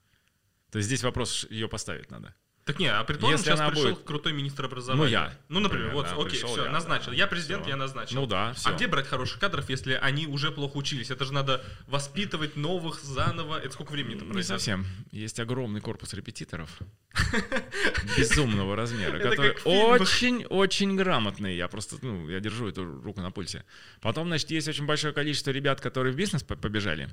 То 0.73 0.79
есть 0.79 0.87
здесь 0.87 1.05
вопрос, 1.05 1.47
ее 1.51 1.69
поставить 1.69 2.11
надо. 2.11 2.35
Так 2.71 2.79
не, 2.79 2.87
а 2.87 3.03
предположим, 3.03 3.39
Если 3.39 3.51
сейчас 3.51 3.59
она 3.61 3.71
пришел 3.71 3.91
будет- 3.91 4.05
крутой 4.05 4.33
министр 4.33 4.67
образования. 4.67 5.03
Ну, 5.03 5.09
я, 5.09 5.33
Ну, 5.49 5.59
например, 5.59 5.87
например, 5.93 6.13
вот, 6.15 6.27
окей, 6.27 6.39
пришел 6.39 6.51
все, 6.53 6.65
я, 6.67 6.71
назначил. 6.71 7.11
да. 7.11 7.17
Я 7.17 7.27
президент, 7.27 7.63
Всё. 7.63 7.71
я 7.71 7.77
назначил. 7.77 8.21
Ну 8.21 8.27
да, 8.27 8.51
А 8.51 8.55
все. 8.55 8.73
где 8.77 8.87
брать 8.87 9.09
хороших 9.09 9.41
кадров, 9.41 9.69
если 9.69 9.95
они 9.95 10.29
уже 10.29 10.53
плохо 10.53 10.77
учились? 10.77 11.11
Это 11.11 11.25
же 11.25 11.33
надо 11.33 11.65
воспитывать 11.89 12.55
новых 12.55 13.01
заново. 13.03 13.59
Это 13.59 13.73
сколько 13.73 13.91
времени 13.91 14.15
Не 14.21 14.21
пройдет? 14.21 14.47
совсем. 14.47 14.87
Есть 15.11 15.41
огромный 15.41 15.81
корпус 15.81 16.13
репетиторов 16.15 16.79
безумного 18.17 18.77
размера, 18.77 19.19
которые 19.19 19.53
очень-очень 19.65 20.97
грамотные. 20.97 21.57
Я 21.57 21.67
просто, 21.69 21.97
ну, 22.03 22.29
я 22.29 22.39
держу 22.41 22.69
эту 22.69 22.85
руку 23.03 23.21
на 23.21 23.31
пульсе. 23.33 23.65
Потом, 24.01 24.29
значит, 24.29 24.51
есть 24.53 24.69
очень 24.69 24.87
большое 24.87 25.13
количество 25.13 25.51
ребят, 25.51 25.81
которые 25.81 26.13
в 26.13 26.17
бизнес 26.17 26.43
по- 26.43 26.57
побежали. 26.57 27.09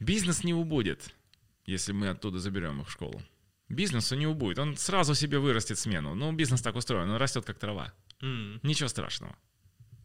Бизнес 0.00 0.44
не 0.44 0.52
убудет, 0.54 1.14
если 1.66 1.92
мы 1.92 2.08
оттуда 2.08 2.38
заберем 2.38 2.80
их 2.82 2.88
в 2.88 2.92
школу. 2.92 3.22
Бизнесу 3.68 4.16
не 4.16 4.26
убудет. 4.26 4.58
Он 4.58 4.76
сразу 4.76 5.14
себе 5.14 5.38
вырастет 5.38 5.78
смену. 5.78 6.14
Ну, 6.14 6.32
бизнес 6.32 6.60
так 6.60 6.76
устроен, 6.76 7.08
он 7.10 7.16
растет 7.16 7.44
как 7.44 7.58
трава. 7.58 7.92
М. 8.20 8.60
Ничего 8.62 8.88
страшного. 8.88 9.36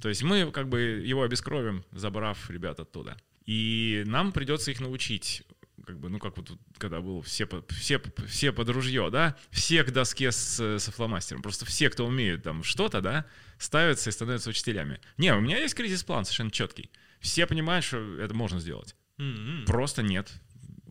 То 0.02 0.10
есть 0.10 0.24
мы 0.24 0.52
как 0.52 0.70
бы 0.70 0.80
его 0.80 1.24
обескровим, 1.24 1.84
забрав 1.92 2.50
ребят 2.50 2.80
оттуда. 2.80 3.18
И 3.46 4.04
нам 4.06 4.32
придется 4.32 4.72
их 4.72 4.80
научить, 4.80 5.44
как 5.86 6.00
бы, 6.00 6.10
ну 6.10 6.20
как 6.20 6.38
вот 6.38 6.52
когда 6.78 7.02
было 7.02 7.22
все, 7.24 7.48
все, 7.70 8.02
все 8.28 8.52
под 8.52 8.70
ружье, 8.70 9.10
да, 9.10 9.36
все 9.50 9.84
к 9.84 9.92
доске 9.92 10.32
с, 10.32 10.80
со 10.80 10.92
фломастером. 10.92 11.42
Просто 11.42 11.66
все, 11.66 11.90
кто 11.90 12.06
умеет 12.06 12.44
там 12.44 12.64
что-то, 12.64 13.02
да, 13.02 13.26
ставятся 13.58 14.10
и 14.10 14.14
становятся 14.14 14.50
учителями. 14.50 15.00
Не, 15.18 15.34
у 15.34 15.40
меня 15.40 15.58
есть 15.58 15.76
кризис-план 15.76 16.26
совершенно 16.26 16.52
четкий. 16.52 16.92
Все 17.20 17.48
понимают, 17.48 17.84
что 17.84 17.98
это 18.20 18.34
можно 18.34 18.60
сделать. 18.60 18.96
М-м. 19.18 19.66
Просто 19.66 20.04
нет 20.04 20.32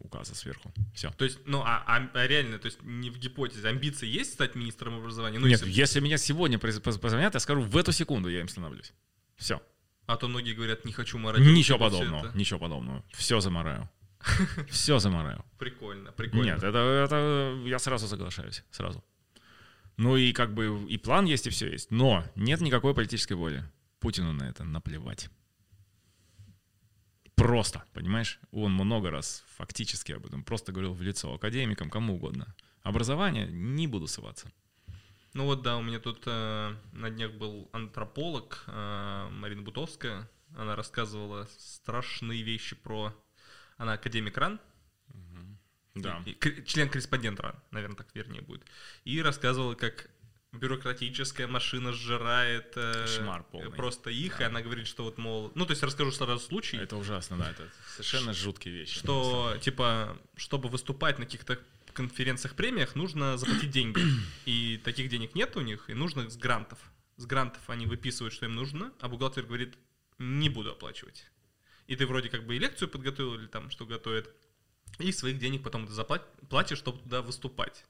указа 0.07 0.35
сверху. 0.35 0.73
Все. 0.95 1.11
То 1.11 1.25
есть, 1.25 1.39
ну, 1.47 1.61
а, 1.65 1.83
а- 1.87 2.11
а 2.15 2.27
реально, 2.27 2.59
то 2.59 2.67
есть 2.67 2.79
не 2.83 3.11
в 3.11 3.19
гипотезе, 3.19 3.69
амбиции 3.69 4.09
есть 4.09 4.33
стать 4.33 4.55
министром 4.55 4.95
образования? 4.99 5.39
Ну, 5.39 5.47
Нет, 5.47 5.61
если- 5.61 5.81
если 5.83 6.01
меня 6.01 6.19
сегодня 6.19 6.59
поз- 6.59 6.81
поз- 6.81 6.99
позвонят, 6.99 7.35
я 7.35 7.41
скажу, 7.41 7.61
в 7.63 7.77
эту 7.77 7.93
секунду 7.93 8.29
я 8.29 8.41
им 8.41 8.49
становлюсь. 8.49 8.93
Все. 9.37 9.61
А 10.07 10.17
то 10.17 10.29
многие 10.29 10.55
говорят, 10.55 10.85
не 10.85 10.93
хочу 10.93 11.19
морать. 11.19 11.41
Ничего 11.43 11.79
подобного, 11.79 12.31
ничего 12.35 12.59
подобного. 12.61 13.05
Все 13.13 13.41
замораю. 13.41 13.89
Все 14.71 14.99
замораю. 14.99 15.45
Прикольно, 15.59 16.13
прикольно. 16.13 16.45
Нет, 16.45 16.63
это, 16.63 16.79
это 16.79 17.61
я 17.67 17.79
сразу 17.79 18.09
соглашаюсь, 18.09 18.65
сразу. 18.71 19.05
Ну 19.99 20.17
и 20.17 20.33
как 20.33 20.53
бы 20.55 20.87
и 20.89 20.99
план 20.99 21.25
есть, 21.27 21.47
и 21.47 21.51
все 21.51 21.71
есть. 21.71 21.91
Но 21.91 22.25
нет 22.35 22.61
никакой 22.61 22.95
политической 22.95 23.33
воли. 23.35 23.65
Путину 24.01 24.33
на 24.33 24.45
это 24.49 24.65
наплевать. 24.65 25.29
Просто, 27.37 27.85
понимаешь? 27.93 28.41
Он 28.51 28.73
много 28.73 29.11
раз 29.11 29.45
фактически 29.57 30.13
об 30.13 30.27
этом 30.27 30.43
просто 30.43 30.73
говорил 30.73 30.95
в 30.95 31.03
лицо 31.03 31.33
академикам, 31.35 31.91
кому 31.91 32.15
угодно. 32.15 32.55
Образование 32.83 33.47
не 33.47 33.87
буду 33.87 34.07
ссываться. 34.07 34.51
Ну 35.35 35.45
вот, 35.45 35.63
да, 35.63 35.77
у 35.77 35.83
меня 35.83 35.99
тут 35.99 36.23
э, 36.27 36.75
на 36.93 37.11
днях 37.11 37.33
был 37.33 37.69
антрополог 37.73 38.65
э, 38.69 39.29
Марина 39.33 39.61
Бутовская. 39.63 40.31
Она 40.57 40.77
рассказывала 40.77 41.47
страшные 41.59 42.43
вещи 42.43 42.75
про... 42.75 43.13
Она 43.77 43.95
академик 43.95 44.39
РАН, 44.39 44.59
Да. 45.95 46.23
и- 46.25 46.33
к- 46.33 46.65
член-корреспондент 46.65 47.39
РАН, 47.41 47.57
наверное, 47.71 47.97
так 47.97 48.09
вернее 48.15 48.41
будет. 48.41 48.65
И 49.05 49.21
рассказывала, 49.21 49.75
как 49.75 50.09
бюрократическая 50.57 51.47
машина 51.47 51.93
сжирает 51.93 52.73
э, 52.77 53.05
Кошмар 53.05 53.45
полный. 53.45 53.71
просто 53.71 54.11
их, 54.11 54.41
и 54.41 54.45
она 54.45 54.63
говорит, 54.63 54.87
что 54.87 55.05
вот, 55.05 55.19
мол... 55.19 55.53
Ну, 55.55 55.65
то 55.67 55.73
есть 55.73 55.83
расскажу 55.83 56.13
сразу 56.13 56.39
случай. 56.45 56.77
Это 56.77 56.97
ужасно, 56.97 57.37
да, 57.37 57.51
это 57.51 57.69
совершенно 57.89 58.33
жуткие 58.33 58.75
вещи. 58.75 58.99
что, 58.99 59.57
типа, 59.61 60.19
чтобы 60.37 60.69
выступать 60.69 61.19
на 61.19 61.25
каких-то 61.25 61.59
конференциях, 61.93 62.55
премиях, 62.55 62.95
нужно 62.95 63.37
заплатить 63.39 63.71
деньги. 63.71 64.01
И 64.45 64.81
таких 64.85 65.09
денег 65.09 65.35
нет 65.35 65.57
у 65.57 65.61
них, 65.61 65.89
и 65.89 65.95
нужно 65.95 66.29
с 66.29 66.37
грантов. 66.37 66.79
С 67.17 67.25
грантов 67.25 67.63
они 67.69 67.87
выписывают, 67.87 68.35
что 68.35 68.45
им 68.45 68.55
нужно, 68.55 68.93
а 69.01 69.09
бухгалтер 69.09 69.45
говорит, 69.45 69.75
не 70.19 70.49
буду 70.51 70.73
оплачивать. 70.73 71.27
И 71.87 71.97
ты 71.97 72.07
вроде 72.07 72.29
как 72.29 72.45
бы 72.45 72.57
и 72.57 72.59
лекцию 72.59 72.89
подготовил, 72.89 73.35
или 73.35 73.47
там 73.47 73.71
что 73.71 73.87
готовит, 73.87 74.29
и 74.99 75.13
своих 75.13 75.39
денег 75.39 75.63
потом 75.63 75.87
ты 75.87 75.93
заплатишь, 75.93 76.79
чтобы 76.79 76.99
туда 76.99 77.23
выступать. 77.23 77.85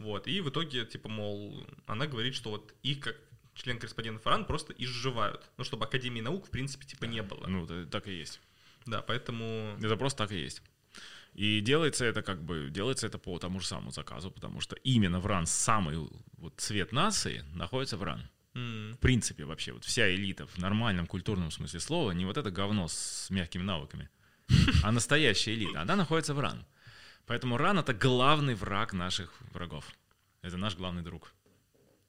Вот, 0.00 0.26
и 0.26 0.40
в 0.40 0.48
итоге, 0.48 0.86
типа, 0.86 1.10
мол, 1.10 1.62
она 1.86 2.06
говорит, 2.06 2.34
что 2.34 2.50
вот 2.50 2.74
их 2.82 3.00
как 3.00 3.16
член-корреспондент 3.54 4.22
ФАРАН 4.22 4.46
просто 4.46 4.72
изживают. 4.72 5.50
Ну, 5.58 5.64
чтобы 5.64 5.84
Академии 5.84 6.22
наук, 6.22 6.46
в 6.46 6.50
принципе, 6.50 6.86
типа, 6.86 7.04
не 7.04 7.22
было. 7.22 7.46
Ну, 7.46 7.66
так 7.86 8.08
и 8.08 8.12
есть. 8.12 8.40
Да, 8.86 9.02
поэтому... 9.02 9.76
Это 9.78 9.96
просто 9.96 10.24
так 10.24 10.32
и 10.32 10.40
есть. 10.40 10.62
И 11.34 11.60
делается 11.60 12.06
это 12.06 12.22
как 12.22 12.42
бы, 12.42 12.70
делается 12.70 13.06
это 13.06 13.18
по 13.18 13.38
тому 13.38 13.60
же 13.60 13.66
самому 13.66 13.90
заказу, 13.90 14.30
потому 14.30 14.60
что 14.62 14.74
именно 14.76 15.20
в 15.20 15.26
РАН 15.26 15.44
самый 15.46 15.98
вот 16.38 16.54
цвет 16.56 16.92
нации 16.92 17.44
находится 17.54 17.98
в 17.98 18.02
РАН. 18.02 18.26
м, 18.54 18.94
В 18.94 18.98
принципе, 19.00 19.44
вообще, 19.44 19.72
вот 19.72 19.84
вся 19.84 20.12
элита 20.12 20.46
в 20.46 20.56
нормальном 20.56 21.06
культурном 21.06 21.50
смысле 21.50 21.78
слова, 21.78 22.12
не 22.12 22.24
вот 22.24 22.38
это 22.38 22.50
говно 22.50 22.88
с 22.88 23.28
мягкими 23.30 23.62
навыками, 23.62 24.08
а 24.82 24.92
настоящая 24.92 25.54
элита, 25.54 25.82
она 25.82 25.94
находится 25.94 26.32
в 26.32 26.40
РАН. 26.40 26.64
Поэтому 27.30 27.58
РАН— 27.58 27.78
это 27.78 27.94
главный 27.94 28.56
враг 28.56 28.92
наших 28.92 29.32
врагов. 29.52 29.84
Это 30.42 30.56
наш 30.56 30.74
главный 30.74 31.02
друг. 31.02 31.32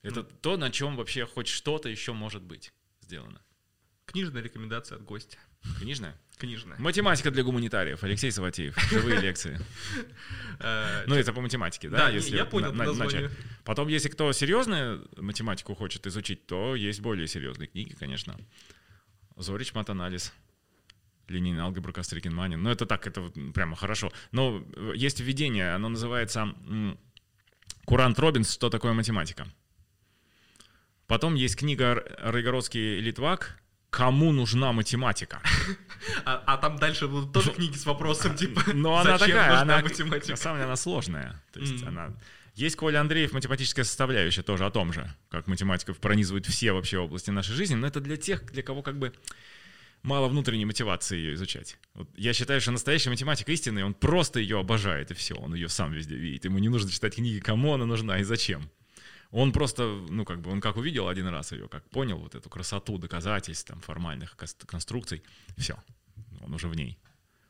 Это 0.01 0.23
то, 0.23 0.57
на 0.57 0.71
чем 0.71 0.95
вообще 0.95 1.27
хоть 1.27 1.47
что-то 1.47 1.89
еще 1.89 2.13
может 2.13 2.41
быть 2.41 2.73
сделано. 3.01 3.39
Книжная 4.05 4.41
рекомендация 4.41 4.95
от 4.95 5.03
гостя. 5.03 5.37
Книжная? 5.79 6.19
Книжная. 6.37 6.75
Математика 6.79 7.29
для 7.29 7.43
гуманитариев. 7.43 8.03
Алексей 8.03 8.31
Саватеев. 8.31 8.75
Живые 8.89 9.21
лекции. 9.21 9.59
Э, 10.59 11.03
Ну, 11.05 11.13
это 11.13 11.31
по 11.33 11.41
математике, 11.41 11.87
да? 11.89 11.97
Да, 11.97 12.09
если 12.09 12.35
я 12.35 12.45
понял. 12.45 12.73
Потом, 13.63 13.89
если 13.89 14.09
кто 14.09 14.31
серьезную 14.31 15.07
математику 15.17 15.75
хочет 15.75 16.07
изучить, 16.07 16.47
то 16.47 16.75
есть 16.75 16.99
более 16.99 17.27
серьезные 17.27 17.67
книги, 17.67 17.93
конечно. 17.93 18.39
Зорич 19.35 19.75
матанализ. 19.75 20.33
Линейная 21.27 21.63
алгебра 21.63 21.91
Кострикин 21.91 22.33
Манин. 22.35 22.61
Ну, 22.61 22.69
это 22.69 22.85
так, 22.85 23.07
это 23.07 23.21
вот 23.21 23.33
прямо 23.53 23.75
хорошо. 23.75 24.11
Но 24.31 24.63
э, 24.75 24.93
есть 24.95 25.19
введение, 25.19 25.73
оно 25.75 25.89
называется 25.89 26.53
Курант 27.85 28.19
Робинс 28.19 28.53
«Что 28.53 28.69
такое 28.69 28.93
математика?». 28.93 29.47
Потом 31.07 31.35
есть 31.35 31.57
книга 31.57 31.83
Р- 31.85 32.15
Райгородский 32.19 32.99
Литвак 32.99 33.57
«Кому 33.89 34.31
нужна 34.31 34.71
математика?». 34.71 35.41
А, 36.25 36.41
а 36.47 36.57
там 36.57 36.77
дальше 36.77 37.07
будут 37.07 37.31
тоже 37.31 37.51
книги 37.51 37.75
с 37.77 37.85
вопросом, 37.85 38.35
типа, 38.41 38.63
Но 38.73 38.97
она 38.97 39.19
зачем 39.19 39.37
такая, 39.37 39.59
она, 39.61 39.81
математика? 39.81 40.31
на 40.31 40.35
самом 40.37 40.55
деле, 40.57 40.65
она 40.65 40.75
сложная. 40.75 41.43
То 41.53 41.59
есть 41.59 41.73
Мгм. 41.83 41.87
она... 41.89 42.13
Есть 42.55 42.75
Коля 42.75 43.01
Андреев 43.01 43.31
«Математическая 43.33 43.85
составляющая», 43.85 44.41
тоже 44.41 44.65
о 44.65 44.71
том 44.71 44.91
же, 44.93 45.13
как 45.29 45.45
математика 45.47 45.93
пронизывает 45.93 46.47
все 46.47 46.71
вообще 46.71 46.97
области 46.97 47.29
нашей 47.29 47.53
жизни, 47.53 47.75
но 47.75 47.85
это 47.87 47.99
для 48.01 48.17
тех, 48.17 48.43
для 48.51 48.63
кого 48.63 48.81
как 48.81 48.97
бы 48.97 49.13
мало 50.03 50.27
внутренней 50.27 50.65
мотивации 50.65 51.17
ее 51.17 51.33
изучать. 51.33 51.77
Вот 51.93 52.09
я 52.17 52.33
считаю, 52.33 52.61
что 52.61 52.71
настоящий 52.71 53.09
математик 53.09 53.49
истинный, 53.49 53.83
он 53.83 53.93
просто 53.93 54.39
ее 54.39 54.59
обожает, 54.59 55.11
и 55.11 55.13
все, 55.13 55.35
он 55.35 55.53
ее 55.53 55.69
сам 55.69 55.91
везде 55.93 56.15
видит. 56.15 56.45
Ему 56.45 56.59
не 56.59 56.69
нужно 56.69 56.89
читать 56.89 57.15
книги, 57.15 57.39
кому 57.39 57.73
она 57.73 57.85
нужна 57.85 58.19
и 58.19 58.23
зачем. 58.23 58.69
Он 59.29 59.53
просто, 59.53 59.83
ну, 60.09 60.25
как 60.25 60.41
бы, 60.41 60.51
он 60.51 60.59
как 60.59 60.75
увидел 60.75 61.07
один 61.07 61.27
раз 61.27 61.53
ее, 61.53 61.69
как 61.69 61.89
понял 61.89 62.17
вот 62.17 62.35
эту 62.35 62.49
красоту 62.49 62.97
доказательств, 62.97 63.67
там, 63.67 63.79
формальных 63.79 64.35
конструкций, 64.65 65.23
все, 65.57 65.81
он 66.41 66.53
уже 66.53 66.67
в 66.67 66.75
ней. 66.75 66.97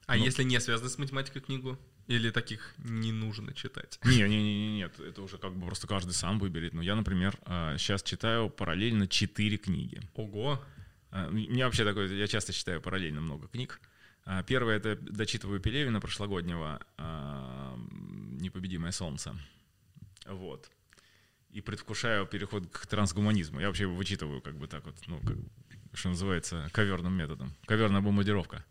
А 0.05 0.15
Ну. 0.17 0.25
если 0.25 0.43
не 0.43 0.59
связано 0.59 0.89
с 0.89 0.97
математикой 0.97 1.41
книгу? 1.41 1.79
Или 2.07 2.29
таких 2.31 2.73
не 2.77 3.11
нужно 3.11 3.53
читать? 3.53 3.99
Не, 4.03 4.23
не, 4.23 4.43
не, 4.43 4.67
не, 4.67 4.75
нет, 4.75 4.99
это 4.99 5.21
уже 5.21 5.37
как 5.37 5.55
бы 5.55 5.65
просто 5.67 5.87
каждый 5.87 6.11
сам 6.11 6.39
выберет. 6.39 6.73
Ну, 6.73 6.81
я, 6.81 6.95
например, 6.95 7.37
сейчас 7.77 8.03
читаю 8.03 8.49
параллельно 8.49 9.07
четыре 9.07 9.57
книги. 9.57 10.01
Ого. 10.15 10.61
А, 11.11 11.27
У 11.27 11.31
меня 11.31 11.65
вообще 11.65 11.85
такое, 11.85 12.07
я 12.07 12.27
часто 12.27 12.53
читаю 12.53 12.81
параллельно 12.81 13.21
много 13.21 13.47
книг. 13.47 13.79
А, 14.25 14.43
Первое 14.43 14.77
это 14.77 14.95
дочитываю 14.95 15.59
Пелевина 15.59 15.99
прошлогоднего 15.99 16.79
а, 16.97 17.77
«Непобедимое 18.39 18.91
солнце». 18.91 19.35
Вот. 20.25 20.69
И 21.49 21.61
предвкушаю 21.61 22.25
переход 22.25 22.67
к 22.71 22.85
трансгуманизму. 22.87 23.59
Я 23.59 23.67
вообще 23.67 23.83
его 23.83 23.95
вычитываю 23.95 24.41
как 24.41 24.57
бы 24.57 24.67
так 24.67 24.85
вот, 24.85 24.95
ну, 25.07 25.19
как, 25.19 25.37
что 25.93 26.09
называется, 26.09 26.69
коверным 26.71 27.13
методом. 27.13 27.53
Коверная 27.65 28.01
бомбардировка. 28.01 28.63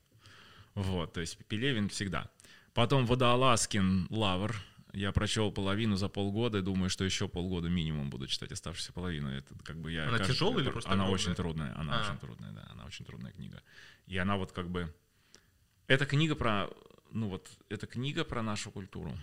Вот, 0.75 1.13
то 1.13 1.21
есть 1.21 1.37
Пелевин 1.47 1.89
всегда. 1.89 2.31
Потом 2.73 3.05
Водолазкин 3.05 4.07
«Лавр». 4.11 4.55
Я 4.93 5.13
прочел 5.13 5.53
половину 5.53 5.97
за 5.97 6.09
полгода 6.09 6.59
и 6.59 6.63
думаю, 6.63 6.91
что 6.91 7.05
еще 7.05 7.29
полгода 7.29 7.69
минимум 7.69 8.11
буду 8.11 8.27
читать 8.27 8.53
оставшуюся 8.53 8.93
половину. 8.93 9.31
Это 9.31 9.55
как 9.63 9.77
бы 9.79 9.93
я... 9.93 10.03
Она 10.09 10.19
кажется, 10.19 10.33
тяжелая 10.35 10.63
или 10.65 10.71
просто 10.71 10.91
Она 10.91 11.05
огромная? 11.05 11.15
очень 11.25 11.35
трудная. 11.35 11.79
Она 11.79 11.99
А. 11.99 12.03
очень 12.03 12.19
трудная, 12.19 12.53
да. 12.53 12.69
Она 12.73 12.85
очень 12.85 13.05
трудная 13.05 13.33
книга. 13.33 13.63
И 14.07 14.17
она 14.17 14.37
вот 14.37 14.53
как 14.53 14.69
бы... 14.71 14.93
Это 15.87 16.07
книга 16.07 16.35
про... 16.35 16.69
Ну 17.13 17.29
вот, 17.29 17.49
это 17.69 17.87
книга 17.87 18.25
про 18.25 18.43
нашу 18.43 18.71
культуру. 18.71 19.17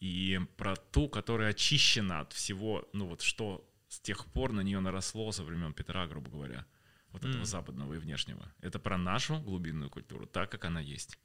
И 0.00 0.40
про 0.56 0.76
ту, 0.76 1.08
которая 1.08 1.50
очищена 1.50 2.20
от 2.20 2.32
всего, 2.32 2.88
ну 2.92 3.06
вот 3.06 3.20
что 3.20 3.66
с 3.88 4.00
тех 4.00 4.24
пор 4.26 4.52
на 4.52 4.60
нее 4.62 4.80
наросло 4.80 5.32
со 5.32 5.42
времен 5.44 5.72
Петра, 5.74 6.06
грубо 6.06 6.30
говоря. 6.30 6.64
Вот 7.10 7.24
этого 7.24 7.40
М. 7.40 7.44
западного 7.44 7.94
и 7.94 7.98
внешнего. 7.98 8.50
Это 8.60 8.78
про 8.78 8.96
нашу 8.96 9.40
глубинную 9.40 9.90
культуру, 9.90 10.26
так, 10.26 10.50
как 10.50 10.64
она 10.64 10.80
есть. 10.80 11.18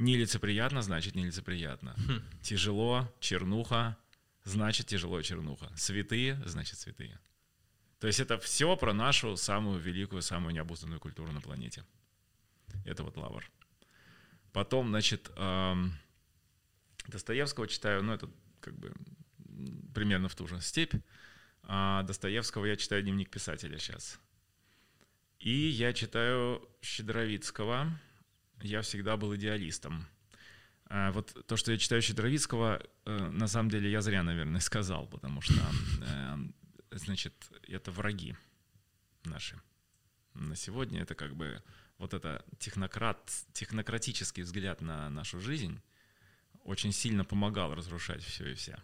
Нелицеприятно, 0.00 0.80
значит 0.80 1.14
нелицеприятно. 1.14 1.94
Хм. 1.96 2.22
Тяжело, 2.42 3.06
чернуха, 3.20 3.98
значит 4.44 4.86
тяжело, 4.86 5.20
чернуха. 5.20 5.70
Святые, 5.76 6.42
значит 6.46 6.78
святые. 6.78 7.20
То 7.98 8.06
есть 8.06 8.18
это 8.18 8.38
все 8.38 8.76
про 8.76 8.94
нашу 8.94 9.36
самую 9.36 9.78
великую, 9.78 10.22
самую 10.22 10.54
необузданную 10.54 11.00
культуру 11.00 11.32
на 11.32 11.42
планете. 11.42 11.84
Это 12.86 13.04
вот 13.04 13.18
лавр. 13.18 13.44
Потом, 14.52 14.88
значит, 14.88 15.30
Достоевского 17.06 17.68
читаю, 17.68 18.02
ну, 18.02 18.14
это 18.14 18.30
как 18.60 18.74
бы 18.78 18.94
примерно 19.94 20.28
в 20.30 20.34
ту 20.34 20.46
же 20.46 20.62
степь. 20.62 20.94
А 21.64 22.02
Достоевского 22.04 22.64
я 22.64 22.76
читаю 22.76 23.02
«Дневник 23.02 23.28
писателя» 23.28 23.78
сейчас. 23.78 24.18
И 25.40 25.50
я 25.50 25.92
читаю 25.92 26.66
Щедровицкого. 26.80 28.00
Я 28.62 28.82
всегда 28.82 29.16
был 29.16 29.34
идеалистом. 29.36 30.06
А 30.86 31.12
вот 31.12 31.46
то, 31.46 31.56
что 31.56 31.72
я 31.72 31.78
читаю 31.78 32.02
Щедровицкого, 32.02 32.82
э, 33.04 33.28
на 33.30 33.46
самом 33.46 33.70
деле 33.70 33.90
я 33.90 34.00
зря, 34.00 34.22
наверное, 34.22 34.60
сказал, 34.60 35.06
потому 35.06 35.40
что, 35.40 35.54
э, 36.02 36.36
значит, 36.90 37.34
это 37.68 37.90
враги 37.92 38.36
наши. 39.24 39.60
На 40.34 40.56
сегодня 40.56 41.02
это 41.02 41.14
как 41.14 41.34
бы 41.36 41.62
вот 41.98 42.14
это 42.14 42.44
технократ, 42.58 43.18
технократический 43.52 44.42
взгляд 44.42 44.80
на 44.80 45.08
нашу 45.10 45.40
жизнь 45.40 45.80
очень 46.64 46.92
сильно 46.92 47.24
помогал 47.24 47.74
разрушать 47.74 48.22
все 48.22 48.50
и 48.50 48.54
вся. 48.54 48.82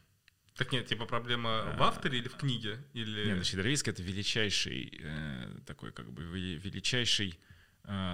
Так 0.55 0.72
нет, 0.72 0.87
типа 0.87 1.07
проблема 1.07 1.74
в 1.77 1.83
А. 1.83 1.89
авторе 1.89 2.18
или 2.18 2.29
в 2.29 2.37
книге? 2.37 2.83
Или... 2.95 3.27
Нет, 3.35 3.45
Щедровицкий 3.47 3.93
это 3.93 4.03
величайший 4.03 5.01
э, 5.03 5.59
такой 5.66 5.93
как 5.93 6.11
бы 6.12 6.22
вели- 6.22 6.57
величайший 6.59 7.39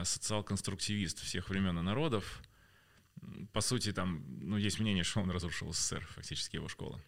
социал-конструктивист 0.04 1.20
всех 1.20 1.48
времен 1.48 1.78
и 1.78 1.82
народов. 1.82 2.42
По 3.52 3.60
сути, 3.60 3.92
там, 3.92 4.24
ну, 4.40 4.56
есть 4.56 4.80
мнение, 4.80 5.04
что 5.04 5.20
он 5.20 5.30
разрушил 5.30 5.72
СССР, 5.72 6.06
фактически 6.14 6.56
его 6.56 6.68
школа. 6.68 7.00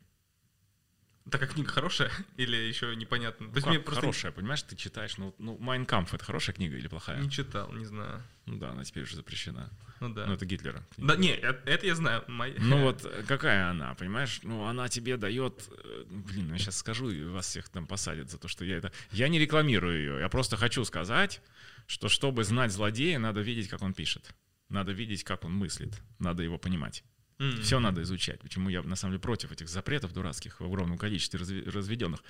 Такая 1.30 1.48
книга 1.48 1.70
хорошая 1.70 2.10
или 2.36 2.54
еще 2.56 2.94
непонятно? 2.94 3.48
То 3.48 3.54
есть 3.54 3.66
Ну, 3.66 3.72
мне 3.72 3.80
просто 3.80 4.00
хорошая, 4.02 4.30
понимаешь, 4.32 4.62
ты 4.62 4.76
читаешь, 4.76 5.16
ну, 5.16 5.34
ну, 5.38 5.56
Kampf 5.56 6.10
это 6.12 6.22
хорошая 6.22 6.54
книга 6.54 6.76
или 6.76 6.86
плохая? 6.86 7.18
не 7.18 7.30
читал, 7.30 7.72
не 7.72 7.86
знаю. 7.86 8.22
Ну 8.44 8.58
да, 8.58 8.72
она 8.72 8.84
теперь 8.84 9.04
уже 9.04 9.16
запрещена. 9.16 9.70
Ну 10.00 10.10
да. 10.10 10.26
Ну, 10.26 10.34
это 10.34 10.44
Гитлера. 10.44 10.84
книга. 10.94 11.08
Да, 11.08 11.16
не, 11.16 11.30
это, 11.30 11.62
это 11.70 11.86
я 11.86 11.94
знаю. 11.94 12.24
Моя- 12.28 12.54
Ну 12.58 12.82
вот 12.82 13.06
э, 13.06 13.24
какая 13.26 13.70
она, 13.70 13.94
понимаешь? 13.94 14.40
Ну 14.42 14.66
она 14.66 14.88
тебе 14.88 15.16
дает, 15.16 15.66
э, 15.70 16.04
ну, 16.10 16.20
блин, 16.24 16.52
я 16.52 16.58
сейчас 16.58 16.76
скажу 16.76 17.08
и 17.08 17.24
вас 17.24 17.46
всех 17.46 17.70
там 17.70 17.86
посадят 17.86 18.30
за 18.30 18.36
то, 18.38 18.46
что 18.46 18.66
я 18.66 18.76
это, 18.76 18.92
я 19.10 19.28
не 19.28 19.38
рекламирую 19.38 19.98
ее, 19.98 20.20
я 20.20 20.28
просто 20.28 20.58
хочу 20.58 20.84
сказать, 20.84 21.40
что 21.86 22.08
чтобы 22.08 22.44
знать 22.44 22.72
злодея, 22.72 23.18
надо 23.18 23.40
видеть, 23.40 23.68
как 23.68 23.82
он 23.82 23.94
пишет, 23.94 24.34
надо 24.68 24.92
видеть, 24.92 25.24
как 25.24 25.44
он 25.44 25.52
мыслит, 25.52 26.00
надо 26.18 26.42
его 26.42 26.58
понимать. 26.58 27.04
М. 27.38 27.60
Все 27.62 27.80
надо 27.80 28.02
изучать. 28.02 28.40
Почему 28.40 28.68
я, 28.68 28.82
на 28.82 28.96
самом 28.96 29.12
деле, 29.12 29.20
против 29.20 29.52
этих 29.52 29.68
запретов 29.68 30.12
дурацких 30.12 30.60
в 30.60 30.64
огромном 30.64 30.98
количестве 30.98 31.40
разведенных. 31.40 32.22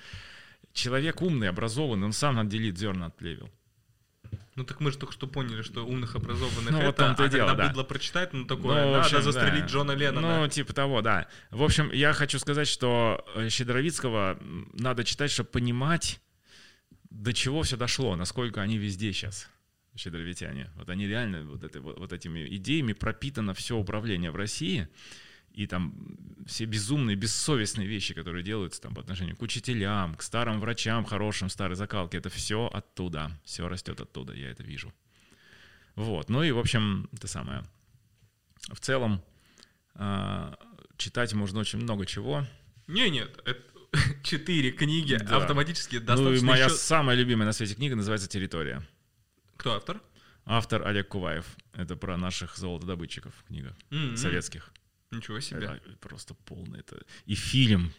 Человек 0.73 1.21
умный, 1.21 1.47
образованный, 1.47 2.05
он 2.05 2.13
сам 2.13 2.39
отделит 2.39 2.77
зерна 2.77 3.07
от 3.07 3.15
плевел. 3.15 3.49
Ну 4.55 4.63
так 4.63 4.79
мы 4.79 4.91
же 4.91 4.97
только 4.97 5.13
что 5.13 5.27
поняли, 5.27 5.61
что 5.61 5.85
умных 5.85 6.15
образованных 6.15 6.71
Ну, 6.71 6.77
вот 6.77 6.95
это, 6.95 7.05
том-то 7.05 7.23
и 7.23 7.25
а 7.25 7.29
дело, 7.29 7.47
когда 7.49 7.63
да. 7.63 7.69
быдло 7.69 7.83
прочитает, 7.83 8.33
ну 8.33 8.45
такое, 8.45 8.85
Ну, 8.85 8.91
надо 8.93 9.05
общем, 9.05 9.21
застрелить 9.21 9.63
да. 9.63 9.67
Джона 9.67 9.91
Леннона. 9.91 10.41
Ну, 10.41 10.47
типа 10.47 10.73
того, 10.73 11.01
да. 11.01 11.27
В 11.51 11.61
общем, 11.61 11.91
я 11.91 12.13
хочу 12.13 12.39
сказать, 12.39 12.67
что 12.67 13.25
э, 13.35 13.49
Щедровицкого 13.49 14.39
надо 14.73 15.03
читать, 15.03 15.29
чтобы 15.29 15.49
понимать, 15.49 16.21
до 17.15 17.33
чего 17.33 17.63
все 17.63 17.77
дошло, 17.77 18.15
насколько 18.15 18.61
они 18.61 18.77
везде 18.77 19.13
сейчас, 19.13 19.49
щедровитяне. 19.95 20.69
Вот 20.75 20.89
они 20.89 21.07
реально 21.07 21.43
вот, 21.43 21.63
это, 21.63 21.81
вот, 21.81 21.97
вот 21.97 22.13
этими 22.13 22.45
идеями 22.57 22.93
пропитано 22.93 23.53
все 23.53 23.77
управление 23.77 24.31
в 24.31 24.35
России. 24.35 24.87
И 25.51 25.67
там 25.67 25.93
все 26.45 26.65
безумные, 26.65 27.15
бессовестные 27.15 27.87
вещи, 27.87 28.13
которые 28.13 28.43
делаются 28.43 28.81
там 28.81 28.93
по 28.93 28.99
отношению 28.99 29.37
к 29.37 29.41
учителям, 29.41 30.15
к 30.15 30.21
старым 30.21 30.59
врачам, 30.59 31.05
хорошим, 31.05 31.47
старой 31.47 31.77
закалке, 31.77 32.17
это 32.17 32.29
все 32.29 32.67
оттуда. 32.67 33.31
Все 33.45 33.65
растет 33.69 34.01
оттуда, 34.01 34.33
я 34.33 34.49
это 34.49 34.63
вижу. 34.63 34.93
Вот. 35.95 36.29
Ну 36.29 36.43
и, 36.43 36.51
в 36.51 36.59
общем, 36.59 37.07
это 37.13 37.27
самое. 37.27 37.63
В 38.73 38.81
целом, 38.81 39.23
а, 39.93 40.59
читать 40.97 41.33
можно 41.33 41.61
очень 41.61 41.79
много 41.79 42.05
чего. 42.05 42.45
Не, 42.87 43.09
нет, 43.09 43.39
это 43.45 43.61
четыре 44.23 44.71
книги 44.71 45.15
Да. 45.15 45.37
автоматически 45.37 45.95
Ну 45.95 46.01
и 46.01 46.05
достаточно 46.05 46.47
моя 46.47 46.65
еще- 46.65 46.75
самая 46.75 47.15
любимая 47.15 47.45
на 47.45 47.53
свете 47.53 47.75
книга 47.75 47.95
называется 47.95 48.27
«Территория». 48.27 48.85
Кто 49.57 49.73
автор? 49.75 50.01
Автор 50.45 50.85
Олег 50.87 51.07
Куваев. 51.07 51.45
Это 51.73 51.95
про 51.95 52.17
наших 52.17 52.55
золотодобытчиков 52.57 53.33
книга. 53.47 53.75
М-м. 53.89 54.15
Советских. 54.17 54.71
Ничего 55.11 55.39
себе. 55.39 55.79
Это 55.83 55.97
просто 55.99 56.33
полный. 56.33 56.79
Это... 56.81 57.03
И 57.25 57.35
фильм. 57.35 57.93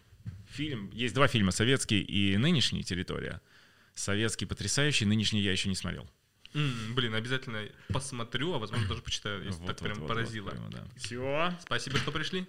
Фильм. 0.51 0.91
Есть 0.93 1.15
два 1.15 1.29
фильма, 1.29 1.51
советский 1.51 2.01
и 2.01 2.37
нынешний 2.37 2.85
«Территория». 2.85 3.41
Советский 3.95 4.45
потрясающий, 4.47 5.07
нынешний 5.07 5.41
я 5.41 5.53
еще 5.53 5.69
не 5.69 5.75
смотрел. 5.75 6.09
М, 6.55 6.95
Блин, 6.95 7.15
обязательно 7.15 7.65
посмотрю, 7.89 8.55
а 8.55 8.59
возможно 8.59 8.87
даже 8.89 9.03
почитаю, 9.03 9.43
если 9.45 9.59
Вот, 9.61 9.67
так 9.69 9.81
вот, 9.81 9.89
прям 9.89 9.99
вот, 10.01 10.09
поразило. 10.09 10.45
вот, 10.47 10.53
прямо, 10.55 10.71
да. 10.71 10.85
Все. 10.97 11.55
Спасибо, 11.63 11.99
что 11.99 12.13
пришли. 12.13 12.47